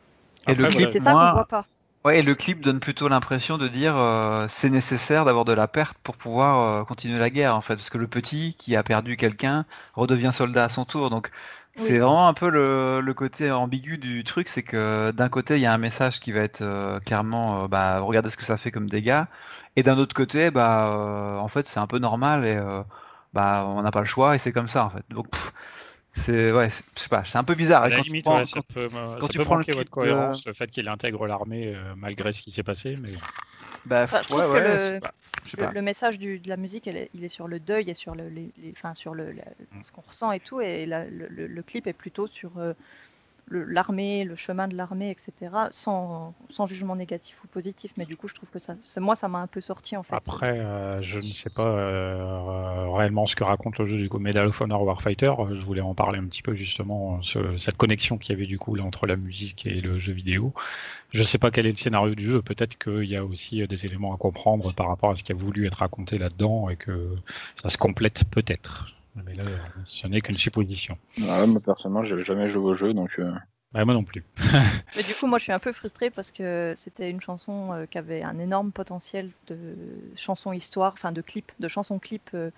et 0.48 0.56
le 0.56 0.68
clip 0.68 0.90
c'est 0.92 1.00
ça 1.00 1.14
qu'on 1.14 1.34
voit 1.34 1.48
pas 1.48 1.66
Ouais, 2.06 2.20
et 2.20 2.22
le 2.22 2.36
clip 2.36 2.62
donne 2.62 2.80
plutôt 2.80 3.10
l'impression 3.10 3.58
de 3.58 3.68
dire 3.68 3.98
euh, 3.98 4.46
c'est 4.48 4.70
nécessaire 4.70 5.26
d'avoir 5.26 5.44
de 5.44 5.52
la 5.52 5.68
perte 5.68 5.98
pour 6.04 6.16
pouvoir 6.16 6.82
euh, 6.82 6.84
continuer 6.86 7.20
la 7.20 7.30
guerre 7.30 7.54
en 7.54 7.60
fait, 7.60 7.76
parce 7.76 7.90
que 7.90 7.98
le 7.98 8.08
petit 8.08 8.56
qui 8.58 8.78
a 8.78 8.84
perdu 8.84 9.18
quelqu'un 9.18 9.66
redevient 9.94 10.32
soldat 10.32 10.64
à 10.64 10.70
son 10.70 10.86
tour. 10.86 11.10
Donc 11.10 11.32
c'est 11.78 12.00
vraiment 12.00 12.28
un 12.28 12.34
peu 12.34 12.50
le, 12.50 13.02
le, 13.02 13.14
côté 13.14 13.52
ambigu 13.52 13.98
du 13.98 14.24
truc, 14.24 14.48
c'est 14.50 14.64
que 14.64 15.12
d'un 15.12 15.30
côté 15.30 15.56
il 15.56 15.62
y 15.62 15.66
a 15.66 15.74
un 15.74 15.78
message 15.78 16.20
qui 16.20 16.32
va 16.32 16.42
être 16.42 16.62
euh, 16.62 17.00
clairement, 17.00 17.64
euh, 17.64 17.68
bah 17.68 18.00
regardez 18.00 18.30
ce 18.30 18.38
que 18.38 18.44
ça 18.44 18.58
fait 18.58 18.72
comme 18.72 18.90
dégâts, 18.90 19.24
et 19.76 19.84
d'un 19.84 19.98
autre 19.98 20.16
côté, 20.16 20.52
bah 20.52 20.88
euh, 20.88 21.38
en 21.38 21.48
fait 21.48 21.66
c'est 21.66 21.80
un 21.80 21.88
peu 21.88 22.00
normal 22.00 22.46
et 22.46 22.60
bah 23.34 23.66
on 23.68 23.82
n'a 23.82 23.92
pas 23.92 24.00
le 24.00 24.06
choix 24.06 24.36
et 24.36 24.40
c'est 24.40 24.52
comme 24.52 24.68
ça 24.68 24.86
en 24.86 24.90
fait. 24.90 25.04
Donc 25.10 25.28
c'est 26.18 26.52
ouais, 26.52 26.70
c'est 26.70 27.10
pas, 27.10 27.24
c'est 27.24 27.38
un 27.38 27.44
peu 27.44 27.56
bizarre. 27.56 27.84
À 27.84 27.90
la 27.90 27.98
quand 27.98 28.04
limite, 28.04 28.26
tu 28.26 28.30
prends, 28.30 28.40
ouais, 28.40 28.46
ça 28.46 28.62
peut, 28.74 28.90
quand 28.90 29.22
ça 29.22 29.28
tu 29.28 29.38
peut 29.38 29.46
prends 29.46 29.56
le 29.56 29.66
votre 29.74 29.90
cohérence, 29.90 30.46
le 30.46 30.54
fait 30.54 30.70
qu'il 30.70 30.88
intègre 30.88 31.28
l'armée 31.28 31.76
malgré 31.96 32.32
ce 32.32 32.42
qui 32.42 32.52
s'est 32.52 32.64
passé, 32.64 32.96
mais. 33.02 33.12
Bah, 33.88 34.06
ouais, 34.32 34.46
ouais, 34.46 35.00
le, 35.58 35.74
le, 35.74 35.82
message 35.82 36.20
du, 36.20 36.40
de 36.40 36.50
la 36.50 36.58
musique, 36.58 36.88
elle 36.88 37.08
il 37.14 37.24
est 37.24 37.30
sur 37.30 37.48
le 37.48 37.60
deuil 37.60 37.90
et 37.90 37.94
sur 37.94 38.16
le, 38.16 38.28
les, 38.28 38.52
les, 38.62 38.74
enfin, 38.76 38.94
sur 38.96 39.14
le, 39.14 39.32
ce 39.84 39.92
qu'on 39.94 40.02
ressent 40.02 40.32
et 40.34 40.42
tout, 40.42 40.60
et 40.60 40.86
la, 40.86 41.06
le, 41.06 41.28
le, 41.30 41.64
clip 41.64 41.88
est 41.88 41.94
plutôt 41.94 42.28
sur 42.28 42.52
euh, 42.58 42.74
l'armée, 43.50 44.24
le, 44.24 44.36
chemin 44.36 44.68
de 44.68 44.76
l'armée, 44.76 45.10
etc., 45.10 45.52
sans, 45.72 46.34
sans, 46.50 46.66
jugement 46.66 46.96
négatif 46.96 47.36
ou 47.44 47.48
positif. 47.48 47.92
Mais 47.98 48.06
du 48.06 48.18
coup, 48.18 48.28
je 48.28 48.34
trouve 48.34 48.50
que 48.50 48.60
ça, 48.60 48.76
moi, 48.98 49.16
ça 49.16 49.28
m'a 49.28 49.40
un 49.40 49.48
peu 49.48 49.62
sorti 49.62 49.96
en 49.96 50.04
fait. 50.04 50.14
Après, 50.14 50.60
euh, 50.60 51.02
je 51.02 51.18
ne 51.18 51.24
sais 51.24 51.50
pas 51.56 51.68
euh, 51.68 52.90
réellement 52.90 53.26
ce 53.26 53.36
que 53.36 53.44
raconte 53.44 53.78
le 53.78 53.86
jeu 53.86 53.98
du 53.98 54.10
coup 54.10 54.20
Medal 54.20 54.48
of 54.48 54.60
Honor 54.62 54.84
Warfighter. 54.84 55.34
Je 55.52 55.62
voulais 55.66 55.82
en 55.82 55.94
parler 55.94 56.20
un 56.20 56.26
petit 56.26 56.42
peu 56.42 56.56
justement, 56.56 57.22
ce, 57.22 57.58
cette 57.58 57.78
connexion 57.78 58.18
qu'il 58.18 58.34
y 58.34 58.38
avait 58.38 58.48
du 58.48 58.60
coup 58.60 58.76
là, 58.76 58.84
entre 58.84 59.08
la 59.08 59.16
musique 59.16 59.66
et 59.66 59.82
le 59.82 60.00
jeu 60.00 60.14
vidéo. 60.14 60.54
Je 61.12 61.20
ne 61.20 61.24
sais 61.24 61.38
pas 61.38 61.52
quel 61.52 61.66
est 61.66 61.72
le 61.72 61.78
scénario 61.78 62.16
du 62.16 62.28
jeu. 62.28 62.42
Peut-être 62.42 62.78
qu'il 62.78 63.06
y 63.06 63.16
a 63.16 63.24
aussi 63.24 63.66
des 63.66 63.86
éléments 63.86 64.14
à 64.14 64.18
comprendre 64.18 64.74
par 64.74 64.88
rapport 64.88 65.12
à 65.12 65.16
ce 65.16 65.24
qui 65.24 65.32
a 65.32 65.36
voulu 65.36 65.68
être 65.68 65.80
raconté 65.80 66.18
là-dedans 66.18 66.70
et 66.70 66.76
que 66.76 67.16
ça 67.56 67.70
se 67.70 67.78
complète 67.78 68.24
peut-être. 68.30 68.97
Mais 69.26 69.34
là, 69.34 69.44
ce 69.86 70.08
n'est 70.08 70.22
qu'une 70.22 70.38
supposition. 70.38 70.98
Ah 71.28 71.46
moi, 71.46 71.62
personnellement, 71.64 72.04
j'avais 72.04 72.24
jamais 72.24 72.50
joué 72.50 72.72
au 72.72 72.76
jeu, 72.76 72.94
donc. 72.94 73.12
Euh... 73.20 73.34
moi 73.74 73.94
non 73.94 74.04
plus. 74.04 74.24
Mais 74.96 75.04
du 75.04 75.14
coup, 75.14 75.28
moi, 75.28 75.40
je 75.40 75.44
suis 75.44 75.52
un 75.52 75.60
peu 75.60 75.72
frustré 75.74 76.10
parce 76.10 76.32
que 76.32 76.74
c'était 76.76 77.10
une 77.10 77.22
chanson 77.22 77.74
euh, 77.74 77.86
qui 77.86 77.98
avait 77.98 78.24
un 78.24 78.40
énorme 78.40 78.72
potentiel 78.72 79.32
de 79.48 79.76
chanson 80.16 80.54
histoire, 80.54 80.94
enfin 80.94 81.12
de 81.12 81.22
clip, 81.22 81.52
de 81.60 81.68
chanson 81.68 82.00
clip. 82.00 82.30
Euh, 82.34 82.52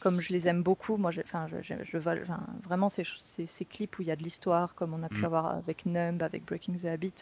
comme 0.00 0.20
je 0.20 0.32
les 0.32 0.46
aime 0.46 0.62
beaucoup, 0.62 0.96
moi, 0.96 1.10
enfin, 1.24 1.48
je, 1.48 1.56
je, 1.62 1.74
je, 1.84 1.98
vraiment 1.98 2.88
ces, 2.88 3.04
ces, 3.18 3.48
ces, 3.48 3.64
clips 3.64 3.98
où 3.98 4.02
il 4.02 4.08
y 4.08 4.12
a 4.12 4.16
de 4.16 4.22
l'histoire, 4.22 4.76
comme 4.76 4.94
on 4.94 5.02
a 5.02 5.08
pu 5.08 5.22
mm. 5.22 5.24
avoir 5.24 5.46
avec 5.46 5.86
Numb, 5.86 6.22
avec 6.22 6.44
Breaking 6.44 6.74
the 6.74 6.84
Habit, 6.84 7.14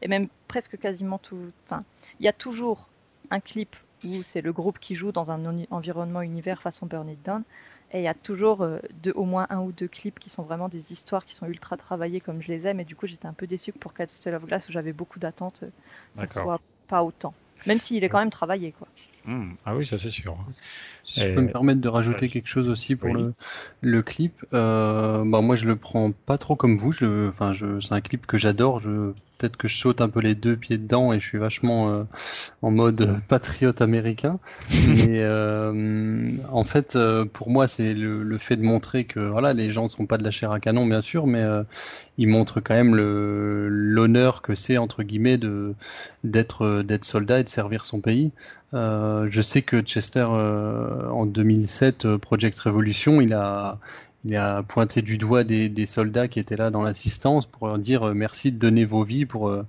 et 0.00 0.08
même 0.08 0.28
presque 0.48 0.78
quasiment 0.78 1.18
tout. 1.18 1.52
Enfin, 1.66 1.84
il 2.20 2.24
y 2.24 2.28
a 2.28 2.32
toujours 2.32 2.88
un 3.30 3.40
clip 3.40 3.76
où 4.04 4.22
c'est 4.22 4.40
le 4.40 4.52
groupe 4.52 4.78
qui 4.78 4.94
joue 4.94 5.12
dans 5.12 5.30
un 5.30 5.64
environnement 5.70 6.22
univers 6.22 6.62
façon 6.62 6.86
Burn 6.86 7.08
It 7.08 7.24
Down, 7.24 7.42
et 7.92 7.98
il 7.98 8.02
y 8.02 8.08
a 8.08 8.14
toujours 8.14 8.62
euh, 8.62 8.78
deux, 9.02 9.12
au 9.14 9.24
moins 9.24 9.46
un 9.50 9.60
ou 9.60 9.72
deux 9.72 9.88
clips 9.88 10.18
qui 10.18 10.30
sont 10.30 10.42
vraiment 10.42 10.68
des 10.68 10.92
histoires 10.92 11.24
qui 11.24 11.34
sont 11.34 11.46
ultra 11.46 11.76
travaillées 11.76 12.20
comme 12.20 12.40
je 12.42 12.48
les 12.48 12.66
aime. 12.66 12.80
Et 12.80 12.84
du 12.84 12.96
coup, 12.96 13.06
j'étais 13.06 13.26
un 13.26 13.34
peu 13.34 13.46
déçue 13.46 13.72
que 13.72 13.78
pour 13.78 13.94
Castle 13.94 14.34
of 14.34 14.44
Glass, 14.44 14.68
où 14.68 14.72
j'avais 14.72 14.92
beaucoup 14.92 15.18
d'attentes, 15.18 15.60
euh, 15.62 15.70
ça 16.14 16.24
ne 16.24 16.30
soit 16.30 16.60
pas 16.88 17.04
autant. 17.04 17.34
Même 17.66 17.80
s'il 17.80 18.02
est 18.02 18.08
quand 18.08 18.18
même 18.18 18.30
travaillé. 18.30 18.72
quoi. 18.72 18.88
Mmh. 19.24 19.52
Ah 19.64 19.76
oui, 19.76 19.86
ça 19.86 19.98
c'est 19.98 20.10
sûr. 20.10 20.36
Si 21.04 21.20
je 21.20 21.28
peux 21.28 21.42
me 21.42 21.50
permettre 21.52 21.80
de 21.80 21.88
rajouter 21.88 22.28
quelque 22.28 22.48
chose 22.48 22.68
aussi 22.68 22.96
pour 22.96 23.14
le, 23.14 23.32
le 23.80 24.02
clip, 24.02 24.44
euh, 24.52 25.22
bah 25.24 25.40
moi 25.42 25.54
je 25.54 25.66
le 25.66 25.76
prends 25.76 26.10
pas 26.10 26.38
trop 26.38 26.56
comme 26.56 26.76
vous. 26.76 26.90
Je, 26.90 27.28
enfin, 27.28 27.52
je, 27.52 27.78
c'est 27.78 27.92
un 27.92 28.00
clip 28.00 28.26
que 28.26 28.36
j'adore. 28.36 28.80
Je 28.80 29.12
peut-être 29.42 29.56
que 29.56 29.66
je 29.66 29.76
saute 29.76 30.00
un 30.00 30.08
peu 30.08 30.20
les 30.20 30.36
deux 30.36 30.54
pieds 30.54 30.78
dedans 30.78 31.12
et 31.12 31.18
je 31.18 31.26
suis 31.26 31.38
vachement 31.38 31.90
euh, 31.90 32.04
en 32.62 32.70
mode 32.70 33.16
patriote 33.28 33.82
américain. 33.82 34.38
Mais 34.86 35.18
euh, 35.22 36.30
en 36.48 36.62
fait, 36.62 36.94
euh, 36.94 37.24
pour 37.24 37.50
moi, 37.50 37.66
c'est 37.66 37.92
le, 37.92 38.22
le, 38.22 38.38
fait 38.38 38.56
de 38.56 38.62
montrer 38.62 39.02
que 39.04 39.18
voilà, 39.18 39.52
les 39.52 39.70
gens 39.70 39.84
ne 39.84 39.88
sont 39.88 40.06
pas 40.06 40.16
de 40.16 40.22
la 40.22 40.30
chair 40.30 40.52
à 40.52 40.60
canon, 40.60 40.86
bien 40.86 41.02
sûr, 41.02 41.26
mais 41.26 41.44
ils 42.18 42.28
montrent 42.28 42.60
quand 42.60 42.74
même 42.74 42.94
l'honneur 42.94 44.42
que 44.42 44.54
c'est 44.54 44.76
entre 44.78 45.02
guillemets 45.02 45.38
de 45.38 45.74
d'être 46.24 46.82
d'être 46.82 47.04
soldat 47.04 47.40
et 47.40 47.44
de 47.44 47.48
servir 47.48 47.84
son 47.84 48.00
pays. 48.00 48.32
je 48.72 49.40
sais 49.40 49.62
que 49.62 49.80
Chester 49.80 50.24
en 50.24 51.26
2007, 51.26 52.16
Project 52.16 52.58
Revolution, 52.58 53.20
il 53.20 53.32
a 53.32 53.78
il 54.24 54.36
a 54.36 54.62
pointé 54.62 55.02
du 55.02 55.18
doigt 55.18 55.44
des, 55.44 55.68
des 55.68 55.86
soldats 55.86 56.28
qui 56.28 56.38
étaient 56.40 56.56
là 56.56 56.70
dans 56.70 56.82
l'assistance 56.82 57.46
pour 57.46 57.66
leur 57.66 57.78
dire 57.78 58.08
euh, 58.08 58.14
merci 58.14 58.52
de 58.52 58.58
donner 58.58 58.84
vos 58.84 59.04
vies 59.04 59.26
pour 59.26 59.48
euh, 59.48 59.66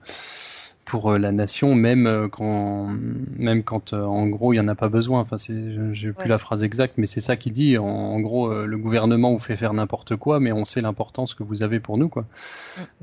pour 0.86 1.12
euh, 1.12 1.18
la 1.18 1.32
nation, 1.32 1.76
même 1.76 2.30
quand 2.32 2.90
même 3.38 3.64
quand 3.64 3.94
en 3.94 4.28
gros 4.28 4.54
il 4.54 4.58
y 4.58 4.60
en 4.60 4.68
a 4.68 4.76
pas 4.76 4.90
besoin. 4.90 5.22
Enfin, 5.22 5.38
c'est 5.38 5.94
j'ai 5.94 6.12
plus 6.12 6.30
la 6.30 6.38
phrase 6.38 6.64
exacte, 6.64 6.96
mais 6.98 7.06
c'est 7.06 7.20
ça 7.20 7.36
qu'il 7.36 7.54
dit. 7.54 7.78
En, 7.78 8.20
gros, 8.20 8.66
le 8.66 8.78
gouvernement 8.78 9.32
vous 9.32 9.40
fait 9.40 9.56
faire 9.56 9.74
n'importe 9.74 10.16
quoi, 10.16 10.40
mais 10.40 10.52
on 10.52 10.66
sait 10.66 10.82
l'importance 10.82 11.34
que 11.34 11.44
vous 11.44 11.64
avez 11.64 11.80
pour 11.80 11.98
nous, 11.98 12.10
quoi. 12.10 12.26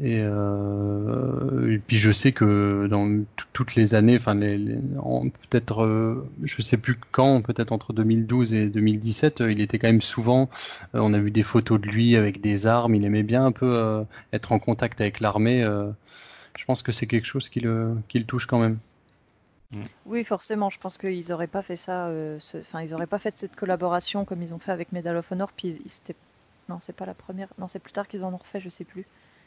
Et 0.00 0.20
et 0.20 1.78
puis 1.78 1.98
je 1.98 2.10
sais 2.10 2.32
que 2.32 2.86
dans 2.88 3.24
toutes 3.52 3.74
les 3.74 3.94
années, 3.94 4.16
enfin 4.16 4.36
peut-être, 4.36 5.82
euh, 5.84 6.26
je 6.42 6.62
sais 6.62 6.76
plus 6.76 6.98
quand, 7.10 7.42
peut-être 7.42 7.72
entre 7.72 7.92
2012 7.92 8.54
et 8.54 8.66
2017, 8.66 9.44
il 9.48 9.60
était 9.60 9.78
quand 9.78 9.88
même 9.88 10.00
souvent. 10.00 10.48
on 10.94 11.12
a 11.14 11.18
vu 11.18 11.30
des 11.30 11.42
photos 11.42 11.80
de 11.80 11.86
lui 11.88 12.16
avec 12.16 12.40
des 12.40 12.66
armes. 12.66 12.94
Il 12.94 13.04
aimait 13.04 13.22
bien 13.22 13.44
un 13.44 13.52
peu 13.52 14.04
être 14.32 14.52
en 14.52 14.58
contact 14.58 15.00
avec 15.00 15.20
l'armée. 15.20 15.64
Je 16.60 16.66
pense 16.66 16.82
que 16.82 16.92
c'est 16.92 17.06
quelque 17.06 17.24
chose 17.24 17.48
qui 17.48 17.60
le, 17.60 17.96
qui 18.08 18.18
le 18.18 18.26
touche 18.26 18.44
quand 18.44 18.58
même. 18.58 18.78
Oui, 20.04 20.24
forcément. 20.24 20.68
Je 20.68 20.78
pense 20.78 20.98
qu'ils 20.98 21.26
n'auraient 21.30 21.46
pas 21.46 21.62
fait 21.62 21.76
ça. 21.76 22.12
Enfin, 22.54 22.82
ils 22.82 22.90
n'auraient 22.90 23.06
pas 23.06 23.18
fait 23.18 23.34
cette 23.34 23.56
collaboration 23.56 24.26
comme 24.26 24.42
ils 24.42 24.52
ont 24.52 24.58
fait 24.58 24.72
avec 24.72 24.92
Medal 24.92 25.16
of 25.16 25.32
Honor. 25.32 25.50
Puis 25.56 25.80
c'était 25.86 26.14
non, 26.68 26.76
c'est 26.82 26.94
pas 26.94 27.06
la 27.06 27.14
première. 27.14 27.48
Non, 27.58 27.66
c'est 27.66 27.78
plus 27.78 27.92
tard 27.92 28.06
qu'ils 28.06 28.24
en 28.24 28.34
ont 28.34 28.36
refait, 28.36 28.60
je 28.60 28.68
sais 28.68 28.84
plus. 28.84 29.06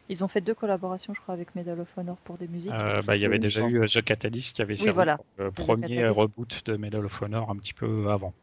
Ils 0.09 0.24
ont 0.24 0.28
fait 0.28 0.41
deux 0.41 0.55
collaborations, 0.55 1.14
je 1.14 1.22
crois, 1.22 1.36
avec 1.36 1.53
Medal 1.53 1.80
of 1.80 1.88
Honor 1.97 2.18
pour 2.24 2.39
des 2.39 2.47
musiques. 2.47 2.74
Euh, 2.74 3.03
bah, 3.03 3.16
il 3.16 3.22
y 3.22 3.26
avait 3.26 3.38
déjà 3.38 3.68
eu 3.68 3.84
euh, 3.84 3.86
The 3.86 4.01
Catalyst 4.01 4.55
qui 4.55 4.61
avait 4.64 4.76
servi 4.76 5.11
le 5.38 5.51
premier 5.51 6.07
reboot 6.07 6.66
de 6.66 6.78
Medal 6.78 7.05
of 7.05 7.22
Honor 7.22 7.51
un 7.51 7.57
petit 7.57 7.76
peu 7.76 8.09
avant. 8.09 8.34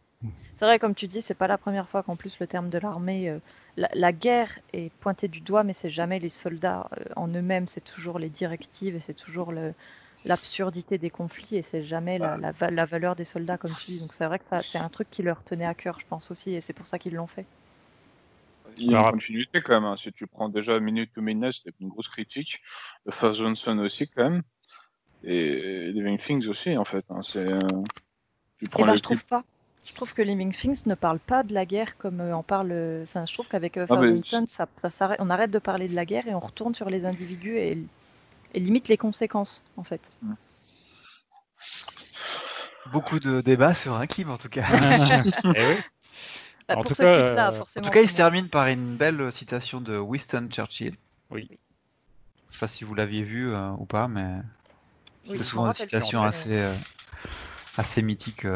C'est 0.55 0.67
vrai, 0.67 0.79
comme 0.79 0.95
tu 0.95 1.09
dis, 1.09 1.23
c'est 1.23 1.35
pas 1.35 1.47
la 1.47 1.57
première 1.57 1.89
fois 1.89 2.03
qu'en 2.03 2.17
plus 2.17 2.39
le 2.41 2.47
terme 2.47 2.69
de 2.69 2.79
l'armée, 2.79 3.31
euh, 3.31 3.39
la, 3.77 4.13
guerre 4.13 4.59
est 4.75 4.93
pointée 5.01 5.29
du 5.29 5.41
doigt, 5.41 5.65
mais 5.65 5.73
c'est 5.73 5.89
jamais 5.89 6.19
les 6.19 6.29
soldats 6.29 6.91
en 7.17 7.29
eux-mêmes, 7.29 7.67
c'est 7.67 7.81
toujours 7.81 8.19
les 8.19 8.29
directives 8.29 8.95
et 8.95 9.01
c'est 9.01 9.15
toujours 9.15 9.55
l'absurdité 10.27 10.99
des 10.99 11.09
conflits 11.09 11.57
et 11.57 11.63
c'est 11.63 11.83
jamais 11.83 12.19
la, 12.19 12.37
la, 12.37 12.85
valeur 12.85 13.17
des 13.17 13.25
soldats, 13.25 13.57
comme 13.57 13.73
tu 13.75 13.93
dis. 13.93 14.01
Donc 14.01 14.13
c'est 14.13 14.27
vrai 14.27 14.39
que 14.39 14.45
c'est 14.63 14.79
un 14.79 14.91
truc 14.91 15.09
qui 15.11 15.23
leur 15.23 15.43
tenait 15.43 15.65
à 15.65 15.73
cœur, 15.75 15.99
je 15.99 16.05
pense 16.07 16.31
aussi, 16.31 16.53
et 16.53 16.61
c'est 16.61 16.75
pour 16.75 16.87
ça 16.87 16.99
qu'ils 16.99 17.15
l'ont 17.15 17.27
fait. 17.27 17.47
Il 18.77 18.91
y 18.91 18.95
a 18.95 19.01
une 19.01 19.11
continuité 19.13 19.61
quand 19.61 19.75
même. 19.75 19.85
Hein. 19.85 19.97
Si 19.97 20.13
tu 20.13 20.27
prends 20.27 20.49
déjà 20.49 20.79
Minute 20.79 21.13
to 21.15 21.23
Midnight, 21.23 21.55
c'était 21.55 21.77
une 21.81 21.89
grosse 21.89 22.09
critique. 22.09 22.61
The 23.07 23.13
First 23.13 23.41
Johnson 23.41 23.79
aussi 23.79 24.09
quand 24.09 24.31
même. 24.31 24.43
Et 25.25 25.91
Living 25.93 26.19
Things 26.19 26.47
aussi 26.49 26.77
en 26.77 26.85
fait. 26.85 27.05
Hein. 27.11 27.23
C'est. 27.23 27.47
Euh, 27.47 27.59
tu 28.59 28.69
prends 28.69 28.85
eh 28.85 28.87
ben, 28.87 28.97
je 28.97 29.03
trouve 29.03 29.25
pas. 29.25 29.45
Je 29.87 29.95
trouve 29.95 30.13
que 30.13 30.23
Living 30.23 30.53
Things 30.53 30.83
ne 30.87 30.95
parle 30.95 31.19
pas 31.19 31.43
de 31.43 31.55
la 31.55 31.65
guerre 31.65 31.97
comme 31.97 32.21
euh, 32.21 32.37
on 32.37 32.43
parle. 32.43 32.73
Enfin, 33.03 33.25
je 33.27 33.33
trouve 33.33 33.47
qu'avec 33.49 33.77
euh, 33.77 33.87
ah, 33.89 34.07
Johnson, 34.07 34.45
ça, 34.47 34.67
ça 34.91 35.17
on 35.19 35.31
arrête 35.31 35.51
de 35.51 35.59
parler 35.59 35.89
de 35.89 35.95
la 35.95 36.05
guerre 36.05 36.27
et 36.29 36.35
on 36.35 36.41
retourne 36.41 36.75
sur 36.75 36.91
les 36.91 37.07
individus 37.07 37.57
et, 37.57 37.79
et 38.55 38.61
limite 38.61 38.89
les 38.89 38.99
conséquences 38.99 39.63
en 39.77 39.85
fait. 39.85 40.01
Beaucoup 42.93 43.21
de 43.21 43.41
débats 43.41 43.75
sur 43.75 43.95
un 43.95 44.07
clip 44.07 44.29
en 44.29 44.37
tout 44.37 44.49
cas. 44.49 44.67
eh 45.55 45.67
oui. 45.67 45.77
Bah, 46.71 46.79
en, 46.79 46.85
tout 46.85 46.95
cas, 46.95 47.05
euh, 47.05 47.61
en 47.61 47.83
tout 47.83 47.91
cas, 47.91 48.01
il 48.01 48.09
se 48.09 48.17
termine 48.17 48.49
par 48.49 48.69
une 48.69 48.97
belle 48.97 49.33
citation 49.33 49.81
de 49.81 49.99
Winston 49.99 50.49
Churchill. 50.51 50.95
Oui. 51.31 51.49
Je 52.49 52.55
sais 52.55 52.61
pas 52.61 52.69
si 52.69 52.85
vous 52.85 52.95
l'aviez 52.95 53.25
vu 53.25 53.53
euh, 53.53 53.71
ou 53.73 53.87
pas, 53.87 54.07
mais 54.07 54.37
c'est 55.25 55.43
souvent 55.43 55.67
une 55.67 55.73
citation 55.73 56.23
assez, 56.23 56.61
euh, 56.61 56.73
assez 57.77 58.03
mythique. 58.03 58.47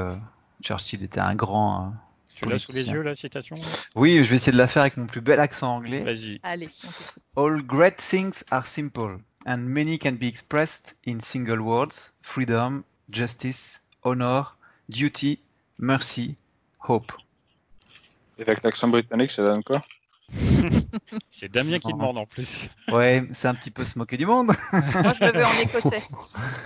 Churchill 0.65 1.03
était 1.03 1.21
un 1.21 1.35
grand. 1.35 1.93
tu 2.35 2.49
l'as 2.49 2.59
sous 2.59 2.73
les 2.73 2.89
yeux, 2.89 3.03
la 3.03 3.15
citation 3.15 3.55
Oui, 3.95 4.25
je 4.25 4.31
vais 4.31 4.37
essayer 4.37 4.53
de 4.53 4.57
la 4.57 4.67
faire 4.67 4.83
avec 4.83 4.97
mon 4.97 5.07
plus 5.07 5.21
bel 5.21 5.39
accent 5.39 5.77
anglais. 5.77 6.03
Vas-y. 6.03 6.41
Allez. 6.43 6.69
All 7.37 7.63
great 7.63 7.99
things 7.99 8.43
are 8.51 8.67
simple, 8.67 9.19
and 9.47 9.59
many 9.59 9.99
can 9.99 10.13
be 10.13 10.25
expressed 10.25 10.97
in 11.07 11.21
single 11.21 11.61
words 11.61 12.13
freedom, 12.23 12.83
justice, 13.11 13.83
honor, 14.05 14.57
duty, 14.89 15.39
mercy, 15.79 16.37
hope. 16.89 17.13
Et 18.39 18.43
avec 18.43 18.63
l'accent 18.63 18.89
britannique, 18.89 19.33
ça 19.33 19.43
donne 19.43 19.63
quoi? 19.63 19.85
C'est 21.29 21.53
Damien 21.53 21.79
qui 21.79 21.93
demande 21.93 22.17
en 22.17 22.25
plus. 22.25 22.69
Ouais, 22.89 23.23
c'est 23.33 23.47
un 23.47 23.55
petit 23.55 23.71
peu 23.71 23.85
se 23.85 23.99
moquer 23.99 24.17
du 24.17 24.25
monde. 24.25 24.53
Moi, 24.73 25.13
je 25.21 25.25
le 25.25 25.33
veux 25.33 25.45
en 25.45 25.61
écossais. 25.61 26.03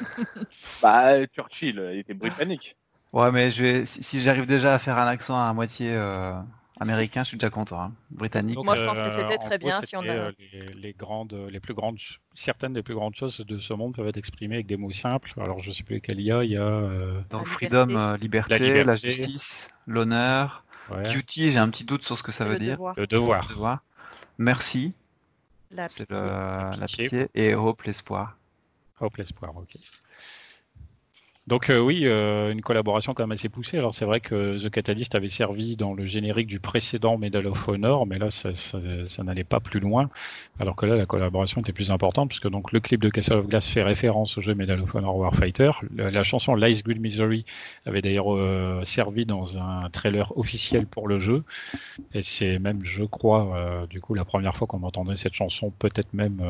bah, 0.83 1.27
Churchill, 1.27 1.91
il 1.93 1.99
était 1.99 2.15
britannique. 2.15 2.77
Ouais, 3.13 3.31
mais 3.33 3.51
je 3.51 3.63
vais, 3.63 3.87
si, 3.87 4.21
j'arrive 4.21 4.47
déjà 4.47 4.75
à 4.75 4.79
faire 4.79 4.99
un 4.99 5.07
accent 5.07 5.39
à 5.39 5.53
moitié 5.55 5.93
euh, 5.93 6.35
américain, 6.79 7.23
je 7.23 7.29
suis 7.29 7.39
déjà 7.39 7.49
content. 7.49 7.81
Hein. 7.81 7.93
Britannique. 8.11 8.59
Moi, 8.63 8.75
je 8.75 8.85
pense 8.85 9.01
que 9.01 9.11
c'était 9.11 9.35
euh, 9.35 9.47
très 9.47 9.57
bien 9.57 9.81
si 9.83 9.97
on 9.97 10.03
a. 10.03 10.13
Euh, 10.13 10.33
les, 10.75 10.93
grandes, 10.93 11.33
les 11.51 11.59
plus 11.59 11.73
grandes, 11.73 11.97
certaines 12.35 12.75
des 12.75 12.83
plus 12.83 12.95
grandes 12.95 13.15
choses 13.15 13.41
de 13.41 13.59
ce 13.59 13.73
monde 13.73 13.95
peuvent 13.95 14.09
être 14.09 14.19
exprimées 14.19 14.57
avec 14.57 14.67
des 14.67 14.77
mots 14.77 14.93
simples. 14.93 15.33
Alors, 15.39 15.63
je 15.63 15.71
sais 15.71 15.85
plus 15.85 15.97
lesquels 15.97 16.21
il 16.21 16.27
y 16.27 16.33
a. 16.33 16.45
Il 16.45 16.51
y 16.51 16.59
a. 16.59 17.23
Donc, 17.31 17.47
freedom, 17.47 18.17
liberté, 18.21 18.85
la 18.85 18.97
justice, 18.97 19.71
l'honneur. 19.87 20.65
Duty, 21.07 21.51
j'ai 21.51 21.59
un 21.59 21.69
petit 21.71 21.85
doute 21.85 22.03
sur 22.03 22.19
ce 22.19 22.23
que 22.23 22.33
ça 22.33 22.45
veut 22.45 22.59
dire. 22.59 22.79
Le 22.97 23.07
devoir. 23.07 23.83
Merci. 24.37 24.93
La 25.71 25.89
pitié. 25.89 26.07
la 26.11 26.87
pitié. 26.87 27.29
Et 27.35 27.55
hope, 27.55 27.83
l'espoir. 27.83 28.37
Hope, 29.01 29.17
l'espoir, 29.17 29.57
ok. 29.57 29.77
Donc 31.49 31.71
euh, 31.71 31.79
oui, 31.79 32.03
euh, 32.05 32.53
une 32.53 32.61
collaboration 32.61 33.15
quand 33.15 33.23
même 33.23 33.33
assez 33.33 33.49
poussée. 33.49 33.79
Alors 33.79 33.95
c'est 33.95 34.05
vrai 34.05 34.21
que 34.21 34.63
The 34.63 34.69
Catalyst 34.69 35.15
avait 35.15 35.31
servi 35.31 35.77
dans 35.77 35.95
le 35.95 36.05
générique 36.05 36.47
du 36.47 36.61
précédent 36.61 37.17
Medal 37.17 37.47
of 37.47 37.67
Honor, 37.67 38.07
mais 38.07 38.19
là 38.19 38.29
ça, 38.29 38.51
n'allait 39.23 39.45
pas 39.45 39.59
plus 39.59 39.81
loin. 39.81 40.11
Alors 40.61 40.77
que 40.77 40.85
là 40.85 40.95
la 40.95 41.07
collaboration 41.07 41.63
était 41.63 41.73
plus 41.73 41.91
importante 41.91 42.29
puisque 42.29 42.51
donc 42.51 42.71
le 42.71 42.81
clip 42.81 43.01
de 43.01 43.09
Castle 43.09 43.39
of 43.39 43.47
Glass 43.47 43.67
fait 43.67 43.83
référence 43.83 44.37
au 44.37 44.43
jeu 44.43 44.55
Medal 44.55 44.79
of 44.83 44.95
Honor 44.95 45.17
Warfighter. 45.17 45.71
La, 45.97 46.23
chanson 46.23 46.55
Lies 46.55 46.83
Good 46.85 47.01
Misery 47.01 47.47
avait 47.87 48.03
d'ailleurs 48.03 48.37
euh, 48.37 48.83
servi 48.85 49.25
dans 49.25 49.57
un 49.57 49.89
trailer 49.89 50.37
officiel 50.37 50.87
pour 50.87 51.09
le 51.09 51.19
jeu. 51.19 51.45
Et 52.13 52.21
c'est 52.21 52.59
même, 52.59 52.85
je 52.85 53.05
crois, 53.05 53.87
du 53.89 54.03
coup 54.03 54.13
la 54.13 54.27
première 54.27 54.55
fois 54.55 54.67
qu'on 54.67 54.83
entendait 54.83 55.17
cette 55.17 55.33
chanson, 55.33 55.73
peut-être 55.79 56.13
même 56.13 56.43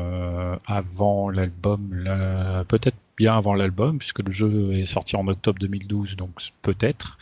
avant 0.67 1.29
l'album, 1.29 2.65
peut-être 2.67 2.97
bien 3.19 3.35
avant 3.35 3.53
l'album, 3.53 3.99
puisque 3.99 4.19
le 4.19 4.31
jeu 4.31 4.71
est 4.73 4.85
sorti 4.85 5.17
en 5.17 5.27
octobre 5.27 5.59
2012, 5.59 6.15
donc 6.15 6.31
peut-être. 6.61 7.19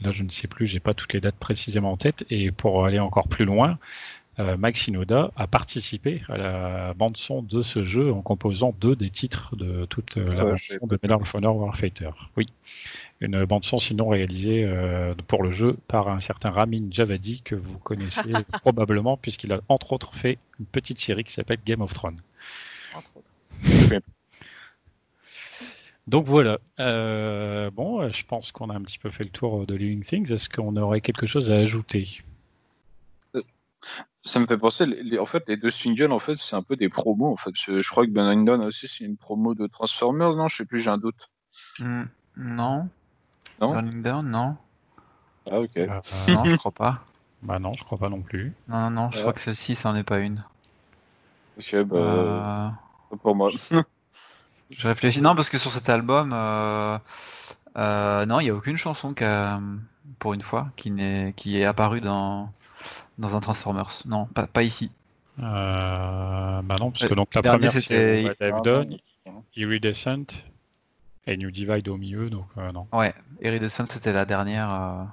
Là, 0.00 0.12
je 0.12 0.22
ne 0.22 0.30
sais 0.30 0.48
plus, 0.48 0.66
j'ai 0.66 0.80
pas 0.80 0.94
toutes 0.94 1.12
les 1.12 1.20
dates 1.20 1.36
précisément 1.36 1.92
en 1.92 1.98
tête. 1.98 2.24
Et 2.30 2.50
pour 2.50 2.86
aller 2.86 2.98
encore 2.98 3.28
plus 3.28 3.44
loin, 3.44 3.78
euh, 4.38 4.56
Mike 4.56 4.76
Shinoda 4.76 5.30
a 5.36 5.46
participé 5.46 6.22
à 6.28 6.38
la 6.38 6.94
bande 6.94 7.18
son 7.18 7.42
de 7.42 7.62
ce 7.62 7.84
jeu 7.84 8.10
en 8.10 8.22
composant 8.22 8.74
deux 8.80 8.96
des 8.96 9.10
titres 9.10 9.54
de 9.56 9.84
toute 9.84 10.16
euh, 10.16 10.32
la 10.32 10.44
bande 10.44 10.58
son 10.58 10.86
de 10.86 10.98
Medal 11.02 11.20
of 11.20 11.34
Honor 11.34 11.54
Warfighter. 11.54 12.10
Oui, 12.38 12.46
une 13.20 13.44
bande 13.44 13.66
son 13.66 13.76
sinon 13.76 14.08
réalisée 14.08 14.64
euh, 14.64 15.14
pour 15.28 15.42
le 15.42 15.50
jeu 15.50 15.76
par 15.86 16.08
un 16.08 16.20
certain 16.20 16.48
Ramin 16.48 16.88
Javadi 16.90 17.42
que 17.42 17.54
vous 17.54 17.78
connaissez 17.80 18.32
probablement 18.62 19.18
puisqu'il 19.18 19.52
a 19.52 19.60
entre 19.68 19.92
autres 19.92 20.14
fait 20.14 20.38
une 20.58 20.66
petite 20.66 20.98
série 20.98 21.24
qui 21.24 21.32
s'appelle 21.34 21.60
Game 21.66 21.82
of 21.82 21.92
Thrones. 21.92 22.22
Entre 22.94 23.10
autres. 23.16 24.00
Donc 26.06 26.26
voilà. 26.26 26.58
Euh, 26.80 27.70
bon, 27.70 28.08
je 28.10 28.24
pense 28.24 28.52
qu'on 28.52 28.70
a 28.70 28.74
un 28.74 28.82
petit 28.82 28.98
peu 28.98 29.10
fait 29.10 29.24
le 29.24 29.30
tour 29.30 29.66
de 29.66 29.74
Living 29.74 30.04
Things. 30.04 30.32
Est-ce 30.32 30.48
qu'on 30.48 30.76
aurait 30.76 31.00
quelque 31.00 31.26
chose 31.26 31.50
à 31.50 31.56
ajouter? 31.56 32.22
Ça 34.22 34.38
me 34.38 34.46
fait 34.46 34.58
penser, 34.58 34.84
en 35.18 35.26
fait, 35.26 35.44
les 35.48 35.56
deux 35.56 35.70
singles, 35.70 36.12
en 36.12 36.18
fait, 36.18 36.36
c'est 36.36 36.54
un 36.54 36.62
peu 36.62 36.76
des 36.76 36.90
promos. 36.90 37.32
En 37.32 37.36
fait, 37.36 37.52
je, 37.54 37.88
crois 37.88 38.04
que 38.04 38.10
Ben 38.10 38.44
Down 38.44 38.60
aussi, 38.62 38.86
c'est 38.86 39.04
une 39.04 39.16
promo 39.16 39.54
de 39.54 39.66
Transformers, 39.66 40.34
non? 40.34 40.48
Je 40.48 40.56
sais 40.56 40.64
plus, 40.66 40.80
j'ai 40.80 40.90
un 40.90 40.98
doute. 40.98 41.30
Hmm, 41.78 42.04
non. 42.36 42.88
Non? 43.60 43.72
Burning 43.72 44.02
Down, 44.02 44.30
non. 44.30 44.56
Ah 45.50 45.60
ok. 45.60 45.76
Euh, 45.76 46.00
non, 46.28 46.44
je 46.44 46.56
crois 46.56 46.72
pas. 46.72 47.04
Bah 47.42 47.58
non, 47.58 47.72
je 47.72 47.82
crois 47.82 47.96
pas 47.96 48.10
non 48.10 48.20
plus. 48.20 48.52
Non, 48.68 48.80
non, 48.82 48.90
non, 48.90 49.10
je 49.10 49.20
crois 49.20 49.32
que 49.32 49.40
celle-ci, 49.40 49.74
ça 49.74 49.90
en 49.90 49.96
est 49.96 50.02
pas 50.02 50.18
une. 50.18 50.44
Ok, 51.58 51.76
bah. 51.84 51.96
Euh... 51.96 52.70
Pour 53.22 53.34
moi. 53.34 53.50
Je 54.70 54.88
réfléchis. 54.88 55.20
Non, 55.20 55.34
parce 55.34 55.50
que 55.50 55.58
sur 55.58 55.72
cet 55.72 55.88
album, 55.88 56.32
euh, 56.32 56.98
euh, 57.76 58.26
non, 58.26 58.40
il 58.40 58.44
n'y 58.44 58.50
a 58.50 58.54
aucune 58.54 58.76
chanson 58.76 59.14
qui 59.14 59.24
pour 60.18 60.34
une 60.34 60.42
fois, 60.42 60.70
qui, 60.76 60.90
n'est, 60.90 61.32
qui 61.36 61.58
est 61.58 61.64
apparue 61.64 62.00
dans, 62.00 62.52
dans 63.18 63.36
un 63.36 63.40
Transformers. 63.40 64.02
Non, 64.06 64.26
pas, 64.26 64.46
pas 64.46 64.62
ici. 64.62 64.90
Euh, 65.38 66.62
bah 66.62 66.76
non, 66.78 66.90
parce 66.90 67.06
que 67.06 67.14
donc 67.14 67.34
la 67.34 67.42
première 67.42 67.72
c'était 67.72 68.34
Done, 68.62 68.98
Iridescent 69.56 70.26
et 71.26 71.36
New 71.36 71.50
Divide 71.50 71.88
au 71.88 71.96
milieu, 71.96 72.28
donc 72.28 72.46
non. 72.74 72.86
Ouais, 72.92 73.14
Iridescent 73.40 73.86
c'était 73.86 74.12
la 74.12 74.26
dernière 74.26 75.08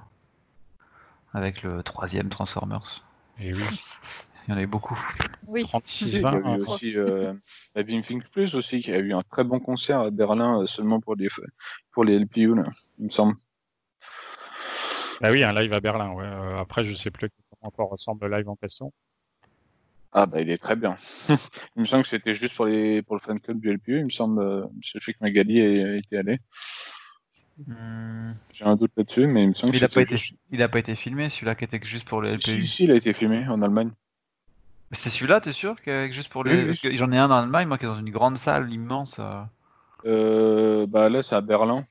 avec 1.32 1.62
le 1.62 1.82
troisième 1.82 2.28
Transformers. 2.28 3.04
Et 3.40 3.54
oui. 3.54 3.62
Il 4.46 4.50
y 4.50 4.54
en 4.54 4.56
avait 4.56 4.66
beaucoup. 4.66 4.98
Oui. 5.46 5.64
36 5.64 6.20
20. 6.20 6.30
Il 6.30 6.34
y 6.34 6.48
a 6.48 6.56
eu 6.56 6.60
aussi 6.62 6.96
euh, 6.96 7.32
la 7.74 7.84
Plus 8.30 8.54
aussi 8.54 8.80
qui 8.80 8.92
a 8.92 8.98
eu 8.98 9.12
un 9.12 9.22
très 9.22 9.44
bon 9.44 9.60
concert 9.60 10.00
à 10.00 10.10
Berlin 10.10 10.62
euh, 10.62 10.66
seulement 10.66 11.00
pour 11.00 11.16
les 11.16 11.28
pour 11.92 12.04
les 12.04 12.18
LPU 12.18 12.54
là, 12.54 12.64
il 12.98 13.06
me 13.06 13.10
semble. 13.10 13.34
Bah 15.20 15.30
oui, 15.30 15.42
un 15.42 15.52
live 15.52 15.72
à 15.72 15.80
Berlin. 15.80 16.12
Ouais. 16.12 16.24
Euh, 16.24 16.58
après, 16.58 16.84
je 16.84 16.94
sais 16.94 17.10
plus 17.10 17.28
comment 17.28 17.68
encore 17.68 17.90
ressemble 17.90 18.26
le 18.26 18.36
live 18.36 18.48
en 18.48 18.56
question. 18.56 18.92
Ah 20.12 20.26
bah 20.26 20.40
il 20.40 20.48
est 20.48 20.58
très 20.58 20.76
bien. 20.76 20.96
il 21.28 21.82
me 21.82 21.84
semble 21.84 22.04
que 22.04 22.08
c'était 22.08 22.34
juste 22.34 22.54
pour 22.54 22.66
les 22.66 23.02
pour 23.02 23.16
le 23.16 23.20
fan 23.20 23.40
club 23.40 23.60
du 23.60 23.70
LPU. 23.72 23.98
Il 23.98 24.04
me 24.06 24.10
semble, 24.10 24.40
euh, 24.40 24.64
je 24.80 24.98
sais 24.98 25.12
que 25.12 25.18
Magali 25.20 25.60
était 25.60 26.16
allé. 26.16 26.38
Hmm. 27.66 28.32
J'ai 28.54 28.64
un 28.64 28.76
doute 28.76 28.92
là-dessus, 28.96 29.26
mais 29.26 29.42
il 29.42 29.48
me 29.48 29.54
semble. 29.54 29.74
il 29.74 29.82
n'a 29.82 29.88
pas 29.88 30.02
été, 30.02 30.16
il 30.50 30.62
a 30.62 30.68
pas 30.68 30.78
été 30.78 30.94
filmé, 30.94 31.28
celui-là 31.28 31.56
qui 31.56 31.64
était 31.64 31.80
juste 31.82 32.08
pour 32.08 32.22
le 32.22 32.34
LPU. 32.34 32.62
Si, 32.62 32.66
si, 32.66 32.84
il 32.84 32.92
a 32.92 32.94
été 32.94 33.12
filmé 33.12 33.46
en 33.48 33.60
Allemagne. 33.62 33.90
C'est 34.92 35.10
celui-là, 35.10 35.40
t'es 35.40 35.52
sûr 35.52 35.80
que 35.82 36.10
juste 36.10 36.30
pour 36.30 36.44
les. 36.44 36.64
Oui, 36.70 36.78
oui. 36.82 36.96
J'en 36.96 37.12
ai 37.12 37.18
un 37.18 37.30
en 37.30 37.42
Allemagne, 37.42 37.68
moi, 37.68 37.76
qui 37.78 37.84
est 37.84 37.88
dans 37.88 37.98
une 37.98 38.10
grande 38.10 38.38
salle 38.38 38.72
immense. 38.72 39.18
euh. 39.20 39.42
Euh, 40.06 40.86
bah 40.86 41.08
là, 41.08 41.22
c'est 41.22 41.34
à 41.34 41.40
Berlin. 41.40 41.84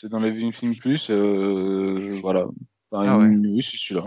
C'est 0.00 0.08
dans 0.08 0.18
les 0.20 0.30
Living 0.30 0.52
Things 0.52 0.78
Plus. 0.78 1.08
Euh, 1.10 2.18
voilà. 2.22 2.46
Enfin, 2.90 3.04
Ah 3.10 3.18
ouais. 3.18 3.26
Oui, 3.26 3.62
c'est 3.62 3.76
celui-là. 3.76 4.06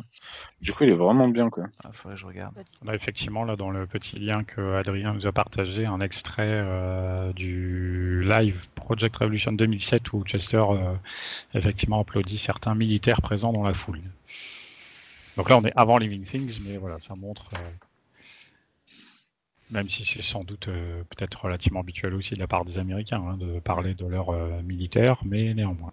Du 0.62 0.74
coup, 0.74 0.84
il 0.84 0.90
est 0.90 0.96
vraiment 0.96 1.28
bien, 1.28 1.50
quoi. 1.50 1.66
Ah, 1.84 1.90
faudrait 1.92 2.16
que 2.16 2.22
je 2.22 2.26
regarde. 2.26 2.56
On 2.84 2.88
a 2.88 2.96
effectivement 2.96 3.44
là 3.44 3.56
dans 3.56 3.70
le 3.72 3.86
petit 3.88 4.16
lien 4.18 4.44
que 4.44 4.76
Adrien 4.76 5.14
nous 5.14 5.28
a 5.28 5.32
partagé 5.32 5.86
un 5.86 6.02
extrait 6.02 6.44
euh, 6.64 7.34
du 7.34 8.24
live 8.24 8.68
Project 8.76 9.16
Revolution 9.18 9.52
2007 9.54 10.14
où 10.14 10.24
Chester 10.24 10.58
euh, 10.58 10.94
effectivement 11.54 12.00
applaudit 12.00 12.38
certains 12.38 12.76
militaires 12.76 13.22
présents 13.22 13.54
dans 13.54 13.64
la 13.64 13.74
foule. 13.74 14.02
Donc 15.38 15.50
là 15.50 15.58
on 15.58 15.64
est 15.66 15.74
avant 15.76 15.98
Living 15.98 16.24
Things, 16.24 16.60
mais 16.66 16.78
voilà, 16.78 17.00
ça 17.00 17.16
montre, 17.16 17.46
euh, 17.56 17.58
même 19.72 19.90
si 19.90 20.06
c'est 20.06 20.22
sans 20.22 20.44
doute 20.44 20.68
euh, 20.68 21.04
peut-être 21.10 21.46
relativement 21.46 21.80
habituel 21.80 22.14
aussi 22.14 22.36
de 22.36 22.40
la 22.40 22.48
part 22.48 22.66
des 22.66 22.78
Américains 22.78 23.24
hein, 23.28 23.38
de 23.38 23.60
parler 23.60 23.94
de 23.94 24.06
leurs 24.06 24.30
euh, 24.30 24.62
militaires, 24.64 25.22
mais 25.26 25.54
néanmoins. 25.54 25.92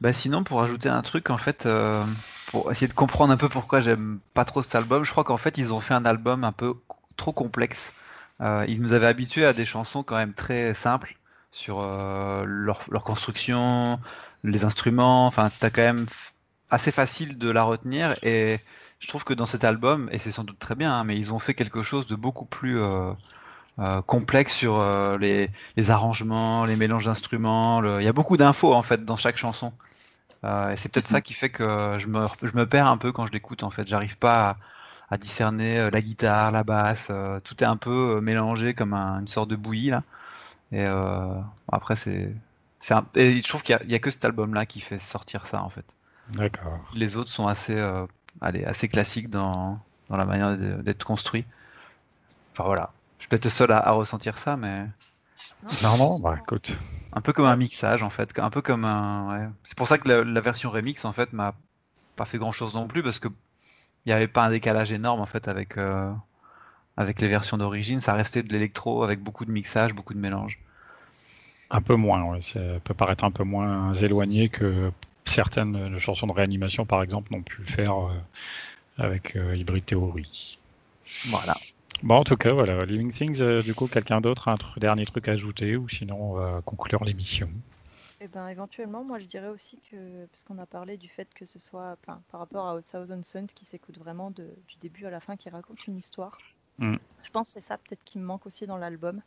Bah 0.00 0.12
sinon, 0.12 0.44
pour 0.44 0.62
ajouter 0.62 0.88
un 0.88 1.02
truc, 1.02 1.30
en 1.30 1.36
fait, 1.36 1.66
euh, 1.66 2.02
pour 2.46 2.70
essayer 2.70 2.88
de 2.88 2.94
comprendre 2.94 3.32
un 3.32 3.36
peu 3.36 3.48
pourquoi 3.48 3.80
j'aime 3.80 4.20
pas 4.32 4.44
trop 4.44 4.62
cet 4.62 4.74
album, 4.74 5.04
je 5.04 5.10
crois 5.10 5.24
qu'en 5.24 5.36
fait, 5.36 5.58
ils 5.58 5.72
ont 5.72 5.80
fait 5.80 5.94
un 5.94 6.04
album 6.04 6.44
un 6.44 6.52
peu 6.52 6.74
trop 7.16 7.32
complexe. 7.32 7.94
Euh, 8.40 8.64
ils 8.68 8.82
nous 8.82 8.92
avaient 8.92 9.06
habitués 9.06 9.44
à 9.44 9.52
des 9.52 9.64
chansons 9.64 10.02
quand 10.02 10.16
même 10.16 10.34
très 10.34 10.74
simples 10.74 11.16
sur 11.50 11.82
leur, 11.82 12.80
leur 12.90 13.04
construction, 13.04 14.00
les 14.42 14.64
instruments. 14.64 15.26
Enfin, 15.26 15.48
t'as 15.60 15.70
quand 15.70 15.82
même 15.82 16.06
assez 16.70 16.90
facile 16.90 17.38
de 17.38 17.48
la 17.50 17.62
retenir. 17.62 18.16
Et 18.24 18.58
je 19.04 19.08
trouve 19.08 19.24
que 19.24 19.34
dans 19.34 19.46
cet 19.46 19.64
album, 19.64 20.08
et 20.12 20.18
c'est 20.18 20.32
sans 20.32 20.44
doute 20.44 20.58
très 20.58 20.74
bien, 20.74 20.92
hein, 20.92 21.04
mais 21.04 21.16
ils 21.18 21.32
ont 21.32 21.38
fait 21.38 21.54
quelque 21.54 21.82
chose 21.82 22.06
de 22.06 22.16
beaucoup 22.16 22.46
plus 22.46 22.78
euh, 22.80 23.12
euh, 23.80 24.02
complexe 24.02 24.54
sur 24.54 24.80
euh, 24.80 25.18
les, 25.18 25.50
les 25.76 25.90
arrangements, 25.90 26.64
les 26.66 26.76
mélanges 26.76 27.06
d'instruments. 27.06 27.80
le- 27.82 28.00
Il 28.02 28.04
y 28.04 28.08
a 28.08 28.14
beaucoup 28.14 28.36
d'infos 28.38 28.74
en 28.74 28.82
fait 28.82 29.04
dans 29.04 29.16
chaque 29.16 29.38
chanson. 29.38 29.72
Et 30.44 30.76
c'est 30.76 30.90
peut-être 30.92 31.08
ça 31.08 31.20
qui 31.22 31.34
fait 31.34 31.50
que 31.50 31.96
je 31.98 32.06
me, 32.08 32.26
je 32.42 32.52
me 32.56 32.66
perds 32.68 32.86
un 32.88 32.98
peu 32.98 33.12
quand 33.12 33.26
je 33.26 33.32
l'écoute 33.32 33.62
en 33.62 33.70
fait. 33.70 33.86
J'arrive 33.88 34.18
pas 34.18 34.50
à, 34.50 34.56
à 35.14 35.18
discerner 35.18 35.90
la 35.90 36.00
guitare, 36.02 36.52
la 36.52 36.64
basse. 36.64 37.10
tout 37.44 37.62
est 37.62 37.66
un 37.66 37.76
peu 37.78 38.20
mélangé 38.20 38.74
comme 38.74 38.94
un- 38.94 39.20
une 39.20 39.26
sorte 39.28 39.50
de 39.50 39.56
bouillie 39.56 39.90
là. 39.90 40.02
Et 40.72 40.86
après 41.72 41.96
c'est, 41.96 42.34
c'est 42.80 42.94
un- 42.94 43.06
et 43.16 43.40
je 43.40 43.48
trouve 43.48 43.62
qu'il 43.62 43.74
y 43.74 43.78
a, 43.78 43.82
il 43.84 43.90
y 43.92 43.94
a 43.96 44.00
que 44.00 44.10
cet 44.10 44.24
album-là 44.24 44.66
qui 44.66 44.80
fait 44.80 44.98
sortir 44.98 45.46
ça 45.46 45.62
en 45.62 45.68
fait. 45.70 45.86
D'accord. 46.28 46.84
Les 46.94 47.16
autres 47.16 47.30
sont 47.30 47.46
assez, 47.46 47.74
allez, 48.40 48.64
assez 48.64 48.88
classiques 48.88 49.30
dans, 49.30 49.78
dans 50.08 50.16
la 50.16 50.24
manière 50.24 50.56
d'être 50.82 51.04
construits. 51.04 51.44
Enfin 52.52 52.64
voilà. 52.64 52.92
Je 53.18 53.24
suis 53.24 53.28
peut-être 53.28 53.44
le 53.44 53.50
seul 53.50 53.72
à, 53.72 53.78
à 53.78 53.92
ressentir 53.92 54.38
ça, 54.38 54.56
mais 54.56 54.86
Non, 55.82 55.96
non, 55.96 56.18
bah 56.20 56.36
écoute. 56.42 56.76
un 57.12 57.20
peu 57.20 57.32
comme 57.32 57.46
un 57.46 57.56
mixage 57.56 58.02
en 58.02 58.10
fait, 58.10 58.38
un 58.38 58.50
peu 58.50 58.60
comme 58.62 58.84
un. 58.84 59.38
ouais. 59.46 59.48
C'est 59.64 59.76
pour 59.76 59.88
ça 59.88 59.98
que 59.98 60.08
la, 60.08 60.24
la 60.24 60.40
version 60.40 60.70
remix 60.70 61.04
en 61.04 61.12
fait 61.12 61.32
m'a 61.32 61.54
pas 62.16 62.24
fait 62.26 62.38
grand 62.38 62.52
chose 62.52 62.74
non 62.74 62.86
plus 62.86 63.02
parce 63.02 63.18
que 63.18 63.28
il 64.06 64.10
n'y 64.10 64.12
avait 64.12 64.28
pas 64.28 64.44
un 64.44 64.50
décalage 64.50 64.92
énorme 64.92 65.20
en 65.20 65.26
fait 65.26 65.48
avec 65.48 65.78
euh, 65.78 66.12
avec 66.96 67.20
les 67.20 67.28
versions 67.28 67.56
d'origine. 67.56 68.00
Ça 68.00 68.14
restait 68.14 68.42
de 68.42 68.52
l'électro 68.52 69.02
avec 69.02 69.20
beaucoup 69.20 69.44
de 69.46 69.50
mixage, 69.50 69.94
beaucoup 69.94 70.14
de 70.14 70.18
mélange. 70.20 70.58
Un 71.70 71.80
peu 71.82 71.96
moins, 71.96 72.22
ouais. 72.24 72.40
Ça 72.42 72.60
peut 72.84 72.94
paraître 72.94 73.24
un 73.24 73.30
peu 73.30 73.42
moins 73.44 73.94
éloigné 73.94 74.48
que 74.50 74.92
certaines 75.24 75.76
euh, 75.76 75.98
chansons 75.98 76.26
de 76.26 76.32
réanimation, 76.32 76.86
par 76.86 77.02
exemple, 77.02 77.32
n'ont 77.32 77.42
pu 77.42 77.62
le 77.62 77.66
faire 77.68 77.96
euh, 77.96 78.14
avec 78.98 79.36
euh, 79.36 79.56
Hybrid 79.56 79.84
Theory. 79.84 80.58
Voilà. 81.26 81.54
Bon, 82.02 82.16
en 82.16 82.24
tout 82.24 82.36
cas, 82.36 82.52
voilà. 82.52 82.84
Living 82.84 83.12
Things, 83.12 83.40
euh, 83.40 83.62
du 83.62 83.74
coup, 83.74 83.86
quelqu'un 83.86 84.20
d'autre 84.20 84.48
a 84.48 84.52
un 84.52 84.56
tr- 84.56 84.78
dernier 84.78 85.06
truc 85.06 85.28
à 85.28 85.32
ajouter 85.32 85.76
ou 85.76 85.88
sinon 85.88 86.16
on 86.20 86.32
va 86.34 86.60
conclure 86.64 87.04
l'émission. 87.04 87.48
Eh 88.20 88.28
ben, 88.28 88.48
éventuellement, 88.48 89.04
moi 89.04 89.18
je 89.18 89.26
dirais 89.26 89.48
aussi 89.48 89.78
que, 89.90 90.24
parce 90.26 90.44
qu'on 90.44 90.58
a 90.58 90.66
parlé 90.66 90.96
du 90.96 91.08
fait 91.08 91.28
que 91.34 91.44
ce 91.44 91.58
soit 91.58 91.96
enfin, 92.02 92.20
par 92.30 92.40
rapport 92.40 92.68
à 92.68 92.80
Thousand 92.80 93.22
Suns 93.22 93.48
qui 93.54 93.66
s'écoute 93.66 93.98
vraiment 93.98 94.30
de- 94.30 94.54
du 94.68 94.76
début 94.80 95.04
à 95.04 95.10
la 95.10 95.20
fin, 95.20 95.36
qui 95.36 95.50
raconte 95.50 95.86
une 95.86 95.96
histoire. 95.96 96.38
Mm. 96.78 96.96
Je 97.22 97.30
pense 97.30 97.48
que 97.48 97.54
c'est 97.54 97.66
ça 97.66 97.76
peut-être 97.76 98.02
qui 98.04 98.18
me 98.18 98.24
manque 98.24 98.46
aussi 98.46 98.66
dans 98.66 98.78
l'album. 98.78 99.20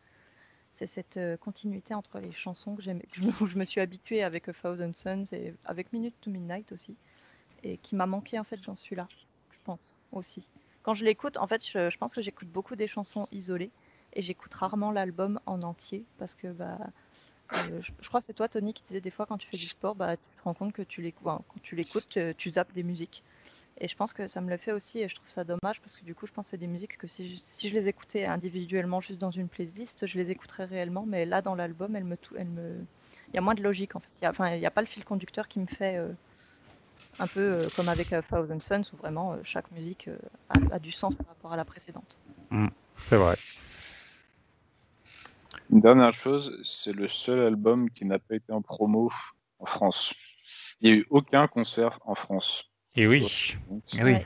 C'est 0.78 0.86
cette 0.86 1.18
euh, 1.18 1.38
continuité 1.38 1.96
entre 1.96 2.20
les 2.20 2.32
chansons 2.32 2.76
que 2.76 2.84
que 2.84 2.86
je, 3.48 3.58
me 3.58 3.66
suis 3.66 3.82
habituée 3.82 4.22
avec 4.22 4.48
A 4.48 4.54
Thousand 4.54 4.94
Suns 4.94 5.24
et 5.32 5.56
avec 5.66 5.92
Minute 5.92 6.14
to 6.22 6.30
Midnight 6.30 6.72
aussi, 6.72 6.96
et 7.64 7.78
qui 7.78 7.96
m'a 7.96 8.06
manqué 8.06 8.38
en 8.38 8.44
fait 8.44 8.64
dans 8.64 8.76
celui-là, 8.76 9.08
je 9.50 9.58
pense 9.64 9.96
aussi. 10.12 10.46
Quand 10.84 10.94
je 10.94 11.04
l'écoute, 11.04 11.38
en 11.38 11.48
fait, 11.48 11.66
je, 11.66 11.98
pense 11.98 12.14
que 12.14 12.22
j'écoute 12.22 12.50
beaucoup 12.50 12.76
des 12.76 12.88
chansons 12.88 13.28
isolées 13.32 13.72
et 14.14 14.22
j'écoute 14.22 14.54
rarement 14.54 14.92
l'album 14.92 15.40
en 15.48 15.64
entier 15.64 16.06
parce 16.20 16.36
que 16.36 16.52
bah 16.52 16.78
euh, 17.54 17.82
je, 17.82 18.08
crois 18.08 18.20
que 18.20 18.28
c'est 18.28 18.34
toi, 18.34 18.48
Tony, 18.48 18.76
qui 18.76 18.84
disais 18.84 19.02
des 19.02 19.10
fois 19.10 19.26
quand 19.26 19.40
tu 19.40 19.48
fais 19.48 19.58
du 19.58 19.66
sport, 19.66 19.96
bah, 19.96 20.16
tu 20.16 20.24
te 20.38 20.44
rends 20.44 20.54
compte 20.54 20.74
que 20.74 20.84
tu 20.84 21.02
l'écoutes, 21.02 21.26
quand 21.26 21.44
tu 21.64 21.76
l'écoutes, 21.76 22.08
tu, 22.08 22.36
tu 22.38 22.52
zappes 22.52 22.74
des 22.74 22.84
musiques. 22.84 23.24
Et 23.80 23.88
je 23.88 23.96
pense 23.96 24.14
que 24.14 24.28
ça 24.28 24.42
me 24.42 24.50
le 24.50 24.58
fait 24.58 24.72
aussi, 24.72 25.00
et 25.00 25.08
je 25.08 25.16
trouve 25.16 25.30
ça 25.30 25.44
dommage 25.44 25.82
parce 25.82 25.96
que 25.96 26.04
du 26.04 26.16
coup, 26.16 26.26
je 26.26 26.32
pense 26.32 26.46
que 26.46 26.52
c'est 26.52 26.58
des 26.58 26.68
musiques 26.68 26.98
que 26.98 27.08
si 27.08 27.30
je, 27.30 27.38
si 27.40 27.70
je 27.70 27.74
les 27.74 27.88
écoutais 27.88 28.26
individuellement 28.26 29.02
juste 29.02 29.20
dans 29.20 29.32
une 29.32 29.48
playlist, 29.48 30.08
je 30.08 30.18
les 30.18 30.32
écouterais 30.32 30.66
réellement, 30.66 31.06
mais 31.06 31.26
là 31.26 31.42
dans 31.42 31.56
l'album, 31.56 31.96
elle 31.96 32.04
me, 32.04 32.18
elle 32.38 32.48
me, 32.48 32.76
il 33.30 33.36
y 33.36 33.38
a 33.38 33.42
moins 33.42 33.56
de 33.56 33.62
logique 33.62 33.96
en 33.96 34.00
fait. 34.00 34.10
Il 34.22 34.26
y 34.26 34.28
a, 34.28 34.32
enfin, 34.32 34.56
il 34.56 34.60
n'y 34.60 34.66
a 34.66 34.72
pas 34.72 34.82
le 34.82 34.88
fil 34.88 35.06
conducteur 35.06 35.48
qui 35.48 35.60
me 35.60 35.68
fait 35.68 35.98
euh, 35.98 36.12
un 37.20 37.28
peu 37.28 37.40
euh, 37.40 37.70
comme 37.70 37.90
avec 37.90 38.14
A 38.14 38.22
Thousand 38.22 38.60
Suns 38.60 38.84
où 38.94 38.98
vraiment 38.98 39.34
euh, 39.34 39.38
chaque 39.44 39.70
musique 39.72 40.08
euh, 40.08 40.18
a, 40.50 40.76
a 40.76 40.80
du 40.80 40.92
sens 40.92 41.16
par 41.16 41.28
rapport 41.28 41.54
à 41.54 41.58
la 41.58 41.66
précédente. 41.66 42.18
C'est 43.10 43.18
vrai. 43.18 43.38
Une 45.70 45.82
dernière 45.82 46.14
chose, 46.14 46.60
c'est 46.64 46.94
le 46.94 47.08
seul 47.08 47.40
album 47.42 47.90
qui 47.90 48.06
n'a 48.06 48.20
pas 48.20 48.36
été 48.36 48.52
en 48.54 48.62
promo 48.62 49.12
en 49.60 49.66
France. 49.66 50.14
Il 50.80 50.92
n'y 50.92 50.98
a 50.98 51.02
eu 51.02 51.06
aucun 51.10 51.48
concert 51.48 52.00
en 52.06 52.16
France. 52.16 52.72
Et 52.98 53.08
oui. 53.08 53.56
Eh 53.94 54.04
oui. 54.04 54.12
Ouais. 54.14 54.26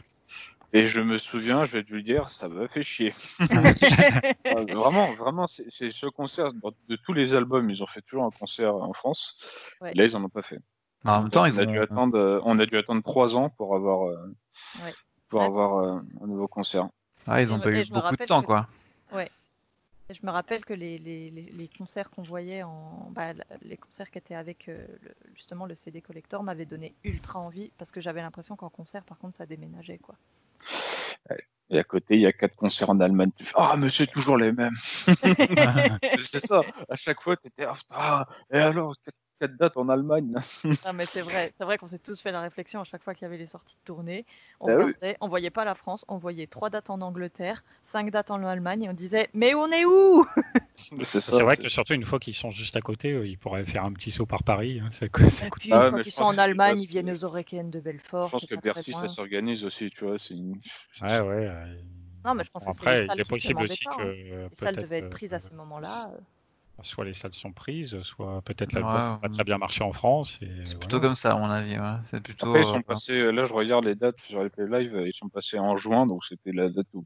Et 0.74 0.88
je 0.88 1.02
me 1.02 1.18
souviens, 1.18 1.66
je 1.66 1.74
vais 1.74 1.84
te 1.84 1.94
le 1.94 2.02
dire, 2.02 2.30
ça 2.30 2.48
m'a 2.48 2.68
fait 2.70 2.84
chier. 2.84 3.14
Vraiment, 4.46 5.14
vraiment, 5.16 5.46
c'est 5.48 5.92
ce 5.92 6.06
concert 6.08 6.54
de 6.54 6.60
de 6.88 6.96
tous 6.96 7.12
les 7.12 7.36
albums. 7.36 7.70
Ils 7.70 7.84
ont 7.84 7.88
fait 7.88 8.02
toujours 8.02 8.24
un 8.24 8.30
concert 8.32 8.74
en 8.76 8.94
France. 8.94 9.36
Ouais. 9.82 9.92
Et 9.92 9.96
là, 9.96 10.06
ils 10.06 10.16
en 10.16 10.24
ont 10.24 10.30
pas 10.30 10.42
fait. 10.42 10.60
En 11.04 11.24
même 11.24 11.30
temps, 11.32 11.42
on 11.44 11.46
ils 11.48 11.60
a 11.60 11.64
ont. 11.64 11.72
dû 11.72 11.80
attendre, 11.80 12.18
euh, 12.18 12.40
on 12.46 12.58
a 12.60 12.66
dû 12.66 12.78
attendre 12.78 13.04
trois 13.04 13.36
ans 13.36 13.50
pour 13.50 13.76
avoir, 13.76 14.08
euh, 14.08 14.16
Ouais. 14.82 14.94
pour 15.28 15.42
Ouais, 15.42 15.46
avoir 15.48 15.78
euh, 15.80 16.00
un 16.24 16.28
nouveau 16.28 16.48
concert. 16.48 16.88
Ah, 17.28 17.42
ils 17.42 17.50
Et 17.50 17.52
ont 17.52 17.60
pas 17.60 17.72
et 17.72 17.82
eu 17.82 17.90
beaucoup 17.90 18.16
de 18.16 18.26
temps 18.26 18.42
que- 18.42 18.46
quoi. 18.48 18.68
Et 20.12 20.14
je 20.14 20.26
me 20.26 20.32
rappelle 20.32 20.66
que 20.66 20.74
les, 20.74 20.98
les, 20.98 21.30
les, 21.30 21.44
les 21.44 21.68
concerts 21.70 22.10
qu'on 22.10 22.22
voyait 22.22 22.64
en. 22.64 23.10
Bah, 23.12 23.32
les 23.62 23.78
concerts 23.78 24.12
qui 24.12 24.18
étaient 24.18 24.36
avec 24.36 24.68
euh, 24.68 24.86
le- 25.04 25.16
justement 25.36 25.66
le 25.66 25.74
CD 25.74 26.02
Collector 26.02 26.44
m'avaient 26.44 26.66
donné 26.66 26.94
ultra 27.06 27.40
envie 27.40 27.72
parce 27.78 27.92
que 27.92 28.02
j'avais 28.02 28.22
l'impression 28.22 28.58
qu'en 28.58 28.70
concert, 28.70 29.06
par 29.06 29.18
contre, 29.18 29.38
ça 29.38 29.46
déménageait. 29.46 30.00
quoi. 30.00 30.16
Et 31.70 31.80
à 31.80 31.86
côté, 31.86 32.16
il 32.16 32.22
y 32.22 32.26
a 32.26 32.34
quatre 32.34 32.58
concerts 32.58 32.90
en 32.90 33.00
Allemagne. 33.00 33.32
Tu 33.38 33.46
fais, 33.46 33.54
ah, 33.56 33.78
mais 33.78 33.90
c'est 33.90 34.08
toujours 34.08 34.36
les 34.36 34.52
mêmes. 34.52 34.76
c'est 36.22 36.46
ça. 36.46 36.66
À 36.90 36.98
chaque 36.98 37.22
fois, 37.22 37.38
tu 37.38 37.48
étais, 37.48 37.66
ah, 37.92 38.28
et 38.52 38.60
alors, 38.60 38.94
quatre, 39.06 39.16
quatre 39.42 39.58
dates 39.58 39.76
en 39.78 39.90
Allemagne. 39.90 40.34
Non, 40.86 40.94
mais 40.94 41.06
c'est 41.06 41.22
vrai, 41.22 41.52
c'est 41.58 41.64
vrai 41.64 41.78
qu'on 41.78 41.88
s'est 41.88 42.00
tous 42.00 42.20
fait 42.22 42.32
la 42.32 42.42
réflexion 42.42 42.80
à 42.82 42.84
chaque 42.84 43.04
fois 43.04 43.14
qu'il 43.14 43.24
y 43.24 43.26
avait 43.26 43.38
les 43.38 43.48
sorties 43.48 43.76
de 43.76 43.86
tournée. 43.86 44.26
On 44.60 44.68
Ah 44.68 44.76
oui. 44.78 44.84
regardait, 44.86 45.18
on 45.22 45.28
voyait 45.28 45.50
pas 45.50 45.66
la 45.66 45.76
France, 45.76 46.06
on 46.08 46.18
voyait 46.18 46.48
trois 46.48 46.70
dates 46.70 46.90
en 46.90 47.02
Angleterre, 47.02 47.64
cinq 47.92 48.10
dates 48.12 48.32
en 48.32 48.44
Allemagne 48.44 48.84
et 48.84 48.90
on 48.90 48.94
disait 48.94 49.30
Mais 49.34 49.54
on 49.54 49.68
est 49.72 49.86
où? 49.86 50.26
C'est 51.04 51.44
vrai 51.44 51.56
c'est- 51.56 51.64
que 51.64 51.70
surtout 51.70 51.94
une 51.94 52.06
fois 52.06 52.20
qu'ils 52.20 52.34
sont 52.34 52.52
juste 52.52 52.76
à 52.76 52.82
côté, 52.82 53.12
euh, 53.12 53.28
ils 53.28 53.38
pourraient 53.38 53.66
faire 53.66 53.84
un 53.86 53.94
petit 53.94 54.12
saut 54.12 54.26
par 54.26 54.44
Paris. 54.44 54.80
hein, 54.80 54.90
ça 54.92 55.08
coûte- 55.08 55.30
ça 55.30 55.46
Et 55.46 55.50
coûte 55.50 55.62
puis 55.62 55.72
Ah 55.72 55.76
une 55.86 55.90
fois 55.90 56.00
qu'ils 56.00 56.12
je 56.12 56.16
sont 56.16 56.24
pense 56.24 56.36
en 56.36 56.38
Allemagne, 56.40 56.82
ils 56.82 56.88
viennent 56.88 57.12
aux 57.12 57.24
Orecaines 57.24 57.70
de 57.70 57.80
Je 57.80 57.84
Belfort. 57.84 58.32
pense 58.32 58.42
c'est 58.42 58.48
que 58.48 58.56
Bercy, 58.56 58.92
ça 58.94 59.08
s'organise 59.08 59.64
aussi, 59.64 59.90
tu 59.92 60.06
vois. 60.06 60.18
C'est 60.18 60.34
une... 60.34 60.54
Ouais, 61.02 61.20
ouais. 61.20 61.48
euh, 61.48 61.76
Non, 62.26 62.34
mais 62.36 62.44
je 62.44 62.50
pense 62.52 62.66
que 62.66 62.72
c'est 62.74 62.86
les 62.86 62.98
Après, 62.98 63.06
salles 63.06 63.18
il 63.18 63.22
est 63.22 63.30
possible 63.30 63.62
aussi 63.64 63.86
que 63.86 64.02
hein. 64.02 64.06
euh, 64.06 64.48
Les 64.50 64.56
salles 64.56 64.76
devaient 64.76 65.00
être 65.00 65.10
prises 65.10 65.34
euh, 65.34 65.38
à 65.38 65.40
ces 65.40 65.54
moments-là. 65.56 66.12
Euh. 66.82 66.88
soit 66.88 67.06
les 67.06 67.14
salles 67.14 67.34
sont 67.34 67.54
prises, 67.54 68.02
soit 68.04 68.42
peut-être 68.44 68.76
Ouais, 68.76 68.82
pas 68.82 69.20
ouais. 69.24 69.30
très 69.30 69.44
bien 69.44 69.58
marché 69.58 69.84
en 69.84 69.94
France. 69.94 70.38
C'est 70.40 70.46
voilà. 70.48 70.80
plutôt 70.80 71.00
comme 71.00 71.16
ça 71.16 71.34
à 71.34 71.38
mon 71.38 71.50
avis. 71.50 71.78
Ouais. 71.78 71.98
C'est 72.06 72.22
plutôt. 72.22 72.48
Après, 72.50 72.62
ils 72.62 72.68
euh, 72.68 72.74
sont 72.74 72.82
passés, 72.82 73.32
là, 73.32 73.46
je 73.46 73.54
regarde 73.54 73.86
les 73.86 73.96
dates 73.96 74.20
sur 74.20 74.44
les 74.44 74.50
Live, 74.58 75.04
ils 75.06 75.14
sont 75.14 75.30
passés 75.30 75.60
en 75.60 75.78
juin, 75.78 76.06
donc 76.08 76.24
c'était 76.26 76.52
la 76.52 76.70
date 76.70 76.88
où, 76.94 77.06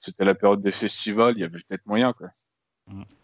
c'était 0.00 0.24
la 0.24 0.34
période 0.34 0.62
des 0.62 0.72
festivals, 0.72 1.34
il 1.36 1.40
y 1.40 1.44
avait 1.44 1.58
peut-être 1.68 1.86
moyen, 1.86 2.12
quoi. 2.12 2.28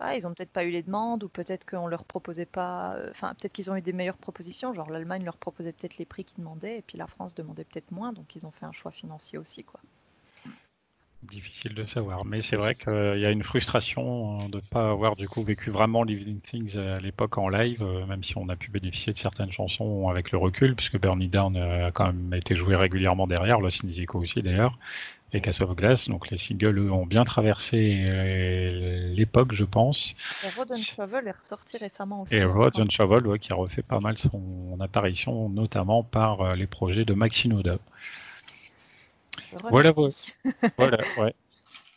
Ah, 0.01 0.17
ils 0.17 0.27
ont 0.27 0.35
peut-être 0.35 0.53
pas 0.53 0.65
eu 0.65 0.71
les 0.71 0.83
demandes, 0.83 1.23
ou 1.25 1.29
peut-être 1.29 1.65
qu'on 1.69 1.87
leur 1.87 2.05
proposait 2.05 2.47
pas. 2.47 2.97
euh, 2.97 3.11
Enfin, 3.11 3.35
peut-être 3.35 3.53
qu'ils 3.53 3.71
ont 3.71 3.77
eu 3.77 3.83
des 3.83 3.93
meilleures 3.93 4.17
propositions. 4.19 4.75
Genre 4.75 4.91
l'Allemagne 4.91 5.25
leur 5.25 5.37
proposait 5.37 5.73
peut-être 5.73 5.99
les 5.99 6.05
prix 6.05 6.25
qu'ils 6.25 6.39
demandaient, 6.39 6.79
et 6.79 6.83
puis 6.83 6.99
la 6.99 7.07
France 7.07 7.35
demandait 7.35 7.65
peut-être 7.65 7.93
moins, 7.93 8.13
donc 8.13 8.35
ils 8.35 8.45
ont 8.47 8.51
fait 8.51 8.67
un 8.67 8.73
choix 8.73 8.91
financier 8.91 9.39
aussi, 9.39 9.65
quoi. 9.65 9.81
Difficile 11.23 11.75
de 11.75 11.85
savoir, 11.85 12.25
mais 12.25 12.41
c'est 12.41 12.57
vrai 12.57 12.75
qu'il 12.75 13.21
y 13.21 13.25
a 13.25 13.31
une 13.31 13.45
frustration 13.45 14.41
euh, 14.41 14.49
de 14.49 14.57
ne 14.57 14.61
pas 14.61 14.91
avoir 14.91 15.15
du 15.15 15.29
coup 15.29 15.43
vécu 15.43 15.71
vraiment 15.71 16.03
Living 16.03 16.41
Things 16.41 16.77
à 16.77 16.99
l'époque 16.99 17.39
en 17.39 17.49
live, 17.49 17.83
euh, 17.83 18.05
même 18.07 18.25
si 18.25 18.37
on 18.37 18.49
a 18.49 18.57
pu 18.57 18.71
bénéficier 18.71 19.13
de 19.13 19.19
certaines 19.19 19.53
chansons 19.53 20.09
avec 20.09 20.33
le 20.33 20.39
recul, 20.39 20.75
puisque 20.75 20.99
Burn 20.99 21.23
It 21.23 21.33
Down 21.33 21.57
a 21.57 21.93
quand 21.93 22.07
même 22.07 22.35
été 22.35 22.57
joué 22.57 22.75
régulièrement 22.75 23.29
derrière, 23.29 23.61
Lost 23.61 23.85
in 23.85 23.89
the 23.89 23.99
Echo 23.99 24.19
aussi 24.19 24.43
d'ailleurs, 24.43 24.77
et 25.33 25.41
Castle 25.41 25.65
of 25.65 25.77
Glass. 25.77 26.09
Donc 26.09 26.31
les 26.31 26.37
singles 26.37 26.79
eux, 26.79 26.93
ont 26.93 27.07
bien 27.07 27.25
traversé 27.25 28.05
euh, 28.09 29.15
l'époque, 29.15 29.53
je 29.53 29.65
pense. 29.65 30.15
Et 30.45 30.49
Road 30.57 30.69
and 30.71 30.81
Travel 30.95 31.27
est 31.27 31.33
ressorti 31.33 31.79
récemment 31.79 32.23
aussi. 32.23 32.35
Et 32.35 32.43
hein. 32.43 32.53
Road 32.53 32.79
and 32.79 32.91
Shovel, 32.91 33.27
ouais, 33.27 33.39
qui 33.39 33.53
a 33.53 33.57
refait 33.57 33.83
pas 33.83 34.01
mal 34.01 34.19
son 34.19 34.77
apparition, 34.81 35.49
notamment 35.49 36.03
par 36.03 36.41
euh, 36.41 36.55
les 36.55 36.67
projets 36.67 37.05
de 37.05 37.15
Mike 37.15 37.35
Shinoda. 37.35 37.79
Je 39.53 39.59
Voilà, 39.69 39.93
voilà, 40.79 40.99
ouais. 41.19 41.35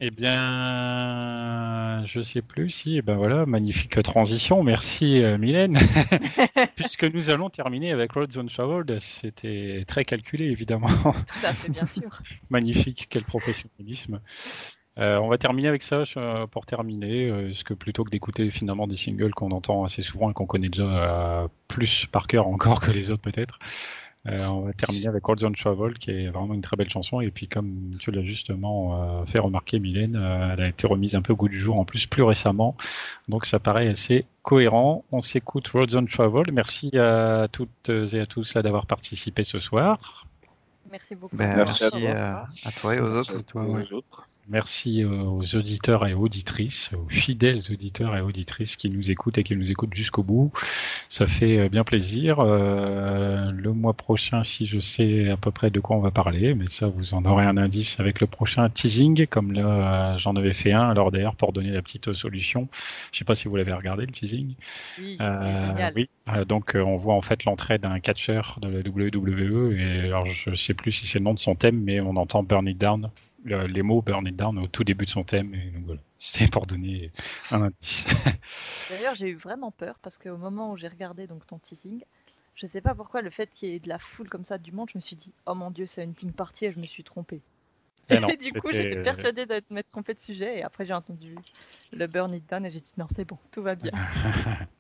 Eh 0.02 0.12
bien, 0.12 2.04
je 2.06 2.20
sais 2.20 2.42
plus 2.42 2.70
si, 2.70 2.98
eh 2.98 3.02
ben 3.02 3.16
voilà, 3.16 3.46
magnifique 3.46 4.02
transition. 4.04 4.62
Merci 4.62 5.24
euh, 5.24 5.38
Mylène. 5.38 5.80
Puisque 6.76 7.06
nous 7.06 7.30
allons 7.30 7.50
terminer 7.50 7.94
avec 7.94 8.12
Road 8.12 8.30
Zone 8.30 8.50
Shovel, 8.50 9.00
c'était 9.00 9.86
très 9.88 10.04
calculé 10.04 10.46
évidemment. 10.46 10.88
Tout 10.88 11.46
à 11.46 11.54
fait, 11.54 11.72
bien 11.72 11.86
sûr. 11.86 12.22
Magnifique, 12.50 13.08
quel 13.10 13.24
professionnalisme. 13.24 14.20
Euh, 14.98 15.18
on 15.18 15.28
va 15.28 15.38
terminer 15.38 15.68
avec 15.68 15.82
ça 15.82 16.04
euh, 16.16 16.48
pour 16.48 16.66
terminer, 16.66 17.30
euh, 17.30 17.48
parce 17.48 17.64
que 17.64 17.74
plutôt 17.74 18.06
que 18.06 18.10
d'écouter 18.10 18.50
finalement 18.50 18.88
des 18.88 18.96
singles 18.96 19.34
qu'on 19.34 19.52
entend 19.52 19.84
assez 19.84 20.02
souvent 20.02 20.32
et 20.32 20.34
qu'on 20.34 20.46
connaît 20.46 20.70
déjà 20.70 20.84
euh, 21.44 21.48
plus 21.68 22.06
par 22.06 22.28
cœur 22.28 22.48
encore 22.48 22.80
que 22.80 22.92
les 22.92 23.12
autres 23.12 23.22
peut-être, 23.22 23.60
euh, 24.28 24.48
on 24.48 24.62
va 24.62 24.74
terminer 24.74 25.08
avec 25.08 25.24
Road 25.26 25.40
Zone 25.40 25.56
Travel, 25.56 25.94
qui 26.00 26.12
est 26.12 26.28
vraiment 26.30 26.54
une 26.54 26.62
très 26.62 26.76
belle 26.76 26.90
chanson. 26.90 27.22
Et 27.22 27.30
puis 27.32 27.48
comme 27.48 27.92
tu 28.00 28.12
l'as 28.12 28.24
justement 28.24 29.22
euh, 29.22 29.26
fait 29.26 29.40
remarquer, 29.40 29.80
Mylène, 29.80 30.16
euh, 30.16 30.54
elle 30.54 30.62
a 30.62 30.68
été 30.68 30.88
remise 30.88 31.16
un 31.16 31.22
peu 31.22 31.34
au 31.34 31.36
goût 31.36 31.50
du 31.50 31.60
jour 31.60 31.80
en 31.80 31.86
plus 31.86 32.08
plus 32.08 32.24
récemment, 32.24 32.76
donc 33.30 33.46
ça 33.46 33.60
paraît 33.60 33.88
assez 33.88 34.26
cohérent. 34.42 35.06
On 35.12 35.22
s'écoute 35.22 35.68
Road 35.70 35.92
Zone 35.92 36.08
Travel. 36.08 36.52
Merci 36.52 36.98
à 36.98 37.48
toutes 37.52 37.90
et 37.90 38.20
à 38.20 38.26
tous 38.26 38.54
là 38.56 38.62
d'avoir 38.62 38.86
participé 38.88 39.44
ce 39.44 39.60
soir. 39.60 40.26
Merci 40.92 41.16
beaucoup. 41.16 41.36
Ben, 41.36 41.54
Merci 41.56 41.84
merci, 41.84 42.08
à 42.08 42.10
à, 42.10 42.32
toi. 42.32 42.48
à 42.64 42.72
toi 42.72 42.96
et 42.96 43.00
aux 43.00 43.10
Merci 43.10 43.32
autres. 43.32 43.40
à 43.40 43.44
toi 43.44 43.64
et 43.66 43.68
aux 43.94 43.94
autres. 43.94 44.30
Merci 44.48 45.04
euh, 45.04 45.24
aux 45.24 45.56
auditeurs 45.56 46.06
et 46.06 46.14
auditrices, 46.14 46.92
aux 46.94 47.10
fidèles 47.10 47.64
auditeurs 47.72 48.16
et 48.16 48.22
auditrices 48.22 48.76
qui 48.76 48.92
nous 48.92 49.10
écoutent 49.10 49.40
et 49.40 49.44
qui 49.44 49.56
nous 49.56 49.72
écoutent 49.72 49.96
jusqu'au 49.96 50.22
bout. 50.22 50.52
Ça 51.10 51.26
fait 51.26 51.58
euh, 51.58 51.70
bien 51.70 51.84
plaisir. 51.84 52.40
Euh, 52.40 53.52
le 53.52 53.74
mois 53.74 53.94
prochain, 53.94 54.44
si 54.44 54.68
je 54.68 54.80
sais 54.80 55.30
à 55.32 55.38
peu 55.38 55.50
près 55.50 55.72
de 55.72 55.80
quoi 55.80 55.98
on 55.98 56.02
va 56.02 56.12
parler, 56.12 56.54
mais 56.54 56.68
ça, 56.68 56.88
vous 56.88 57.16
en 57.16 57.26
aurez 57.26 57.44
un 57.44 57.58
indice 57.58 58.00
avec 58.00 58.20
le 58.22 58.28
prochain 58.28 58.70
teasing, 58.70 59.26
comme 59.26 59.52
là, 59.52 60.16
j'en 60.18 60.36
avais 60.36 60.54
fait 60.54 60.74
un. 60.74 60.90
Alors 60.90 61.12
d'ailleurs, 61.12 61.36
pour 61.36 61.52
donner 61.52 61.72
la 61.72 61.82
petite 61.82 62.14
solution, 62.14 62.70
je 63.12 63.18
sais 63.18 63.26
pas 63.26 63.34
si 63.34 63.48
vous 63.48 63.56
l'avez 63.56 63.74
regardé 63.74 64.06
le 64.06 64.12
teasing. 64.12 64.54
Oui, 65.00 65.18
Euh, 65.22 65.56
c'est 65.56 65.68
génial. 65.68 65.94
oui, 65.96 66.10
donc 66.48 66.74
on 66.76 66.98
voit 66.98 67.16
en 67.16 67.22
fait 67.22 67.46
l'entrée 67.46 67.80
d'un 67.80 68.00
catcheur 68.00 68.60
de 68.62 68.68
la 68.68 68.80
WWE 68.80 69.74
et 69.80 70.00
alors 70.06 70.26
je 70.28 70.54
sais 70.56 70.74
plus 70.76 70.92
si 70.92 71.08
c'est 71.08 71.20
le 71.20 71.26
nom 71.26 71.34
de 71.34 71.40
son 71.40 71.56
thème, 71.56 71.82
mais 71.84 72.00
on 72.02 72.16
entend 72.16 72.44
Burn 72.44 72.68
It 72.68 72.78
Down, 72.78 73.10
le- 73.46 73.68
les 73.68 73.82
mots 73.82 74.02
Burn 74.02 74.28
It 74.28 74.36
Down 74.36 74.58
au 74.60 74.68
tout 74.68 74.84
début 74.84 75.06
de 75.06 75.10
son 75.10 75.24
thème. 75.24 75.54
Et 75.56 75.72
donc 75.72 75.86
voilà, 75.86 76.02
c'était 76.20 76.48
pour 76.48 76.66
donner 76.66 77.12
un 77.52 77.62
indice. 77.62 78.06
D'ailleurs, 78.90 79.16
j'ai 79.16 79.30
eu 79.30 79.36
vraiment 79.36 79.72
peur 79.72 79.96
parce 80.02 80.18
qu'au 80.18 80.38
moment 80.38 80.72
où 80.74 80.78
j'ai 80.78 80.88
regardé 80.90 81.28
donc 81.28 81.48
ton 81.48 81.58
teasing, 81.60 82.02
je 82.56 82.68
sais 82.68 82.82
pas 82.82 82.94
pourquoi 82.96 83.22
le 83.22 83.30
fait 83.30 83.50
qu'il 83.54 83.70
y 83.70 83.74
ait 83.76 83.80
de 83.80 83.90
la 83.90 84.00
foule 84.00 84.28
comme 84.30 84.46
ça 84.46 84.58
du 84.58 84.72
monde, 84.72 84.90
je 84.92 84.98
me 84.98 85.02
suis 85.02 85.16
dit 85.16 85.32
oh 85.46 85.56
mon 85.56 85.72
dieu, 85.72 85.86
c'est 85.86 86.04
une 86.04 86.14
team 86.14 86.32
party 86.34 86.66
et 86.66 86.72
je 86.72 86.80
me 86.80 86.86
suis 86.86 87.04
trompée. 87.04 87.42
Et 88.10 88.20
non, 88.20 88.28
et 88.30 88.38
du 88.38 88.52
coup, 88.54 88.68
j'étais 88.72 89.02
persuadée 89.04 89.46
d'être 89.46 89.70
m'être 89.72 89.90
trompée 89.92 90.14
de 90.14 90.20
sujet 90.20 90.60
et 90.60 90.64
après 90.64 90.86
j'ai 90.86 90.94
entendu 90.94 91.36
le 91.94 92.08
burn 92.08 92.34
it 92.34 92.48
down 92.50 92.66
et 92.66 92.72
j'ai 92.72 92.82
dit 92.82 92.94
non, 92.98 93.08
c'est 93.16 93.26
bon, 93.26 93.38
tout 93.52 93.62
va 93.62 93.76
bien. 93.76 93.92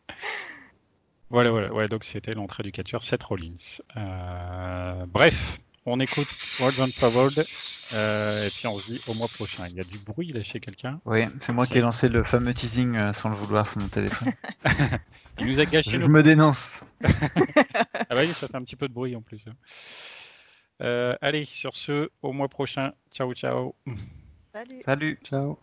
Voilà, 1.32 1.50
voilà, 1.50 1.74
ouais, 1.74 1.88
donc 1.88 2.04
c'était 2.04 2.34
l'entrée 2.34 2.62
du 2.64 2.72
catcheur 2.72 3.04
Seth 3.04 3.24
Rollins. 3.24 3.56
Euh, 3.98 5.06
bref, 5.08 5.60
on 5.86 6.00
écoute 6.00 6.30
World 6.60 6.80
on 6.80 6.92
Traveled 6.92 7.48
euh, 7.94 8.48
et 8.48 8.52
puis 8.52 8.68
on 8.68 8.80
se 8.80 8.86
dit 8.86 9.02
au 9.06 9.14
mois 9.14 9.30
prochain. 9.30 9.68
Il 9.70 9.76
y 9.76 9.80
a 9.80 9.84
du 9.84 10.00
bruit 10.00 10.32
là 10.32 10.44
chez 10.44 10.60
quelqu'un. 10.60 11.02
Oui, 11.06 11.24
c'est 11.40 11.54
moi 11.54 11.68
qui 11.68 11.78
ai 11.78 11.82
lancé 11.82 12.10
le 12.10 12.24
fameux 12.24 12.54
teasing 12.54 12.96
euh, 12.96 13.14
sans 13.14 13.30
le 13.30 13.36
vouloir 13.36 13.68
sur 13.68 13.80
mon 13.82 13.88
téléphone. 13.88 14.28
Il 15.40 15.48
nous 15.48 15.60
a 15.60 15.66
gâché 15.66 16.02
je 16.02 16.08
me 16.08 16.24
dénonce. 16.24 16.82
Ah 18.10 18.16
bah 18.16 18.22
oui, 18.22 18.34
ça 18.34 18.48
fait 18.48 18.56
un 18.58 18.64
petit 18.64 18.76
peu 18.76 18.88
de 18.88 18.94
bruit 18.94 19.16
en 19.16 19.22
plus. 19.22 19.48
hein. 19.48 19.54
Euh, 20.82 21.16
allez, 21.22 21.46
sur 21.46 21.76
ce, 21.76 22.10
au 22.22 22.34
mois 22.34 22.50
prochain. 22.50 22.94
Ciao, 23.12 23.34
ciao. 23.34 23.76
Salut. 24.54 24.86
Salut. 24.86 25.20
Ciao. 25.24 25.60